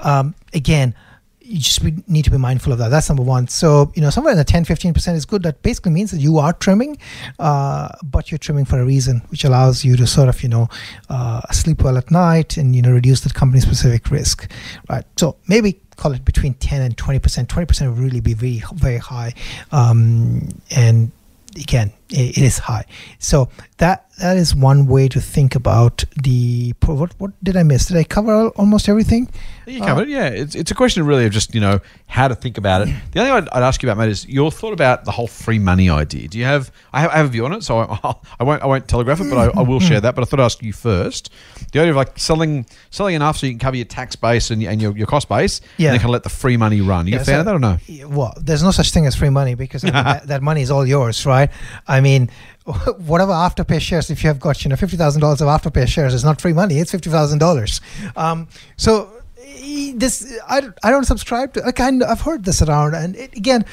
um, 0.01 0.35
again, 0.53 0.95
you 1.41 1.59
just 1.59 1.83
need 2.09 2.25
to 2.25 2.31
be 2.31 2.39
mindful 2.39 2.73
of 2.73 2.79
that. 2.79 2.89
That's 2.89 3.09
number 3.09 3.23
one. 3.23 3.49
So, 3.49 3.93
you 3.95 4.03
know, 4.03 4.11
somewhere 4.11 4.33
in 4.33 4.39
the 4.39 4.45
10, 4.45 4.65
15% 4.65 5.15
is 5.15 5.27
good. 5.27 5.43
That 5.43 5.61
basically 5.63 5.93
means 5.93 6.11
that 6.13 6.21
you 6.21 6.39
are 6.39 6.53
trimming, 6.53 6.99
uh, 7.39 7.89
but 8.03 8.31
you're 8.31 8.39
trimming 8.39 8.65
for 8.65 8.81
a 8.81 8.85
reason, 8.85 9.23
which 9.29 9.45
allows 9.45 9.85
you 9.85 9.97
to 9.97 10.07
sort 10.07 10.29
of, 10.29 10.43
you 10.43 10.49
know, 10.49 10.69
uh, 11.11 11.41
sleep 11.51 11.83
well 11.83 11.99
at 11.99 12.11
night 12.11 12.57
and, 12.57 12.77
you 12.77 12.83
know, 12.83 12.93
reduce 12.93 13.21
that 13.23 13.35
company 13.35 13.61
specific 13.61 14.11
risk, 14.11 14.51
right? 14.89 15.05
So 15.17 15.37
maybe 15.49 15.81
call 16.03 16.15
it 16.15 16.25
between 16.25 16.55
10 16.55 16.83
and 16.83 16.97
20%. 16.97 17.47
20% 17.47 17.88
would 17.88 17.99
really 17.99 18.21
be 18.21 18.35
very, 18.35 18.61
very 18.75 18.97
high. 18.97 19.33
Um, 19.71 20.49
and 20.75 21.12
again, 21.57 21.93
it 22.12 22.38
is 22.38 22.59
high. 22.59 22.85
So 23.18 23.48
that 23.79 24.07
that 24.18 24.37
is 24.37 24.55
one 24.55 24.87
way 24.87 25.09
to 25.09 25.20
think 25.20 25.55
about 25.55 26.05
the. 26.22 26.75
What, 26.85 27.12
what 27.18 27.33
did 27.42 27.57
I 27.57 27.62
miss? 27.62 27.87
Did 27.87 27.96
I 27.96 28.05
cover 28.05 28.48
almost 28.51 28.88
everything? 28.88 29.29
You 29.66 29.81
covered 29.81 30.09
it. 30.09 30.11
Yeah, 30.11 30.27
it's, 30.27 30.55
it's 30.55 30.70
a 30.70 30.75
question 30.75 31.05
really 31.07 31.25
of 31.25 31.33
just 31.33 31.55
you 31.55 31.61
know 31.61 31.81
how 32.07 32.29
to 32.29 32.35
think 32.35 32.59
about 32.59 32.83
it. 32.83 32.94
The 33.12 33.20
only 33.20 33.31
thing 33.31 33.48
I'd, 33.48 33.48
I'd 33.51 33.62
ask 33.62 33.83
you 33.83 33.88
about, 33.88 33.98
mate, 33.98 34.11
is 34.11 34.27
your 34.29 34.51
thought 34.51 34.72
about 34.72 35.05
the 35.05 35.11
whole 35.11 35.27
free 35.27 35.59
money 35.59 35.88
idea. 35.88 36.29
Do 36.29 36.38
you 36.38 36.44
have? 36.44 36.70
I 36.92 37.01
have, 37.01 37.11
I 37.11 37.16
have 37.16 37.27
a 37.27 37.31
view 37.31 37.44
on 37.44 37.53
it, 37.53 37.62
so 37.62 37.79
I, 37.79 38.14
I 38.40 38.44
won't 38.44 38.62
I 38.62 38.66
won't 38.66 38.87
telegraph 38.87 39.20
it, 39.20 39.31
but 39.31 39.38
I, 39.38 39.61
I 39.61 39.62
will 39.62 39.81
mm. 39.81 39.88
share 39.88 40.01
that. 40.01 40.14
But 40.14 40.22
I 40.22 40.25
thought 40.27 40.40
I'd 40.40 40.44
ask 40.44 40.62
you 40.62 40.72
first. 40.72 41.31
The 41.72 41.81
idea 41.81 41.90
of 41.90 41.96
like 41.96 42.18
selling 42.18 42.66
selling 42.90 43.14
enough 43.14 43.38
so 43.38 43.46
you 43.46 43.53
can 43.53 43.59
cover 43.59 43.77
your 43.77 43.87
tax 43.87 44.14
base 44.14 44.51
and, 44.51 44.62
and 44.62 44.81
your, 44.83 44.96
your 44.96 45.07
cost 45.07 45.29
base, 45.29 45.61
Yeah. 45.79 45.88
and 45.88 45.94
then 45.94 46.01
kind 46.01 46.11
of 46.11 46.12
let 46.12 46.22
the 46.22 46.29
free 46.29 46.57
money 46.57 46.81
run. 46.81 47.07
Are 47.07 47.09
you 47.09 47.14
Yeah, 47.14 47.22
a 47.22 47.25
fan 47.25 47.35
so- 47.37 47.40
of 47.40 47.46
that 47.46 47.55
or 47.55 47.59
no? 47.59 47.79
Well, 48.09 48.35
there's 48.40 48.62
no 48.62 48.72
such 48.72 48.90
thing 48.90 49.07
as 49.07 49.14
free 49.14 49.31
money 49.31 49.55
because 49.55 49.85
I 49.85 49.87
mean, 49.87 49.94
that, 50.05 50.27
that 50.27 50.42
money 50.42 50.62
is 50.62 50.70
all 50.70 50.87
yours, 50.87 51.25
right? 51.25 51.51
I 51.88 52.01
mean, 52.03 52.29
whatever 53.07 53.33
afterpay 53.33 53.81
shares, 53.81 54.11
if 54.11 54.23
you 54.23 54.29
have 54.29 54.38
got 54.38 54.62
you 54.65 54.69
know 54.69 54.77
fifty 54.77 54.97
thousand 54.99 55.21
dollars 55.23 55.41
of 55.41 55.49
afterpay 55.49 55.88
shares, 55.88 56.12
it's 56.15 56.25
not 56.25 56.41
free 56.41 56.53
money; 56.53 56.79
it's 56.79 56.91
fifty 56.91 57.09
thousand 57.11 57.38
dollars. 57.38 57.81
Um, 58.17 58.47
so 58.77 59.11
e- 59.57 59.93
this, 59.97 60.38
I, 60.49 60.61
don't- 60.61 60.79
I 60.83 60.91
don't 60.91 61.05
subscribe 61.07 61.55
to. 61.55 61.73
I, 61.79 61.91
know- 61.91 62.07
I've 62.07 62.21
heard 62.21 62.45
this 62.45 62.61
around, 62.62 62.95
and 62.95 63.17
it, 63.17 63.37
again. 63.37 63.65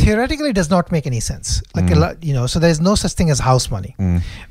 Theoretically, 0.00 0.50
it 0.50 0.54
does 0.54 0.70
not 0.70 0.92
make 0.92 1.08
any 1.08 1.18
sense. 1.18 1.60
Like 1.74 1.90
a 1.90 1.98
lot, 1.98 2.22
you 2.22 2.32
know, 2.32 2.46
so 2.46 2.60
there's 2.60 2.80
no 2.80 2.94
such 2.94 3.12
thing 3.14 3.30
as 3.30 3.40
house 3.40 3.68
money, 3.68 3.96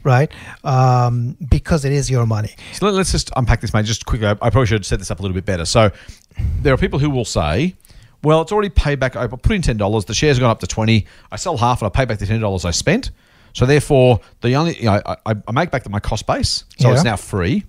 right? 0.04 0.30
Um, 0.66 1.38
because 1.50 1.86
it 1.86 1.94
is 1.94 2.12
your 2.12 2.26
money. 2.26 2.54
So 2.74 2.86
let, 2.90 3.00
us 3.00 3.14
just 3.14 3.32
unpack 3.38 3.62
this, 3.62 3.74
mate. 3.74 3.86
Just 3.86 4.06
quickly, 4.06 4.28
I, 4.28 4.32
I 4.32 4.50
probably 4.50 4.66
should 4.66 4.86
set 4.86 5.00
this 5.00 5.10
up 5.10 5.20
a 5.20 5.22
little 5.22 5.34
bit 5.34 5.46
better. 5.46 5.64
So 5.64 5.90
there 6.62 6.74
are 6.74 6.78
people 6.78 7.00
who 7.00 7.10
will 7.10 7.24
say, 7.24 7.76
"Well, 8.24 8.42
it's 8.42 8.52
already 8.52 8.70
paid 8.70 9.00
back. 9.00 9.16
I 9.16 9.28
put 9.28 9.52
in 9.52 9.62
ten 9.62 9.78
dollars. 9.78 10.06
The 10.06 10.14
shares 10.14 10.38
have 10.38 10.42
gone 10.42 10.52
up 10.52 10.60
to 10.62 10.68
twenty. 10.68 11.06
I 11.32 11.36
sell 11.36 11.58
half, 11.58 11.82
and 11.82 11.88
I 11.88 11.90
pay 11.90 12.06
back 12.06 12.20
the 12.20 12.26
ten 12.26 12.40
dollars 12.42 12.66
I 12.66 12.72
spent. 12.72 13.12
So 13.54 13.66
therefore, 13.66 14.20
the 14.42 14.56
only 14.56 14.78
you 14.78 14.86
know, 14.86 15.02
I, 15.06 15.16
I, 15.26 15.36
I 15.48 15.52
make 15.52 15.72
back 15.72 15.90
my 15.90 16.00
cost 16.00 16.28
base, 16.28 16.64
so 16.80 16.90
Yeah. 16.90 16.94
it's 16.96 17.04
now 17.04 17.16
free. 17.16 17.64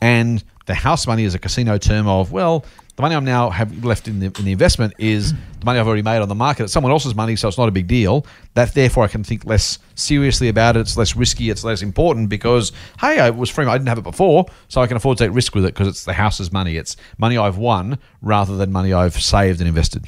And 0.00 0.42
the 0.66 0.74
house 0.74 1.06
money 1.06 1.24
is 1.24 1.34
a 1.34 1.38
casino 1.38 1.78
term 1.78 2.06
of 2.06 2.32
well." 2.32 2.64
The 2.96 3.02
money 3.02 3.14
I'm 3.14 3.26
now 3.26 3.50
have 3.50 3.84
left 3.84 4.08
in 4.08 4.20
the, 4.20 4.26
in 4.26 4.44
the 4.46 4.52
investment 4.52 4.94
is 4.98 5.34
the 5.34 5.64
money 5.64 5.78
I've 5.78 5.86
already 5.86 6.02
made 6.02 6.22
on 6.22 6.28
the 6.28 6.34
market. 6.34 6.64
It's 6.64 6.72
someone 6.72 6.92
else's 6.92 7.14
money, 7.14 7.36
so 7.36 7.46
it's 7.46 7.58
not 7.58 7.68
a 7.68 7.72
big 7.72 7.86
deal. 7.86 8.24
That 8.54 8.72
therefore 8.72 9.04
I 9.04 9.08
can 9.08 9.22
think 9.22 9.44
less 9.44 9.78
seriously 9.96 10.48
about 10.48 10.78
it. 10.78 10.80
It's 10.80 10.96
less 10.96 11.14
risky. 11.14 11.50
It's 11.50 11.62
less 11.62 11.82
important 11.82 12.30
because 12.30 12.72
hey, 12.98 13.26
it 13.26 13.36
was 13.36 13.50
free. 13.50 13.66
I 13.66 13.76
didn't 13.76 13.88
have 13.88 13.98
it 13.98 14.04
before, 14.04 14.46
so 14.68 14.80
I 14.80 14.86
can 14.86 14.96
afford 14.96 15.18
to 15.18 15.26
take 15.26 15.34
risk 15.34 15.54
with 15.54 15.66
it 15.66 15.74
because 15.74 15.88
it's 15.88 16.04
the 16.06 16.14
house's 16.14 16.50
money. 16.50 16.78
It's 16.78 16.96
money 17.18 17.36
I've 17.36 17.58
won 17.58 17.98
rather 18.22 18.56
than 18.56 18.72
money 18.72 18.94
I've 18.94 19.20
saved 19.20 19.60
and 19.60 19.68
invested. 19.68 20.06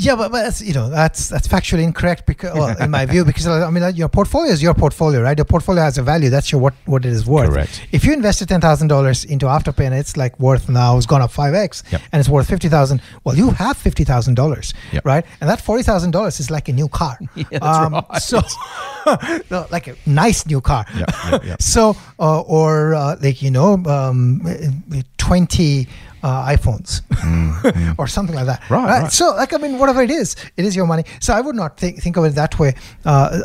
Yeah, 0.00 0.14
but, 0.14 0.30
but 0.30 0.42
that's, 0.44 0.60
you 0.62 0.74
know 0.74 0.88
that's 0.90 1.28
that's 1.28 1.48
factually 1.48 1.82
incorrect 1.82 2.24
because, 2.24 2.54
well, 2.54 2.76
in 2.80 2.90
my 2.90 3.04
view, 3.04 3.24
because 3.24 3.48
uh, 3.48 3.66
I 3.66 3.70
mean, 3.70 3.82
your 3.96 4.08
portfolio 4.08 4.52
is 4.52 4.62
your 4.62 4.72
portfolio, 4.74 5.20
right? 5.22 5.36
Your 5.36 5.44
portfolio 5.44 5.82
has 5.82 5.98
a 5.98 6.04
value. 6.04 6.30
That's 6.30 6.52
your 6.52 6.60
what 6.60 6.74
what 6.86 7.04
it 7.04 7.10
is 7.12 7.26
worth. 7.26 7.50
Correct. 7.50 7.84
If 7.90 8.04
you 8.04 8.12
invested 8.12 8.48
ten 8.48 8.60
thousand 8.60 8.88
dollars 8.88 9.24
into 9.24 9.46
Afterpay 9.46 9.86
and 9.86 9.94
it's 9.94 10.16
like 10.16 10.38
worth 10.38 10.68
now, 10.68 10.96
it's 10.96 11.06
gone 11.06 11.20
up 11.20 11.32
five 11.32 11.52
x, 11.52 11.82
Yep. 11.90 12.00
and 12.12 12.20
it's 12.20 12.28
worth 12.28 12.46
fifty 12.48 12.68
thousand. 12.68 13.02
Well, 13.24 13.36
you 13.36 13.50
have 13.50 13.76
fifty 13.76 14.04
thousand 14.04 14.34
dollars, 14.34 14.72
Yep. 14.92 15.04
right? 15.04 15.24
And 15.40 15.50
that 15.50 15.60
forty 15.60 15.82
thousand 15.82 16.12
dollars 16.12 16.38
is 16.38 16.48
like 16.48 16.68
a 16.68 16.72
new 16.72 16.88
car. 16.88 17.18
Yeah, 17.34 17.58
that's 17.58 17.92
right. 17.92 18.22
So, 18.22 19.42
no, 19.50 19.66
like 19.72 19.88
a 19.88 19.96
nice 20.06 20.46
new 20.46 20.60
car. 20.60 20.84
Yep. 20.96 21.60
So, 21.60 21.96
uh, 22.20 22.40
or 22.42 22.94
uh, 22.94 23.16
like 23.20 23.42
you 23.42 23.50
know, 23.50 23.72
um, 23.86 24.42
uh, 24.46 25.02
twenty 25.16 25.88
uh, 26.22 26.46
iPhones 26.56 27.02
or 27.98 28.06
something 28.06 28.34
like 28.34 28.46
that. 28.46 28.60
Mm, 28.62 28.70
Right, 28.70 29.02
right. 29.02 29.12
So, 29.12 29.30
like 29.36 29.52
I 29.52 29.56
mean, 29.58 29.78
whatever 29.78 30.02
it 30.02 30.10
is, 30.10 30.36
it 30.56 30.64
is 30.64 30.74
your 30.76 30.86
money. 30.86 31.04
So 31.20 31.32
I 31.34 31.40
would 31.40 31.56
not 31.56 31.78
think 31.78 32.02
think 32.02 32.16
of 32.16 32.24
it 32.24 32.34
that 32.34 32.58
way. 32.58 32.74
Uh, 33.04 33.40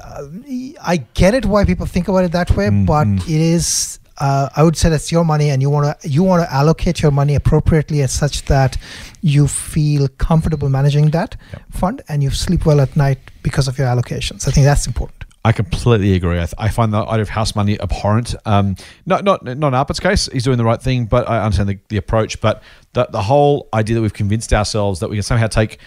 I 0.81 0.97
get 1.13 1.33
it 1.33 1.45
why 1.45 1.65
people 1.65 1.85
think 1.85 2.07
about 2.07 2.23
it 2.25 2.31
that 2.31 2.51
way, 2.51 2.67
Mm, 2.69 2.85
but 2.85 3.07
it 3.29 3.41
is. 3.41 3.99
Uh, 4.19 4.47
I 4.55 4.61
would 4.63 4.77
say 4.77 4.89
that's 4.89 5.11
your 5.11 5.25
money, 5.25 5.49
and 5.49 5.59
you 5.61 5.71
want 5.71 5.99
to 6.01 6.07
you 6.09 6.21
want 6.23 6.43
to 6.47 6.53
allocate 6.53 7.01
your 7.01 7.11
money 7.11 7.33
appropriately, 7.35 8.01
as 8.03 8.11
such 8.11 8.45
that 8.45 8.77
you 9.21 9.47
feel 9.47 10.07
comfortable 10.19 10.69
managing 10.69 11.09
that 11.11 11.35
fund, 11.71 12.01
and 12.07 12.21
you 12.21 12.29
sleep 12.29 12.63
well 12.65 12.79
at 12.79 12.95
night 12.95 13.17
because 13.41 13.67
of 13.67 13.77
your 13.79 13.87
allocations. 13.87 14.47
I 14.47 14.51
think 14.51 14.65
that's 14.65 14.85
important. 14.85 15.22
I 15.45 15.51
completely 15.51 16.13
agree. 16.13 16.37
I, 16.37 16.45
th- 16.45 16.53
I 16.57 16.69
find 16.69 16.93
the 16.93 16.99
idea 16.99 17.21
of 17.21 17.29
house 17.29 17.53
money 17.53 17.79
abhorrent. 17.79 18.33
Um, 18.45 18.75
not 19.05 19.25
not 19.25 19.43
not 19.43 19.67
in 19.67 19.73
Arpit's 19.73 19.99
case, 19.99 20.29
he's 20.31 20.45
doing 20.45 20.57
the 20.57 20.63
right 20.63 20.81
thing, 20.81 21.05
but 21.05 21.27
I 21.27 21.43
understand 21.43 21.69
the, 21.69 21.79
the 21.89 21.97
approach. 21.97 22.39
But 22.39 22.63
the 22.93 23.07
the 23.11 23.21
whole 23.21 23.67
idea 23.73 23.95
that 23.95 24.01
we've 24.01 24.13
convinced 24.13 24.53
ourselves 24.53 25.01
that 25.01 25.09
we 25.09 25.17
can 25.17 25.23
somehow 25.23 25.47
take 25.47 25.79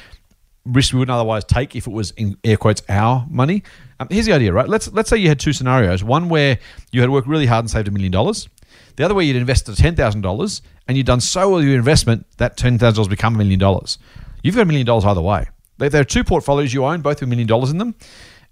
risk 0.66 0.92
we 0.92 0.98
wouldn't 0.98 1.14
otherwise 1.14 1.44
take 1.44 1.76
if 1.76 1.86
it 1.86 1.92
was 1.92 2.10
in 2.12 2.36
air 2.44 2.56
quotes 2.56 2.82
our 2.88 3.26
money. 3.30 3.62
Um, 4.00 4.08
here's 4.10 4.26
the 4.26 4.32
idea, 4.32 4.52
right? 4.52 4.68
Let's 4.68 4.92
let's 4.92 5.08
say 5.08 5.16
you 5.16 5.28
had 5.28 5.40
two 5.40 5.54
scenarios: 5.54 6.04
one 6.04 6.28
where 6.28 6.58
you 6.92 7.00
had 7.00 7.08
worked 7.08 7.28
really 7.28 7.46
hard 7.46 7.64
and 7.64 7.70
saved 7.70 7.88
a 7.88 7.90
million 7.90 8.12
dollars. 8.12 8.48
The 8.96 9.04
other 9.04 9.14
way 9.14 9.24
you'd 9.24 9.36
invested 9.36 9.74
ten 9.76 9.96
thousand 9.96 10.20
dollars 10.20 10.60
and 10.86 10.96
you'd 10.96 11.06
done 11.06 11.20
so 11.20 11.48
well 11.48 11.58
with 11.58 11.66
your 11.66 11.76
investment 11.76 12.26
that 12.36 12.56
ten 12.58 12.78
thousand 12.78 12.96
dollars 12.96 13.08
become 13.08 13.34
a 13.36 13.38
million 13.38 13.58
dollars. 13.58 13.98
You've 14.42 14.54
got 14.54 14.62
a 14.62 14.66
million 14.66 14.86
dollars 14.86 15.04
either 15.06 15.22
way. 15.22 15.48
There 15.78 16.00
are 16.00 16.04
two 16.04 16.24
portfolios 16.24 16.72
you 16.72 16.84
own, 16.84 17.02
both 17.02 17.16
with 17.16 17.24
a 17.24 17.26
million 17.26 17.46
dollars 17.46 17.70
in 17.70 17.78
them. 17.78 17.94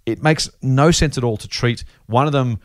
It 0.07 0.23
makes 0.23 0.51
no 0.63 0.91
sense 0.91 1.17
at 1.19 1.25
all 1.25 1.37
to 1.39 1.49
treat 1.49 1.85
one 2.07 2.27
of 2.27 2.33
them 2.33 2.61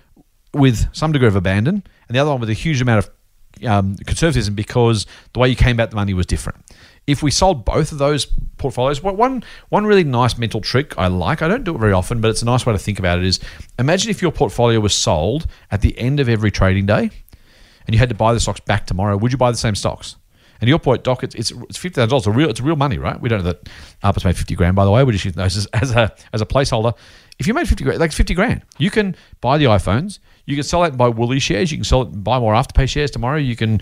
with 0.53 0.93
some 0.93 1.11
degree 1.11 1.27
of 1.27 1.35
abandon 1.35 1.83
and 2.07 2.15
the 2.15 2.19
other 2.19 2.31
one 2.31 2.39
with 2.39 2.49
a 2.49 2.53
huge 2.53 2.81
amount 2.81 3.05
of 3.05 3.11
um, 3.65 3.95
conservatism 3.97 4.55
because 4.55 5.05
the 5.33 5.39
way 5.39 5.49
you 5.49 5.55
came 5.55 5.75
about 5.75 5.89
the 5.89 5.95
money 5.95 6.13
was 6.13 6.25
different. 6.25 6.63
If 7.07 7.23
we 7.23 7.31
sold 7.31 7.65
both 7.65 7.91
of 7.91 7.97
those 7.97 8.27
portfolios, 8.57 9.01
one 9.01 9.43
one 9.69 9.85
really 9.85 10.03
nice 10.03 10.37
mental 10.37 10.61
trick 10.61 10.97
I 10.97 11.07
like, 11.07 11.41
I 11.41 11.47
don't 11.47 11.63
do 11.63 11.75
it 11.75 11.79
very 11.79 11.93
often, 11.93 12.21
but 12.21 12.29
it's 12.29 12.41
a 12.41 12.45
nice 12.45 12.65
way 12.65 12.73
to 12.73 12.79
think 12.79 12.99
about 12.99 13.19
it 13.19 13.25
is 13.25 13.39
imagine 13.77 14.11
if 14.11 14.21
your 14.21 14.31
portfolio 14.31 14.79
was 14.79 14.93
sold 14.93 15.47
at 15.71 15.81
the 15.81 15.97
end 15.97 16.19
of 16.19 16.29
every 16.29 16.51
trading 16.51 16.85
day 16.85 17.09
and 17.85 17.93
you 17.95 17.99
had 17.99 18.09
to 18.09 18.15
buy 18.15 18.33
the 18.33 18.39
stocks 18.39 18.59
back 18.59 18.85
tomorrow, 18.85 19.17
would 19.17 19.31
you 19.31 19.37
buy 19.37 19.51
the 19.51 19.57
same 19.57 19.75
stocks? 19.75 20.15
And 20.61 20.67
your 20.67 20.79
point, 20.79 21.03
Doc, 21.03 21.23
it's 21.23 21.35
it's, 21.35 21.51
it's 21.51 21.77
fifty 21.77 21.95
thousand 21.95 22.09
dollars. 22.09 22.27
Real, 22.27 22.49
it's 22.49 22.61
real 22.61 22.75
money, 22.75 22.97
right? 22.97 23.19
We 23.19 23.29
don't 23.29 23.43
know 23.43 23.53
that 23.53 23.69
Arpit's 24.03 24.25
made 24.25 24.35
fifty 24.35 24.55
grand, 24.55 24.75
by 24.75 24.85
the 24.85 24.91
way. 24.91 25.03
We're 25.03 25.13
just 25.13 25.25
use 25.25 25.33
those 25.33 25.57
as, 25.57 25.65
as 25.67 25.91
a 25.91 26.13
as 26.33 26.41
a 26.41 26.45
placeholder. 26.45 26.95
If 27.39 27.47
you 27.47 27.53
made 27.53 27.67
fifty 27.67 27.83
grand, 27.83 27.99
like 27.99 28.11
fifty 28.11 28.33
grand, 28.33 28.63
you 28.77 28.91
can 28.91 29.15
buy 29.41 29.57
the 29.57 29.65
iPhones. 29.65 30.19
You 30.45 30.55
can 30.55 30.63
sell 30.63 30.83
it 30.83 30.89
and 30.89 30.97
buy 30.97 31.09
Woolies 31.09 31.43
shares. 31.43 31.71
You 31.71 31.77
can 31.77 31.85
sell 31.85 32.01
it 32.01 32.09
and 32.09 32.23
buy 32.23 32.39
more 32.39 32.53
Afterpay 32.53 32.89
shares 32.89 33.11
tomorrow. 33.11 33.37
You 33.37 33.55
can 33.55 33.79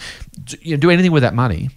you 0.62 0.72
know, 0.72 0.78
do 0.78 0.92
anything 0.92 1.12
with 1.12 1.24
that 1.24 1.34
money. 1.34 1.70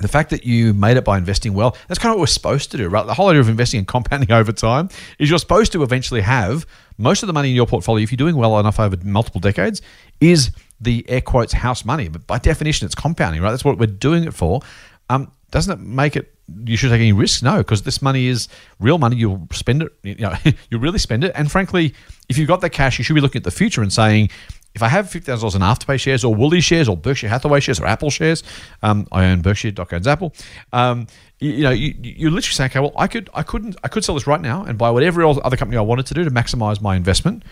The 0.00 0.08
fact 0.08 0.30
that 0.30 0.44
you 0.44 0.74
made 0.74 0.96
it 0.96 1.04
by 1.04 1.16
investing 1.18 1.54
well, 1.54 1.76
that's 1.86 2.00
kind 2.00 2.10
of 2.10 2.16
what 2.16 2.22
we're 2.22 2.26
supposed 2.26 2.72
to 2.72 2.76
do, 2.76 2.88
right? 2.88 3.06
The 3.06 3.14
whole 3.14 3.28
idea 3.28 3.40
of 3.40 3.48
investing 3.48 3.78
and 3.78 3.86
compounding 3.86 4.32
over 4.32 4.50
time 4.50 4.88
is 5.18 5.30
you're 5.30 5.38
supposed 5.38 5.70
to 5.72 5.82
eventually 5.84 6.20
have 6.20 6.66
most 6.98 7.22
of 7.22 7.28
the 7.28 7.32
money 7.32 7.50
in 7.50 7.54
your 7.54 7.66
portfolio, 7.66 8.02
if 8.02 8.10
you're 8.10 8.16
doing 8.16 8.36
well 8.36 8.58
enough 8.58 8.80
over 8.80 8.96
multiple 9.04 9.40
decades, 9.40 9.82
is 10.20 10.50
the 10.80 11.04
air 11.08 11.20
quotes 11.20 11.52
house 11.52 11.84
money. 11.84 12.08
But 12.08 12.26
by 12.26 12.38
definition, 12.38 12.86
it's 12.86 12.94
compounding, 12.94 13.40
right? 13.40 13.50
That's 13.50 13.64
what 13.64 13.78
we're 13.78 13.86
doing 13.86 14.24
it 14.24 14.34
for. 14.34 14.60
Um, 15.08 15.30
doesn't 15.52 15.80
it 15.80 15.84
make 15.84 16.16
it 16.16 16.33
you 16.64 16.76
should 16.76 16.90
take 16.90 17.00
any 17.00 17.12
risks? 17.12 17.42
No, 17.42 17.58
because 17.58 17.82
this 17.82 18.02
money 18.02 18.26
is 18.26 18.48
real 18.78 18.98
money. 18.98 19.16
You'll 19.16 19.46
spend 19.52 19.82
it. 19.82 19.92
You 20.02 20.14
know, 20.16 20.34
you 20.70 20.78
really 20.78 20.98
spend 20.98 21.24
it. 21.24 21.32
And 21.34 21.50
frankly, 21.50 21.94
if 22.28 22.38
you've 22.38 22.48
got 22.48 22.60
that 22.60 22.70
cash, 22.70 22.98
you 22.98 23.04
should 23.04 23.14
be 23.14 23.20
looking 23.20 23.40
at 23.40 23.44
the 23.44 23.50
future 23.50 23.82
and 23.82 23.92
saying, 23.92 24.30
if 24.74 24.82
I 24.82 24.88
have 24.88 25.08
fifty 25.08 25.26
thousand 25.30 25.60
dollars 25.60 25.78
in 25.80 25.86
Afterpay 25.86 26.00
shares 26.00 26.24
or 26.24 26.34
Woolies 26.34 26.64
shares 26.64 26.88
or 26.88 26.96
Berkshire 26.96 27.28
Hathaway 27.28 27.60
shares 27.60 27.80
or 27.80 27.86
Apple 27.86 28.10
shares, 28.10 28.42
um, 28.82 29.06
I 29.12 29.26
own 29.26 29.40
Berkshire. 29.40 29.70
Doc 29.70 29.92
owns 29.92 30.06
Apple. 30.06 30.34
Um, 30.72 31.06
you, 31.38 31.50
you, 31.50 31.62
know, 31.62 31.70
you, 31.70 31.94
you're 32.02 32.30
literally 32.30 32.54
say, 32.54 32.64
okay, 32.66 32.80
well, 32.80 32.92
I 32.96 33.06
could, 33.06 33.30
I 33.34 33.42
couldn't, 33.42 33.76
I 33.84 33.88
could 33.88 34.04
sell 34.04 34.14
this 34.14 34.26
right 34.26 34.40
now 34.40 34.64
and 34.64 34.76
buy 34.76 34.90
whatever 34.90 35.24
other 35.24 35.56
company 35.56 35.76
I 35.76 35.82
wanted 35.82 36.06
to 36.06 36.14
do 36.14 36.24
to 36.24 36.30
maximize 36.30 36.80
my 36.80 36.96
investment. 36.96 37.44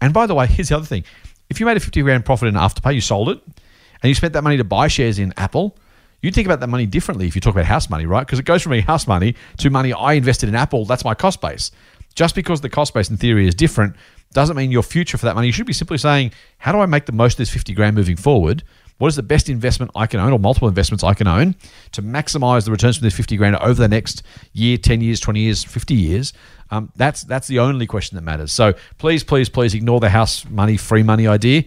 And 0.00 0.14
by 0.14 0.26
the 0.26 0.34
way, 0.34 0.46
here's 0.46 0.68
the 0.68 0.76
other 0.76 0.86
thing: 0.86 1.04
if 1.50 1.58
you 1.58 1.66
made 1.66 1.76
a 1.76 1.80
fifty 1.80 2.00
grand 2.02 2.24
profit 2.24 2.48
in 2.48 2.54
Afterpay, 2.54 2.94
you 2.94 3.00
sold 3.00 3.28
it, 3.30 3.40
and 3.44 4.08
you 4.08 4.14
spent 4.14 4.32
that 4.34 4.42
money 4.42 4.56
to 4.56 4.64
buy 4.64 4.86
shares 4.86 5.18
in 5.18 5.34
Apple 5.36 5.76
you 6.22 6.30
think 6.30 6.46
about 6.46 6.60
that 6.60 6.68
money 6.68 6.86
differently 6.86 7.26
if 7.26 7.34
you 7.34 7.40
talk 7.40 7.54
about 7.54 7.66
house 7.66 7.90
money, 7.90 8.06
right? 8.06 8.24
Because 8.24 8.38
it 8.38 8.44
goes 8.44 8.62
from 8.62 8.70
being 8.70 8.84
house 8.84 9.06
money 9.06 9.34
to 9.58 9.70
money 9.70 9.92
I 9.92 10.14
invested 10.14 10.48
in 10.48 10.54
Apple. 10.54 10.84
That's 10.84 11.04
my 11.04 11.14
cost 11.14 11.40
base. 11.40 11.70
Just 12.14 12.34
because 12.34 12.60
the 12.60 12.68
cost 12.68 12.94
base 12.94 13.10
in 13.10 13.16
theory 13.16 13.46
is 13.46 13.54
different 13.54 13.96
doesn't 14.32 14.56
mean 14.56 14.70
your 14.70 14.82
future 14.82 15.18
for 15.18 15.26
that 15.26 15.34
money. 15.34 15.48
You 15.48 15.52
should 15.52 15.66
be 15.66 15.72
simply 15.72 15.98
saying, 15.98 16.32
how 16.58 16.72
do 16.72 16.78
I 16.78 16.86
make 16.86 17.06
the 17.06 17.12
most 17.12 17.34
of 17.34 17.38
this 17.38 17.50
50 17.50 17.74
grand 17.74 17.96
moving 17.96 18.16
forward? 18.16 18.62
What 18.98 19.08
is 19.08 19.16
the 19.16 19.22
best 19.22 19.48
investment 19.48 19.90
I 19.96 20.06
can 20.06 20.20
own 20.20 20.32
or 20.32 20.38
multiple 20.38 20.68
investments 20.68 21.02
I 21.02 21.14
can 21.14 21.26
own 21.26 21.56
to 21.90 22.02
maximize 22.02 22.64
the 22.64 22.70
returns 22.70 22.98
from 22.98 23.04
this 23.04 23.16
50 23.16 23.36
grand 23.36 23.56
over 23.56 23.74
the 23.74 23.88
next 23.88 24.22
year, 24.52 24.76
10 24.78 25.00
years, 25.00 25.18
20 25.18 25.40
years, 25.40 25.64
50 25.64 25.94
years? 25.94 26.32
Um, 26.70 26.92
that's 26.96 27.24
that's 27.24 27.48
the 27.48 27.58
only 27.58 27.86
question 27.86 28.14
that 28.14 28.22
matters. 28.22 28.52
So 28.52 28.74
please, 28.98 29.24
please, 29.24 29.48
please 29.48 29.74
ignore 29.74 30.00
the 30.00 30.08
house 30.08 30.44
money, 30.48 30.76
free 30.76 31.02
money 31.02 31.26
idea. 31.26 31.64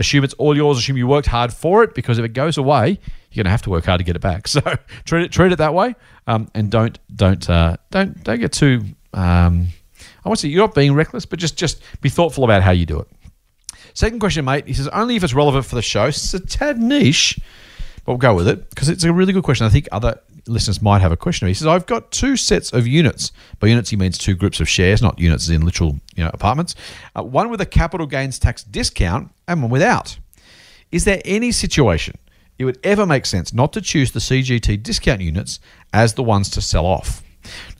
Assume 0.00 0.22
it's 0.24 0.34
all 0.34 0.56
yours. 0.56 0.78
Assume 0.78 0.96
you 0.96 1.06
worked 1.06 1.26
hard 1.26 1.52
for 1.52 1.82
it 1.82 1.94
because 1.94 2.18
if 2.18 2.24
it 2.24 2.32
goes 2.32 2.56
away, 2.56 2.98
you're 3.30 3.42
going 3.42 3.44
to 3.44 3.50
have 3.50 3.62
to 3.62 3.70
work 3.70 3.84
hard 3.84 3.98
to 3.98 4.04
get 4.04 4.16
it 4.16 4.22
back. 4.22 4.46
So 4.48 4.60
treat 5.04 5.24
it 5.24 5.32
treat 5.32 5.52
it 5.52 5.56
that 5.56 5.74
way, 5.74 5.94
um, 6.26 6.48
and 6.54 6.70
don't 6.70 6.98
don't 7.14 7.48
uh, 7.48 7.76
don't 7.90 8.22
don't 8.22 8.40
get 8.40 8.52
too. 8.52 8.82
Um, 9.12 9.68
I 10.24 10.28
want 10.28 10.38
to 10.38 10.42
say 10.42 10.48
you're 10.48 10.62
not 10.62 10.74
being 10.74 10.94
reckless, 10.94 11.26
but 11.26 11.38
just 11.38 11.56
just 11.56 11.82
be 12.00 12.08
thoughtful 12.08 12.44
about 12.44 12.62
how 12.62 12.70
you 12.70 12.86
do 12.86 13.00
it. 13.00 13.08
Second 13.94 14.20
question, 14.20 14.44
mate. 14.44 14.66
He 14.66 14.74
says 14.74 14.88
only 14.88 15.16
if 15.16 15.24
it's 15.24 15.34
relevant 15.34 15.64
for 15.64 15.74
the 15.74 15.82
show. 15.82 16.06
It's 16.06 16.32
a 16.32 16.40
tad 16.40 16.78
niche, 16.78 17.40
but 18.04 18.12
we'll 18.12 18.18
go 18.18 18.34
with 18.34 18.46
it 18.46 18.70
because 18.70 18.88
it's 18.88 19.04
a 19.04 19.12
really 19.12 19.32
good 19.32 19.42
question. 19.42 19.66
I 19.66 19.70
think 19.70 19.88
other 19.90 20.20
listeners 20.46 20.80
might 20.80 21.00
have 21.00 21.12
a 21.12 21.16
question. 21.16 21.48
He 21.48 21.54
says 21.54 21.66
I've 21.66 21.86
got 21.86 22.10
two 22.10 22.36
sets 22.36 22.72
of 22.72 22.86
units. 22.86 23.32
By 23.60 23.68
units, 23.68 23.90
he 23.90 23.96
means 23.96 24.18
two 24.18 24.34
groups 24.34 24.60
of 24.60 24.68
shares, 24.68 25.02
not 25.02 25.18
units 25.18 25.48
in 25.48 25.64
literal 25.64 25.98
you 26.16 26.24
know 26.24 26.30
apartments. 26.32 26.74
Uh, 27.16 27.22
one 27.22 27.50
with 27.50 27.60
a 27.60 27.66
capital 27.66 28.06
gains 28.06 28.38
tax 28.38 28.62
discount 28.64 29.30
and 29.46 29.62
one 29.62 29.70
without. 29.70 30.18
Is 30.90 31.04
there 31.04 31.20
any 31.24 31.52
situation 31.52 32.16
it 32.58 32.64
would 32.64 32.78
ever 32.82 33.06
make 33.06 33.24
sense 33.24 33.52
not 33.54 33.72
to 33.72 33.80
choose 33.80 34.12
the 34.12 34.18
CGT 34.18 34.82
discount 34.82 35.20
units 35.20 35.60
as 35.92 36.14
the 36.14 36.22
ones 36.22 36.50
to 36.50 36.60
sell 36.60 36.86
off. 36.86 37.22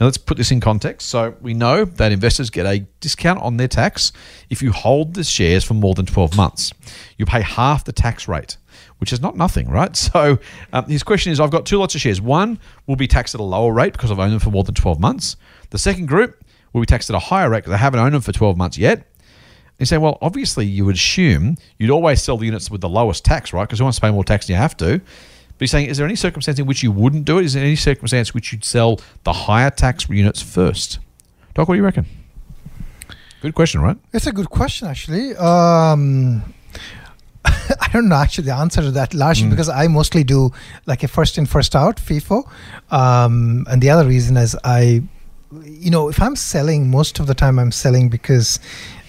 Now, 0.00 0.06
let's 0.06 0.16
put 0.16 0.38
this 0.38 0.50
in 0.50 0.60
context. 0.60 1.08
So, 1.08 1.34
we 1.42 1.52
know 1.52 1.84
that 1.84 2.12
investors 2.12 2.48
get 2.48 2.64
a 2.64 2.86
discount 3.00 3.40
on 3.42 3.56
their 3.56 3.68
tax 3.68 4.12
if 4.48 4.62
you 4.62 4.72
hold 4.72 5.14
the 5.14 5.24
shares 5.24 5.64
for 5.64 5.74
more 5.74 5.94
than 5.94 6.06
12 6.06 6.36
months. 6.36 6.72
You 7.18 7.26
pay 7.26 7.42
half 7.42 7.84
the 7.84 7.92
tax 7.92 8.28
rate, 8.28 8.56
which 8.98 9.12
is 9.12 9.20
not 9.20 9.36
nothing, 9.36 9.68
right? 9.68 9.96
So, 10.08 10.38
um, 10.72 10.84
his 10.86 11.02
question 11.02 11.32
is 11.32 11.40
I've 11.40 11.50
got 11.50 11.66
two 11.66 11.78
lots 11.78 11.94
of 11.94 12.00
shares. 12.00 12.20
One 12.20 12.58
will 12.86 12.96
be 12.96 13.06
taxed 13.06 13.34
at 13.34 13.40
a 13.40 13.44
lower 13.44 13.72
rate 13.72 13.92
because 13.92 14.10
I've 14.10 14.18
owned 14.18 14.32
them 14.32 14.40
for 14.40 14.50
more 14.50 14.64
than 14.64 14.74
12 14.74 14.98
months. 14.98 15.36
The 15.70 15.78
second 15.78 16.06
group 16.06 16.42
will 16.72 16.80
be 16.80 16.86
taxed 16.86 17.10
at 17.10 17.16
a 17.16 17.18
higher 17.18 17.50
rate 17.50 17.58
because 17.58 17.72
I 17.72 17.78
haven't 17.78 18.00
owned 18.00 18.14
them 18.14 18.22
for 18.22 18.32
12 18.32 18.56
months 18.56 18.78
yet. 18.78 19.06
You 19.78 19.86
say, 19.86 19.98
well, 19.98 20.18
obviously, 20.20 20.66
you 20.66 20.84
would 20.86 20.96
assume 20.96 21.56
you'd 21.78 21.90
always 21.90 22.22
sell 22.22 22.36
the 22.36 22.46
units 22.46 22.70
with 22.70 22.80
the 22.80 22.88
lowest 22.88 23.24
tax, 23.24 23.52
right? 23.52 23.62
Because 23.62 23.78
you 23.78 23.84
want 23.84 23.94
to 23.94 24.00
pay 24.00 24.10
more 24.10 24.24
tax 24.24 24.46
than 24.46 24.54
you 24.54 24.60
have 24.60 24.76
to. 24.78 24.98
But 24.98 25.60
he's 25.60 25.70
saying, 25.70 25.88
is 25.88 25.98
there 25.98 26.06
any 26.06 26.16
circumstance 26.16 26.58
in 26.58 26.66
which 26.66 26.82
you 26.82 26.90
wouldn't 26.90 27.24
do 27.24 27.38
it? 27.38 27.44
Is 27.44 27.54
there 27.54 27.64
any 27.64 27.76
circumstance 27.76 28.34
which 28.34 28.52
you'd 28.52 28.64
sell 28.64 29.00
the 29.24 29.32
higher 29.32 29.70
tax 29.70 30.08
units 30.08 30.42
first? 30.42 30.98
Doc, 31.54 31.68
what 31.68 31.74
do 31.74 31.78
you 31.78 31.84
reckon? 31.84 32.06
Good 33.40 33.54
question, 33.54 33.80
right? 33.80 33.96
It's 34.12 34.26
a 34.26 34.32
good 34.32 34.50
question, 34.50 34.88
actually. 34.88 35.36
Um, 35.36 36.54
I 37.80 37.88
don't 37.92 38.08
know 38.08 38.16
actually 38.16 38.44
the 38.44 38.54
answer 38.54 38.82
to 38.82 38.90
that 38.92 39.14
largely 39.14 39.46
mm. 39.46 39.50
because 39.50 39.68
I 39.68 39.86
mostly 39.88 40.24
do 40.24 40.50
like 40.86 41.02
a 41.02 41.08
first 41.08 41.38
in, 41.38 41.46
first 41.46 41.74
out 41.74 41.96
FIFO. 41.96 42.48
Um, 42.90 43.66
and 43.70 43.82
the 43.82 43.90
other 43.90 44.06
reason 44.06 44.36
is 44.36 44.56
I, 44.64 45.02
you 45.64 45.90
know, 45.90 46.08
if 46.08 46.20
I'm 46.20 46.36
selling, 46.36 46.90
most 46.90 47.18
of 47.18 47.26
the 47.26 47.34
time 47.34 47.58
I'm 47.58 47.72
selling 47.72 48.08
because 48.08 48.60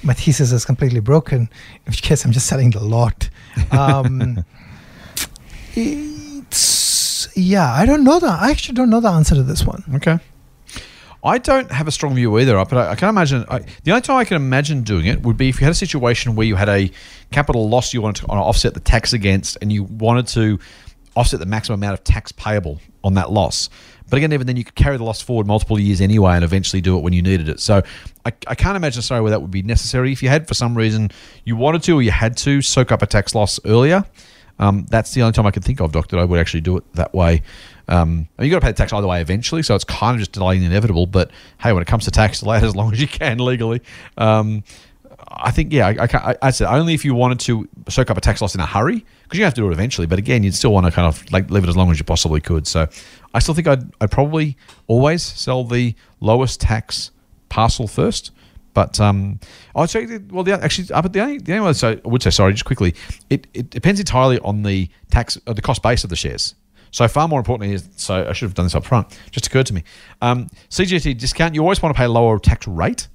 my 0.04 0.14
thesis 0.14 0.52
is 0.52 0.66
completely 0.66 1.02
broken, 1.02 1.42
in 1.42 1.92
which 1.92 2.02
case 2.02 2.26
I'm 2.26 2.32
just 2.32 2.48
selling 2.48 2.72
the 2.72 2.80
lot. 2.80 3.30
Um, 3.72 4.46
it's, 5.76 7.28
yeah, 7.36 7.74
I 7.74 7.86
don't 7.86 8.04
know 8.04 8.20
that. 8.20 8.42
I 8.42 8.52
actually 8.52 8.76
don't 8.76 8.90
know 8.90 9.02
the 9.02 9.10
answer 9.10 9.36
to 9.36 9.44
this 9.44 9.66
one. 9.66 9.84
Okay. 9.96 10.20
I 11.24 11.38
don't 11.38 11.70
have 11.72 11.88
a 11.88 11.92
strong 11.92 12.16
view 12.16 12.38
either, 12.40 12.56
but 12.66 12.74
I, 12.78 12.92
I 12.92 12.96
can 12.96 13.10
imagine. 13.10 13.46
I, 13.50 13.60
the 13.84 13.92
only 13.92 14.02
time 14.02 14.18
I 14.18 14.26
can 14.26 14.38
imagine 14.38 14.84
doing 14.84 15.06
it 15.06 15.22
would 15.24 15.38
be 15.38 15.50
if 15.50 15.60
you 15.60 15.66
had 15.66 15.72
a 15.72 15.76
situation 15.76 16.36
where 16.36 16.48
you 16.48 16.56
had 16.56 16.70
a 16.70 16.92
capital 17.32 17.68
loss 17.68 17.94
you 17.94 18.02
wanted 18.02 18.26
to 18.26 18.28
offset 18.28 18.74
the 18.74 18.80
tax 18.80 19.14
against, 19.14 19.58
and 19.62 19.72
you 19.72 19.84
wanted 19.84 20.28
to 20.28 20.60
offset 21.16 21.40
the 21.40 21.46
maximum 21.46 21.80
amount 21.80 22.00
of 22.00 22.04
tax 22.04 22.32
payable 22.32 22.80
on 23.04 23.16
that 23.16 23.32
loss. 23.32 23.70
But 24.10 24.18
again, 24.18 24.34
even 24.34 24.48
then, 24.48 24.56
you 24.56 24.64
could 24.64 24.76
carry 24.76 24.98
the 24.98 25.04
loss 25.04 25.22
forward 25.22 25.46
multiple 25.46 25.80
years 25.80 26.02
anyway 26.02 26.34
and 26.34 26.44
eventually 26.44 26.82
do 26.82 26.98
it 26.98 27.02
when 27.02 27.14
you 27.14 27.22
needed 27.22 27.48
it. 27.48 27.60
So 27.60 27.84
I, 28.26 28.34
I 28.48 28.56
can't 28.56 28.76
imagine 28.76 29.00
a 29.00 29.02
scenario 29.04 29.24
where 29.24 29.32
that 29.32 29.42
would 29.42 29.52
be 29.52 29.62
necessary. 29.62 30.12
If 30.12 30.24
you 30.24 30.30
had, 30.30 30.48
for 30.48 30.56
some 30.56 30.76
reason, 30.76 31.12
you 31.44 31.56
wanted 31.56 31.84
to 31.84 31.98
or 31.98 32.02
you 32.02 32.12
had 32.12 32.36
to 32.38 32.62
soak 32.62 32.92
up 32.92 33.02
a 33.02 33.06
tax 33.06 33.36
loss 33.36 33.60
earlier, 33.66 34.04
um, 34.60 34.86
that's 34.90 35.14
the 35.14 35.22
only 35.22 35.34
time 35.34 35.46
I 35.46 35.52
could 35.52 35.64
think 35.64 35.80
of, 35.80 35.92
Doc, 35.92 36.10
that 36.10 36.20
I 36.20 36.26
would 36.26 36.40
actually 36.40 36.62
do 36.62 36.78
it 36.78 36.94
that 36.94 37.14
way. 37.14 37.42
Um, 37.88 38.28
you 38.40 38.50
got 38.52 38.58
to 38.58 38.66
pay 38.66 38.72
the 38.72 38.78
tax 38.78 38.94
either 38.94 39.08
way 39.08 39.22
eventually, 39.22 39.64
so 39.64 39.74
it's 39.74 39.84
kind 39.84 40.16
of 40.16 40.20
just 40.20 40.34
delaying 40.34 40.62
the 40.62 40.68
inevitable. 40.68 41.08
But 41.08 41.32
hey, 41.60 41.74
when 41.74 41.82
it 41.82 41.88
comes 41.88 42.06
to 42.06 42.12
tax, 42.12 42.42
delay 42.42 42.58
it 42.60 42.64
as 42.64 42.76
long 42.76 42.94
as 42.94 43.02
you 43.02 43.08
can 43.08 43.40
legally. 43.40 43.82
Um, 44.18 44.64
I 45.28 45.52
think 45.52 45.72
yeah, 45.72 45.88
I, 45.88 46.08
I, 46.32 46.36
I 46.42 46.52
said 46.52 46.68
only 46.68 46.94
if 46.94 47.04
you 47.06 47.14
wanted 47.14 47.40
to 47.42 47.68
soak 47.88 48.10
up 48.10 48.18
a 48.18 48.22
tax 48.22 48.42
loss 48.42 48.56
in 48.56 48.62
a 48.62 48.66
hurry, 48.66 49.06
because 49.24 49.38
you 49.38 49.46
have 49.46 49.54
to 49.54 49.62
do 49.62 49.70
it 49.70 49.74
eventually. 49.74 50.08
But 50.08 50.20
again, 50.20 50.44
you'd 50.44 50.56
still 50.56 50.74
want 50.74 50.86
to 50.86 50.92
kind 50.92 51.08
of 51.08 51.32
like 51.32 51.50
leave 51.50 51.64
it 51.64 51.70
as 51.70 51.78
long 51.78 51.92
as 51.92 52.00
you 52.00 52.06
possibly 52.06 52.42
could. 52.42 52.68
So 52.68 52.88
I 53.34 53.40
still 53.40 53.54
think 53.54 53.68
I'd, 53.68 53.92
I'd 54.02 54.12
probably 54.12 54.58
always 54.88 55.24
sell 55.24 55.64
the 55.64 55.96
lowest 56.20 56.62
tax 56.62 57.12
parcel 57.48 57.88
first. 57.88 58.32
But 58.80 58.98
um, 59.02 59.42
I'd 59.76 59.90
say, 59.90 60.20
well, 60.30 60.46
the, 60.46 60.54
actually, 60.54 60.90
uh, 60.94 61.02
but 61.02 61.12
the 61.12 61.20
only, 61.20 61.38
the 61.38 61.52
only 61.52 61.74
one 61.74 61.76
I 61.84 62.08
would 62.08 62.24
say, 62.24 62.30
sorry, 62.30 62.54
just 62.54 62.64
quickly, 62.64 62.96
it, 63.30 63.46
it 63.54 63.70
depends 63.70 64.00
entirely 64.00 64.40
on 64.40 64.64
the 64.64 64.88
tax, 65.12 65.38
uh, 65.48 65.52
the 65.52 65.62
cost 65.62 65.84
base 65.84 66.06
of 66.06 66.10
the 66.10 66.16
shares. 66.16 66.56
So 66.92 67.06
far 67.10 67.28
more 67.28 67.40
importantly 67.40 67.76
is, 67.76 67.90
so 67.98 68.26
I 68.26 68.32
should 68.32 68.46
have 68.46 68.54
done 68.54 68.68
this 68.68 68.76
up 68.76 68.86
front, 68.86 69.20
just 69.32 69.48
occurred 69.48 69.66
to 69.66 69.74
me. 69.74 69.84
Um, 70.22 70.48
CGT 70.70 71.18
discount, 71.18 71.56
you 71.56 71.62
always 71.62 71.82
want 71.82 71.94
to 71.94 71.98
pay 71.98 72.06
a 72.06 72.10
lower 72.10 72.40
tax 72.40 72.70
rate. 72.70 73.10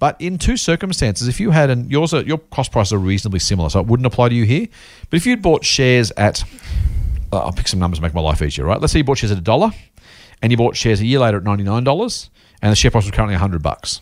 But 0.00 0.20
in 0.20 0.36
two 0.36 0.56
circumstances, 0.56 1.28
if 1.28 1.38
you 1.38 1.52
had, 1.52 1.70
and 1.70 1.88
yours 1.88 2.12
are, 2.12 2.22
your 2.22 2.38
cost 2.38 2.72
prices 2.72 2.92
are 2.92 2.98
reasonably 2.98 3.38
similar, 3.38 3.70
so 3.70 3.78
it 3.78 3.86
wouldn't 3.86 4.06
apply 4.08 4.30
to 4.30 4.34
you 4.34 4.46
here. 4.46 4.66
But 5.10 5.18
if 5.18 5.26
you'd 5.26 5.42
bought 5.42 5.64
shares 5.64 6.10
at 6.16 6.42
uh, 7.32 7.38
I'll 7.38 7.52
pick 7.52 7.68
some 7.68 7.78
numbers 7.78 7.98
to 7.98 8.02
make 8.02 8.14
my 8.14 8.20
life 8.20 8.42
easier, 8.42 8.64
right? 8.64 8.80
Let's 8.80 8.92
say 8.92 8.98
you 8.98 9.04
bought 9.04 9.18
shares 9.18 9.30
at 9.30 9.38
a 9.38 9.42
dollar 9.42 9.70
and 10.42 10.50
you 10.50 10.58
bought 10.58 10.74
shares 10.74 11.00
a 11.00 11.06
year 11.06 11.20
later 11.20 11.36
at 11.36 11.44
$99 11.44 12.30
and 12.62 12.72
the 12.72 12.76
share 12.76 12.90
price 12.90 13.04
was 13.04 13.12
currently 13.12 13.34
100 13.34 13.62
bucks. 13.62 14.00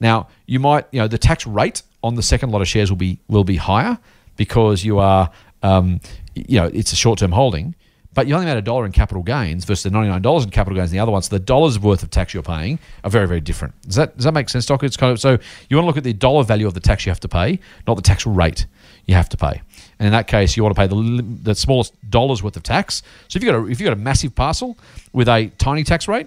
Now, 0.00 0.28
you 0.46 0.58
might, 0.58 0.86
you 0.92 1.00
know, 1.00 1.08
the 1.08 1.18
tax 1.18 1.46
rate 1.46 1.82
on 2.02 2.14
the 2.14 2.22
second 2.22 2.50
lot 2.50 2.62
of 2.62 2.68
shares 2.68 2.90
will 2.90 2.96
be 2.96 3.18
will 3.28 3.44
be 3.44 3.56
higher 3.56 3.98
because 4.36 4.84
you 4.84 4.98
are, 4.98 5.30
um, 5.62 6.00
you 6.34 6.60
know, 6.60 6.66
it's 6.66 6.92
a 6.92 6.96
short 6.96 7.18
term 7.18 7.32
holding, 7.32 7.74
but 8.12 8.26
you 8.26 8.34
only 8.34 8.46
made 8.46 8.56
a 8.56 8.62
dollar 8.62 8.84
in 8.86 8.92
capital 8.92 9.22
gains 9.22 9.64
versus 9.64 9.84
the 9.84 9.90
ninety 9.90 10.08
nine 10.10 10.22
dollars 10.22 10.44
in 10.44 10.50
capital 10.50 10.76
gains 10.76 10.90
in 10.90 10.96
the 10.96 11.02
other 11.02 11.12
one. 11.12 11.22
So 11.22 11.34
the 11.34 11.44
dollars 11.44 11.78
worth 11.78 12.02
of 12.02 12.10
tax 12.10 12.34
you're 12.34 12.42
paying 12.42 12.78
are 13.04 13.10
very 13.10 13.26
very 13.26 13.40
different. 13.40 13.80
Does 13.82 13.96
that 13.96 14.16
does 14.16 14.24
that 14.24 14.32
make 14.32 14.48
sense, 14.48 14.66
Doc? 14.66 14.82
It's 14.82 14.96
kind 14.96 15.12
of 15.12 15.20
so 15.20 15.38
you 15.68 15.76
want 15.76 15.84
to 15.84 15.86
look 15.86 15.96
at 15.96 16.04
the 16.04 16.12
dollar 16.12 16.44
value 16.44 16.66
of 16.66 16.74
the 16.74 16.80
tax 16.80 17.06
you 17.06 17.10
have 17.10 17.20
to 17.20 17.28
pay, 17.28 17.58
not 17.86 17.94
the 17.94 18.02
tax 18.02 18.26
rate 18.26 18.66
you 19.06 19.14
have 19.14 19.28
to 19.30 19.36
pay. 19.36 19.62
And 19.98 20.06
in 20.06 20.12
that 20.12 20.26
case, 20.26 20.56
you 20.56 20.62
want 20.62 20.74
to 20.74 20.80
pay 20.80 20.88
the, 20.88 21.24
the 21.42 21.54
smallest 21.54 21.94
dollars 22.10 22.42
worth 22.42 22.56
of 22.56 22.62
tax. 22.62 23.02
So 23.28 23.36
if 23.38 23.42
you 23.42 23.50
got 23.50 23.58
a, 23.58 23.66
if 23.70 23.80
you 23.80 23.86
got 23.86 23.92
a 23.92 23.96
massive 23.96 24.34
parcel 24.34 24.76
with 25.12 25.28
a 25.28 25.50
tiny 25.58 25.84
tax 25.84 26.08
rate, 26.08 26.26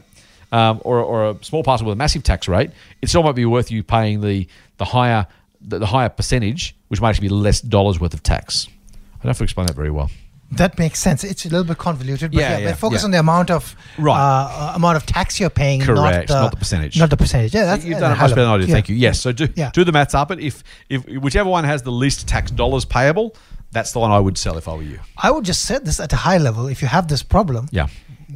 um, 0.51 0.81
or, 0.83 0.99
or 0.99 1.29
a 1.31 1.43
small 1.43 1.63
parcel 1.63 1.87
with 1.87 1.93
a 1.93 1.95
massive 1.95 2.23
tax 2.23 2.47
rate, 2.47 2.71
it 3.01 3.09
still 3.09 3.23
might 3.23 3.35
be 3.35 3.45
worth 3.45 3.71
you 3.71 3.83
paying 3.83 4.21
the 4.21 4.47
the 4.77 4.85
higher 4.85 5.27
the, 5.61 5.79
the 5.79 5.85
higher 5.85 6.09
percentage, 6.09 6.75
which 6.87 7.01
might 7.01 7.09
actually 7.09 7.27
be 7.27 7.33
less 7.35 7.61
dollars 7.61 7.99
worth 7.99 8.13
of 8.13 8.23
tax. 8.23 8.67
I 8.67 9.23
don't 9.23 9.29
have 9.29 9.37
to 9.37 9.43
explain 9.43 9.67
that 9.67 9.75
very 9.75 9.91
well. 9.91 10.09
That 10.53 10.79
makes 10.79 10.99
sense. 10.99 11.23
It's 11.23 11.45
a 11.45 11.49
little 11.49 11.65
bit 11.65 11.77
convoluted, 11.77 12.31
but 12.31 12.39
yeah, 12.39 12.51
yeah, 12.51 12.57
yeah 12.57 12.69
but 12.71 12.79
focus 12.79 13.01
yeah. 13.01 13.05
on 13.05 13.11
the 13.11 13.19
amount 13.19 13.51
of 13.51 13.75
right. 13.99 14.17
uh, 14.17 14.73
amount 14.75 14.97
of 14.97 15.05
tax 15.05 15.39
you're 15.39 15.51
paying, 15.51 15.81
correct, 15.81 16.29
not 16.29 16.35
the, 16.35 16.41
not 16.41 16.51
the 16.51 16.57
percentage, 16.57 16.97
not 16.97 17.09
the 17.11 17.17
percentage. 17.17 17.53
Yeah, 17.53 17.65
that's 17.65 17.85
you've 17.85 17.99
done 17.99 18.13
it 18.13 18.19
much 18.19 18.31
better 18.31 18.41
than 18.41 18.49
I 18.49 18.57
do. 18.57 18.65
Thank 18.65 18.89
you. 18.89 18.95
Yes, 18.95 19.19
so 19.19 19.31
do 19.31 19.47
Yeah. 19.55 19.69
do 19.71 19.83
the 19.83 19.91
maths 19.91 20.15
up. 20.15 20.31
It 20.31 20.39
if 20.39 20.63
if 20.89 21.05
whichever 21.07 21.49
one 21.49 21.65
has 21.65 21.83
the 21.83 21.91
least 21.91 22.27
tax 22.27 22.49
dollars 22.49 22.83
payable, 22.83 23.35
that's 23.71 23.91
the 23.91 23.99
one 23.99 24.09
I 24.09 24.19
would 24.19 24.39
sell 24.39 24.57
if 24.57 24.67
I 24.67 24.73
were 24.73 24.81
you. 24.81 24.99
I 25.17 25.29
would 25.29 25.45
just 25.45 25.65
set 25.65 25.85
this 25.85 25.99
at 25.99 26.11
a 26.13 26.15
high 26.15 26.39
level. 26.39 26.67
If 26.67 26.81
you 26.81 26.87
have 26.87 27.07
this 27.07 27.21
problem, 27.21 27.67
Yeah. 27.71 27.87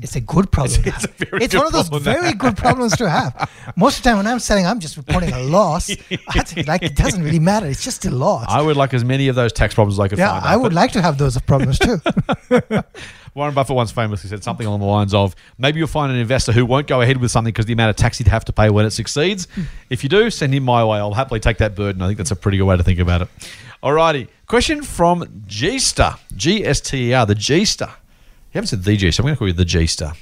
It's 0.04 0.16
a 0.16 0.22
good 0.22 0.52
problem. 0.52 0.84
to 0.84 0.90
It's 0.90 1.02
have. 1.06 1.22
a 1.22 1.26
very 1.26 1.44
It's 1.44 1.56
one 1.56 1.66
of 1.66 1.72
those 1.72 1.90
very 1.90 2.34
good 2.34 2.58
problems 2.58 2.96
to 2.98 3.10
have. 3.10 3.50
Most 3.76 3.98
of 3.98 4.04
the 4.04 4.10
time 4.10 4.18
when 4.18 4.28
I'm 4.28 4.40
selling, 4.40 4.66
I'm 4.66 4.80
just 4.80 4.98
reporting 4.98 5.32
a 5.34 5.40
loss. 5.40 5.90
Like 6.68 6.84
it 6.84 6.96
doesn't 6.96 7.24
really 7.24 7.40
matter. 7.40 7.68
It's 7.68 7.84
just 7.84 8.06
a 8.06 8.12
loss. 8.12 8.46
I 8.50 8.62
would 8.62 8.76
like 8.78 8.94
as 8.94 9.04
many 9.04 9.28
of 9.28 9.36
those 9.36 9.54
tax 9.54 9.74
problems 9.74 9.96
as 9.96 10.00
I 10.00 10.08
could 10.08 10.18
yeah, 10.20 10.40
find. 10.40 10.46
I 10.46 10.54
out, 10.54 10.62
would 10.62 10.74
like 10.74 10.92
to 10.94 11.02
have 11.02 11.18
those 11.18 11.38
problems 11.42 11.80
too. 11.80 12.02
Warren 13.36 13.54
Buffett 13.54 13.76
once 13.76 13.92
famously 13.92 14.30
said 14.30 14.44
something 14.44 14.66
along 14.68 14.80
the 14.82 14.86
lines 14.86 15.14
of 15.14 15.36
maybe 15.58 15.80
you'll 15.80 15.88
find 15.88 16.12
an 16.12 16.18
investor 16.18 16.52
who 16.52 16.66
won't 16.66 16.88
go 16.88 17.02
ahead 17.02 17.18
with 17.18 17.32
something 17.32 17.52
because 17.52 17.66
the 17.66 17.74
amount 17.74 17.90
of 17.90 17.96
tax 17.96 18.18
he'd 18.20 18.28
have 18.28 18.46
to 18.46 18.54
pay 18.54 18.70
when 18.70 18.86
it 18.86 18.92
succeeds. 18.92 19.48
If 19.90 20.04
you 20.04 20.10
do, 20.10 20.30
send 20.30 20.54
him 20.54 20.64
my 20.64 20.84
way. 20.84 20.98
I'll 21.00 21.14
happily 21.14 21.40
take 21.40 21.58
that 21.58 21.76
burden. 21.76 22.02
I 22.02 22.08
think 22.08 22.18
that's 22.18 22.32
a 22.32 22.36
pretty 22.36 22.58
good 22.58 22.66
way 22.66 22.78
to 22.78 22.84
think 22.84 23.00
about 23.00 23.22
it. 23.24 23.28
Alrighty. 23.82 24.28
Question 24.48 24.84
from 24.84 25.44
G-Star. 25.48 26.18
G-S-T-E-R, 26.36 27.26
the 27.26 27.36
G-Star. 27.36 27.94
You 28.54 28.60
haven't 28.60 28.68
said 28.68 28.84
the 28.84 28.96
G, 28.96 29.10
so 29.10 29.24
I'm 29.24 29.26
going 29.26 29.34
to 29.34 29.40
call 29.40 29.48
you 29.48 29.54
the 29.56 29.66
G-Star. 29.66 30.14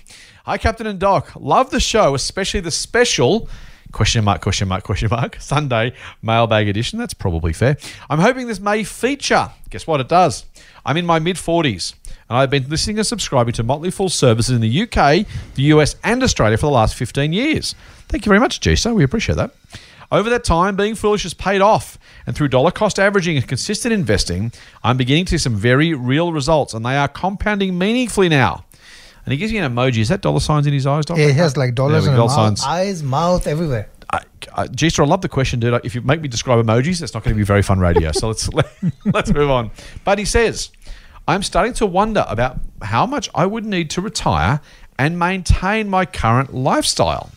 Hi, 0.45 0.57
Captain 0.57 0.87
and 0.87 0.97
Doc. 0.97 1.33
Love 1.35 1.69
the 1.69 1.81
show, 1.81 2.15
especially 2.15 2.61
the 2.61 2.71
special 2.71 3.49
question 3.91 4.23
mark, 4.23 4.41
question 4.41 4.69
mark, 4.69 4.85
question 4.85 5.09
mark, 5.11 5.35
Sunday 5.41 5.91
mailbag 6.21 6.69
edition. 6.69 6.97
That's 6.97 7.13
probably 7.13 7.51
fair. 7.51 7.75
I'm 8.09 8.19
hoping 8.19 8.47
this 8.47 8.61
may 8.61 8.85
feature. 8.85 9.51
Guess 9.69 9.85
what? 9.85 9.99
It 9.99 10.07
does. 10.07 10.45
I'm 10.85 10.95
in 10.95 11.05
my 11.05 11.19
mid 11.19 11.35
40s 11.35 11.93
and 12.29 12.37
I've 12.37 12.49
been 12.49 12.69
listening 12.69 12.99
and 12.99 13.05
subscribing 13.05 13.51
to 13.55 13.63
Motley 13.63 13.91
Fool 13.91 14.07
services 14.07 14.55
in 14.55 14.61
the 14.61 14.83
UK, 14.83 15.27
the 15.55 15.63
US, 15.63 15.97
and 16.01 16.23
Australia 16.23 16.55
for 16.55 16.67
the 16.67 16.71
last 16.71 16.95
15 16.95 17.33
years. 17.33 17.75
Thank 18.07 18.25
you 18.25 18.29
very 18.29 18.39
much, 18.39 18.61
G-Star. 18.61 18.93
We 18.93 19.03
appreciate 19.03 19.35
that. 19.35 19.53
Over 20.11 20.29
that 20.31 20.43
time, 20.43 20.75
being 20.75 20.95
foolish 20.95 21.23
has 21.23 21.33
paid 21.33 21.61
off, 21.61 21.97
and 22.27 22.35
through 22.35 22.49
dollar 22.49 22.71
cost 22.71 22.99
averaging 22.99 23.37
and 23.37 23.47
consistent 23.47 23.93
investing, 23.93 24.51
I'm 24.83 24.97
beginning 24.97 25.25
to 25.25 25.31
see 25.31 25.37
some 25.37 25.55
very 25.55 25.93
real 25.93 26.33
results, 26.33 26.73
and 26.73 26.85
they 26.85 26.97
are 26.97 27.07
compounding 27.07 27.77
meaningfully 27.77 28.27
now. 28.27 28.65
And 29.25 29.31
he 29.31 29.37
gives 29.37 29.51
you 29.51 29.61
an 29.63 29.71
emoji. 29.73 29.99
Is 29.99 30.09
that 30.09 30.21
dollar 30.21 30.39
signs 30.39 30.67
in 30.67 30.73
his 30.73 30.85
eyes? 30.87 31.05
Doctor? 31.05 31.21
Yeah, 31.21 31.29
he 31.29 31.33
has 31.35 31.55
like 31.55 31.75
dollars 31.75 32.05
in 32.05 32.11
we 32.13 32.17
the 32.17 32.23
go, 32.23 32.27
mouth, 32.27 32.35
signs. 32.35 32.63
eyes, 32.65 33.03
mouth, 33.03 33.47
everywhere. 33.47 33.87
I, 34.11 34.21
I, 34.53 34.67
G-Star, 34.67 35.05
I 35.05 35.07
love 35.07 35.21
the 35.21 35.29
question, 35.29 35.59
dude. 35.59 35.79
If 35.85 35.95
you 35.95 36.01
make 36.01 36.21
me 36.21 36.27
describe 36.27 36.63
emojis, 36.65 36.99
that's 36.99 37.13
not 37.13 37.23
going 37.23 37.35
to 37.35 37.37
be 37.37 37.45
very 37.45 37.61
fun 37.61 37.79
radio. 37.79 38.11
So 38.11 38.27
let's 38.27 38.49
let, 38.53 38.67
let's 39.05 39.31
move 39.31 39.49
on. 39.49 39.71
But 40.03 40.19
he 40.19 40.25
says, 40.25 40.71
I'm 41.27 41.43
starting 41.43 41.73
to 41.73 41.85
wonder 41.85 42.25
about 42.27 42.59
how 42.81 43.05
much 43.05 43.29
I 43.35 43.45
would 43.45 43.63
need 43.65 43.89
to 43.91 44.01
retire 44.01 44.59
and 44.97 45.17
maintain 45.17 45.87
my 45.87 46.05
current 46.05 46.53
lifestyle. 46.53 47.29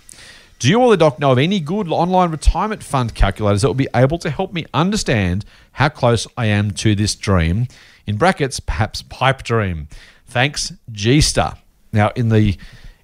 Do 0.58 0.68
you 0.68 0.80
or 0.80 0.90
the 0.90 0.96
doc 0.96 1.18
know 1.18 1.32
of 1.32 1.38
any 1.38 1.60
good 1.60 1.88
online 1.88 2.30
retirement 2.30 2.82
fund 2.82 3.14
calculators 3.14 3.62
that 3.62 3.68
will 3.68 3.74
be 3.74 3.88
able 3.94 4.18
to 4.18 4.30
help 4.30 4.52
me 4.52 4.64
understand 4.72 5.44
how 5.72 5.88
close 5.88 6.26
I 6.36 6.46
am 6.46 6.70
to 6.72 6.94
this 6.94 7.14
dream? 7.14 7.66
In 8.06 8.16
brackets, 8.16 8.60
perhaps 8.60 9.02
pipe 9.02 9.42
dream. 9.42 9.88
Thanks, 10.26 10.72
G 10.92 11.20
Star. 11.20 11.58
Now, 11.92 12.10
in 12.16 12.28
the 12.28 12.56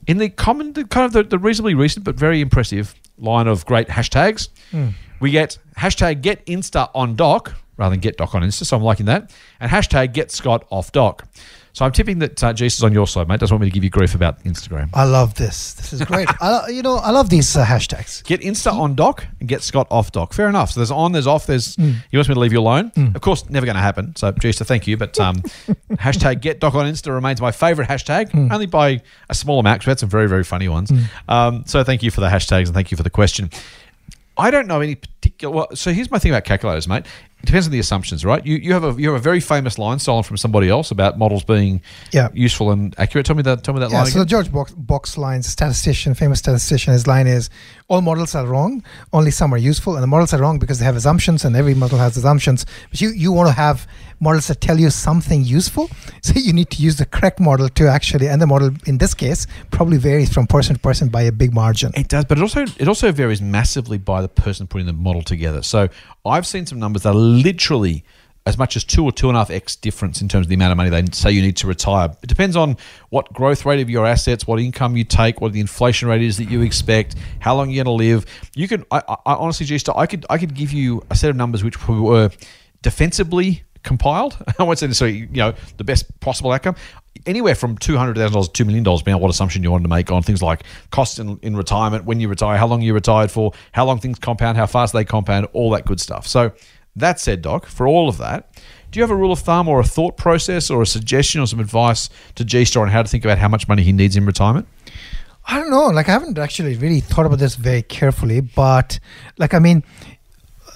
in 0.06 0.18
the 0.18 0.28
common, 0.28 0.72
the 0.72 0.84
kind 0.84 1.06
of 1.06 1.12
the, 1.12 1.22
the 1.22 1.38
reasonably 1.38 1.74
recent 1.74 2.04
but 2.04 2.14
very 2.14 2.40
impressive 2.40 2.94
line 3.18 3.46
of 3.46 3.66
great 3.66 3.88
hashtags, 3.88 4.48
hmm. 4.70 4.88
we 5.20 5.30
get 5.30 5.58
hashtag 5.78 6.22
get 6.22 6.44
Insta 6.46 6.90
on 6.94 7.14
doc 7.14 7.54
rather 7.76 7.92
than 7.92 8.00
get 8.00 8.16
doc 8.16 8.34
on 8.34 8.42
Insta. 8.42 8.64
So 8.64 8.76
I'm 8.76 8.82
liking 8.82 9.06
that, 9.06 9.32
and 9.58 9.70
hashtag 9.70 10.12
get 10.12 10.30
Scott 10.30 10.66
off 10.70 10.92
doc. 10.92 11.26
So 11.72 11.84
I'm 11.84 11.92
tipping 11.92 12.18
that 12.18 12.42
uh, 12.42 12.52
is 12.58 12.82
on 12.82 12.92
your 12.92 13.06
side, 13.06 13.28
mate. 13.28 13.38
Doesn't 13.40 13.54
want 13.54 13.62
me 13.62 13.70
to 13.70 13.74
give 13.74 13.84
you 13.84 13.90
grief 13.90 14.14
about 14.14 14.42
Instagram. 14.44 14.90
I 14.92 15.04
love 15.04 15.34
this. 15.34 15.74
This 15.74 15.92
is 15.92 16.02
great. 16.02 16.28
I, 16.40 16.68
you 16.68 16.82
know, 16.82 16.96
I 16.96 17.10
love 17.10 17.30
these 17.30 17.56
uh, 17.56 17.64
hashtags. 17.64 18.24
Get 18.24 18.40
Insta 18.40 18.72
on 18.72 18.94
doc 18.96 19.24
and 19.38 19.48
get 19.48 19.62
Scott 19.62 19.86
off 19.90 20.10
doc. 20.12 20.32
Fair 20.32 20.48
enough. 20.48 20.72
So 20.72 20.80
there's 20.80 20.90
on, 20.90 21.12
there's 21.12 21.26
off, 21.28 21.46
there's 21.46 21.76
Hmm. 21.76 21.92
he 22.10 22.16
wants 22.16 22.28
me 22.28 22.34
to 22.34 22.40
leave 22.40 22.52
you 22.52 22.58
alone. 22.60 22.90
Of 23.14 23.20
course, 23.20 23.48
never 23.48 23.66
going 23.66 23.76
to 23.76 23.82
happen. 23.82 24.14
So 24.16 24.32
Jesus, 24.32 24.66
thank 24.66 24.86
you. 24.86 24.96
But 24.96 25.18
um, 25.20 25.36
hashtag 25.92 26.40
get 26.40 26.58
doc 26.60 26.74
on 26.74 26.86
Insta 26.86 27.12
remains 27.14 27.40
my 27.40 27.52
favorite 27.52 27.88
hashtag, 27.88 28.30
Hmm. 28.32 28.50
only 28.52 28.66
by 28.66 29.00
a 29.28 29.34
small 29.34 29.60
amount. 29.60 29.80
'cause 29.82 29.86
We 29.86 29.90
had 29.92 30.00
some 30.00 30.08
very, 30.10 30.28
very 30.28 30.44
funny 30.44 30.68
ones. 30.68 30.92
Um, 31.28 31.62
so 31.66 31.84
thank 31.84 32.02
you 32.02 32.10
for 32.10 32.20
the 32.20 32.28
hashtags 32.28 32.66
and 32.66 32.74
thank 32.74 32.90
you 32.90 32.96
for 32.96 33.02
the 33.04 33.10
question. 33.10 33.50
I 34.36 34.50
don't 34.50 34.66
know 34.66 34.80
any 34.80 34.94
particular. 34.94 35.54
Well, 35.54 35.68
so 35.74 35.92
here's 35.92 36.10
my 36.10 36.18
thing 36.18 36.32
about 36.32 36.44
calculators, 36.44 36.88
mate. 36.88 37.04
It 37.42 37.46
depends 37.46 37.66
on 37.66 37.72
the 37.72 37.78
assumptions, 37.78 38.24
right? 38.24 38.44
You 38.44 38.56
you 38.56 38.72
have 38.74 38.84
a 38.84 38.92
you 39.00 39.08
have 39.10 39.16
a 39.18 39.22
very 39.22 39.40
famous 39.40 39.78
line 39.78 39.98
stolen 39.98 40.22
from 40.24 40.36
somebody 40.36 40.68
else 40.68 40.90
about 40.90 41.18
models 41.18 41.42
being 41.44 41.80
Yeah. 42.12 42.28
useful 42.34 42.70
and 42.70 42.94
accurate. 42.98 43.24
Tell 43.26 43.36
me 43.36 43.42
that. 43.42 43.64
Tell 43.64 43.72
me 43.74 43.80
that 43.80 43.90
Yeah, 43.90 44.02
line 44.02 44.06
so 44.12 44.18
the. 44.20 44.26
George 44.26 44.52
Box, 44.52 44.72
Box 44.72 45.16
lines, 45.16 45.46
statistician, 45.46 46.14
famous 46.14 46.38
statistician, 46.38 46.92
his 46.92 47.06
line 47.06 47.26
is 47.26 47.48
all 47.88 48.02
models 48.02 48.34
are 48.34 48.46
wrong, 48.46 48.82
only 49.12 49.30
some 49.30 49.54
are 49.54 49.58
useful. 49.58 49.94
And 49.94 50.02
the 50.02 50.06
models 50.06 50.32
are 50.34 50.38
wrong 50.40 50.58
because 50.58 50.78
they 50.78 50.84
have 50.84 50.96
assumptions, 50.96 51.44
and 51.44 51.56
every 51.56 51.74
model 51.74 51.98
has 51.98 52.16
assumptions. 52.16 52.66
But 52.90 53.00
you, 53.00 53.08
you 53.10 53.32
want 53.32 53.48
to 53.48 53.54
have 53.54 53.86
models 54.20 54.48
that 54.48 54.60
tell 54.60 54.78
you 54.78 54.90
something 54.90 55.44
useful. 55.44 55.90
So 56.22 56.34
you 56.38 56.52
need 56.52 56.68
to 56.70 56.82
use 56.82 56.96
the 56.96 57.06
correct 57.06 57.40
model 57.40 57.70
to 57.70 57.88
actually, 57.88 58.28
and 58.28 58.42
the 58.42 58.46
model 58.46 58.70
in 58.84 58.98
this 58.98 59.14
case 59.14 59.46
probably 59.70 59.96
varies 59.96 60.30
from 60.30 60.46
person 60.46 60.74
to 60.74 60.80
person 60.80 61.08
by 61.08 61.22
a 61.22 61.32
big 61.32 61.54
margin. 61.54 61.92
It 61.94 62.08
does, 62.08 62.26
but 62.26 62.36
it 62.36 62.42
also 62.42 62.64
it 62.78 62.88
also 62.88 63.10
varies 63.10 63.40
massively 63.40 63.96
by 63.96 64.20
the 64.20 64.28
person 64.28 64.66
putting 64.66 64.86
the 64.86 64.92
model 64.92 65.22
together. 65.22 65.62
So 65.62 65.88
I've 66.26 66.46
seen 66.46 66.66
some 66.66 66.78
numbers 66.78 67.04
that 67.04 67.10
are 67.10 67.14
literally 67.14 68.04
as 68.46 68.58
much 68.58 68.76
as 68.76 68.84
two 68.84 69.04
or 69.04 69.12
two 69.12 69.28
and 69.28 69.36
a 69.36 69.40
half 69.40 69.50
x 69.50 69.76
difference 69.76 70.20
in 70.20 70.28
terms 70.28 70.46
of 70.46 70.48
the 70.48 70.54
amount 70.54 70.72
of 70.72 70.76
money 70.76 70.90
they 70.90 71.04
say 71.12 71.30
you 71.30 71.42
need 71.42 71.56
to 71.56 71.66
retire. 71.66 72.10
It 72.22 72.26
depends 72.26 72.56
on 72.56 72.76
what 73.10 73.32
growth 73.32 73.64
rate 73.64 73.80
of 73.80 73.90
your 73.90 74.06
assets, 74.06 74.46
what 74.46 74.60
income 74.60 74.96
you 74.96 75.04
take, 75.04 75.40
what 75.40 75.52
the 75.52 75.60
inflation 75.60 76.08
rate 76.08 76.22
is 76.22 76.36
that 76.38 76.50
you 76.50 76.62
expect, 76.62 77.16
how 77.38 77.54
long 77.54 77.70
you're 77.70 77.84
going 77.84 77.98
to 77.98 78.04
live. 78.04 78.26
You 78.54 78.68
can, 78.68 78.84
I, 78.90 79.02
I 79.08 79.34
honestly, 79.34 79.66
just 79.66 79.88
I 79.88 80.06
could 80.06 80.26
I 80.30 80.38
could 80.38 80.54
give 80.54 80.72
you 80.72 81.02
a 81.10 81.16
set 81.16 81.30
of 81.30 81.36
numbers 81.36 81.62
which 81.64 81.88
were 81.88 82.30
defensively 82.82 83.62
compiled. 83.82 84.36
I 84.58 84.62
won't 84.62 84.78
say 84.78 84.86
necessarily 84.86 85.18
you 85.18 85.28
know 85.28 85.54
the 85.76 85.84
best 85.84 86.18
possible 86.20 86.52
outcome. 86.52 86.76
Anywhere 87.26 87.54
from 87.54 87.76
two 87.76 87.96
hundred 87.96 88.16
thousand 88.16 88.32
dollars 88.32 88.48
to 88.48 88.52
two 88.52 88.64
million 88.64 88.84
dollars, 88.84 89.00
depending 89.00 89.16
on 89.16 89.22
what 89.22 89.30
assumption 89.30 89.62
you 89.62 89.70
wanted 89.70 89.84
to 89.84 89.90
make 89.90 90.10
on 90.10 90.22
things 90.22 90.42
like 90.42 90.62
costs 90.90 91.18
in, 91.18 91.38
in 91.42 91.56
retirement, 91.56 92.04
when 92.04 92.20
you 92.20 92.28
retire, 92.28 92.56
how 92.56 92.66
long 92.66 92.80
you 92.80 92.94
retired 92.94 93.30
for, 93.30 93.52
how 93.72 93.84
long 93.84 93.98
things 93.98 94.18
compound, 94.18 94.56
how 94.56 94.66
fast 94.66 94.92
they 94.92 95.04
compound, 95.04 95.46
all 95.52 95.70
that 95.70 95.84
good 95.84 96.00
stuff. 96.00 96.26
So 96.26 96.52
that 96.96 97.20
said, 97.20 97.42
Doc, 97.42 97.66
for 97.66 97.86
all 97.86 98.08
of 98.08 98.18
that, 98.18 98.54
do 98.90 98.98
you 98.98 99.02
have 99.02 99.10
a 99.10 99.16
rule 99.16 99.32
of 99.32 99.38
thumb 99.40 99.68
or 99.68 99.80
a 99.80 99.84
thought 99.84 100.16
process 100.16 100.70
or 100.70 100.82
a 100.82 100.86
suggestion 100.86 101.40
or 101.40 101.46
some 101.46 101.60
advice 101.60 102.08
to 102.34 102.44
G 102.44 102.64
Star 102.64 102.82
on 102.82 102.88
how 102.88 103.02
to 103.02 103.08
think 103.08 103.24
about 103.24 103.38
how 103.38 103.48
much 103.48 103.68
money 103.68 103.82
he 103.82 103.92
needs 103.92 104.16
in 104.16 104.26
retirement? 104.26 104.66
I 105.46 105.58
don't 105.58 105.70
know. 105.70 105.86
Like 105.86 106.08
I 106.08 106.12
haven't 106.12 106.38
actually 106.38 106.76
really 106.76 107.00
thought 107.00 107.26
about 107.26 107.38
this 107.38 107.54
very 107.54 107.82
carefully, 107.82 108.40
but 108.40 108.98
like 109.38 109.54
I 109.54 109.58
mean, 109.58 109.84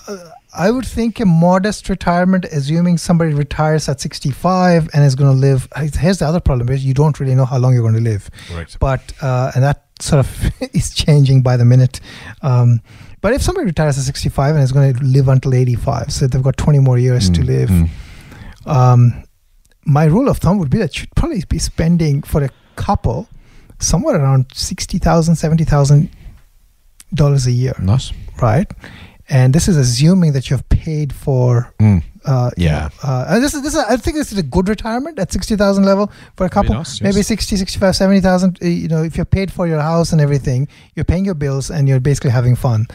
uh, 0.06 0.30
I 0.56 0.70
would 0.70 0.86
think 0.86 1.18
a 1.20 1.26
modest 1.26 1.88
retirement, 1.88 2.44
assuming 2.46 2.98
somebody 2.98 3.34
retires 3.34 3.88
at 3.88 4.00
65 4.00 4.88
and 4.94 5.04
is 5.04 5.14
going 5.14 5.30
to 5.32 5.36
live. 5.36 5.68
Here's 5.98 6.18
the 6.18 6.26
other 6.26 6.40
problem: 6.40 6.68
is 6.68 6.84
you 6.84 6.94
don't 6.94 7.18
really 7.18 7.34
know 7.34 7.44
how 7.44 7.58
long 7.58 7.72
you're 7.74 7.82
going 7.82 7.94
to 7.94 8.00
live. 8.00 8.30
Correct. 8.48 8.78
But 8.78 9.12
uh, 9.20 9.50
and 9.54 9.64
that 9.64 9.84
sort 10.00 10.20
of 10.20 10.52
is 10.74 10.94
changing 10.94 11.42
by 11.42 11.56
the 11.56 11.64
minute. 11.64 12.00
Um, 12.42 12.80
but 13.20 13.32
if 13.32 13.42
somebody 13.42 13.66
retires 13.66 13.96
at 13.98 14.04
65 14.04 14.54
and 14.54 14.62
is 14.62 14.70
going 14.70 14.94
to 14.94 15.02
live 15.02 15.28
until 15.28 15.54
85, 15.54 16.12
so 16.12 16.26
they've 16.26 16.42
got 16.42 16.56
20 16.58 16.78
more 16.80 16.98
years 16.98 17.30
to 17.30 17.42
live. 17.42 17.70
Um, 18.66 19.24
my 19.86 20.04
rule 20.04 20.28
of 20.28 20.38
thumb 20.38 20.58
would 20.58 20.70
be 20.70 20.78
that 20.78 20.98
you'd 20.98 21.14
probably 21.14 21.42
be 21.48 21.58
spending 21.58 22.22
for 22.22 22.42
a 22.44 22.50
couple 22.76 23.28
somewhere 23.78 24.16
around 24.16 24.46
sixty 24.54 24.98
thousand, 24.98 25.34
seventy 25.36 25.64
thousand 25.64 26.10
dollars 27.12 27.46
a 27.46 27.52
year, 27.52 27.74
Nice. 27.78 28.12
right? 28.40 28.70
And 29.34 29.52
this 29.52 29.66
is 29.66 29.76
assuming 29.76 30.32
that 30.34 30.48
you've 30.48 30.68
paid 30.68 31.12
for. 31.12 31.74
Mm. 31.80 32.04
Uh, 32.24 32.50
you 32.56 32.64
Yeah. 32.66 32.88
know, 33.02 33.08
uh, 33.10 33.26
and 33.28 33.44
this 33.44 33.52
is 33.54 33.62
this 33.62 33.74
is, 33.74 33.80
I 33.80 33.96
think 33.96 34.16
this 34.16 34.32
is 34.32 34.38
a 34.38 34.42
good 34.42 34.68
retirement 34.68 35.18
at 35.18 35.30
60,000 35.32 35.84
level 35.84 36.10
for 36.36 36.46
a 36.46 36.48
couple. 36.50 36.74
nice, 36.74 37.00
Maybe 37.02 37.16
yes. 37.16 37.26
60, 37.26 37.56
65, 37.56 37.94
70,000. 37.96 38.58
uh, 38.62 38.66
You 38.66 38.88
know, 38.88 39.02
if 39.02 39.16
you're 39.16 39.26
paid 39.26 39.52
for 39.52 39.66
your 39.66 39.80
house 39.80 40.12
and 40.12 40.20
everything, 40.20 40.68
you're 40.94 41.04
paying 41.04 41.24
your 41.26 41.34
bills 41.34 41.70
and 41.70 41.88
you're 41.88 42.00
basically 42.00 42.30
having 42.30 42.56
fun. 42.56 42.86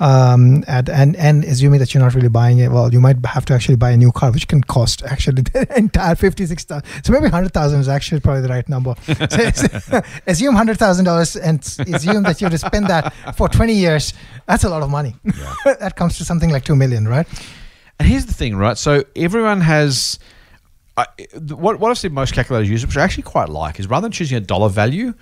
Um, 0.00 0.64
and, 0.68 0.88
and, 0.88 1.16
and 1.16 1.44
assuming 1.44 1.80
that 1.80 1.92
you're 1.92 2.02
not 2.02 2.14
really 2.14 2.28
buying 2.28 2.58
it, 2.58 2.70
well, 2.70 2.92
you 2.92 3.00
might 3.00 3.24
have 3.26 3.44
to 3.46 3.54
actually 3.54 3.76
buy 3.76 3.90
a 3.90 3.96
new 3.96 4.12
car, 4.12 4.30
which 4.30 4.46
can 4.48 4.62
cost 4.62 5.02
actually 5.04 5.42
the 5.52 5.66
entire 5.76 6.14
50, 6.14 6.46
60,000. 6.46 7.04
So 7.04 7.12
maybe 7.12 7.24
100,000 7.24 7.80
is 7.80 7.88
actually 7.88 8.20
probably 8.20 8.42
the 8.42 8.48
right 8.48 8.68
number. 8.68 8.94
So, 9.28 9.50
so 9.80 10.02
assume 10.26 10.54
$100,000 10.54 11.40
and 11.42 11.58
assume 11.94 12.22
that 12.22 12.40
you 12.40 12.44
have 12.46 12.52
to 12.52 12.58
spend 12.58 12.86
that 12.86 13.12
for 13.36 13.48
20 13.48 13.72
years. 13.74 14.14
That's 14.46 14.64
a 14.64 14.68
lot 14.68 14.82
of 14.82 14.88
money. 14.90 15.16
that 15.64 15.96
comes 15.96 16.16
to 16.18 16.24
something 16.24 16.50
like 16.50 16.64
2 16.64 16.76
million, 16.76 17.06
right? 17.08 17.26
And 17.98 18.08
here's 18.08 18.26
the 18.26 18.34
thing, 18.34 18.56
right? 18.56 18.78
So 18.78 19.04
everyone 19.16 19.60
has. 19.60 20.18
I, 20.96 21.06
what, 21.50 21.78
what 21.78 21.90
I've 21.90 21.98
seen 21.98 22.12
most 22.12 22.34
calculators 22.34 22.68
use, 22.68 22.84
which 22.84 22.96
I 22.96 23.04
actually 23.04 23.22
quite 23.22 23.48
like, 23.48 23.78
is 23.78 23.88
rather 23.88 24.06
than 24.06 24.12
choosing 24.12 24.36
a 24.36 24.40
dollar 24.40 24.68
value, 24.68 25.14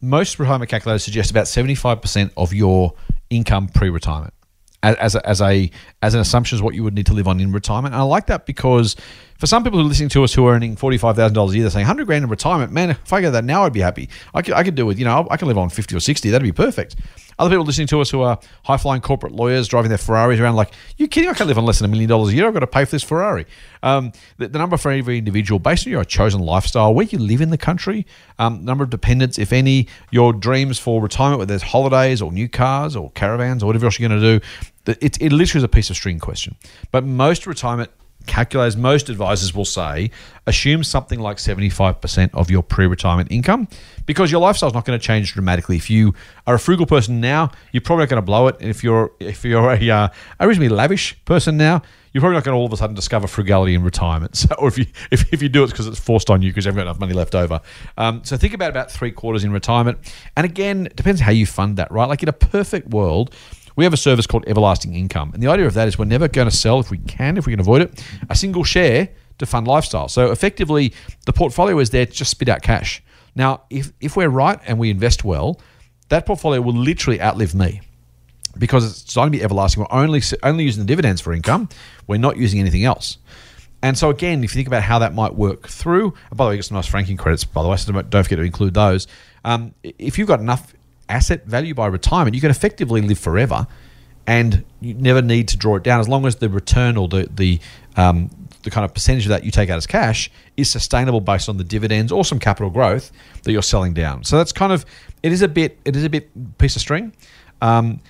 most 0.00 0.38
retirement 0.40 0.70
calculators 0.70 1.04
suggest 1.04 1.30
about 1.30 1.44
75% 1.44 2.32
of 2.36 2.52
your 2.52 2.94
income 3.30 3.68
pre-retirement 3.68 4.34
as, 4.82 5.14
as, 5.16 5.40
a, 5.40 5.70
as 6.02 6.14
an 6.14 6.20
assumption 6.20 6.56
is 6.56 6.62
what 6.62 6.74
you 6.74 6.82
would 6.82 6.94
need 6.94 7.06
to 7.06 7.12
live 7.12 7.28
on 7.28 7.38
in 7.40 7.52
retirement. 7.52 7.94
And 7.94 8.00
I 8.00 8.04
like 8.04 8.26
that 8.26 8.46
because 8.46 8.96
for 9.38 9.46
some 9.46 9.62
people 9.62 9.78
who 9.78 9.84
are 9.84 9.88
listening 9.88 10.08
to 10.10 10.24
us 10.24 10.32
who 10.32 10.46
are 10.46 10.54
earning 10.54 10.76
forty 10.76 10.98
five 10.98 11.16
thousand 11.16 11.34
dollars 11.34 11.52
a 11.52 11.56
year, 11.56 11.64
they're 11.64 11.70
saying 11.70 11.86
hundred 11.86 12.06
grand 12.06 12.24
in 12.24 12.30
retirement. 12.30 12.72
Man, 12.72 12.90
if 12.90 13.12
I 13.12 13.20
get 13.20 13.30
that 13.30 13.44
now, 13.44 13.64
I'd 13.64 13.72
be 13.72 13.80
happy. 13.80 14.08
I 14.34 14.42
could 14.42 14.54
I 14.54 14.62
could 14.62 14.74
do 14.74 14.86
with 14.86 14.98
you 14.98 15.04
know 15.04 15.26
I 15.30 15.36
can 15.36 15.48
live 15.48 15.58
on 15.58 15.70
fifty 15.70 15.96
or 15.96 16.00
sixty. 16.00 16.30
That'd 16.30 16.44
be 16.44 16.52
perfect. 16.52 16.96
Other 17.40 17.50
people 17.50 17.64
listening 17.64 17.86
to 17.86 18.02
us 18.02 18.10
who 18.10 18.20
are 18.20 18.38
high 18.64 18.76
flying 18.76 19.00
corporate 19.00 19.32
lawyers 19.32 19.66
driving 19.66 19.88
their 19.88 19.96
Ferraris 19.96 20.38
around, 20.38 20.56
like, 20.56 20.72
you 20.98 21.08
kidding? 21.08 21.30
I 21.30 21.32
can't 21.32 21.48
live 21.48 21.56
on 21.56 21.64
less 21.64 21.78
than 21.78 21.88
a 21.88 21.90
million 21.90 22.10
dollars 22.10 22.34
a 22.34 22.36
year. 22.36 22.46
I've 22.46 22.52
got 22.52 22.60
to 22.60 22.66
pay 22.66 22.84
for 22.84 22.90
this 22.90 23.02
Ferrari. 23.02 23.46
Um, 23.82 24.12
the, 24.36 24.48
the, 24.48 24.58
number 24.58 24.76
for 24.76 24.90
every 24.90 25.16
individual, 25.16 25.58
based 25.58 25.86
on 25.86 25.90
your 25.90 26.04
chosen 26.04 26.42
lifestyle, 26.42 26.92
where 26.92 27.06
you 27.06 27.18
live 27.18 27.40
in 27.40 27.48
the 27.48 27.56
country, 27.56 28.06
um, 28.38 28.62
number 28.62 28.84
of 28.84 28.90
dependents, 28.90 29.38
if 29.38 29.54
any, 29.54 29.88
your 30.10 30.34
dreams 30.34 30.78
for 30.78 31.00
retirement, 31.00 31.38
whether 31.38 31.54
it's 31.54 31.64
holidays 31.64 32.20
or 32.20 32.30
new 32.30 32.46
cars 32.46 32.94
or 32.94 33.10
caravans 33.12 33.62
or 33.62 33.66
whatever 33.68 33.86
else 33.86 33.98
you're 33.98 34.06
going 34.06 34.20
to 34.20 34.38
do. 34.38 34.46
It, 35.00 35.18
it 35.22 35.32
literally 35.32 35.60
is 35.60 35.64
a 35.64 35.68
piece 35.68 35.88
of 35.88 35.96
string 35.96 36.18
question. 36.18 36.56
But 36.92 37.04
most 37.04 37.46
retirement 37.46 37.90
calculators, 38.26 38.76
most 38.76 39.08
advisors 39.08 39.54
will 39.54 39.64
say, 39.64 40.10
assume 40.46 40.84
something 40.84 41.20
like 41.20 41.38
75% 41.38 42.30
of 42.34 42.50
your 42.50 42.62
pre 42.62 42.86
retirement 42.86 43.30
income 43.30 43.68
because 44.06 44.30
your 44.30 44.40
lifestyle 44.40 44.68
is 44.68 44.74
not 44.74 44.84
going 44.84 44.98
to 44.98 45.04
change 45.04 45.32
dramatically. 45.32 45.76
If 45.76 45.90
you 45.90 46.14
are 46.46 46.54
a 46.54 46.58
frugal 46.58 46.86
person 46.86 47.20
now, 47.20 47.50
you're 47.72 47.80
probably 47.80 48.02
not 48.02 48.10
going 48.10 48.22
to 48.22 48.26
blow 48.26 48.46
it. 48.48 48.56
And 48.60 48.68
if 48.68 48.84
you're, 48.84 49.12
if 49.20 49.44
you're 49.44 49.70
a, 49.70 49.90
uh, 49.90 50.08
a 50.38 50.48
reasonably 50.48 50.68
lavish 50.68 51.22
person 51.24 51.56
now, 51.56 51.82
you're 52.12 52.20
probably 52.20 52.36
not 52.36 52.44
going 52.44 52.54
to 52.54 52.58
all 52.58 52.66
of 52.66 52.72
a 52.72 52.76
sudden 52.76 52.96
discover 52.96 53.26
frugality 53.26 53.74
in 53.74 53.82
retirement. 53.82 54.36
So, 54.40 54.54
or 54.58 54.68
if 54.68 54.78
you 54.78 54.86
if, 55.10 55.30
if 55.34 55.42
you 55.42 55.50
do 55.50 55.62
it's 55.64 55.72
because 55.72 55.86
it's 55.86 56.00
forced 56.00 56.30
on 56.30 56.40
you 56.40 56.50
because 56.50 56.64
you 56.64 56.70
haven't 56.70 56.84
got 56.84 56.90
enough 56.90 57.00
money 57.00 57.12
left 57.12 57.34
over. 57.34 57.60
Um, 57.98 58.24
so 58.24 58.38
think 58.38 58.54
about 58.54 58.70
about 58.70 58.90
three 58.90 59.10
quarters 59.10 59.44
in 59.44 59.52
retirement. 59.52 59.98
And 60.34 60.46
again, 60.46 60.86
it 60.86 60.96
depends 60.96 61.20
how 61.20 61.30
you 61.30 61.44
fund 61.44 61.76
that, 61.76 61.92
right? 61.92 62.08
Like 62.08 62.22
in 62.22 62.28
a 62.28 62.32
perfect 62.32 62.88
world, 62.88 63.34
we 63.76 63.84
have 63.84 63.92
a 63.92 63.98
service 63.98 64.26
called 64.26 64.44
Everlasting 64.46 64.94
Income. 64.94 65.32
And 65.34 65.42
the 65.42 65.48
idea 65.48 65.66
of 65.66 65.74
that 65.74 65.88
is 65.88 65.98
we're 65.98 66.04
never 66.04 66.28
going 66.28 66.48
to 66.48 66.56
sell, 66.56 66.80
if 66.80 66.90
we 66.90 66.98
can, 66.98 67.36
if 67.36 67.46
we 67.46 67.52
can 67.52 67.60
avoid 67.60 67.82
it, 67.82 68.04
a 68.28 68.34
single 68.34 68.64
share 68.64 69.08
to 69.38 69.46
fund 69.46 69.66
lifestyle. 69.66 70.08
So 70.08 70.30
effectively, 70.30 70.92
the 71.26 71.32
portfolio 71.32 71.78
is 71.78 71.90
there 71.90 72.06
to 72.06 72.12
just 72.12 72.30
spit 72.30 72.48
out 72.48 72.62
cash. 72.62 73.02
Now, 73.34 73.62
if, 73.70 73.92
if 74.00 74.16
we're 74.16 74.28
right 74.28 74.60
and 74.66 74.78
we 74.78 74.90
invest 74.90 75.24
well, 75.24 75.60
that 76.08 76.26
portfolio 76.26 76.60
will 76.60 76.74
literally 76.74 77.20
outlive 77.20 77.54
me 77.54 77.80
because 78.58 78.84
it's 78.84 79.02
designed 79.02 79.32
to 79.32 79.38
be 79.38 79.42
everlasting. 79.42 79.80
We're 79.82 79.96
only, 79.98 80.20
only 80.42 80.64
using 80.64 80.82
the 80.82 80.86
dividends 80.86 81.20
for 81.20 81.32
income, 81.32 81.68
we're 82.06 82.18
not 82.18 82.36
using 82.36 82.60
anything 82.60 82.84
else. 82.84 83.18
And 83.82 83.96
so, 83.96 84.10
again, 84.10 84.44
if 84.44 84.52
you 84.52 84.58
think 84.58 84.66
about 84.66 84.82
how 84.82 84.98
that 84.98 85.14
might 85.14 85.34
work 85.34 85.66
through, 85.68 86.10
by 86.30 86.44
the 86.44 86.48
way, 86.48 86.54
you 86.54 86.58
got 86.58 86.66
some 86.66 86.74
nice 86.74 86.86
franking 86.86 87.16
credits, 87.16 87.44
by 87.44 87.62
the 87.62 87.68
way, 87.68 87.76
so 87.76 87.92
don't 87.92 88.22
forget 88.22 88.38
to 88.38 88.42
include 88.42 88.74
those. 88.74 89.06
Um, 89.42 89.74
if 89.82 90.18
you've 90.18 90.28
got 90.28 90.40
enough 90.40 90.74
asset 91.10 91.44
value 91.46 91.74
by 91.74 91.86
retirement, 91.86 92.34
you 92.34 92.40
can 92.40 92.50
effectively 92.50 93.00
live 93.00 93.18
forever, 93.18 93.66
and 94.26 94.64
you 94.80 94.94
never 94.94 95.22
need 95.22 95.48
to 95.48 95.56
draw 95.56 95.76
it 95.76 95.82
down 95.82 96.00
as 96.00 96.08
long 96.08 96.26
as 96.26 96.36
the 96.36 96.48
return 96.48 96.96
or 96.96 97.08
the 97.08 97.28
the 97.34 97.60
um, 97.96 98.30
the 98.62 98.70
kind 98.70 98.84
of 98.84 98.92
percentage 98.92 99.24
of 99.24 99.30
that 99.30 99.44
you 99.44 99.50
take 99.50 99.70
out 99.70 99.76
as 99.76 99.86
cash 99.86 100.30
is 100.56 100.70
sustainable 100.70 101.20
based 101.20 101.48
on 101.48 101.56
the 101.56 101.64
dividends 101.64 102.12
or 102.12 102.24
some 102.24 102.38
capital 102.38 102.70
growth 102.70 103.10
that 103.42 103.52
you're 103.52 103.62
selling 103.62 103.94
down. 103.94 104.22
So 104.24 104.36
that's 104.36 104.52
kind 104.52 104.72
of 104.72 104.84
it 105.22 105.32
is 105.32 105.42
a 105.42 105.48
bit 105.48 105.78
it 105.84 105.96
is 105.96 106.04
a 106.04 106.10
bit 106.10 106.58
piece 106.58 106.76
of 106.76 106.82
string. 106.82 107.12
Um, 107.62 108.00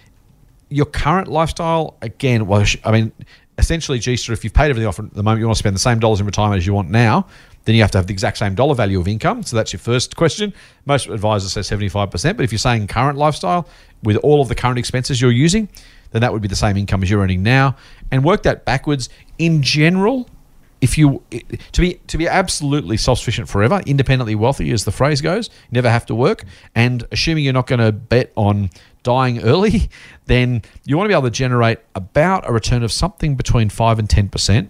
your 0.69 0.87
current 0.87 1.29
lifestyle 1.29 1.97
again, 2.01 2.47
well, 2.47 2.65
I 2.85 2.93
mean, 2.93 3.13
essentially, 3.59 3.99
G 3.99 4.13
if 4.13 4.45
you've 4.45 4.55
paid 4.55 4.71
everything 4.71 4.87
off 4.87 4.99
at 4.99 5.13
the 5.13 5.23
moment, 5.23 5.41
you 5.41 5.47
want 5.47 5.57
to 5.57 5.59
spend 5.59 5.75
the 5.75 5.81
same 5.81 5.99
dollars 5.99 6.21
in 6.21 6.27
retirement 6.27 6.59
as 6.59 6.67
you 6.67 6.75
want 6.75 6.91
now 6.91 7.27
then 7.65 7.75
you 7.75 7.83
have 7.83 7.91
to 7.93 7.99
have 7.99 8.07
the 8.07 8.13
exact 8.13 8.39
same 8.39 8.55
dollar 8.55 8.75
value 8.75 8.99
of 8.99 9.07
income. 9.07 9.43
So 9.43 9.57
that's 9.57 9.73
your 9.73 9.81
first 9.81 10.17
question. 10.17 10.53
Most 10.87 11.09
advisors 11.09 11.53
say 11.53 11.61
75%, 11.61 12.37
but 12.37 12.45
if 12.45 12.53
you're 12.53 12.59
saying 12.59 12.87
current 12.87 13.19
lifestyle 13.19 13.69
with 14.03 14.17
all 14.19 14.41
of 14.41 14.49
the 14.49 14.55
current 14.55 14.79
expenses 14.79 15.21
you're 15.21 15.31
using, 15.31 15.69
then 16.13 16.23
that 16.23 16.33
would 16.33 16.43
be 16.43 16.49
the 16.49 16.57
same 16.57 16.77
income 16.77 17.03
as 17.03 17.11
you're 17.11 17.21
earning 17.21 17.43
now. 17.43 17.77
And 18.11 18.25
work 18.25 18.43
that 18.45 18.65
backwards. 18.65 19.09
In 19.39 19.63
general, 19.63 20.29
if 20.81 20.97
you 20.97 21.23
to 21.73 21.81
be 21.81 21.95
to 22.07 22.19
be 22.19 22.27
absolutely 22.27 22.97
self-sufficient 22.97 23.49
forever, 23.49 23.83
independently 23.87 24.35
wealthy 24.35 24.71
as 24.73 24.85
the 24.85 24.93
phrase 24.93 25.21
goes, 25.21 25.51
never 25.71 25.91
have 25.91 26.07
to 26.07 26.15
work, 26.15 26.45
and 26.75 27.07
assuming 27.13 27.45
you're 27.45 27.53
not 27.53 27.67
going 27.67 27.81
to 27.81 27.93
bet 27.93 28.33
on 28.35 28.71
dying 29.03 29.43
early, 29.43 29.91
then 30.27 30.63
you 30.85 30.97
want 30.97 31.05
to 31.05 31.09
be 31.09 31.15
able 31.15 31.29
to 31.29 31.31
generate 31.31 31.79
about 31.95 32.49
a 32.49 32.53
return 32.53 32.83
of 32.83 32.93
something 32.93 33.37
between 33.37 33.69
5 33.69 33.99
and 33.99 34.09
10% 34.09 34.69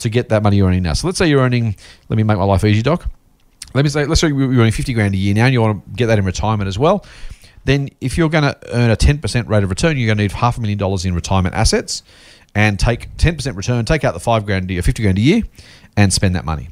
to 0.00 0.08
get 0.08 0.28
that 0.30 0.42
money 0.42 0.56
you're 0.56 0.68
earning 0.68 0.82
now. 0.82 0.92
So 0.92 1.06
let's 1.06 1.18
say 1.18 1.28
you're 1.28 1.40
earning, 1.40 1.76
let 2.08 2.16
me 2.16 2.22
make 2.22 2.38
my 2.38 2.44
life 2.44 2.64
easy, 2.64 2.82
Doc. 2.82 3.06
Let 3.74 3.84
me 3.84 3.88
say, 3.88 4.04
let's 4.06 4.20
say 4.20 4.28
you're 4.28 4.52
earning 4.52 4.72
50 4.72 4.92
grand 4.92 5.14
a 5.14 5.18
year 5.18 5.34
now 5.34 5.44
and 5.44 5.52
you 5.52 5.60
want 5.60 5.84
to 5.84 5.90
get 5.92 6.06
that 6.06 6.18
in 6.18 6.24
retirement 6.24 6.68
as 6.68 6.78
well. 6.78 7.04
Then 7.64 7.90
if 8.00 8.18
you're 8.18 8.30
going 8.30 8.44
to 8.44 8.58
earn 8.72 8.90
a 8.90 8.96
10% 8.96 9.48
rate 9.48 9.62
of 9.62 9.70
return, 9.70 9.96
you're 9.96 10.06
going 10.06 10.18
to 10.18 10.24
need 10.24 10.32
half 10.32 10.58
a 10.58 10.60
million 10.60 10.78
dollars 10.78 11.04
in 11.04 11.14
retirement 11.14 11.54
assets 11.54 12.02
and 12.54 12.78
take 12.80 13.16
10% 13.16 13.56
return, 13.56 13.84
take 13.84 14.02
out 14.02 14.14
the 14.14 14.20
five 14.20 14.44
grand 14.44 14.70
a 14.70 14.74
year, 14.74 14.82
50 14.82 15.02
grand 15.02 15.18
a 15.18 15.20
year 15.20 15.42
and 15.96 16.12
spend 16.12 16.34
that 16.34 16.44
money. 16.44 16.68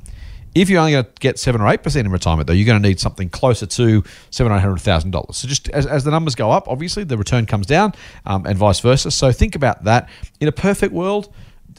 If 0.55 0.71
you're 0.71 0.81
only 0.81 0.93
going 0.93 1.05
to 1.05 1.11
get 1.21 1.39
seven 1.39 1.61
or 1.61 1.69
eight 1.69 1.83
percent 1.83 2.07
in 2.07 2.13
retirement, 2.13 2.47
though, 2.47 2.53
you're 2.55 2.67
going 2.67 2.83
to 2.83 2.89
need 2.89 2.99
something 2.99 3.29
closer 3.29 3.67
to 3.67 4.03
seven 4.31 4.51
or 4.51 4.57
eight 4.57 4.61
hundred 4.61 4.81
thousand 4.81 5.11
dollars. 5.11 5.37
So 5.37 5.47
just 5.47 5.69
as, 5.69 5.87
as 5.87 6.05
the 6.05 6.11
numbers 6.11 6.35
go 6.35 6.51
up, 6.51 6.67
obviously 6.69 7.05
the 7.05 7.19
return 7.19 7.47
comes 7.47 7.67
down, 7.67 7.93
um, 8.27 8.47
and 8.47 8.57
vice 8.59 8.81
versa. 8.81 9.11
So 9.11 9.31
think 9.31 9.55
about 9.55 9.85
that. 9.85 10.09
In 10.41 10.49
a 10.49 10.53
perfect 10.53 10.93
world, 10.93 11.33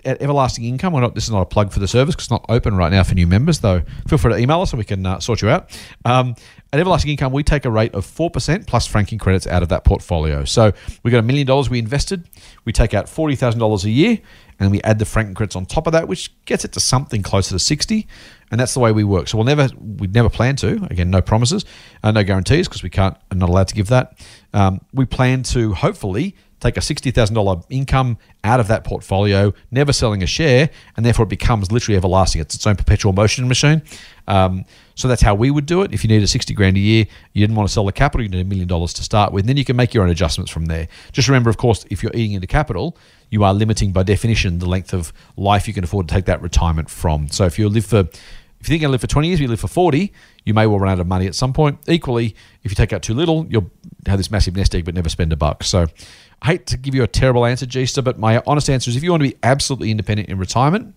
at 0.06 0.22
Everlasting 0.22 0.66
Income, 0.66 0.94
we're 0.94 1.02
not, 1.02 1.16
this 1.16 1.26
is 1.26 1.32
not 1.32 1.42
a 1.42 1.46
plug 1.46 1.72
for 1.72 1.80
the 1.80 1.88
service 1.88 2.16
because 2.16 2.26
it's 2.26 2.32
not 2.32 2.46
open 2.50 2.76
right 2.76 2.92
now 2.92 3.04
for 3.04 3.16
new 3.16 3.28
members, 3.28 3.60
though 3.60 3.82
feel 4.08 4.18
free 4.18 4.34
to 4.34 4.38
email 4.40 4.62
us 4.62 4.72
and 4.72 4.78
we 4.78 4.86
can 4.86 5.06
uh, 5.06 5.20
sort 5.20 5.42
you 5.42 5.50
out. 5.50 5.70
Um, 6.06 6.36
at 6.72 6.80
Everlasting 6.80 7.12
Income, 7.12 7.32
we 7.32 7.44
take 7.44 7.66
a 7.66 7.72
rate 7.72 7.94
of 7.94 8.06
4% 8.06 8.68
plus 8.68 8.86
franking 8.86 9.18
credits 9.18 9.48
out 9.48 9.64
of 9.64 9.70
that 9.70 9.84
portfolio. 9.84 10.44
So 10.46 10.72
we 11.04 11.12
got 11.12 11.20
a 11.20 11.24
million 11.24 11.48
dollars 11.48 11.70
we 11.70 11.80
invested, 11.80 12.28
we 12.66 12.72
take 12.72 12.94
out 12.94 13.06
$40,000 13.06 13.84
a 13.84 13.90
year, 13.90 14.20
and 14.60 14.72
we 14.72 14.82
add 14.84 15.00
the 15.00 15.06
franking 15.06 15.36
credits 15.36 15.56
on 15.56 15.66
top 15.66 15.88
of 15.88 15.94
that, 15.94 16.08
which 16.08 16.34
gets 16.46 16.66
it 16.66 16.74
to 16.74 16.80
something 16.80 17.24
closer 17.24 17.56
to 17.56 17.60
60 17.60 18.08
and 18.52 18.60
that's 18.60 18.74
the 18.74 18.80
way 18.80 18.92
we 18.92 19.04
work. 19.04 19.28
So 19.28 19.38
we'll 19.38 19.46
never, 19.46 19.70
we 19.78 20.08
never 20.08 20.30
plan 20.30 20.56
to. 20.58 20.88
Again, 20.90 21.10
no 21.10 21.22
promises, 21.22 21.66
uh, 22.04 22.12
no 22.12 22.24
guarantees 22.24 22.68
because 22.68 22.84
we 22.84 22.90
can't, 22.90 23.16
are 23.32 23.36
not 23.36 23.50
allowed 23.50 23.68
to 23.70 23.76
give 23.76 23.88
that. 23.88 24.20
Um, 24.54 24.82
we 24.94 25.06
plan 25.06 25.44
to 25.44 25.74
hopefully 25.74 26.36
take 26.60 26.78
a 26.78 26.82
$60,000 26.82 27.66
income 27.70 28.18
out 28.44 28.60
of 28.60 28.68
that 28.68 28.84
portfolio, 28.84 29.54
never 29.72 29.94
selling 29.94 30.24
a 30.24 30.28
share, 30.28 30.70
and 30.96 31.06
therefore 31.06 31.24
it 31.24 31.30
becomes 31.30 31.72
literally 31.72 31.98
everlasting. 31.98 32.42
It's 32.42 32.56
its 32.56 32.68
own 32.68 32.76
perpetual 32.76 33.14
motion 33.14 33.48
machine. 33.48 33.82
Um, 34.28 34.66
so 34.96 35.08
that's 35.08 35.22
how 35.22 35.34
we 35.34 35.50
would 35.50 35.66
do 35.66 35.82
it. 35.82 35.94
If 35.94 36.04
you 36.04 36.10
needed 36.10 36.28
60 36.28 36.54
grand 36.54 36.78
a 36.78 36.80
year, 36.80 37.06
you 37.34 37.42
didn't 37.42 37.56
want 37.56 37.68
to 37.68 37.74
sell 37.74 37.86
the 37.86 37.92
capital, 37.92 38.24
you 38.24 38.30
need 38.30 38.42
a 38.42 38.46
million 38.46 38.68
dollars 38.68 38.94
to 38.94 39.04
start 39.04 39.32
with, 39.32 39.44
and 39.44 39.50
then 39.50 39.58
you 39.58 39.66
can 39.66 39.76
make 39.76 39.94
your 39.94 40.04
own 40.04 40.10
adjustments 40.10 40.52
from 40.52 40.66
there. 40.66 40.88
Just 41.12 41.28
remember, 41.28 41.50
of 41.50 41.58
course, 41.58 41.86
if 41.90 42.04
you're 42.04 42.12
eating 42.14 42.34
into 42.34 42.48
capital, 42.48 42.98
you 43.30 43.44
are 43.44 43.54
limiting 43.54 43.92
by 43.92 44.04
definition 44.04 44.60
the 44.60 44.68
length 44.68 44.94
of 44.94 45.14
life 45.38 45.68
you 45.68 45.74
can 45.74 45.84
afford 45.84 46.08
to 46.08 46.14
take 46.14 46.26
that 46.26 46.42
retirement 46.42 46.90
from. 46.90 47.30
So 47.30 47.46
if 47.46 47.58
you 47.58 47.70
live 47.70 47.86
for 47.86 48.10
if 48.60 48.68
you 48.68 48.74
think 48.74 48.82
to 48.82 48.90
live 48.90 49.00
for 49.00 49.08
20 49.08 49.30
years, 49.30 49.40
you 49.40 49.48
live 49.48 49.60
for 49.60 49.70
40, 49.70 50.12
you 50.44 50.54
may 50.54 50.68
well 50.68 50.80
run 50.80 50.92
out 50.92 51.00
of 51.00 51.08
money 51.08 51.28
at 51.28 51.36
some 51.36 51.54
point. 51.54 51.80
Equally, 51.88 52.36
if 52.64 52.72
you 52.72 52.76
take 52.76 52.92
out 52.92 53.02
too 53.02 53.14
little, 53.14 53.46
you'll 53.50 53.72
have 54.06 54.20
this 54.20 54.30
massive 54.30 54.56
nest 54.56 54.76
egg 54.76 54.84
but 54.84 54.94
never 54.94 55.08
spend 55.08 55.32
a 55.32 55.38
buck. 55.38 55.64
So 55.64 55.88
I 56.42 56.48
hate 56.48 56.66
to 56.68 56.78
give 56.78 56.96
you 56.96 57.04
a 57.04 57.08
terrible 57.08 57.46
answer, 57.46 57.66
G-Star, 57.66 58.04
but 58.04 58.18
my 58.18 58.42
honest 58.48 58.70
answer 58.70 58.90
is 58.90 58.96
if 58.96 59.04
you 59.04 59.12
want 59.12 59.24
to 59.24 59.30
be 59.30 59.38
absolutely 59.44 59.92
independent 59.92 60.30
in 60.30 60.38
retirement, 60.38 60.96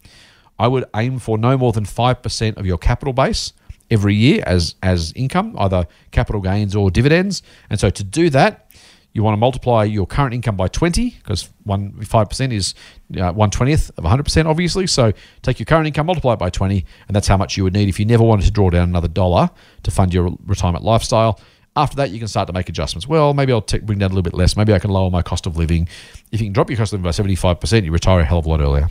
I 0.58 0.68
would 0.68 0.84
aim 0.94 1.18
for 1.18 1.38
no 1.38 1.58
more 1.58 1.72
than 1.72 1.84
5% 1.84 2.56
of 2.56 2.66
your 2.66 2.78
capital 2.78 3.12
base 3.12 3.52
every 3.90 4.14
year 4.14 4.42
as, 4.46 4.76
as 4.82 5.12
income, 5.14 5.54
either 5.58 5.86
capital 6.12 6.40
gains 6.40 6.76
or 6.76 6.90
dividends. 6.90 7.42
And 7.68 7.80
so 7.80 7.90
to 7.90 8.04
do 8.04 8.30
that, 8.30 8.70
you 9.12 9.22
want 9.22 9.34
to 9.34 9.38
multiply 9.38 9.84
your 9.84 10.06
current 10.06 10.32
income 10.32 10.56
by 10.56 10.68
20 10.68 11.10
because 11.10 11.50
one, 11.64 11.92
5% 11.92 12.52
is 12.52 12.74
uh, 13.20 13.32
1 13.32 13.50
20th 13.50 13.90
of 13.98 14.04
100%, 14.04 14.46
obviously. 14.46 14.86
So 14.86 15.12
take 15.42 15.58
your 15.58 15.66
current 15.66 15.86
income, 15.86 16.06
multiply 16.06 16.32
it 16.34 16.38
by 16.38 16.48
20, 16.48 16.84
and 17.08 17.14
that's 17.14 17.28
how 17.28 17.36
much 17.36 17.56
you 17.56 17.64
would 17.64 17.74
need 17.74 17.88
if 17.88 18.00
you 18.00 18.06
never 18.06 18.22
wanted 18.22 18.46
to 18.46 18.50
draw 18.50 18.70
down 18.70 18.88
another 18.88 19.08
dollar 19.08 19.50
to 19.82 19.90
fund 19.90 20.14
your 20.14 20.30
retirement 20.46 20.84
lifestyle. 20.84 21.38
After 21.74 21.96
that, 21.96 22.10
you 22.10 22.18
can 22.18 22.28
start 22.28 22.48
to 22.48 22.52
make 22.52 22.68
adjustments. 22.68 23.08
Well, 23.08 23.32
maybe 23.32 23.52
I'll 23.52 23.62
t- 23.62 23.78
bring 23.78 23.98
down 23.98 24.10
a 24.10 24.14
little 24.14 24.22
bit 24.22 24.34
less. 24.34 24.56
Maybe 24.56 24.74
I 24.74 24.78
can 24.78 24.90
lower 24.90 25.10
my 25.10 25.22
cost 25.22 25.46
of 25.46 25.56
living. 25.56 25.88
If 26.30 26.40
you 26.40 26.46
can 26.46 26.52
drop 26.52 26.68
your 26.68 26.76
cost 26.76 26.92
of 26.92 27.02
living 27.02 27.26
by 27.26 27.34
75%, 27.40 27.84
you 27.84 27.92
retire 27.92 28.20
a 28.20 28.24
hell 28.24 28.38
of 28.38 28.46
a 28.46 28.48
lot 28.50 28.60
earlier. 28.60 28.88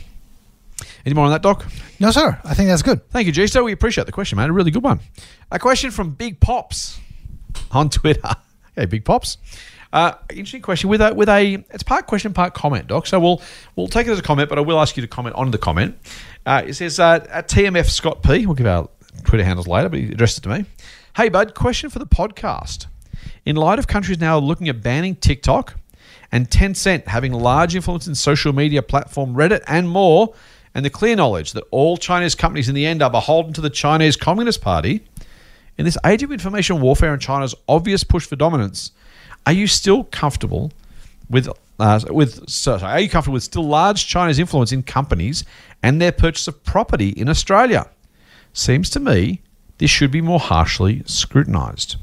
Any 1.06 1.14
more 1.14 1.24
on 1.24 1.30
that, 1.30 1.42
Doc? 1.42 1.64
No, 2.00 2.10
sir. 2.10 2.38
I 2.44 2.54
think 2.54 2.68
that's 2.68 2.82
good. 2.82 3.08
Thank 3.10 3.26
you, 3.26 3.32
G. 3.32 3.46
So 3.46 3.62
we 3.64 3.72
appreciate 3.72 4.06
the 4.06 4.12
question, 4.12 4.36
man. 4.36 4.50
A 4.50 4.52
really 4.52 4.70
good 4.70 4.82
one. 4.82 5.00
A 5.50 5.58
question 5.58 5.90
from 5.90 6.10
Big 6.10 6.40
Pops 6.40 6.98
on 7.70 7.88
Twitter. 7.88 8.30
hey, 8.76 8.86
Big 8.86 9.04
Pops. 9.04 9.38
Uh, 9.92 10.14
interesting 10.30 10.62
question 10.62 10.88
with 10.88 11.02
a 11.02 11.12
with 11.12 11.28
a 11.28 11.62
it's 11.70 11.82
part 11.82 12.06
question 12.06 12.32
part 12.32 12.54
comment, 12.54 12.86
Doc. 12.86 13.06
So 13.06 13.20
we'll 13.20 13.42
we'll 13.76 13.88
take 13.88 14.06
it 14.06 14.10
as 14.10 14.18
a 14.18 14.22
comment, 14.22 14.48
but 14.48 14.56
I 14.56 14.62
will 14.62 14.80
ask 14.80 14.96
you 14.96 15.02
to 15.02 15.06
comment 15.06 15.36
on 15.36 15.50
the 15.50 15.58
comment. 15.58 15.98
Uh, 16.46 16.62
it 16.66 16.74
says 16.74 16.98
uh, 16.98 17.24
at 17.28 17.48
TMF 17.48 17.90
Scott 17.90 18.22
P. 18.22 18.46
We'll 18.46 18.54
give 18.54 18.66
our 18.66 18.88
Twitter 19.24 19.44
handles 19.44 19.68
later, 19.68 19.90
but 19.90 19.98
he 19.98 20.06
addressed 20.06 20.38
it 20.38 20.40
to 20.42 20.48
me. 20.48 20.64
Hey, 21.14 21.28
bud, 21.28 21.54
question 21.54 21.90
for 21.90 21.98
the 21.98 22.06
podcast. 22.06 22.86
In 23.44 23.54
light 23.54 23.78
of 23.78 23.86
countries 23.86 24.18
now 24.18 24.38
looking 24.38 24.70
at 24.70 24.82
banning 24.82 25.14
TikTok 25.14 25.78
and 26.32 26.48
Tencent 26.48 27.06
having 27.06 27.34
large 27.34 27.76
influence 27.76 28.06
in 28.06 28.14
social 28.14 28.54
media 28.54 28.82
platform 28.82 29.34
Reddit 29.34 29.60
and 29.66 29.90
more, 29.90 30.32
and 30.74 30.86
the 30.86 30.88
clear 30.88 31.14
knowledge 31.14 31.52
that 31.52 31.64
all 31.70 31.98
Chinese 31.98 32.34
companies 32.34 32.70
in 32.70 32.74
the 32.74 32.86
end 32.86 33.02
are 33.02 33.10
beholden 33.10 33.52
to 33.52 33.60
the 33.60 33.68
Chinese 33.68 34.16
Communist 34.16 34.62
Party, 34.62 35.04
in 35.76 35.84
this 35.84 35.98
age 36.06 36.22
of 36.22 36.32
information 36.32 36.80
warfare 36.80 37.12
and 37.12 37.20
China's 37.20 37.54
obvious 37.68 38.04
push 38.04 38.24
for 38.24 38.36
dominance, 38.36 38.92
are 39.44 39.52
you 39.52 39.66
still 39.66 40.04
comfortable 40.04 40.72
with 41.28 41.46
uh, 41.78 42.00
with 42.08 42.48
sorry, 42.48 42.82
are 42.84 43.00
you 43.00 43.10
comfortable 43.10 43.34
with 43.34 43.42
still 43.42 43.64
large 43.64 44.06
Chinese 44.06 44.38
influence 44.38 44.72
in 44.72 44.82
companies 44.82 45.44
and 45.82 46.00
their 46.00 46.12
purchase 46.12 46.48
of 46.48 46.64
property 46.64 47.10
in 47.10 47.28
Australia? 47.28 47.86
Seems 48.54 48.88
to 48.88 49.00
me 49.00 49.42
this 49.82 49.90
should 49.90 50.12
be 50.12 50.20
more 50.20 50.38
harshly 50.38 51.02
scrutinised. 51.06 51.96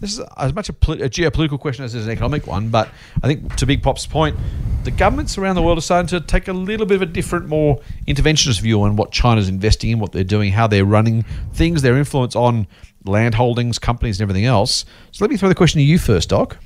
this 0.00 0.18
is 0.18 0.24
as 0.38 0.54
much 0.54 0.70
a, 0.70 0.72
pol- 0.72 1.02
a 1.02 1.10
geopolitical 1.10 1.60
question 1.60 1.84
as 1.84 1.94
it 1.94 1.98
is 1.98 2.06
an 2.06 2.12
economic 2.12 2.46
one. 2.46 2.70
But 2.70 2.88
I 3.22 3.26
think 3.26 3.56
to 3.56 3.66
Big 3.66 3.82
Pop's 3.82 4.06
point, 4.06 4.38
the 4.84 4.90
governments 4.90 5.36
around 5.36 5.56
the 5.56 5.60
world 5.60 5.76
are 5.76 5.82
starting 5.82 6.06
to 6.18 6.22
take 6.22 6.48
a 6.48 6.54
little 6.54 6.86
bit 6.86 6.94
of 6.94 7.02
a 7.02 7.06
different, 7.06 7.46
more 7.46 7.78
interventionist 8.08 8.62
view 8.62 8.80
on 8.80 8.96
what 8.96 9.12
China's 9.12 9.50
investing 9.50 9.90
in, 9.90 9.98
what 9.98 10.12
they're 10.12 10.24
doing, 10.24 10.50
how 10.52 10.66
they're 10.66 10.86
running 10.86 11.26
things, 11.52 11.82
their 11.82 11.98
influence 11.98 12.34
on 12.34 12.66
land 13.04 13.34
holdings, 13.34 13.78
companies, 13.78 14.18
and 14.18 14.22
everything 14.22 14.46
else. 14.46 14.86
So 15.12 15.22
let 15.22 15.30
me 15.30 15.36
throw 15.36 15.50
the 15.50 15.54
question 15.54 15.78
to 15.80 15.84
you 15.84 15.98
first, 15.98 16.30
Doc. 16.30 16.56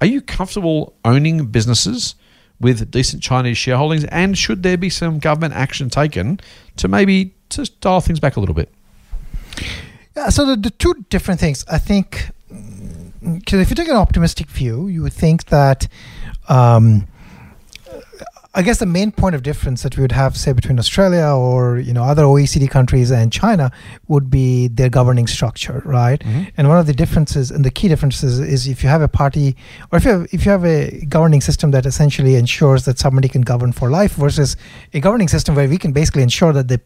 Are 0.00 0.06
you 0.06 0.20
comfortable 0.20 0.94
owning 1.04 1.46
businesses 1.46 2.14
with 2.60 2.88
decent 2.92 3.20
Chinese 3.20 3.56
shareholdings, 3.56 4.08
and 4.12 4.38
should 4.38 4.62
there 4.62 4.76
be 4.76 4.90
some 4.90 5.18
government 5.18 5.54
action 5.54 5.90
taken 5.90 6.38
to 6.76 6.86
maybe 6.86 7.34
to 7.48 7.68
dial 7.80 8.00
things 8.00 8.20
back 8.20 8.36
a 8.36 8.40
little 8.40 8.54
bit? 8.54 8.72
So 10.30 10.46
the, 10.46 10.56
the 10.56 10.70
two 10.70 10.94
different 11.10 11.40
things. 11.40 11.64
I 11.70 11.78
think, 11.78 12.30
because 13.22 13.60
if 13.60 13.70
you 13.70 13.76
take 13.76 13.88
an 13.88 13.96
optimistic 13.96 14.48
view, 14.48 14.88
you 14.88 15.02
would 15.02 15.12
think 15.12 15.46
that. 15.46 15.88
Um, 16.48 17.06
I 18.54 18.62
guess 18.62 18.78
the 18.78 18.86
main 18.86 19.12
point 19.12 19.34
of 19.34 19.42
difference 19.42 19.82
that 19.82 19.96
we 19.96 20.00
would 20.00 20.12
have, 20.12 20.34
say, 20.36 20.52
between 20.52 20.78
Australia 20.78 21.26
or 21.26 21.78
you 21.78 21.92
know 21.92 22.02
other 22.02 22.22
OECD 22.24 22.68
countries 22.68 23.10
and 23.10 23.30
China 23.30 23.70
would 24.08 24.30
be 24.30 24.68
their 24.68 24.88
governing 24.88 25.26
structure, 25.26 25.82
right? 25.84 26.18
Mm-hmm. 26.20 26.44
And 26.56 26.66
one 26.68 26.78
of 26.78 26.86
the 26.86 26.94
differences, 26.94 27.50
and 27.50 27.62
the 27.62 27.70
key 27.70 27.88
differences, 27.88 28.40
is 28.40 28.66
if 28.66 28.82
you 28.82 28.88
have 28.88 29.02
a 29.02 29.06
party 29.08 29.54
or 29.92 29.98
if 29.98 30.04
you 30.06 30.10
have, 30.12 30.26
if 30.32 30.46
you 30.46 30.50
have 30.50 30.64
a 30.64 31.04
governing 31.08 31.42
system 31.42 31.72
that 31.72 31.84
essentially 31.84 32.36
ensures 32.36 32.86
that 32.86 32.98
somebody 32.98 33.28
can 33.28 33.42
govern 33.42 33.70
for 33.70 33.90
life, 33.90 34.12
versus 34.14 34.56
a 34.94 35.00
governing 35.00 35.28
system 35.28 35.54
where 35.54 35.68
we 35.68 35.76
can 35.76 35.92
basically 35.92 36.22
ensure 36.22 36.52
that 36.54 36.68
the, 36.68 36.80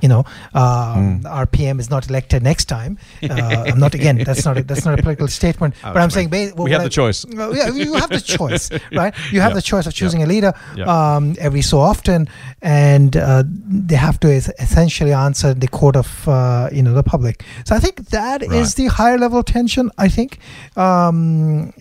you 0.00 0.08
know, 0.08 0.24
um, 0.54 1.26
our 1.26 1.46
PM 1.46 1.80
is 1.80 1.90
not 1.90 2.08
elected 2.08 2.44
next 2.44 2.66
time. 2.66 2.96
Uh, 3.28 3.64
I'm 3.66 3.80
not 3.80 3.92
again. 3.94 4.18
That's 4.18 4.44
not 4.44 4.56
a, 4.56 4.62
that's 4.62 4.84
not 4.84 4.94
a 4.98 5.02
political 5.02 5.26
statement, 5.26 5.74
Oh, 5.82 5.92
but 5.94 6.00
I'm 6.00 6.10
saying 6.10 6.28
ba- 6.30 6.52
We 6.56 6.70
have 6.70 6.84
the 6.84 6.88
choice. 6.88 7.26
well, 7.26 7.54
yeah, 7.56 7.70
you 7.70 7.94
have 7.94 8.08
the 8.10 8.20
choice, 8.20 8.70
right? 8.92 9.12
You 9.32 9.40
have 9.40 9.54
the 9.54 9.62
choice 9.62 9.86
of 9.86 9.92
choosing 9.94 10.22
a 10.22 10.26
leader 10.26 10.52
Yep. 10.76 10.86
Um, 11.16 11.34
every 11.38 11.62
so 11.62 11.78
often, 11.78 12.28
and 12.62 13.16
uh, 13.16 13.42
they 13.88 13.96
have 13.96 14.18
to 14.20 14.28
es- 14.28 14.50
essentially 14.58 15.12
answer 15.12 15.54
the 15.54 15.68
court 15.68 15.96
of 15.96 16.08
uh, 16.28 16.68
you 16.76 16.82
know 16.82 16.94
the 16.94 17.02
public. 17.02 17.44
So 17.64 17.74
I 17.76 17.80
think 17.80 17.96
that 18.10 18.42
is 18.42 18.50
Right. 18.50 18.74
the 18.76 18.86
higher 18.86 19.18
level 19.18 19.42
tension. 19.42 19.90
I 20.06 20.08
think, 20.08 20.38
um, 20.76 21.72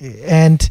and. 0.42 0.70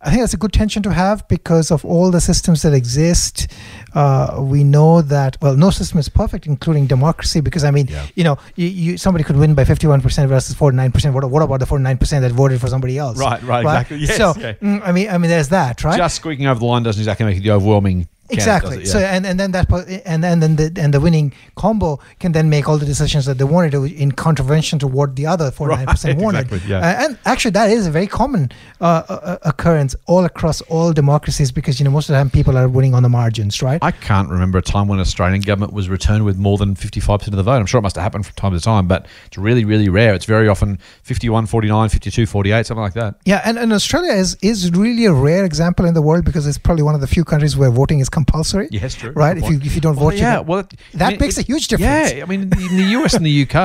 I 0.00 0.10
think 0.10 0.22
that's 0.22 0.34
a 0.34 0.36
good 0.36 0.52
tension 0.52 0.82
to 0.84 0.92
have 0.92 1.26
because 1.26 1.72
of 1.72 1.84
all 1.84 2.12
the 2.12 2.20
systems 2.20 2.62
that 2.62 2.72
exist. 2.72 3.48
Uh, 3.94 4.36
we 4.40 4.62
know 4.62 5.02
that 5.02 5.36
well, 5.42 5.56
no 5.56 5.70
system 5.70 5.98
is 5.98 6.08
perfect, 6.08 6.46
including 6.46 6.86
democracy. 6.86 7.40
Because 7.40 7.64
I 7.64 7.72
mean, 7.72 7.88
Yeah. 7.88 8.06
you 8.14 8.22
know, 8.22 8.38
you, 8.54 8.68
you 8.68 8.96
somebody 8.96 9.24
could 9.24 9.36
win 9.36 9.54
by 9.54 9.64
fifty-one 9.64 10.00
percent 10.00 10.28
versus 10.28 10.54
forty-nine 10.54 10.92
percent. 10.92 11.14
What, 11.14 11.28
what 11.28 11.42
about 11.42 11.58
the 11.58 11.66
forty-nine 11.66 11.98
percent 11.98 12.22
that 12.22 12.30
voted 12.30 12.60
for 12.60 12.68
somebody 12.68 12.96
else? 12.96 13.18
Right, 13.18 13.42
right, 13.42 13.62
exactly. 13.62 13.96
Yes, 14.08 14.16
so, 14.16 14.34
yeah. 14.38 14.52
mm, 14.54 14.80
I 14.84 14.92
mean, 14.92 15.08
I 15.10 15.18
mean, 15.18 15.30
there's 15.30 15.48
that, 15.48 15.82
right? 15.82 15.96
Just 15.96 16.16
squeaking 16.16 16.46
over 16.46 16.60
the 16.60 16.66
line 16.66 16.84
doesn't 16.84 17.00
exactly 17.00 17.26
make 17.26 17.38
it 17.38 17.40
the 17.42 17.50
overwhelming. 17.50 18.06
Exactly. 18.30 18.82
it? 18.82 18.86
So 18.86 18.98
and, 18.98 19.26
and 19.26 19.38
then 19.38 19.52
that 19.52 19.70
and 20.04 20.22
then 20.22 20.40
then 20.40 20.56
the 20.56 20.72
and 20.80 20.92
the 20.92 21.00
winning 21.00 21.32
combo 21.56 21.98
can 22.20 22.32
then 22.32 22.48
make 22.50 22.68
all 22.68 22.78
the 22.78 22.86
decisions 22.86 23.26
that 23.26 23.38
they 23.38 23.44
wanted 23.44 23.72
to 23.72 23.84
in 23.84 24.12
contravention 24.12 24.78
toward 24.78 25.16
the 25.16 25.26
other 25.26 25.50
forty 25.50 25.76
nine 25.76 25.86
percent 25.86 26.18
wanted. 26.22 26.46
exactly, 26.46 26.70
yeah. 26.70 26.78
Uh, 26.78 27.04
and 27.04 27.18
actually, 27.24 27.52
that 27.52 27.70
is 27.70 27.86
a 27.86 27.90
very 27.90 28.06
common 28.06 28.50
uh, 28.80 29.02
uh, 29.08 29.38
occurrence 29.42 29.96
all 30.06 30.24
across 30.24 30.60
all 30.62 30.92
democracies 30.92 31.50
because 31.52 31.80
you 31.80 31.84
know 31.84 31.90
most 31.90 32.08
of 32.08 32.14
the 32.14 32.18
time 32.18 32.30
people 32.30 32.56
are 32.56 32.68
winning 32.68 32.94
on 32.94 33.02
the 33.02 33.08
margins, 33.08 33.62
right? 33.62 33.78
I 33.82 33.90
can't 33.90 34.28
remember 34.28 34.58
a 34.58 34.62
time 34.62 34.88
when 34.88 35.00
Australian 35.00 35.40
government 35.40 35.72
was 35.72 35.88
returned 35.88 36.24
with 36.24 36.36
more 36.38 36.58
than 36.58 36.74
55% 36.74 37.28
of 37.28 37.32
the 37.36 37.42
vote. 37.42 37.56
I'm 37.56 37.66
sure 37.66 37.78
it 37.78 37.82
must 37.82 37.96
have 37.96 38.02
happened 38.02 38.26
from 38.26 38.34
time 38.34 38.52
to 38.52 38.60
time, 38.60 38.86
but 38.86 39.06
it's 39.26 39.38
really, 39.38 39.64
really 39.64 39.88
rare. 39.88 40.14
It's 40.14 40.24
very 40.24 40.48
often 40.48 40.78
51, 41.02 41.46
49, 41.46 41.88
52, 41.88 42.26
48, 42.26 42.66
something 42.66 42.82
like 42.82 42.94
that. 42.94 43.16
Yeah, 43.24 43.40
and, 43.44 43.58
and 43.58 43.72
Australia 43.72 44.12
is 44.12 44.36
is 44.42 44.70
really 44.72 45.04
a 45.04 45.12
rare 45.12 45.44
example 45.44 45.86
in 45.86 45.94
the 45.94 46.02
world 46.02 46.24
because 46.24 46.46
it's 46.46 46.58
probably 46.58 46.82
one 46.82 46.94
of 46.94 47.00
the 47.00 47.06
few 47.06 47.24
countries 47.24 47.56
where 47.56 47.70
voting 47.70 48.00
is 48.00 48.08
compulsory. 48.18 48.68
Yes, 48.80 48.92
true. 49.00 49.12
Right. 49.24 49.36
If 49.40 49.46
you 49.50 49.56
if 49.68 49.72
you 49.76 49.82
don't 49.86 49.96
Well, 49.96 50.06
vote, 50.10 50.14
you 50.18 50.26
yeah, 50.26 50.36
don't- 50.36 50.48
well, 50.50 50.60
it- 50.64 50.74
that 51.00 51.06
I 51.06 51.10
mean, 51.12 51.20
makes 51.24 51.36
it- 51.38 51.44
a 51.44 51.46
huge 51.52 51.64
difference. 51.70 52.12
Yeah, 52.12 52.24
I 52.24 52.26
mean, 52.32 52.42
in 52.70 52.76
the 52.82 52.88
US 52.98 53.12
and 53.18 53.24
the 53.30 53.36
UK, 53.44 53.58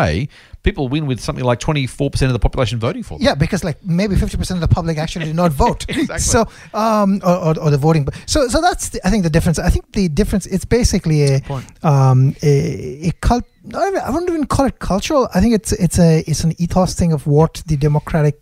people 0.67 0.83
win 0.95 1.03
with 1.11 1.19
something 1.27 1.45
like 1.51 1.59
24% 1.59 2.27
of 2.31 2.35
the 2.37 2.43
population 2.47 2.75
voting 2.87 3.03
for 3.07 3.13
them. 3.17 3.25
Yeah, 3.27 3.35
because 3.43 3.61
like 3.69 3.77
maybe 3.99 4.15
fifty 4.23 4.37
percent 4.41 4.55
of 4.59 4.63
the 4.67 4.73
public 4.79 4.95
actually 5.03 5.25
did 5.29 5.35
not 5.43 5.51
vote. 5.65 5.81
Exactly. 5.89 6.19
So, 6.33 6.39
um, 6.83 7.09
or, 7.29 7.35
or, 7.47 7.53
or 7.63 7.69
the 7.75 7.81
voting. 7.87 8.03
So, 8.33 8.37
so 8.53 8.57
that's 8.67 8.85
the, 8.91 8.99
I 9.05 9.09
think 9.11 9.21
the 9.29 9.33
difference. 9.37 9.57
I 9.59 9.69
think 9.73 9.85
the 9.99 10.05
difference. 10.21 10.45
It's 10.55 10.67
basically 10.79 11.19
a 11.33 11.35
um 11.91 12.19
a, 12.51 12.53
a 13.09 13.11
cult. 13.27 13.45
I 14.07 14.09
wouldn't 14.13 14.29
even 14.33 14.45
call 14.53 14.65
it 14.71 14.77
cultural. 14.91 15.23
I 15.35 15.39
think 15.41 15.53
it's 15.59 15.71
it's 15.85 15.97
a 16.07 16.11
it's 16.29 16.43
an 16.47 16.53
ethos 16.63 16.91
thing 16.99 17.11
of 17.17 17.21
what 17.35 17.51
the 17.69 17.77
democratic 17.87 18.37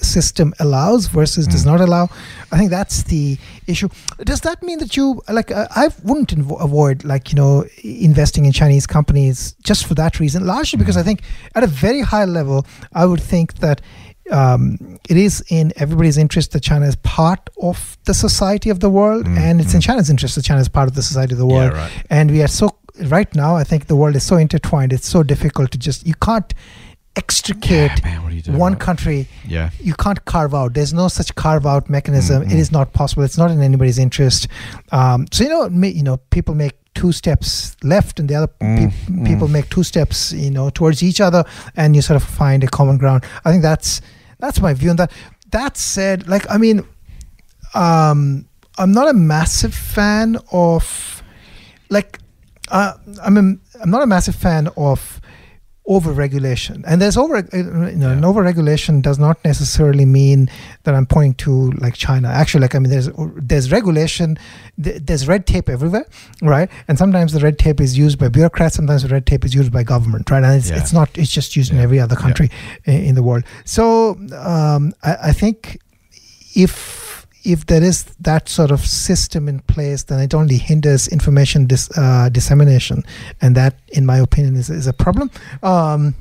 system 0.00 0.54
allows 0.60 1.06
versus 1.06 1.46
does 1.46 1.62
Mm. 1.62 1.66
not 1.66 1.80
allow. 1.80 2.08
I 2.52 2.58
think 2.58 2.70
that's 2.70 3.02
the 3.04 3.38
issue. 3.66 3.88
Does 4.24 4.40
that 4.42 4.62
mean 4.62 4.78
that 4.78 4.96
you 4.96 5.22
like? 5.28 5.50
Uh, 5.50 5.66
I 5.70 5.88
wouldn't 6.04 6.34
invo- 6.36 6.60
avoid 6.62 7.04
like 7.04 7.30
you 7.30 7.36
know 7.36 7.64
investing 7.82 8.44
in 8.44 8.52
Chinese 8.52 8.86
companies 8.86 9.54
just 9.62 9.86
for 9.86 9.94
that 9.94 10.20
reason. 10.20 10.46
Largely 10.46 10.78
because 10.78 10.96
I 10.96 11.02
think 11.02 11.22
at 11.54 11.62
a 11.62 11.66
very 11.66 12.00
high 12.00 12.24
level, 12.24 12.66
I 12.92 13.04
would 13.06 13.20
think 13.20 13.54
that. 13.58 13.80
Um, 14.30 14.98
it 15.08 15.16
is 15.16 15.42
in 15.48 15.72
everybody's 15.76 16.18
interest 16.18 16.52
that 16.52 16.60
China 16.62 16.86
is 16.86 16.96
part 16.96 17.48
of 17.62 17.96
the 18.04 18.12
society 18.12 18.68
of 18.68 18.80
the 18.80 18.90
world, 18.90 19.24
Mm, 19.24 19.38
and 19.38 19.58
it's 19.58 19.72
in 19.72 19.80
mm. 19.80 19.84
China's 19.84 20.10
interest 20.10 20.34
that 20.34 20.42
China 20.44 20.60
is 20.60 20.68
part 20.68 20.86
of 20.86 20.94
the 20.94 21.02
society 21.02 21.32
of 21.32 21.38
the 21.38 21.46
Yeah, 21.46 21.54
world. 21.56 21.72
right. 21.72 21.90
And 22.10 22.30
we 22.30 22.42
are 22.42 22.46
so 22.48 22.76
right 23.06 23.34
now. 23.34 23.56
I 23.56 23.64
think 23.64 23.86
the 23.86 23.96
world 23.96 24.16
is 24.16 24.24
so 24.24 24.36
intertwined. 24.36 24.92
It's 24.92 25.08
so 25.08 25.22
difficult 25.22 25.70
to 25.70 25.78
just 25.78 26.06
you 26.06 26.12
can't 26.20 26.52
extricate 27.16 27.90
Yeah, 27.98 28.04
man, 28.04 28.22
what 28.22 28.30
do 28.30 28.36
you 28.36 28.42
do, 28.42 28.52
one 28.52 28.72
right? 28.72 28.80
country 28.80 29.28
Yeah. 29.46 29.70
you 29.80 29.94
can't 29.94 30.24
carve 30.24 30.54
out. 30.54 30.74
There's 30.74 30.92
no 30.94 31.08
such 31.08 31.34
carve 31.34 31.66
out 31.66 31.90
mechanism. 31.90 32.42
Mhm. 32.44 32.52
It 32.52 32.58
is 32.58 32.70
not 32.70 32.92
possible. 32.92 33.22
It's 33.24 33.38
not 33.38 33.50
in 33.50 33.60
anybody's 33.60 33.98
interest. 33.98 34.46
Um, 34.92 35.26
so 35.32 35.44
you 35.44 35.50
know, 35.50 35.68
ma- 35.68 35.86
you 35.88 36.02
know, 36.02 36.18
people 36.30 36.54
make 36.54 36.72
two 36.94 37.12
steps 37.12 37.76
left, 37.82 38.18
and 38.20 38.28
the 38.28 38.34
other 38.34 38.48
Mm, 38.60 38.92
mm. 39.08 39.26
people 39.26 39.46
make 39.48 39.68
two 39.70 39.82
steps, 39.84 40.32
you 40.32 40.50
know, 40.50 40.68
towards 40.70 41.02
each 41.02 41.20
other, 41.20 41.44
and 41.76 41.94
you 41.96 42.02
sort 42.02 42.16
of 42.16 42.24
find 42.28 42.64
a 42.64 42.68
common 42.68 42.98
ground. 42.98 43.24
I 43.44 43.50
think 43.50 43.62
that's 43.62 44.00
that's 44.40 44.60
my 44.60 44.74
view 44.74 44.90
on 44.90 44.96
that. 44.96 45.10
That 45.50 45.76
said, 45.76 46.28
like 46.28 46.46
I 46.50 46.56
mean, 46.58 46.82
um, 47.74 48.46
I'm 48.78 48.92
not 48.92 49.08
a 49.08 49.12
massive 49.14 49.74
fan 49.74 50.38
of 50.52 51.22
like 51.90 52.18
uh, 52.70 52.92
I'm 53.24 53.36
a, 53.36 53.40
I'm 53.82 53.90
not 53.90 54.02
a 54.02 54.06
massive 54.06 54.34
fan 54.34 54.68
of 54.76 55.20
over 55.96 56.12
regulation 56.12 56.84
and 56.86 57.00
there's 57.00 57.16
over 57.16 57.36
uh, 57.38 57.42
you 57.56 57.62
know 58.02 58.10
an 58.10 58.20
Yeah. 58.22 58.28
over 58.28 58.42
regulation 58.42 59.00
does 59.00 59.18
not 59.18 59.36
necessarily 59.42 60.04
mean 60.04 60.50
that 60.84 60.94
i'm 60.94 61.06
pointing 61.06 61.34
to 61.46 61.52
like 61.84 61.94
china. 61.94 62.28
Actually 62.28 62.60
like 62.66 62.74
i 62.74 62.78
mean 62.78 62.90
there's 62.90 63.08
there's 63.50 63.72
regulation 63.72 64.36
th- 64.84 65.00
there's 65.06 65.24
red 65.26 65.46
tape 65.46 65.68
everywhere 65.76 66.06
right? 66.42 66.68
And 66.88 66.98
sometimes 66.98 67.32
the 67.32 67.40
red 67.40 67.56
tape 67.58 67.80
is 67.80 67.96
used 68.04 68.18
by 68.18 68.28
bureaucrats 68.28 68.74
sometimes 68.76 69.02
the 69.02 69.08
red 69.08 69.24
tape 69.30 69.44
is 69.48 69.54
used 69.54 69.72
by 69.72 69.82
government 69.82 70.30
right? 70.30 70.44
And 70.44 70.54
it's, 70.60 70.68
Yeah. 70.70 70.78
it's 70.80 70.92
not 70.92 71.08
it's 71.16 71.32
just 71.38 71.56
used 71.56 71.72
in 71.72 71.78
every 71.86 71.98
other 72.04 72.16
country 72.24 72.50
i- 72.86 72.90
in 73.08 73.14
the 73.14 73.22
world. 73.22 73.44
So 73.64 73.84
um, 74.54 74.92
I, 75.02 75.12
I 75.30 75.32
think 75.32 75.78
if 76.54 77.07
if 77.44 77.66
there 77.66 77.82
is 77.82 78.04
that 78.20 78.48
sort 78.48 78.70
of 78.70 78.80
system 78.86 79.48
in 79.48 79.60
place, 79.60 80.04
then 80.04 80.20
it 80.20 80.34
only 80.34 80.56
hinders 80.58 81.08
information 81.08 81.66
dis, 81.66 81.88
uh, 81.96 82.28
dissemination, 82.30 83.04
and 83.40 83.54
that, 83.56 83.74
in 83.88 84.04
my 84.06 84.18
opinion, 84.18 84.56
is, 84.56 84.70
is 84.70 84.86
a 84.86 84.92
problem. 84.92 85.30
Um, 85.62 86.14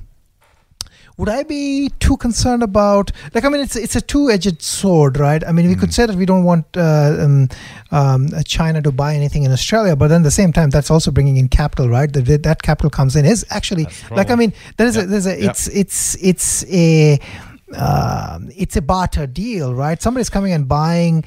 would 1.17 1.29
I 1.29 1.41
be 1.41 1.89
too 1.99 2.15
concerned 2.17 2.61
about 2.61 3.11
like 3.33 3.43
I 3.43 3.49
mean 3.49 3.61
it's 3.61 3.75
it's 3.75 3.95
a 3.95 4.01
two-edged 4.01 4.61
sword, 4.61 5.17
right? 5.17 5.43
I 5.47 5.51
mean 5.51 5.67
we 5.67 5.73
could 5.73 5.89
Mm. 5.89 5.93
say 5.93 6.05
that 6.05 6.15
we 6.15 6.27
don't 6.27 6.43
want 6.43 6.65
uh, 6.77 7.15
um, 7.19 7.49
um, 7.89 8.27
uh, 8.35 8.43
China 8.43 8.83
to 8.83 8.91
buy 8.91 9.15
anything 9.15 9.41
in 9.41 9.51
Australia, 9.51 9.95
but 9.95 10.09
then 10.09 10.21
at 10.21 10.25
the 10.25 10.29
same 10.29 10.53
time 10.53 10.69
that's 10.69 10.91
also 10.91 11.09
bringing 11.09 11.37
in 11.37 11.47
capital, 11.47 11.89
right? 11.89 12.13
That 12.13 12.43
that 12.43 12.61
capital 12.61 12.91
comes 12.91 13.15
in 13.15 13.25
is 13.25 13.43
actually 13.49 13.87
like 14.11 14.29
I 14.29 14.35
mean 14.35 14.53
there 14.77 14.85
is 14.85 14.95
a 14.95 15.07
there's 15.07 15.25
a 15.25 15.41
Yep. 15.41 15.49
it's 15.49 15.67
it's 15.69 16.15
it's 16.21 16.65
a 16.65 17.19
um, 17.75 18.49
it's 18.55 18.75
a 18.75 18.81
barter 18.81 19.27
deal, 19.27 19.73
right? 19.73 20.01
Somebody's 20.01 20.29
coming 20.29 20.53
and 20.53 20.67
buying 20.67 21.23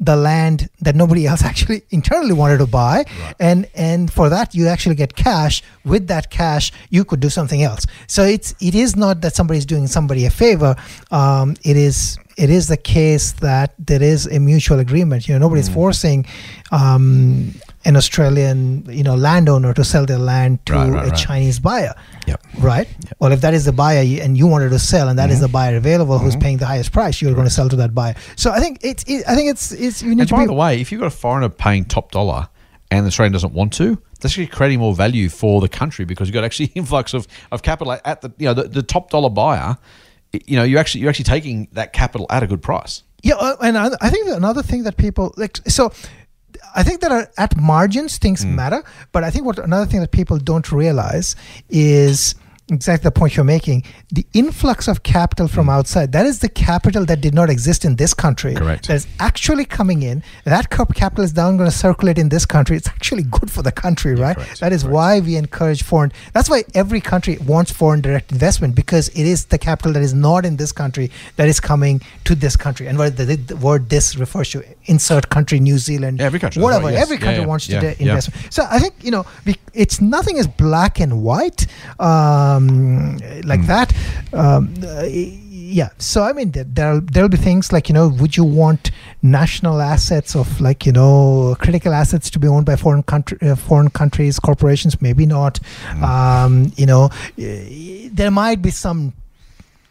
the 0.00 0.14
land 0.14 0.68
that 0.80 0.94
nobody 0.94 1.26
else 1.26 1.42
actually 1.52 1.82
internally 1.90 2.32
wanted 2.32 2.58
to 2.58 2.66
buy 2.68 2.98
Right. 3.20 3.34
and 3.40 3.66
and 3.74 4.12
for 4.12 4.28
that 4.28 4.54
you 4.54 4.68
actually 4.68 4.94
get 4.94 5.16
cash 5.16 5.60
with 5.84 6.06
that 6.06 6.30
cash 6.30 6.70
you 6.88 7.04
could 7.04 7.18
do 7.18 7.28
something 7.28 7.64
else 7.64 7.84
so 8.06 8.22
it's 8.22 8.54
it 8.60 8.76
is 8.76 8.94
not 8.94 9.22
that 9.22 9.34
somebody's 9.34 9.66
doing 9.66 9.88
somebody 9.88 10.24
a 10.24 10.30
favor 10.30 10.76
um, 11.10 11.56
it 11.64 11.76
is 11.76 12.16
it 12.36 12.48
is 12.48 12.68
the 12.68 12.76
case 12.76 13.32
that 13.40 13.74
there 13.76 14.00
is 14.00 14.28
a 14.28 14.38
mutual 14.38 14.78
agreement 14.78 15.26
you 15.26 15.34
know 15.34 15.40
nobody's 15.40 15.68
Mm. 15.68 15.74
forcing 15.74 16.26
um, 16.70 17.52
an 17.88 17.96
australian 17.96 18.58
you 18.98 19.02
know 19.08 19.14
landowner 19.28 19.72
to 19.78 19.84
sell 19.92 20.04
their 20.10 20.18
land 20.32 20.64
to 20.66 20.72
Right, 20.74 20.90
right, 20.90 21.06
a 21.06 21.10
right. 21.10 21.18
chinese 21.26 21.58
buyer 21.68 21.94
Yep. 22.26 22.40
right 22.70 22.88
well 23.20 23.32
if 23.36 23.40
that 23.44 23.54
is 23.58 23.64
the 23.70 23.72
buyer 23.72 24.04
and 24.24 24.36
you 24.40 24.46
wanted 24.54 24.70
to 24.76 24.78
sell 24.92 25.06
and 25.08 25.18
that 25.18 25.30
is 25.30 25.38
Mhm. 25.38 25.46
the 25.46 25.52
buyer 25.58 25.76
available 25.76 26.18
who's 26.18 26.36
Mhm. 26.36 26.42
paying 26.46 26.58
the 26.58 26.66
highest 26.66 26.90
price 26.92 27.14
you're 27.22 27.34
going 27.40 27.46
to 27.52 27.56
sell 27.60 27.68
to 27.74 27.76
that 27.76 27.92
buyer 28.00 28.14
so 28.36 28.50
i 28.52 28.60
think 28.60 28.78
it's 28.90 29.02
it, 29.14 29.24
i 29.26 29.34
think 29.36 29.48
it's 29.52 29.72
it's 29.72 30.02
you 30.02 30.10
need 30.14 30.20
And 30.20 30.28
to 30.28 30.34
by 30.34 30.42
be 30.42 30.46
the 30.54 30.60
way, 30.64 30.72
if 30.80 30.90
you've 30.92 31.00
got 31.00 31.06
a 31.16 31.18
foreigner 31.24 31.48
paying 31.48 31.84
top 31.96 32.06
dollar 32.12 32.48
and 32.90 33.04
the 33.04 33.08
Australian 33.08 33.32
doesn't 33.38 33.52
want 33.52 33.70
to, 33.74 33.86
that's 34.20 34.32
actually 34.32 34.46
creating 34.58 34.78
more 34.78 34.94
value 34.94 35.28
for 35.28 35.60
the 35.60 35.68
country 35.68 36.04
because 36.06 36.24
you've 36.28 36.38
got 36.40 36.44
actually 36.44 36.66
influx 36.82 37.12
of, 37.14 37.26
of 37.52 37.60
capital 37.62 37.90
at 38.12 38.20
the 38.22 38.30
you 38.38 38.46
know 38.48 38.54
the, 38.54 38.64
the 38.78 38.82
top 38.82 39.10
dollar 39.10 39.30
buyer 39.30 39.76
you 40.46 40.56
know, 40.58 40.62
you 40.70 40.76
actually 40.78 41.00
you're 41.00 41.08
actually 41.08 41.24
taking 41.36 41.68
that 41.72 41.92
capital 41.94 42.26
at 42.28 42.42
a 42.42 42.46
good 42.46 42.60
price. 42.62 43.02
Yeah, 43.22 43.34
uh, 43.36 43.56
and 43.62 43.78
I, 43.78 43.88
I 44.00 44.10
think 44.10 44.28
another 44.28 44.62
thing 44.62 44.82
that 44.84 44.96
people 44.98 45.32
like 45.38 45.58
so. 45.66 45.90
I 46.74 46.82
think 46.82 47.00
that 47.00 47.32
at 47.36 47.56
margins 47.56 48.18
things 48.18 48.44
Mm. 48.44 48.54
matter, 48.54 48.82
but 49.12 49.24
I 49.24 49.30
think 49.30 49.44
what 49.46 49.58
another 49.58 49.86
thing 49.86 50.00
that 50.00 50.10
people 50.12 50.38
don't 50.38 50.70
realize 50.72 51.34
is 51.68 52.34
exactly 52.70 53.04
the 53.08 53.10
point 53.12 53.36
you're 53.36 53.44
making. 53.44 53.84
The 54.10 54.26
influx 54.34 54.88
of 54.88 55.02
capital 55.02 55.48
from 55.48 55.68
outside 55.68 56.12
that 56.12 56.26
is 56.26 56.38
the 56.40 56.48
capital 56.48 57.04
that 57.06 57.20
did 57.20 57.34
not 57.34 57.48
exist 57.50 57.84
in 57.84 57.96
this 57.96 58.12
country. 58.14 58.54
Mm. 58.54 58.58
Correct. 58.58 58.88
That 58.88 58.94
is 58.94 59.06
actually 59.20 59.64
coming 59.64 60.02
in. 60.02 60.22
That 60.44 60.70
capital 60.70 61.24
is 61.24 61.34
now 61.34 61.50
going 61.52 61.70
to 61.70 61.76
circulate 61.76 62.18
in 62.18 62.28
this 62.28 62.44
country. 62.46 62.76
It's 62.76 62.88
actually 62.88 63.22
good 63.24 63.50
for 63.50 63.62
the 63.62 63.72
country, 63.72 64.14
right? 64.14 64.36
correct, 64.36 64.60
That 64.60 64.72
is 64.72 64.82
correct. 64.82 64.94
why 64.94 65.20
we 65.20 65.36
encourage 65.36 65.82
foreign. 65.82 66.12
That's 66.34 66.50
why 66.50 66.64
every 66.74 67.00
country 67.00 67.38
wants 67.38 67.70
foreign 67.72 68.00
direct 68.00 68.32
investment 68.32 68.74
because 68.74 69.08
it 69.10 69.26
is 69.34 69.46
the 69.46 69.58
capital 69.58 69.92
that 69.94 70.02
is 70.02 70.14
not 70.14 70.44
in 70.44 70.56
this 70.56 70.72
country 70.72 71.10
that 71.36 71.48
is 71.48 71.60
coming 71.60 72.00
to 72.24 72.34
this 72.34 72.56
country. 72.56 72.86
And 72.88 72.98
what 72.98 73.16
the, 73.16 73.24
the 73.36 73.56
word 73.56 73.88
"this" 73.88 74.16
refers 74.16 74.50
to, 74.50 74.62
insert 74.86 75.28
country, 75.36 75.58
New 75.60 75.78
Zealand, 75.78 76.18
Yeah, 76.18 76.26
every 76.26 76.40
country, 76.40 76.62
whatever. 76.62 76.84
right, 76.86 76.94
yes. 76.94 77.02
Every 77.02 77.18
country 77.18 77.42
yeah, 77.42 77.46
wants 77.52 77.66
to 77.66 77.72
yeah, 77.72 77.82
yeah. 77.82 77.94
invest. 78.00 78.30
So 78.50 78.60
I 78.70 78.78
think 78.78 78.94
you 79.02 79.10
know, 79.14 79.24
we, 79.46 79.56
it's 79.74 80.00
nothing 80.00 80.36
is 80.36 80.46
black 80.46 81.00
and 81.00 81.22
white 81.22 81.66
um, 81.98 82.57
like 83.44 83.60
Hmm. 83.60 83.66
that. 83.66 83.92
Um, 84.32 84.74
uh, 84.82 85.04
yeah. 85.70 85.90
So 85.98 86.22
I 86.22 86.32
mean, 86.32 86.50
there 86.52 86.64
there'll, 87.00 87.28
be 87.28 87.36
things 87.36 87.72
like 87.72 87.88
you 87.88 87.92
know, 87.94 88.08
would 88.08 88.36
you 88.36 88.44
want 88.44 88.90
national 89.22 89.80
assets 89.80 90.34
of 90.34 90.60
like 90.60 90.86
you 90.86 90.92
know 90.92 91.54
critical 91.58 91.92
assets 91.92 92.30
to 92.30 92.38
be 92.38 92.48
owned 92.48 92.64
by 92.66 92.76
foreign 92.76 93.02
country, 93.02 93.38
uh, 93.42 93.54
foreign 93.54 93.90
countries, 93.90 94.38
corporations? 94.38 95.00
Maybe 95.02 95.26
not. 95.26 95.58
Hmm. 95.90 96.04
Um, 96.04 96.72
you 96.76 96.86
know, 96.86 97.04
uh, 97.04 98.08
there 98.12 98.30
might 98.30 98.62
be 98.62 98.70
some 98.70 99.12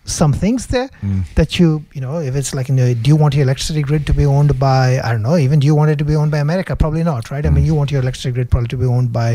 some 0.10 0.32
things 0.34 0.68
there 0.68 0.90
Hmm. 1.02 1.22
that 1.36 1.60
you 1.60 1.84
you 1.94 2.02
know 2.02 2.20
if 2.20 2.36
it's 2.42 2.54
like 2.58 2.70
you 2.70 2.76
know 2.76 2.94
do 2.94 3.08
you 3.12 3.16
want 3.22 3.36
your 3.36 3.44
electricity 3.44 3.82
grid 3.82 4.06
to 4.08 4.14
be 4.14 4.26
owned 4.26 4.58
by 4.58 5.00
i 5.04 5.12
don't 5.12 5.22
know 5.22 5.36
even 5.38 5.60
do 5.60 5.68
you 5.68 5.76
want 5.76 5.92
it 5.92 5.98
to 6.04 6.06
be 6.06 6.16
owned 6.16 6.32
by 6.32 6.40
america 6.40 6.76
probably 6.84 7.04
not 7.04 7.30
right 7.30 7.46
i 7.46 7.50
Hmm. 7.50 7.56
mean 7.56 7.66
you 7.66 7.76
want 7.76 7.92
your 7.92 8.02
electricity 8.02 8.32
grid 8.38 8.50
probably 8.50 8.70
to 8.70 8.78
be 8.78 8.86
owned 8.86 9.12
by 9.12 9.30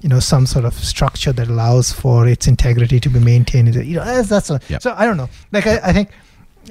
you 0.00 0.08
know 0.08 0.18
some 0.20 0.44
sort 0.54 0.64
of 0.64 0.74
structure 0.74 1.32
that 1.32 1.48
allows 1.48 1.92
for 1.92 2.26
its 2.26 2.48
integrity 2.48 2.98
to 2.98 3.08
be 3.08 3.20
maintained 3.20 3.74
you 3.76 3.96
know 3.96 4.04
that's, 4.04 4.28
that's 4.28 4.50
a, 4.50 4.60
Yep. 4.68 4.82
so 4.82 4.94
i 4.96 5.06
don't 5.06 5.16
know 5.16 5.28
like 5.52 5.66
i, 5.68 5.76
I 5.90 5.92
think 5.92 6.10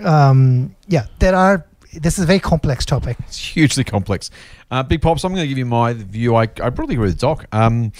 um 0.04 0.76
yeah 0.88 1.06
there 1.20 1.36
are 1.36 1.66
this 1.94 2.18
is 2.18 2.26
a 2.26 2.28
very 2.28 2.40
complex 2.42 2.86
topic 2.86 3.16
It's 3.26 3.38
hugely 3.38 3.86
complex. 3.86 4.30
Uh, 4.70 4.84
Big 4.84 5.02
Pops, 5.02 5.24
I'm 5.24 5.32
going 5.32 5.44
to 5.44 5.48
give 5.48 5.58
you 5.58 5.66
my 5.66 5.94
view. 5.94 6.36
I, 6.36 6.42
I 6.62 6.70
broadly 6.70 6.96
agree 6.96 7.08
with 7.08 7.20
Doc. 7.20 7.46
Um, 7.54 7.94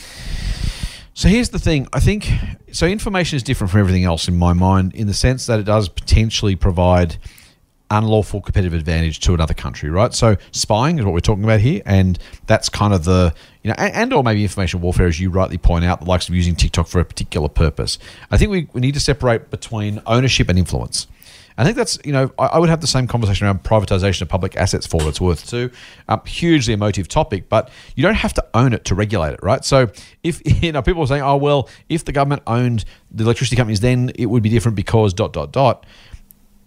so 1.16 1.30
here's 1.30 1.50
the 1.50 1.60
thing. 1.60 1.88
I 1.94 2.02
think 2.02 2.30
so. 2.74 2.86
Information 2.86 3.38
is 3.38 3.44
different 3.44 3.72
from 3.72 3.80
everything 3.80 4.04
else 4.04 4.28
in 4.28 4.36
my 4.36 4.52
mind, 4.52 4.94
in 4.94 5.08
the 5.08 5.14
sense 5.14 5.46
that 5.46 5.60
it 5.62 5.64
does 5.64 5.88
potentially 5.88 6.58
provide 6.58 7.16
unlawful 7.90 8.42
competitive 8.42 8.74
advantage 8.74 9.22
to 9.22 9.34
another 9.34 9.54
country, 9.54 9.90
right? 9.90 10.14
So 10.14 10.36
spying 10.52 11.00
is 11.00 11.06
what 11.06 11.14
we're 11.14 11.22
talking 11.22 11.46
about 11.46 11.62
here, 11.62 11.82
and 11.86 12.20
that's 12.48 12.68
kind 12.68 12.94
of 12.94 13.06
the 13.06 13.34
you 13.64 13.70
know, 13.70 13.76
and, 13.78 13.94
and 13.96 14.14
or 14.14 14.24
maybe 14.24 14.44
information 14.44 14.82
warfare, 14.82 15.08
as 15.08 15.18
you 15.18 15.30
rightly 15.30 15.58
point 15.58 15.86
out, 15.86 16.02
the 16.02 16.06
likes 16.06 16.28
of 16.28 16.36
using 16.36 16.54
TikTok 16.54 16.88
for 16.88 17.00
a 17.00 17.06
particular 17.06 17.48
purpose. 17.48 17.98
I 18.30 18.38
think 18.38 18.52
we, 18.52 18.68
we 18.74 18.82
need 18.82 18.96
to 18.96 19.00
separate 19.00 19.50
between 19.50 20.02
ownership 20.06 20.50
and 20.50 20.60
influence. 20.60 21.08
I 21.58 21.64
think 21.64 21.78
that's 21.78 21.98
you 22.04 22.12
know 22.12 22.32
I, 22.38 22.46
I 22.48 22.60
would 22.60 22.70
have 22.70 22.82
the 22.82 22.88
same 22.88 23.08
conversation 23.08 23.48
around 23.48 23.64
privatization 23.64 24.24
of 24.24 24.30
public 24.30 24.58
assets 24.58 24.86
for 24.86 24.98
what 24.98 25.08
it's 25.08 25.22
worth 25.22 25.50
too. 25.50 25.72
Um, 26.08 26.22
hugely 26.26 26.74
emotive 26.74 27.08
topic, 27.08 27.50
but 27.50 27.70
you 27.96 28.04
don't 28.04 28.16
have 28.16 28.34
to 28.34 28.46
own 28.54 28.74
it 28.74 28.86
to 28.86 28.96
regulate 28.96 29.34
it, 29.34 29.40
right? 29.42 29.64
So 29.64 29.90
if 30.24 30.42
you 30.64 30.72
know 30.72 30.82
people 30.82 31.04
are 31.04 31.08
saying, 31.08 31.24
oh 31.24 31.38
well, 31.38 31.70
if 31.90 32.06
the 32.06 32.12
government 32.12 32.44
owned 32.48 32.86
the 33.12 33.24
electricity 33.24 33.56
companies, 33.56 33.80
then 33.80 34.12
it 34.16 34.28
would 34.28 34.44
be 34.44 34.50
different 34.50 34.76
because 34.76 35.14
dot 35.14 35.34
dot 35.34 35.52
dot 35.52 35.86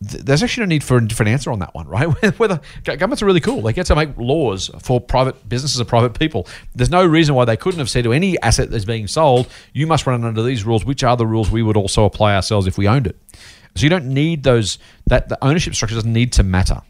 there's 0.01 0.43
actually 0.45 0.63
no 0.63 0.69
need 0.69 0.85
for 0.85 0.97
a 0.97 1.07
different 1.07 1.31
answer 1.31 1.51
on 1.51 1.59
that 1.59 1.75
one, 1.75 1.87
right? 1.89 2.07
Whether 2.39 2.61
go- 2.85 2.97
governments 2.97 3.23
are 3.23 3.27
really 3.27 3.41
cool, 3.41 3.63
they 3.63 3.73
get 3.73 3.87
to 3.87 3.97
make 3.97 4.17
laws 4.17 4.71
for 4.81 5.01
private 5.01 5.49
businesses 5.49 5.81
and 5.81 5.89
private 5.89 6.19
people. 6.19 6.47
There's 6.75 6.91
no 6.91 7.05
reason 7.05 7.35
why 7.35 7.45
they 7.45 7.57
couldn't 7.57 7.79
have 7.79 7.91
said 7.91 8.05
to 8.05 8.13
any 8.13 8.41
asset 8.41 8.71
that's 8.71 8.85
being 8.85 9.09
sold, 9.09 9.49
you 9.73 9.87
must 9.87 10.07
run 10.07 10.25
under 10.25 10.43
these 10.43 10.65
rules, 10.65 10.85
which 10.85 11.03
are 11.03 11.17
the 11.17 11.27
rules 11.27 11.51
we 11.51 11.63
would 11.63 11.77
also 11.77 12.05
apply 12.05 12.35
ourselves 12.35 12.67
if 12.67 12.79
we 12.79 12.87
owned 12.87 13.07
it. 13.07 13.17
So 13.79 13.85
you 13.85 13.91
don't 13.91 14.07
need 14.07 14.43
those. 14.43 14.79
That 15.07 15.29
the 15.29 15.43
ownership 15.45 15.75
structure 15.75 15.95
doesn't 15.95 16.13
need 16.13 16.33
to 16.35 16.43
matter 16.43 16.83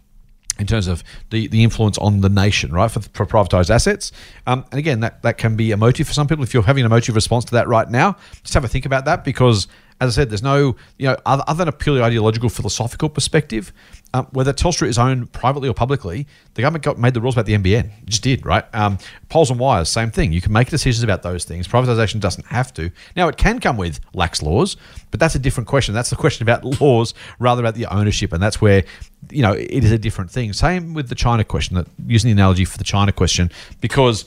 in 0.58 0.66
terms 0.66 0.88
of 0.88 1.04
the, 1.30 1.46
the 1.48 1.62
influence 1.62 1.98
on 1.98 2.20
the 2.20 2.28
nation, 2.28 2.72
right, 2.72 2.90
for, 2.90 3.00
for 3.00 3.26
privatized 3.26 3.70
assets. 3.70 4.10
Um, 4.46 4.64
and 4.72 4.78
again, 4.78 5.00
that, 5.00 5.22
that 5.22 5.38
can 5.38 5.56
be 5.56 5.70
emotive 5.70 6.08
for 6.08 6.12
some 6.12 6.26
people. 6.26 6.42
If 6.42 6.52
you're 6.52 6.64
having 6.64 6.84
an 6.84 6.90
emotive 6.90 7.14
response 7.14 7.44
to 7.46 7.52
that 7.52 7.68
right 7.68 7.88
now, 7.88 8.16
just 8.42 8.54
have 8.54 8.64
a 8.64 8.68
think 8.68 8.84
about 8.84 9.04
that 9.04 9.24
because, 9.24 9.68
as 10.00 10.16
I 10.16 10.22
said, 10.22 10.30
there's 10.30 10.42
no, 10.42 10.76
you 10.96 11.08
know, 11.08 11.16
other, 11.26 11.42
other 11.46 11.58
than 11.58 11.68
a 11.68 11.72
purely 11.72 12.02
ideological, 12.02 12.48
philosophical 12.48 13.08
perspective, 13.08 13.72
um, 14.14 14.26
whether 14.30 14.52
Telstra 14.52 14.86
is 14.86 14.96
owned 14.96 15.32
privately 15.32 15.68
or 15.68 15.74
publicly, 15.74 16.26
the 16.54 16.62
government 16.62 16.84
got, 16.84 16.98
made 16.98 17.14
the 17.14 17.20
rules 17.20 17.34
about 17.34 17.46
the 17.46 17.54
NBN. 17.54 17.90
It 18.02 18.06
just 18.06 18.22
did, 18.22 18.46
right? 18.46 18.64
Um, 18.74 18.98
poles 19.28 19.50
and 19.50 19.58
wires, 19.58 19.88
same 19.88 20.10
thing. 20.10 20.32
You 20.32 20.40
can 20.40 20.52
make 20.52 20.68
decisions 20.70 21.02
about 21.02 21.22
those 21.22 21.44
things. 21.44 21.66
Privatization 21.66 22.20
doesn't 22.20 22.46
have 22.46 22.72
to. 22.74 22.90
Now, 23.16 23.28
it 23.28 23.36
can 23.36 23.58
come 23.58 23.76
with 23.76 24.00
lax 24.14 24.40
laws, 24.42 24.76
but 25.10 25.20
that's 25.20 25.34
a 25.34 25.38
different 25.38 25.68
question. 25.68 25.94
That's 25.94 26.10
the 26.10 26.16
question 26.16 26.44
about 26.44 26.64
laws 26.80 27.12
rather 27.38 27.60
about 27.60 27.74
the 27.74 27.86
ownership, 27.86 28.32
and 28.32 28.42
that's 28.42 28.60
where 28.60 28.84
you 29.30 29.42
know 29.42 29.52
it 29.52 29.84
is 29.84 29.90
a 29.90 29.98
different 29.98 30.30
thing. 30.30 30.52
Same 30.52 30.94
with 30.94 31.08
the 31.08 31.14
China 31.14 31.44
question. 31.44 31.76
That 31.76 31.88
using 32.06 32.28
the 32.28 32.32
analogy 32.32 32.64
for 32.64 32.78
the 32.78 32.84
China 32.84 33.12
question, 33.12 33.50
because 33.80 34.24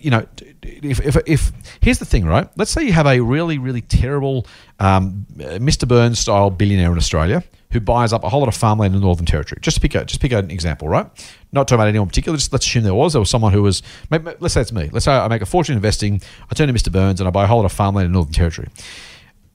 you 0.00 0.10
know, 0.10 0.26
if, 0.62 1.00
if, 1.00 1.16
if 1.26 1.52
here's 1.80 1.98
the 1.98 2.04
thing, 2.04 2.24
right? 2.24 2.48
Let's 2.56 2.70
say 2.70 2.84
you 2.84 2.92
have 2.92 3.06
a 3.06 3.20
really, 3.20 3.58
really 3.58 3.82
terrible 3.82 4.46
um, 4.80 5.26
Mr. 5.36 5.86
Burns 5.86 6.18
style 6.18 6.50
billionaire 6.50 6.92
in 6.92 6.98
Australia 6.98 7.42
who 7.72 7.80
buys 7.80 8.12
up 8.12 8.22
a 8.22 8.28
whole 8.28 8.40
lot 8.40 8.48
of 8.48 8.54
farmland 8.54 8.94
in 8.94 9.00
the 9.00 9.04
Northern 9.04 9.26
Territory. 9.26 9.58
Just 9.60 9.76
to 9.76 9.80
pick 9.80 9.94
a, 9.94 10.04
just 10.04 10.20
pick 10.20 10.32
an 10.32 10.50
example, 10.50 10.88
right? 10.88 11.06
Not 11.52 11.68
talking 11.68 11.80
about 11.80 11.88
anyone 11.88 12.08
particular. 12.08 12.38
Just 12.38 12.52
let's 12.52 12.64
assume 12.64 12.84
there 12.84 12.94
was 12.94 13.12
there 13.12 13.20
was 13.20 13.30
someone 13.30 13.52
who 13.52 13.62
was. 13.62 13.82
Let's 14.10 14.54
say 14.54 14.60
it's 14.60 14.72
me. 14.72 14.88
Let's 14.92 15.04
say 15.04 15.12
I 15.12 15.28
make 15.28 15.42
a 15.42 15.46
fortune 15.46 15.74
investing. 15.74 16.22
I 16.50 16.54
turn 16.54 16.68
to 16.68 16.74
Mr. 16.74 16.92
Burns 16.92 17.20
and 17.20 17.26
I 17.26 17.30
buy 17.30 17.44
a 17.44 17.46
whole 17.46 17.58
lot 17.58 17.66
of 17.66 17.72
farmland 17.72 18.06
in 18.06 18.12
the 18.12 18.16
Northern 18.16 18.32
Territory 18.32 18.68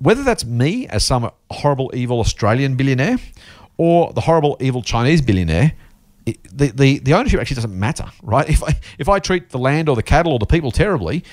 whether 0.02 0.24
that's 0.24 0.44
me 0.44 0.88
as 0.88 1.06
some 1.06 1.30
horrible, 1.52 1.92
evil 1.94 2.20
Australian 2.20 2.76
billionaire 2.76 3.18
or 3.78 4.12
the 4.14 4.22
horrible, 4.22 4.58
evil 4.60 4.82
Chinese 4.82 5.22
billionaire, 5.22 5.74
the, 6.52 6.68
the, 6.68 7.00
the 7.00 7.14
ownership 7.14 7.40
actually 7.40 7.56
doesn't 7.56 7.78
matter, 7.78 8.06
right? 8.22 8.50
If 8.50 8.64
I, 8.64 8.80
if 8.98 9.10
I 9.10 9.20
treat 9.20 9.50
the 9.50 9.60
land 9.60 9.90
or 9.90 9.96
the 9.96 10.04
cattle 10.04 10.34
or 10.34 10.40
the 10.40 10.46
people 10.46 10.72
terribly, 10.72 11.24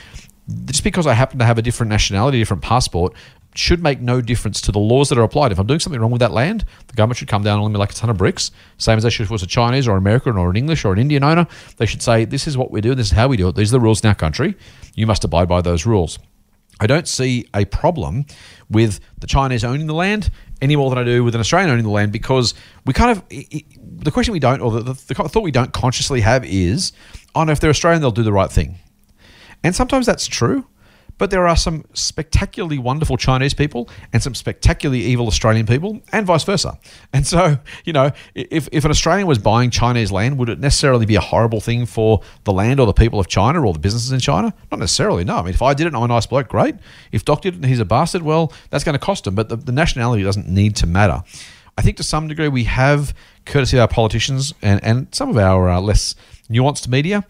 just 0.64 0.84
because 0.84 1.07
I 1.07 1.14
happen 1.14 1.38
to 1.38 1.44
have 1.44 1.59
a 1.59 1.62
different 1.62 1.90
nationality, 1.90 2.38
different 2.38 2.62
passport, 2.62 3.14
should 3.55 3.82
make 3.82 4.01
no 4.01 4.20
difference 4.20 4.61
to 4.62 4.72
the 4.72 4.78
laws 4.78 5.09
that 5.09 5.18
are 5.18 5.22
applied. 5.22 5.53
If 5.53 5.59
I'm 5.59 5.66
doing 5.66 5.80
something 5.80 6.01
wrong 6.01 6.11
with 6.11 6.20
that 6.20 6.32
land, 6.32 6.64
the 6.86 6.94
government 6.94 7.18
should 7.18 7.28
come 7.28 7.42
down 7.42 7.59
on 7.59 7.72
me 7.72 7.78
like 7.78 7.90
a 7.90 7.94
ton 7.94 8.09
of 8.09 8.16
bricks, 8.16 8.51
same 8.76 8.96
as 8.96 9.03
they 9.03 9.11
should 9.11 9.24
if 9.24 9.30
it 9.30 9.32
was 9.32 9.42
a 9.42 9.49
Chinese 9.49 9.88
or 9.88 9.92
an 9.92 9.99
American 9.99 10.36
or 10.36 10.51
an 10.51 10.57
English 10.57 10.84
or 10.84 10.92
an 10.92 10.99
Indian 10.99 11.24
owner. 11.24 11.46
They 11.76 11.86
should 11.86 12.03
say, 12.03 12.24
this 12.24 12.46
is 12.46 12.57
what 12.57 12.70
we 12.70 12.80
do, 12.80 12.94
this 12.94 13.09
is 13.09 13.12
how 13.12 13.28
we 13.28 13.36
do 13.36 13.49
it, 13.49 13.57
these 13.57 13.72
are 13.72 13.78
the 13.78 13.80
rules 13.80 14.03
in 14.03 14.09
our 14.09 14.14
country. 14.14 14.57
You 14.94 15.07
must 15.07 15.24
abide 15.24 15.49
by 15.49 15.61
those 15.61 15.86
rules. 15.86 16.18
I 16.80 16.86
don't 16.86 17.09
see 17.09 17.49
a 17.55 17.64
problem 17.64 18.26
with 18.70 19.01
the 19.18 19.26
Chinese 19.26 19.64
owning 19.64 19.88
the 19.88 19.94
land 19.94 20.30
any 20.61 20.76
more 20.76 20.90
than 20.90 20.99
I 20.99 21.05
do 21.05 21.24
with 21.24 21.34
an 21.34 21.40
Australian 21.40 21.70
owning 21.70 21.84
the 21.84 21.90
land 21.90 22.12
because 22.12 22.55
we 22.86 22.92
kind 22.92 23.11
of 23.11 23.24
the 23.99 24.11
question 24.11 24.32
we 24.32 24.40
don't 24.40 24.61
or 24.61 24.70
the, 24.70 24.80
the, 24.80 24.92
the 24.92 25.14
thought 25.14 25.42
we 25.42 25.51
don't 25.51 25.72
consciously 25.72 26.20
have 26.20 26.44
is, 26.44 26.92
oh 27.34 27.44
no, 27.44 27.53
if 27.53 27.61
they're 27.61 27.70
Australian, 27.70 28.01
they'll 28.01 28.11
do 28.11 28.22
the 28.22 28.32
right 28.32 28.51
thing, 28.51 28.76
and 29.62 29.74
sometimes 29.74 30.07
that's 30.07 30.26
true. 30.26 30.66
But 31.18 31.32
there 31.32 31.49
are 31.49 31.57
some 31.57 31.84
spectacularly 31.94 32.78
wonderful 32.78 33.16
Chinese 33.16 33.53
people 33.53 33.88
and 34.12 34.22
some 34.22 34.36
spectacularly 34.36 35.01
evil 35.03 35.26
Australian 35.26 35.66
people, 35.66 36.01
and 36.12 36.24
vice 36.24 36.44
versa. 36.44 36.78
And 37.12 37.26
so, 37.26 37.59
you 37.84 37.92
know, 37.92 38.12
if, 38.34 38.68
if 38.70 38.84
an 38.84 38.90
Australian 38.90 39.26
was 39.26 39.38
buying 39.38 39.70
Chinese 39.70 40.12
land, 40.12 40.38
would 40.38 40.49
it 40.49 40.61
necessarily 40.61 41.07
be 41.07 41.16
a 41.16 41.20
horrible 41.20 41.61
thing 41.61 41.86
for 41.86 42.20
the 42.44 42.53
land 42.53 42.78
or 42.78 42.86
the 42.86 42.92
people 42.92 43.18
of 43.18 43.26
China 43.26 43.66
or 43.66 43.72
the 43.72 43.78
businesses 43.78 44.12
in 44.12 44.20
China? 44.20 44.55
Not 44.70 44.78
necessarily, 44.78 45.24
no. 45.24 45.38
I 45.38 45.42
mean, 45.42 45.55
if 45.55 45.62
I 45.62 45.74
did 45.74 45.84
it 45.84 45.88
and 45.88 45.96
I'm 45.96 46.05
a 46.05 46.09
nice 46.09 46.26
bloke, 46.26 46.49
great. 46.49 46.76
If 47.11 47.24
Doc 47.24 47.40
did 47.40 47.55
it 47.55 47.57
and 47.57 47.66
he's 47.66 47.80
a 47.80 47.84
bastard, 47.84 48.22
well, 48.22 48.53
that's 48.70 48.84
going 48.84 48.92
to 48.92 49.01
cost 49.01 49.26
him. 49.26 49.34
But 49.34 49.49
the, 49.49 49.57
the 49.57 49.72
nationality 49.72 50.22
doesn't 50.22 50.49
need 50.49 50.76
to 50.76 50.86
matter. 50.86 51.22
I 51.79 51.81
think 51.81 51.97
to 51.99 52.03
some 52.03 52.26
degree 52.26 52.49
we 52.49 52.64
have, 52.64 53.14
courtesy 53.47 53.76
of 53.76 53.83
our 53.83 53.89
politicians 53.89 54.53
and, 54.62 54.83
and 54.83 55.14
some 55.14 55.31
of 55.31 55.39
our 55.39 55.68
uh, 55.68 55.81
less 55.81 56.16
nuanced 56.51 56.89
media, 56.89 57.24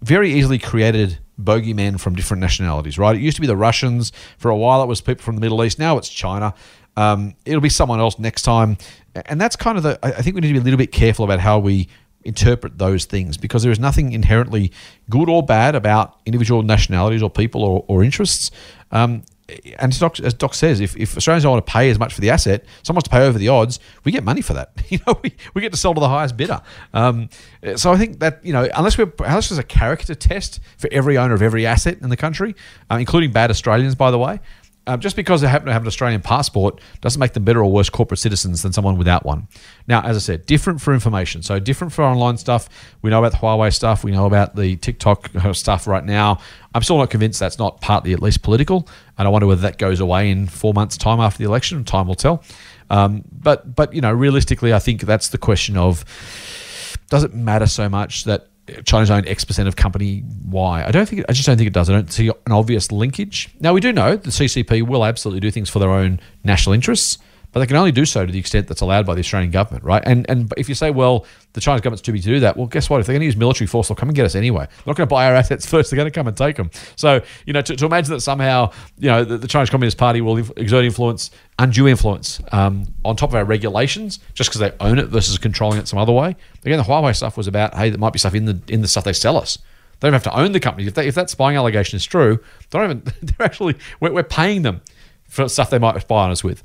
very 0.00 0.32
easily 0.32 0.60
created 0.60 1.18
bogeymen 1.42 1.98
from 1.98 2.14
different 2.14 2.40
nationalities, 2.40 2.98
right? 2.98 3.16
It 3.16 3.20
used 3.20 3.34
to 3.36 3.40
be 3.40 3.48
the 3.48 3.56
Russians. 3.56 4.12
For 4.38 4.48
a 4.48 4.56
while, 4.56 4.80
it 4.84 4.86
was 4.86 5.00
people 5.00 5.24
from 5.24 5.34
the 5.34 5.40
Middle 5.40 5.64
East. 5.64 5.80
Now 5.80 5.98
it's 5.98 6.08
China. 6.08 6.54
Um, 6.96 7.34
it'll 7.44 7.60
be 7.60 7.68
someone 7.68 7.98
else 7.98 8.16
next 8.16 8.42
time. 8.42 8.78
And 9.26 9.40
that's 9.40 9.56
kind 9.56 9.76
of 9.76 9.82
the, 9.82 9.98
I 10.04 10.22
think 10.22 10.36
we 10.36 10.40
need 10.40 10.48
to 10.48 10.54
be 10.54 10.60
a 10.60 10.62
little 10.62 10.78
bit 10.78 10.92
careful 10.92 11.24
about 11.24 11.40
how 11.40 11.58
we 11.58 11.88
interpret 12.22 12.78
those 12.78 13.06
things 13.06 13.36
because 13.38 13.64
there 13.64 13.72
is 13.72 13.80
nothing 13.80 14.12
inherently 14.12 14.70
good 15.08 15.28
or 15.28 15.42
bad 15.42 15.74
about 15.74 16.20
individual 16.26 16.62
nationalities 16.62 17.24
or 17.24 17.30
people 17.30 17.64
or, 17.64 17.84
or 17.88 18.04
interests. 18.04 18.52
Um, 18.92 19.24
and 19.78 19.92
as 19.92 19.98
Doc, 19.98 20.20
as 20.20 20.34
Doc 20.34 20.54
says, 20.54 20.80
if, 20.80 20.96
if 20.96 21.16
Australians 21.16 21.44
don't 21.44 21.52
want 21.52 21.66
to 21.66 21.72
pay 21.72 21.90
as 21.90 21.98
much 21.98 22.14
for 22.14 22.20
the 22.20 22.30
asset, 22.30 22.64
someone 22.82 22.96
wants 22.96 23.08
to 23.08 23.12
pay 23.12 23.26
over 23.26 23.38
the 23.38 23.48
odds, 23.48 23.80
we 24.04 24.12
get 24.12 24.24
money 24.24 24.42
for 24.42 24.54
that. 24.54 24.72
You 24.90 24.98
know, 25.06 25.20
we, 25.22 25.36
we 25.54 25.62
get 25.62 25.70
to 25.70 25.78
sell 25.78 25.94
to 25.94 26.00
the 26.00 26.08
highest 26.08 26.36
bidder. 26.36 26.60
Um, 26.92 27.28
so 27.76 27.92
I 27.92 27.96
think 27.96 28.18
that 28.18 28.44
you 28.44 28.52
know, 28.52 28.68
unless 28.74 28.98
we're 28.98 29.12
unless 29.20 29.48
there's 29.48 29.58
a 29.58 29.62
character 29.62 30.16
test 30.16 30.58
for 30.78 30.88
every 30.90 31.16
owner 31.16 31.32
of 31.32 31.42
every 31.42 31.64
asset 31.64 31.98
in 32.00 32.08
the 32.10 32.16
country, 32.16 32.56
uh, 32.90 32.96
including 32.96 33.30
bad 33.30 33.50
Australians, 33.50 33.94
by 33.94 34.10
the 34.10 34.18
way, 34.18 34.40
um, 34.86 35.00
just 35.00 35.14
because 35.14 35.40
they 35.40 35.48
happen 35.48 35.66
to 35.66 35.72
have 35.72 35.82
an 35.82 35.88
Australian 35.88 36.22
passport 36.22 36.80
doesn't 37.00 37.20
make 37.20 37.34
them 37.34 37.44
better 37.44 37.62
or 37.62 37.70
worse 37.70 37.90
corporate 37.90 38.18
citizens 38.18 38.62
than 38.62 38.72
someone 38.72 38.96
without 38.96 39.24
one. 39.24 39.46
Now, 39.86 40.02
as 40.02 40.16
I 40.16 40.20
said, 40.20 40.46
different 40.46 40.80
for 40.80 40.94
information. 40.94 41.42
So 41.42 41.58
different 41.58 41.92
for 41.92 42.02
online 42.02 42.38
stuff. 42.38 42.68
We 43.02 43.10
know 43.10 43.18
about 43.18 43.32
the 43.32 43.38
Huawei 43.38 43.72
stuff. 43.74 44.02
We 44.04 44.10
know 44.10 44.26
about 44.26 44.56
the 44.56 44.76
TikTok 44.76 45.34
uh, 45.34 45.52
stuff 45.52 45.86
right 45.86 46.04
now. 46.04 46.40
I'm 46.74 46.82
still 46.82 46.98
not 46.98 47.10
convinced 47.10 47.40
that's 47.40 47.58
not 47.58 47.80
partly 47.80 48.12
at 48.12 48.22
least 48.22 48.42
political, 48.42 48.88
and 49.18 49.28
I 49.28 49.30
wonder 49.30 49.46
whether 49.46 49.62
that 49.62 49.78
goes 49.78 50.00
away 50.00 50.30
in 50.30 50.46
four 50.46 50.72
months' 50.72 50.96
time 50.96 51.20
after 51.20 51.38
the 51.38 51.44
election. 51.44 51.84
Time 51.84 52.08
will 52.08 52.14
tell. 52.14 52.42
Um, 52.88 53.24
but 53.32 53.74
but 53.74 53.92
you 53.94 54.00
know, 54.00 54.12
realistically, 54.12 54.72
I 54.72 54.78
think 54.78 55.02
that's 55.02 55.28
the 55.28 55.38
question 55.38 55.76
of 55.76 56.04
does 57.10 57.24
it 57.24 57.34
matter 57.34 57.66
so 57.66 57.88
much 57.88 58.24
that 58.24 58.49
China's 58.84 59.10
owned 59.10 59.28
X 59.28 59.44
percent 59.44 59.68
of 59.68 59.76
company 59.76 60.22
Y? 60.48 60.84
I 60.84 60.90
don't 60.90 61.08
think. 61.08 61.24
I 61.28 61.32
just 61.32 61.46
don't 61.46 61.56
think 61.56 61.66
it 61.66 61.72
does. 61.72 61.88
I 61.90 61.92
don't 61.92 62.12
see 62.12 62.28
an 62.28 62.52
obvious 62.52 62.90
linkage. 62.92 63.48
Now 63.60 63.72
we 63.72 63.80
do 63.80 63.92
know 63.92 64.16
the 64.16 64.30
CCP 64.30 64.86
will 64.86 65.04
absolutely 65.04 65.40
do 65.40 65.50
things 65.50 65.68
for 65.68 65.78
their 65.78 65.90
own 65.90 66.20
national 66.44 66.72
interests, 66.72 67.18
but 67.52 67.60
they 67.60 67.66
can 67.66 67.76
only 67.76 67.92
do 67.92 68.04
so 68.04 68.24
to 68.24 68.32
the 68.32 68.38
extent 68.38 68.68
that's 68.68 68.80
allowed 68.80 69.06
by 69.06 69.14
the 69.14 69.20
Australian 69.20 69.50
government, 69.50 69.84
right? 69.84 70.02
And 70.06 70.28
and 70.28 70.52
if 70.56 70.68
you 70.68 70.74
say, 70.74 70.90
well, 70.90 71.26
the 71.52 71.60
Chinese 71.60 71.80
government's 71.80 72.02
too 72.02 72.12
big 72.12 72.22
to 72.22 72.28
do 72.28 72.40
that, 72.40 72.56
well, 72.56 72.66
guess 72.66 72.88
what? 72.88 73.00
If 73.00 73.06
they're 73.06 73.14
going 73.14 73.20
to 73.20 73.26
use 73.26 73.36
military 73.36 73.66
force, 73.66 73.88
they'll 73.88 73.96
come 73.96 74.08
and 74.08 74.16
get 74.16 74.24
us 74.24 74.34
anyway. 74.34 74.66
They're 74.66 74.84
not 74.86 74.96
going 74.96 75.08
to 75.08 75.12
buy 75.12 75.26
our 75.26 75.34
assets 75.40 75.66
first. 75.66 75.90
They're 75.90 75.96
going 75.96 76.10
to 76.10 76.14
come 76.14 76.28
and 76.28 76.36
take 76.36 76.56
them. 76.56 76.70
So 76.96 77.22
you 77.46 77.52
know, 77.52 77.62
to, 77.62 77.76
to 77.76 77.86
imagine 77.86 78.12
that 78.14 78.20
somehow 78.20 78.72
you 78.98 79.08
know 79.08 79.24
the, 79.24 79.38
the 79.38 79.48
Chinese 79.48 79.70
Communist 79.70 79.98
Party 79.98 80.20
will 80.20 80.38
exert 80.56 80.84
influence, 80.84 81.30
undue 81.58 81.88
influence, 81.88 82.40
um, 82.52 82.86
on 83.04 83.16
top 83.16 83.30
of 83.30 83.34
our 83.34 83.44
regulations, 83.44 84.20
just 84.34 84.50
because 84.50 84.60
they 84.60 84.72
own 84.80 84.98
it 84.98 85.06
versus 85.06 85.38
controlling 85.38 85.78
it 85.78 85.88
some 85.88 85.98
other 85.98 86.12
way. 86.12 86.36
Again, 86.64 86.78
the 86.78 86.84
Huawei 86.84 87.14
stuff 87.16 87.36
was 87.36 87.46
about 87.46 87.74
hey, 87.74 87.90
there 87.90 87.98
might 87.98 88.12
be 88.12 88.18
stuff 88.18 88.34
in 88.34 88.44
the 88.44 88.60
in 88.68 88.82
the 88.82 88.88
stuff 88.88 89.04
they 89.04 89.12
sell 89.12 89.36
us. 89.36 89.58
They 90.00 90.06
don't 90.06 90.14
have 90.14 90.22
to 90.24 90.34
own 90.34 90.52
the 90.52 90.60
company. 90.60 90.86
If, 90.86 90.94
they, 90.94 91.06
if 91.06 91.14
that 91.14 91.28
spying 91.28 91.58
allegation 91.58 91.96
is 91.96 92.06
true, 92.06 92.38
they 92.70 92.78
don't 92.78 92.90
even. 92.90 93.02
They're 93.22 93.46
actually 93.46 93.76
we're, 94.00 94.12
we're 94.12 94.22
paying 94.22 94.62
them 94.62 94.80
for 95.28 95.48
stuff 95.48 95.70
they 95.70 95.78
might 95.78 96.00
spy 96.00 96.24
on 96.24 96.30
us 96.30 96.42
with. 96.42 96.62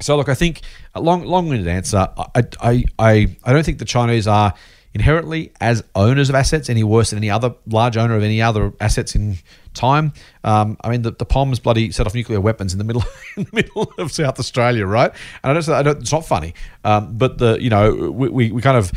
So 0.00 0.16
look, 0.16 0.28
I 0.28 0.34
think 0.34 0.60
a 0.94 1.00
long, 1.00 1.24
long-winded 1.24 1.68
answer. 1.68 2.08
I, 2.16 2.42
I, 2.60 2.84
I, 2.98 3.36
I 3.44 3.52
don't 3.52 3.64
think 3.64 3.78
the 3.78 3.84
Chinese 3.84 4.26
are 4.26 4.52
inherently 4.92 5.52
as 5.60 5.82
owners 5.96 6.28
of 6.28 6.34
assets 6.36 6.70
any 6.70 6.84
worse 6.84 7.10
than 7.10 7.16
any 7.18 7.28
other 7.30 7.52
large 7.66 7.96
owner 7.96 8.14
of 8.16 8.22
any 8.22 8.40
other 8.40 8.72
assets 8.80 9.14
in 9.16 9.36
time. 9.72 10.12
Um, 10.44 10.76
I 10.84 10.90
mean, 10.90 11.02
the, 11.02 11.10
the 11.10 11.24
Poms 11.24 11.58
bloody 11.58 11.90
set 11.90 12.06
off 12.06 12.14
nuclear 12.14 12.40
weapons 12.40 12.72
in 12.72 12.78
the 12.78 12.84
middle 12.84 13.02
in 13.36 13.44
the 13.44 13.50
middle 13.52 13.92
of 13.98 14.12
South 14.12 14.38
Australia, 14.38 14.86
right? 14.86 15.10
And 15.42 15.50
I 15.50 15.60
don't, 15.60 15.68
I 15.68 15.82
don't 15.82 16.00
it's 16.00 16.12
not 16.12 16.24
funny, 16.24 16.54
um, 16.84 17.16
but 17.16 17.38
the 17.38 17.58
you 17.60 17.70
know 17.70 18.10
we, 18.12 18.28
we, 18.28 18.52
we 18.52 18.62
kind 18.62 18.76
of 18.76 18.92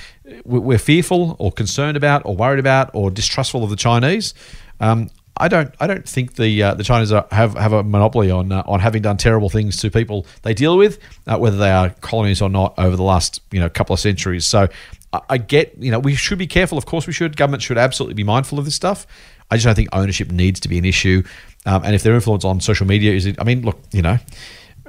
we- 0.45 0.59
we're 0.59 0.77
fearful 0.77 1.35
or 1.39 1.51
concerned 1.51 1.97
about 1.97 2.23
or 2.25 2.35
worried 2.35 2.59
about 2.59 2.91
or 2.93 3.09
distrustful 3.09 3.63
of 3.63 3.69
the 3.71 3.75
Chinese. 3.75 4.33
Um, 4.79 5.09
I 5.39 5.47
don't. 5.47 5.73
I 5.79 5.87
don't 5.87 6.07
think 6.07 6.35
the 6.35 6.63
uh, 6.63 6.73
the 6.73 6.83
Chinese 6.83 7.11
are, 7.11 7.25
have 7.31 7.53
have 7.55 7.73
a 7.73 7.83
monopoly 7.83 8.31
on 8.31 8.51
uh, 8.51 8.63
on 8.65 8.79
having 8.79 9.01
done 9.01 9.17
terrible 9.17 9.49
things 9.49 9.77
to 9.77 9.91
people 9.91 10.25
they 10.41 10.53
deal 10.53 10.77
with, 10.77 10.99
uh, 11.27 11.37
whether 11.37 11.57
they 11.57 11.71
are 11.71 11.91
colonies 12.01 12.41
or 12.41 12.49
not, 12.49 12.73
over 12.77 12.95
the 12.95 13.03
last 13.03 13.41
you 13.51 13.59
know 13.59 13.69
couple 13.69 13.93
of 13.93 13.99
centuries. 13.99 14.45
So 14.45 14.67
I, 15.13 15.21
I 15.29 15.37
get 15.37 15.77
you 15.77 15.91
know 15.91 15.99
we 15.99 16.15
should 16.15 16.37
be 16.37 16.47
careful. 16.47 16.77
Of 16.77 16.85
course, 16.85 17.07
we 17.07 17.13
should. 17.13 17.37
Government 17.37 17.63
should 17.63 17.77
absolutely 17.77 18.15
be 18.15 18.23
mindful 18.23 18.59
of 18.59 18.65
this 18.65 18.75
stuff. 18.75 19.07
I 19.49 19.55
just 19.55 19.65
don't 19.65 19.75
think 19.75 19.89
ownership 19.93 20.31
needs 20.31 20.59
to 20.61 20.69
be 20.69 20.77
an 20.77 20.85
issue. 20.85 21.23
Um, 21.65 21.83
and 21.83 21.95
if 21.95 22.03
their 22.03 22.15
influence 22.15 22.45
on 22.45 22.59
social 22.59 22.87
media 22.87 23.13
is, 23.13 23.33
I 23.39 23.43
mean, 23.43 23.61
look, 23.61 23.79
you 23.91 24.01
know, 24.01 24.17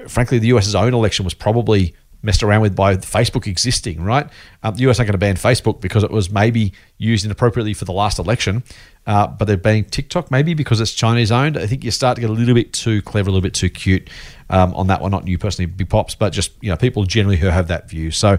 frankly, 0.09 0.39
the 0.39 0.49
US's 0.49 0.75
own 0.75 0.95
election 0.95 1.25
was 1.25 1.35
probably 1.35 1.95
messed 2.23 2.43
around 2.43 2.61
with 2.61 2.75
by 2.75 2.97
Facebook 2.97 3.47
existing, 3.47 4.03
right? 4.03 4.29
Um, 4.63 4.75
the 4.75 4.89
US 4.89 4.99
aren't 4.99 5.09
going 5.09 5.13
to 5.13 5.19
ban 5.19 5.37
Facebook 5.37 5.81
because 5.81 6.03
it 6.03 6.11
was 6.11 6.31
maybe 6.31 6.73
used 6.97 7.25
inappropriately 7.25 7.75
for 7.75 7.85
the 7.85 7.93
last 7.93 8.19
election, 8.19 8.63
uh, 9.07 9.27
but 9.27 9.45
they're 9.47 9.57
banning 9.57 9.85
TikTok 9.85 10.31
maybe 10.31 10.55
because 10.55 10.81
it's 10.81 10.93
Chinese 10.93 11.31
owned. 11.31 11.57
I 11.57 11.67
think 11.67 11.85
you 11.85 11.91
start 11.91 12.17
to 12.17 12.21
get 12.21 12.31
a 12.31 12.33
little 12.33 12.55
bit 12.55 12.73
too 12.73 13.03
clever, 13.03 13.29
a 13.29 13.33
little 13.33 13.43
bit 13.43 13.55
too 13.55 13.71
cute 13.71 14.11
um, 14.51 14.75
on 14.75 14.89
that 14.89 15.01
one. 15.01 15.11
Not 15.11 15.27
you 15.29 15.39
personally, 15.39 15.67
Big 15.67 15.89
Pops, 15.89 16.15
but 16.15 16.31
just 16.31 16.53
you 16.61 16.71
know 16.71 16.77
people 16.77 17.05
generally 17.05 17.37
who 17.37 17.49
have 17.49 17.69
that 17.69 17.89
view. 17.89 18.11
So. 18.11 18.39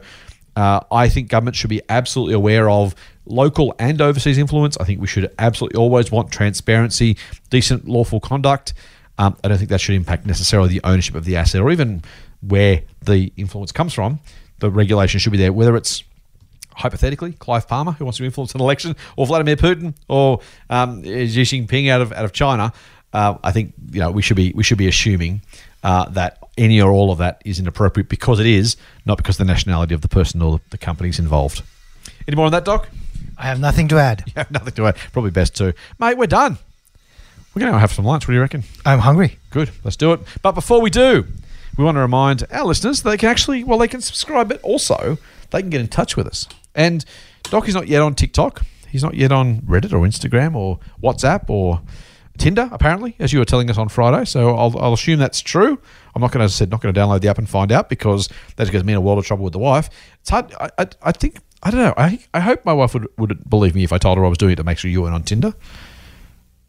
Uh, 0.55 0.81
I 0.91 1.07
think 1.07 1.29
government 1.29 1.55
should 1.55 1.69
be 1.69 1.81
absolutely 1.87 2.33
aware 2.33 2.69
of 2.69 2.93
local 3.25 3.73
and 3.79 4.01
overseas 4.01 4.37
influence. 4.37 4.75
I 4.77 4.83
think 4.83 4.99
we 4.99 5.07
should 5.07 5.33
absolutely 5.39 5.77
always 5.77 6.11
want 6.11 6.31
transparency, 6.31 7.15
decent, 7.49 7.87
lawful 7.87 8.19
conduct. 8.19 8.73
Um, 9.17 9.37
I 9.43 9.47
don't 9.47 9.57
think 9.57 9.69
that 9.69 9.79
should 9.79 9.95
impact 9.95 10.25
necessarily 10.25 10.69
the 10.69 10.81
ownership 10.83 11.15
of 11.15 11.23
the 11.23 11.37
asset 11.37 11.61
or 11.61 11.71
even 11.71 12.03
where 12.41 12.83
the 13.01 13.31
influence 13.37 13.71
comes 13.71 13.93
from. 13.93 14.19
The 14.59 14.69
regulation 14.69 15.19
should 15.19 15.31
be 15.31 15.37
there, 15.37 15.53
whether 15.53 15.75
it's 15.75 16.03
hypothetically 16.75 17.33
Clive 17.33 17.67
Palmer 17.67 17.91
who 17.93 18.05
wants 18.05 18.17
to 18.17 18.25
influence 18.25 18.53
an 18.55 18.61
election, 18.61 18.95
or 19.15 19.25
Vladimir 19.25 19.55
Putin, 19.55 19.93
or 20.07 20.41
um, 20.69 21.03
Xi 21.03 21.41
Jinping 21.43 21.89
out 21.89 22.01
of 22.01 22.11
out 22.13 22.25
of 22.25 22.33
China. 22.33 22.73
Uh, 23.13 23.37
I 23.43 23.51
think 23.51 23.73
you 23.91 23.99
know 23.99 24.11
we 24.11 24.21
should 24.21 24.37
be 24.37 24.51
we 24.55 24.63
should 24.63 24.77
be 24.77 24.87
assuming 24.87 25.41
uh, 25.83 26.09
that 26.09 26.37
any 26.57 26.81
or 26.81 26.91
all 26.91 27.11
of 27.11 27.17
that 27.19 27.41
is 27.45 27.59
inappropriate 27.59 28.09
because 28.09 28.39
it 28.39 28.45
is, 28.45 28.75
not 29.05 29.17
because 29.17 29.39
of 29.39 29.47
the 29.47 29.51
nationality 29.51 29.93
of 29.93 30.01
the 30.01 30.09
person 30.09 30.41
or 30.41 30.59
the 30.71 30.77
companies 30.77 31.19
involved. 31.19 31.63
Any 32.27 32.35
more 32.35 32.45
on 32.45 32.51
that, 32.51 32.65
Doc? 32.65 32.89
I 33.37 33.43
have 33.43 33.59
nothing 33.59 33.87
to 33.89 33.97
add. 33.97 34.23
You 34.27 34.33
have 34.35 34.51
nothing 34.51 34.73
to 34.73 34.87
add. 34.87 34.97
Probably 35.13 35.31
best 35.31 35.55
to, 35.57 35.73
mate. 35.97 36.17
We're 36.17 36.27
done. 36.27 36.57
We're 37.55 37.61
going 37.61 37.73
to 37.73 37.79
have 37.79 37.91
some 37.91 38.05
lunch. 38.05 38.27
What 38.27 38.33
do 38.33 38.35
you 38.35 38.41
reckon? 38.41 38.63
I'm 38.85 38.99
hungry. 38.99 39.39
Good. 39.49 39.71
Let's 39.83 39.95
do 39.95 40.13
it. 40.13 40.19
But 40.43 40.51
before 40.51 40.81
we 40.81 40.89
do, 40.89 41.25
we 41.77 41.83
want 41.83 41.95
to 41.95 42.01
remind 42.01 42.45
our 42.51 42.65
listeners 42.65 43.01
that 43.01 43.09
they 43.09 43.17
can 43.17 43.29
actually, 43.29 43.63
well, 43.63 43.77
they 43.77 43.87
can 43.87 44.01
subscribe, 44.01 44.49
but 44.49 44.61
also 44.61 45.17
they 45.51 45.61
can 45.61 45.69
get 45.69 45.81
in 45.81 45.87
touch 45.87 46.15
with 46.15 46.27
us. 46.27 46.47
And 46.75 47.05
Doc 47.43 47.67
is 47.67 47.75
not 47.75 47.87
yet 47.87 48.01
on 48.01 48.15
TikTok. 48.15 48.61
He's 48.89 49.03
not 49.03 49.13
yet 49.13 49.31
on 49.31 49.61
Reddit 49.61 49.93
or 49.93 49.99
Instagram 49.99 50.55
or 50.55 50.79
WhatsApp 51.01 51.49
or 51.49 51.81
Tinder, 52.37 52.69
apparently, 52.71 53.15
as 53.19 53.33
you 53.33 53.39
were 53.39 53.45
telling 53.45 53.69
us 53.69 53.77
on 53.77 53.89
Friday. 53.89 54.25
So 54.25 54.55
I'll, 54.55 54.77
I'll 54.79 54.93
assume 54.93 55.19
that's 55.19 55.41
true. 55.41 55.79
I'm 56.15 56.21
not 56.21 56.31
going 56.31 56.47
to, 56.47 56.51
said, 56.51 56.71
not 56.71 56.81
going 56.81 56.93
to 56.93 56.99
download 56.99 57.21
the 57.21 57.27
app 57.27 57.37
and 57.37 57.49
find 57.49 57.71
out 57.71 57.89
because 57.89 58.29
that 58.55 58.71
gets 58.71 58.83
me 58.83 58.93
in 58.93 58.97
a 58.97 59.01
world 59.01 59.19
of 59.19 59.25
trouble 59.25 59.43
with 59.43 59.53
the 59.53 59.59
wife. 59.59 59.89
It's 60.21 60.29
hard. 60.29 60.53
I, 60.59 60.69
I, 60.77 60.87
I 61.03 61.11
think, 61.11 61.37
I 61.61 61.69
don't 61.69 61.81
know. 61.81 61.93
I, 61.97 62.19
I 62.33 62.39
hope 62.39 62.65
my 62.65 62.73
wife 62.73 62.93
would, 62.93 63.07
would 63.17 63.47
believe 63.49 63.75
me 63.75 63.83
if 63.83 63.93
I 63.93 63.97
told 63.97 64.17
her 64.17 64.25
I 64.25 64.29
was 64.29 64.37
doing 64.37 64.53
it 64.53 64.55
to 64.55 64.63
make 64.63 64.77
sure 64.77 64.89
you 64.89 65.01
weren't 65.01 65.15
on 65.15 65.23
Tinder. 65.23 65.53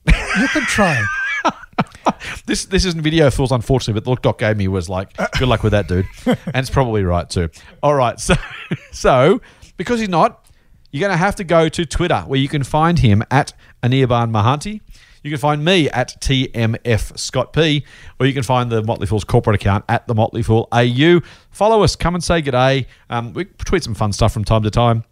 You 0.07 0.49
can 0.49 0.63
try. 0.63 1.05
This 2.47 2.65
this 2.65 2.85
isn't 2.85 3.03
video 3.03 3.31
fools, 3.31 3.53
unfortunately, 3.53 3.95
but 3.95 4.05
the 4.05 4.11
look 4.11 4.23
Doc 4.23 4.39
gave 4.39 4.57
me 4.57 4.67
was 4.69 4.89
like, 4.89 5.17
good 5.39 5.49
luck 5.49 5.63
with 5.63 5.73
that, 5.73 5.87
dude. 5.87 6.07
and 6.27 6.57
it's 6.57 6.71
probably 6.71 7.05
right 7.05 7.29
too. 7.29 7.49
All 7.83 7.95
right, 7.95 8.19
so 8.19 8.35
so 8.93 9.41
because 9.77 10.01
he's 10.01 10.09
not, 10.09 10.47
you're 10.91 11.01
going 11.01 11.13
to 11.13 11.17
have 11.17 11.37
to 11.37 11.45
go 11.45 11.69
to 11.69 11.87
Twitter 11.87 12.21
where 12.27 12.39
you 12.39 12.49
can 12.49 12.65
find 12.65 12.99
him 12.99 13.23
at 13.31 13.53
Anirban 13.83 14.31
Mahanti. 14.31 14.81
You 15.23 15.31
can 15.31 15.39
find 15.39 15.65
me 15.65 15.89
at 15.91 16.21
TMF 16.21 17.19
Scott 17.19 17.53
P, 17.53 17.85
or 18.19 18.27
you 18.27 18.33
can 18.33 18.43
find 18.43 18.71
the 18.71 18.83
Motley 18.83 19.07
Fool's 19.07 19.25
corporate 19.25 19.55
account 19.55 19.85
at 19.89 20.09
the 20.09 20.15
Motley 20.15 20.43
Fool 20.43 20.67
AU. 20.73 21.21
Follow 21.51 21.83
us, 21.83 21.95
come 21.95 22.15
and 22.15 22.25
say 22.25 22.43
g'day. 22.43 22.87
Um, 23.11 23.33
we 23.35 23.45
tweet 23.45 23.85
some 23.85 23.95
fun 23.95 24.13
stuff 24.13 24.33
from 24.33 24.45
time 24.45 24.63
to 24.63 24.71
time. 24.71 25.05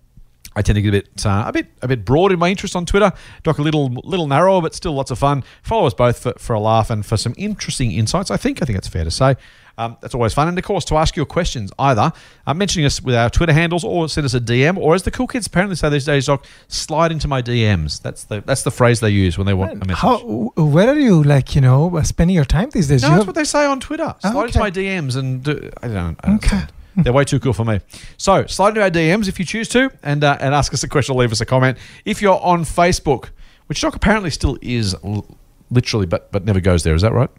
I 0.58 0.62
tend 0.62 0.74
to 0.76 0.82
get 0.82 0.88
a 0.88 0.92
bit, 1.02 1.24
uh, 1.26 1.44
a 1.46 1.52
bit, 1.52 1.66
a 1.82 1.88
bit 1.88 2.04
broad 2.04 2.32
in 2.32 2.38
my 2.38 2.48
interest 2.50 2.74
on 2.74 2.84
Twitter. 2.84 3.12
Doc 3.44 3.58
a 3.58 3.62
little, 3.62 3.88
little 4.04 4.26
narrower, 4.26 4.60
but 4.60 4.74
still 4.74 4.92
lots 4.92 5.10
of 5.10 5.18
fun. 5.18 5.44
Follow 5.62 5.86
us 5.86 5.94
both 5.94 6.18
for, 6.18 6.32
for 6.38 6.54
a 6.54 6.60
laugh 6.60 6.90
and 6.90 7.06
for 7.06 7.16
some 7.16 7.34
interesting 7.38 7.92
insights. 7.92 8.30
I 8.30 8.36
think, 8.36 8.60
I 8.60 8.64
think 8.64 8.76
it's 8.78 8.88
fair 8.88 9.04
to 9.04 9.10
say. 9.10 9.36
Um, 9.78 9.96
that's 10.00 10.12
always 10.12 10.34
fun, 10.34 10.48
and 10.48 10.58
of 10.58 10.64
course, 10.64 10.84
to 10.86 10.96
ask 10.96 11.14
your 11.14 11.24
questions 11.24 11.70
either 11.78 12.10
uh, 12.48 12.52
mentioning 12.54 12.84
us 12.84 13.00
with 13.00 13.14
our 13.14 13.30
Twitter 13.30 13.52
handles, 13.52 13.84
or 13.84 14.08
send 14.08 14.24
us 14.24 14.34
a 14.34 14.40
DM, 14.40 14.76
or 14.76 14.96
as 14.96 15.04
the 15.04 15.12
cool 15.12 15.28
kids 15.28 15.46
apparently 15.46 15.76
say 15.76 15.88
these 15.88 16.04
days, 16.04 16.26
Doc, 16.26 16.44
slide 16.66 17.12
into 17.12 17.28
my 17.28 17.40
DMs. 17.40 18.02
That's 18.02 18.24
the 18.24 18.40
that's 18.44 18.64
the 18.64 18.72
phrase 18.72 18.98
they 18.98 19.10
use 19.10 19.38
when 19.38 19.46
they 19.46 19.54
want 19.54 19.74
a 19.80 19.86
message. 19.86 19.94
How? 20.02 20.18
Where 20.56 20.88
are 20.88 20.98
you? 20.98 21.22
Like 21.22 21.54
you 21.54 21.60
know, 21.60 22.02
spending 22.02 22.34
your 22.34 22.44
time 22.44 22.70
these 22.70 22.88
days? 22.88 23.02
no, 23.02 23.08
You 23.08 23.10
that's 23.12 23.20
have- 23.20 23.26
what 23.28 23.36
they 23.36 23.44
say 23.44 23.66
on 23.66 23.78
Twitter. 23.78 24.16
Slide 24.18 24.46
into 24.46 24.48
okay. 24.48 24.58
my 24.58 24.70
DMs 24.72 25.14
and 25.16 25.44
do, 25.44 25.70
I 25.80 25.86
don't. 25.86 26.18
I 26.24 26.26
don't 26.26 26.44
Okay. 26.44 26.56
understand. 26.56 26.72
They're 26.98 27.12
way 27.12 27.24
too 27.24 27.40
cool 27.40 27.52
for 27.52 27.64
me. 27.64 27.80
So 28.16 28.46
slide 28.46 28.70
into 28.70 28.82
our 28.82 28.90
DMs 28.90 29.28
if 29.28 29.38
you 29.38 29.44
choose 29.44 29.68
to, 29.70 29.90
and 30.02 30.24
uh, 30.24 30.36
and 30.40 30.54
ask 30.54 30.74
us 30.74 30.82
a 30.82 30.88
question 30.88 31.14
or 31.14 31.20
leave 31.20 31.32
us 31.32 31.40
a 31.40 31.46
comment. 31.46 31.78
If 32.04 32.20
you're 32.20 32.40
on 32.40 32.64
Facebook, 32.64 33.30
which 33.66 33.80
Doc 33.80 33.94
apparently 33.94 34.30
still 34.30 34.58
is, 34.60 34.94
l- 35.04 35.26
literally, 35.70 36.06
but 36.06 36.32
but 36.32 36.44
never 36.44 36.60
goes 36.60 36.82
there. 36.82 36.94
Is 36.94 37.02
that 37.02 37.12
right? 37.12 37.30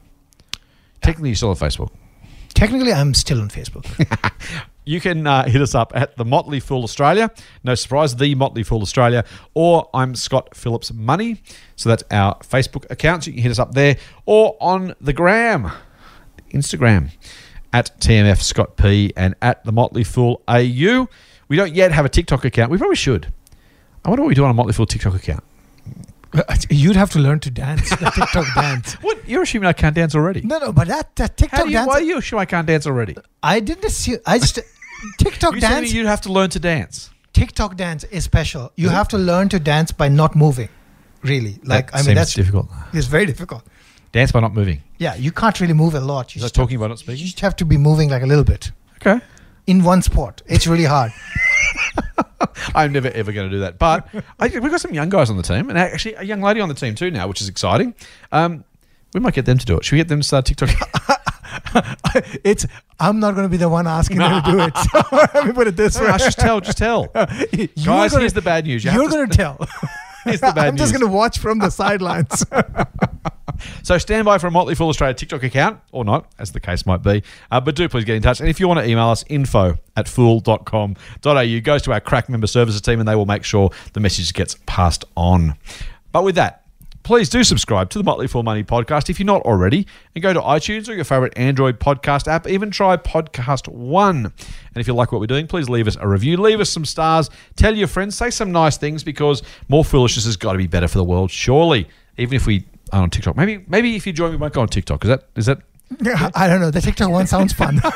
Technically, 1.01 1.29
you're 1.29 1.35
still 1.35 1.49
on 1.49 1.55
Facebook. 1.55 1.89
Technically, 2.53 2.91
I'm 2.91 3.13
still 3.13 3.41
on 3.41 3.49
Facebook. 3.49 3.85
You 4.85 4.99
can 4.99 5.27
uh, 5.27 5.47
hit 5.47 5.61
us 5.61 5.75
up 5.75 5.91
at 5.93 6.17
the 6.17 6.25
Motley 6.25 6.59
Fool 6.59 6.81
Australia. 6.83 7.29
No 7.63 7.75
surprise, 7.75 8.15
the 8.15 8.33
Motley 8.33 8.63
Fool 8.63 8.81
Australia. 8.81 9.23
Or 9.53 9.87
I'm 9.93 10.15
Scott 10.15 10.55
Phillips 10.55 10.91
Money. 10.91 11.43
So 11.75 11.89
that's 11.89 12.03
our 12.09 12.39
Facebook 12.39 12.89
account. 12.89 13.23
So 13.23 13.29
you 13.29 13.35
can 13.35 13.43
hit 13.43 13.51
us 13.51 13.59
up 13.59 13.73
there. 13.73 13.97
Or 14.25 14.57
on 14.59 14.95
the 14.99 15.13
gram, 15.13 15.71
Instagram, 16.51 17.11
at 17.73 17.99
TMF 17.99 18.41
Scott 18.41 18.77
P 18.77 19.13
and 19.15 19.35
at 19.41 19.63
the 19.65 19.71
Motley 19.71 20.03
Fool 20.03 20.41
AU. 20.47 21.07
We 21.47 21.55
don't 21.55 21.73
yet 21.73 21.91
have 21.91 22.05
a 22.05 22.09
TikTok 22.09 22.45
account. 22.45 22.71
We 22.71 22.77
probably 22.77 22.95
should. 22.95 23.31
I 24.05 24.09
wonder 24.09 24.23
what 24.23 24.29
we 24.29 24.35
do 24.35 24.43
on 24.45 24.51
a 24.51 24.53
Motley 24.53 24.73
Fool 24.73 24.85
TikTok 24.85 25.15
account. 25.15 25.43
You'd 26.69 26.95
have 26.95 27.09
to 27.11 27.19
learn 27.19 27.39
to 27.41 27.49
dance 27.51 27.89
the 27.89 28.11
TikTok 28.15 28.45
dance. 28.55 28.93
What? 29.01 29.27
You're 29.27 29.41
assuming 29.43 29.67
I 29.67 29.73
can't 29.73 29.95
dance 29.95 30.13
already? 30.15 30.41
No, 30.41 30.59
no, 30.59 30.71
but 30.71 30.87
that, 30.87 31.15
that 31.15 31.31
How 31.31 31.35
TikTok 31.35 31.59
do 31.63 31.65
you, 31.69 31.73
dance. 31.77 31.87
why 31.87 31.99
do 31.99 32.05
you 32.05 32.17
assume 32.17 32.39
I 32.39 32.45
can't 32.45 32.67
dance 32.67 32.85
already? 32.85 33.15
I 33.41 33.59
didn't 33.59 33.85
assume. 33.85 34.19
I 34.25 34.37
just 34.39 34.59
TikTok 35.17 35.55
You 35.55 35.61
dance. 35.61 35.91
you'd 35.91 36.05
have 36.05 36.21
to 36.21 36.31
learn 36.31 36.49
to 36.51 36.59
dance. 36.59 37.09
TikTok 37.33 37.77
dance 37.77 38.03
is 38.05 38.23
special. 38.23 38.71
You 38.75 38.89
have 38.89 39.07
to 39.09 39.17
learn 39.17 39.49
to 39.49 39.59
dance 39.59 39.91
by 39.91 40.07
not 40.09 40.35
moving. 40.35 40.69
Really, 41.23 41.59
like 41.63 41.91
That 41.91 41.99
I 41.99 42.03
mean, 42.03 42.15
that's 42.15 42.33
difficult. 42.33 42.69
it's 42.93 43.07
very 43.07 43.25
difficult. 43.25 43.63
Dance 44.11 44.31
by 44.31 44.39
not 44.39 44.53
moving. 44.53 44.81
Yeah, 44.99 45.15
you 45.15 45.31
can't 45.31 45.59
really 45.59 45.73
move 45.73 45.95
a 45.95 45.99
lot. 45.99 46.35
You 46.35 46.39
Is 46.39 46.43
that 46.43 46.47
just, 46.49 46.55
talking 46.55 46.77
by 46.77 46.87
not 46.87 47.05
you 47.07 47.15
just 47.15 47.39
have 47.39 47.55
to 47.55 47.65
be 47.65 47.77
moving 47.77 48.09
like 48.09 48.21
a 48.21 48.25
little 48.27 48.43
bit 48.43 48.71
Okay. 48.97 49.19
in 49.65 49.83
one 49.83 50.01
spot. 50.01 50.41
It's 50.45 50.67
really 50.67 50.83
hard. 50.83 51.11
I'm 52.75 52.91
never 52.91 53.07
ever 53.09 53.31
going 53.31 53.49
to 53.49 53.55
do 53.55 53.61
that. 53.61 53.79
But 53.79 54.07
I, 54.39 54.47
we've 54.49 54.69
got 54.71 54.81
some 54.81 54.93
young 54.93 55.09
guys 55.09 55.29
on 55.29 55.37
the 55.37 55.43
team, 55.43 55.69
and 55.69 55.77
actually 55.79 56.15
a 56.15 56.23
young 56.23 56.41
lady 56.41 56.59
on 56.61 56.69
the 56.69 56.75
team 56.75 56.95
too 56.95 57.09
now, 57.11 57.27
which 57.27 57.41
is 57.41 57.47
exciting. 57.49 57.95
Um, 58.31 58.63
we 59.13 59.19
might 59.19 59.33
get 59.33 59.45
them 59.45 59.57
to 59.57 59.65
do 59.65 59.77
it. 59.77 59.85
Should 59.85 59.93
we 59.93 59.97
get 59.99 60.07
them 60.09 60.19
to 60.19 60.27
start 60.27 60.45
TikTok? 60.45 60.69
it's. 62.43 62.65
I'm 62.99 63.19
not 63.19 63.31
going 63.35 63.45
to 63.45 63.49
be 63.49 63.57
the 63.57 63.69
one 63.69 63.87
asking 63.87 64.17
them 64.17 64.43
to 64.43 64.51
do 64.51 64.59
it. 64.59 64.77
So 64.77 65.01
let 65.33 65.47
me 65.47 65.53
put 65.53 65.67
it 65.67 65.75
this 65.77 65.99
way. 65.99 66.07
Just 66.17 66.37
tell, 66.39 66.59
just 66.59 66.77
tell. 66.77 67.07
You're 67.53 67.67
Guys, 67.85 68.11
gonna- 68.11 68.19
here's 68.19 68.33
the 68.33 68.41
bad 68.41 68.65
news. 68.65 68.83
You 68.83 68.91
you're 68.91 69.03
to- 69.05 69.09
going 69.09 69.29
to 69.29 69.37
tell. 69.37 69.67
Here's 70.23 70.41
the 70.41 70.51
bad 70.55 70.67
I'm 70.67 70.77
just 70.77 70.93
news. 70.93 71.01
going 71.01 71.11
to 71.11 71.15
watch 71.15 71.39
from 71.39 71.59
the 71.59 71.69
sidelines. 71.69 72.45
So 73.83 73.97
stand 73.97 74.25
by 74.25 74.37
for 74.37 74.47
a 74.47 74.51
Motley 74.51 74.75
Fool 74.75 74.89
Australia 74.89 75.13
TikTok 75.13 75.43
account, 75.43 75.79
or 75.91 76.05
not, 76.05 76.31
as 76.39 76.51
the 76.51 76.59
case 76.59 76.85
might 76.85 77.03
be. 77.03 77.23
Uh, 77.51 77.59
but 77.59 77.75
do 77.75 77.89
please 77.89 78.05
get 78.05 78.15
in 78.15 78.21
touch. 78.21 78.39
And 78.39 78.49
if 78.49 78.59
you 78.59 78.67
want 78.67 78.79
to 78.79 78.87
email 78.87 79.07
us, 79.07 79.23
info 79.27 79.77
at 79.95 80.07
fool.com.au 80.07 81.59
goes 81.61 81.81
to 81.83 81.91
our 81.91 81.99
crack 81.99 82.29
member 82.29 82.47
services 82.47 82.81
team 82.81 82.99
and 82.99 83.07
they 83.07 83.15
will 83.15 83.25
make 83.25 83.43
sure 83.43 83.69
the 83.93 83.99
message 83.99 84.33
gets 84.33 84.55
passed 84.65 85.05
on. 85.17 85.55
But 86.11 86.23
with 86.23 86.35
that, 86.35 86.65
please 87.09 87.27
do 87.27 87.43
subscribe 87.43 87.89
to 87.89 87.97
the 87.97 88.03
Motley 88.03 88.27
Fool 88.27 88.43
Money 88.43 88.63
podcast 88.63 89.09
if 89.09 89.19
you're 89.19 89.25
not 89.25 89.41
already, 89.41 89.87
and 90.13 90.21
go 90.21 90.31
to 90.31 90.39
iTunes 90.41 90.87
or 90.87 90.93
your 90.93 91.03
favorite 91.03 91.35
Android 91.35 91.79
podcast 91.79 92.27
app. 92.27 92.45
Even 92.45 92.69
try 92.69 92.97
Podcast 92.97 93.67
One. 93.67 94.25
And 94.25 94.75
if 94.75 94.85
you 94.85 94.93
like 94.93 95.11
what 95.11 95.19
we're 95.19 95.25
doing, 95.25 95.47
please 95.47 95.67
leave 95.67 95.87
us 95.87 95.97
a 95.99 96.07
review, 96.07 96.37
leave 96.37 96.59
us 96.59 96.69
some 96.69 96.85
stars, 96.85 97.31
tell 97.55 97.75
your 97.75 97.87
friends, 97.87 98.15
say 98.15 98.29
some 98.29 98.51
nice 98.51 98.77
things 98.77 99.03
because 99.03 99.41
more 99.69 99.83
foolishness 99.83 100.25
has 100.25 100.37
got 100.37 100.51
to 100.51 100.59
be 100.59 100.67
better 100.67 100.87
for 100.87 100.99
the 100.99 101.03
world. 101.03 101.31
Surely, 101.31 101.87
even 102.17 102.35
if 102.35 102.45
we 102.45 102.67
aren't 102.93 103.05
on 103.05 103.09
TikTok, 103.09 103.35
maybe 103.35 103.65
maybe 103.67 103.95
if 103.95 104.05
you 104.05 104.13
join, 104.13 104.29
we 104.29 104.37
won't 104.37 104.53
go 104.53 104.61
on 104.61 104.67
TikTok. 104.67 105.03
Is 105.03 105.07
that 105.07 105.23
is 105.35 105.47
that? 105.47 105.63
I 106.35 106.47
don't 106.47 106.61
know. 106.61 106.71
The 106.71 106.81
TikTok 106.81 107.09
one 107.09 107.27
sounds 107.27 107.53
fun. 107.53 107.81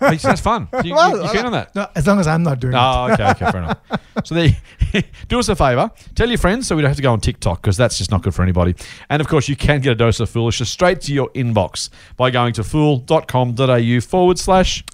Hey, 0.00 0.18
sounds 0.18 0.40
fun. 0.40 0.68
You, 0.82 0.90
you, 0.90 0.94
Well, 0.94 1.22
you 1.24 1.30
keen 1.30 1.44
on 1.46 1.52
that? 1.52 1.74
No, 1.74 1.88
as 1.94 2.06
long 2.06 2.18
as 2.18 2.26
I'm 2.26 2.42
not 2.42 2.58
doing 2.60 2.74
it. 2.74 2.78
Oh, 2.80 3.10
okay, 3.12 3.30
okay, 3.30 3.50
fair 3.50 3.62
enough. 3.62 3.78
So 4.24 4.34
there, 4.34 4.56
do 5.28 5.38
us 5.38 5.48
a 5.48 5.56
favour, 5.56 5.90
tell 6.14 6.28
your 6.28 6.38
friends 6.38 6.66
so 6.66 6.76
we 6.76 6.82
don't 6.82 6.90
have 6.90 6.96
to 6.96 7.02
go 7.02 7.12
on 7.12 7.20
TikTok 7.20 7.60
because 7.62 7.76
that's 7.76 7.98
just 7.98 8.10
not 8.10 8.22
good 8.22 8.34
for 8.34 8.42
anybody. 8.42 8.74
And 9.10 9.20
of 9.20 9.28
course, 9.28 9.48
you 9.48 9.56
can 9.56 9.80
get 9.80 9.92
a 9.92 9.94
dose 9.94 10.20
of 10.20 10.30
foolishness 10.30 10.70
straight 10.70 11.00
to 11.02 11.12
your 11.12 11.28
inbox 11.30 11.90
by 12.16 12.30
going 12.30 12.54
to 12.54 12.64
fool.com.au 12.64 14.00
forward 14.00 14.38
slash. 14.38 14.84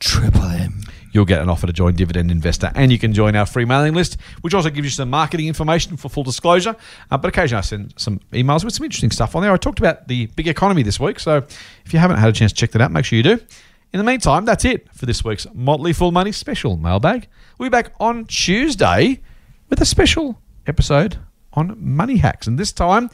Triple 0.00 0.42
M. 0.44 0.82
You'll 1.12 1.24
get 1.24 1.40
an 1.40 1.48
offer 1.48 1.66
to 1.66 1.72
join 1.72 1.94
Dividend 1.94 2.30
Investor, 2.30 2.70
and 2.74 2.92
you 2.92 2.98
can 2.98 3.12
join 3.12 3.34
our 3.34 3.46
free 3.46 3.64
mailing 3.64 3.94
list, 3.94 4.18
which 4.42 4.54
also 4.54 4.70
gives 4.70 4.86
you 4.86 4.90
some 4.90 5.10
marketing 5.10 5.46
information 5.46 5.96
for 5.96 6.08
full 6.08 6.22
disclosure. 6.22 6.76
Uh, 7.10 7.16
but 7.16 7.28
occasionally, 7.28 7.58
I 7.58 7.62
send 7.62 7.94
some 7.96 8.20
emails 8.32 8.64
with 8.64 8.74
some 8.74 8.84
interesting 8.84 9.10
stuff 9.10 9.34
on 9.34 9.42
there. 9.42 9.52
I 9.52 9.56
talked 9.56 9.78
about 9.78 10.08
the 10.08 10.26
big 10.26 10.48
economy 10.48 10.82
this 10.82 11.00
week, 11.00 11.18
so 11.18 11.38
if 11.84 11.92
you 11.92 11.98
haven't 11.98 12.18
had 12.18 12.28
a 12.28 12.32
chance 12.32 12.52
to 12.52 12.56
check 12.56 12.72
that 12.72 12.82
out, 12.82 12.92
make 12.92 13.04
sure 13.04 13.16
you 13.16 13.22
do. 13.22 13.40
In 13.92 13.98
the 13.98 14.04
meantime, 14.04 14.44
that's 14.44 14.64
it 14.66 14.92
for 14.94 15.06
this 15.06 15.24
week's 15.24 15.46
Motley 15.54 15.94
Fool 15.94 16.12
Money 16.12 16.32
special 16.32 16.76
mailbag. 16.76 17.26
We'll 17.58 17.70
be 17.70 17.70
back 17.70 17.94
on 17.98 18.26
Tuesday 18.26 19.20
with 19.70 19.80
a 19.80 19.86
special 19.86 20.38
episode 20.66 21.16
on 21.54 21.76
money 21.78 22.18
hacks, 22.18 22.46
and 22.46 22.58
this 22.58 22.70
time, 22.70 23.08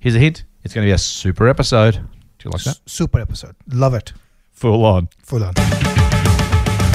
here's 0.00 0.16
a 0.16 0.18
hint: 0.18 0.44
it's 0.64 0.74
going 0.74 0.84
to 0.84 0.88
be 0.88 0.92
a 0.92 0.98
super 0.98 1.48
episode. 1.48 1.94
Do 1.94 2.48
you 2.48 2.50
like 2.50 2.64
that? 2.64 2.80
Super 2.86 3.20
episode. 3.20 3.54
Love 3.68 3.94
it. 3.94 4.12
Full 4.52 4.84
on. 4.84 5.08
Full 5.22 5.44
on. 5.44 5.54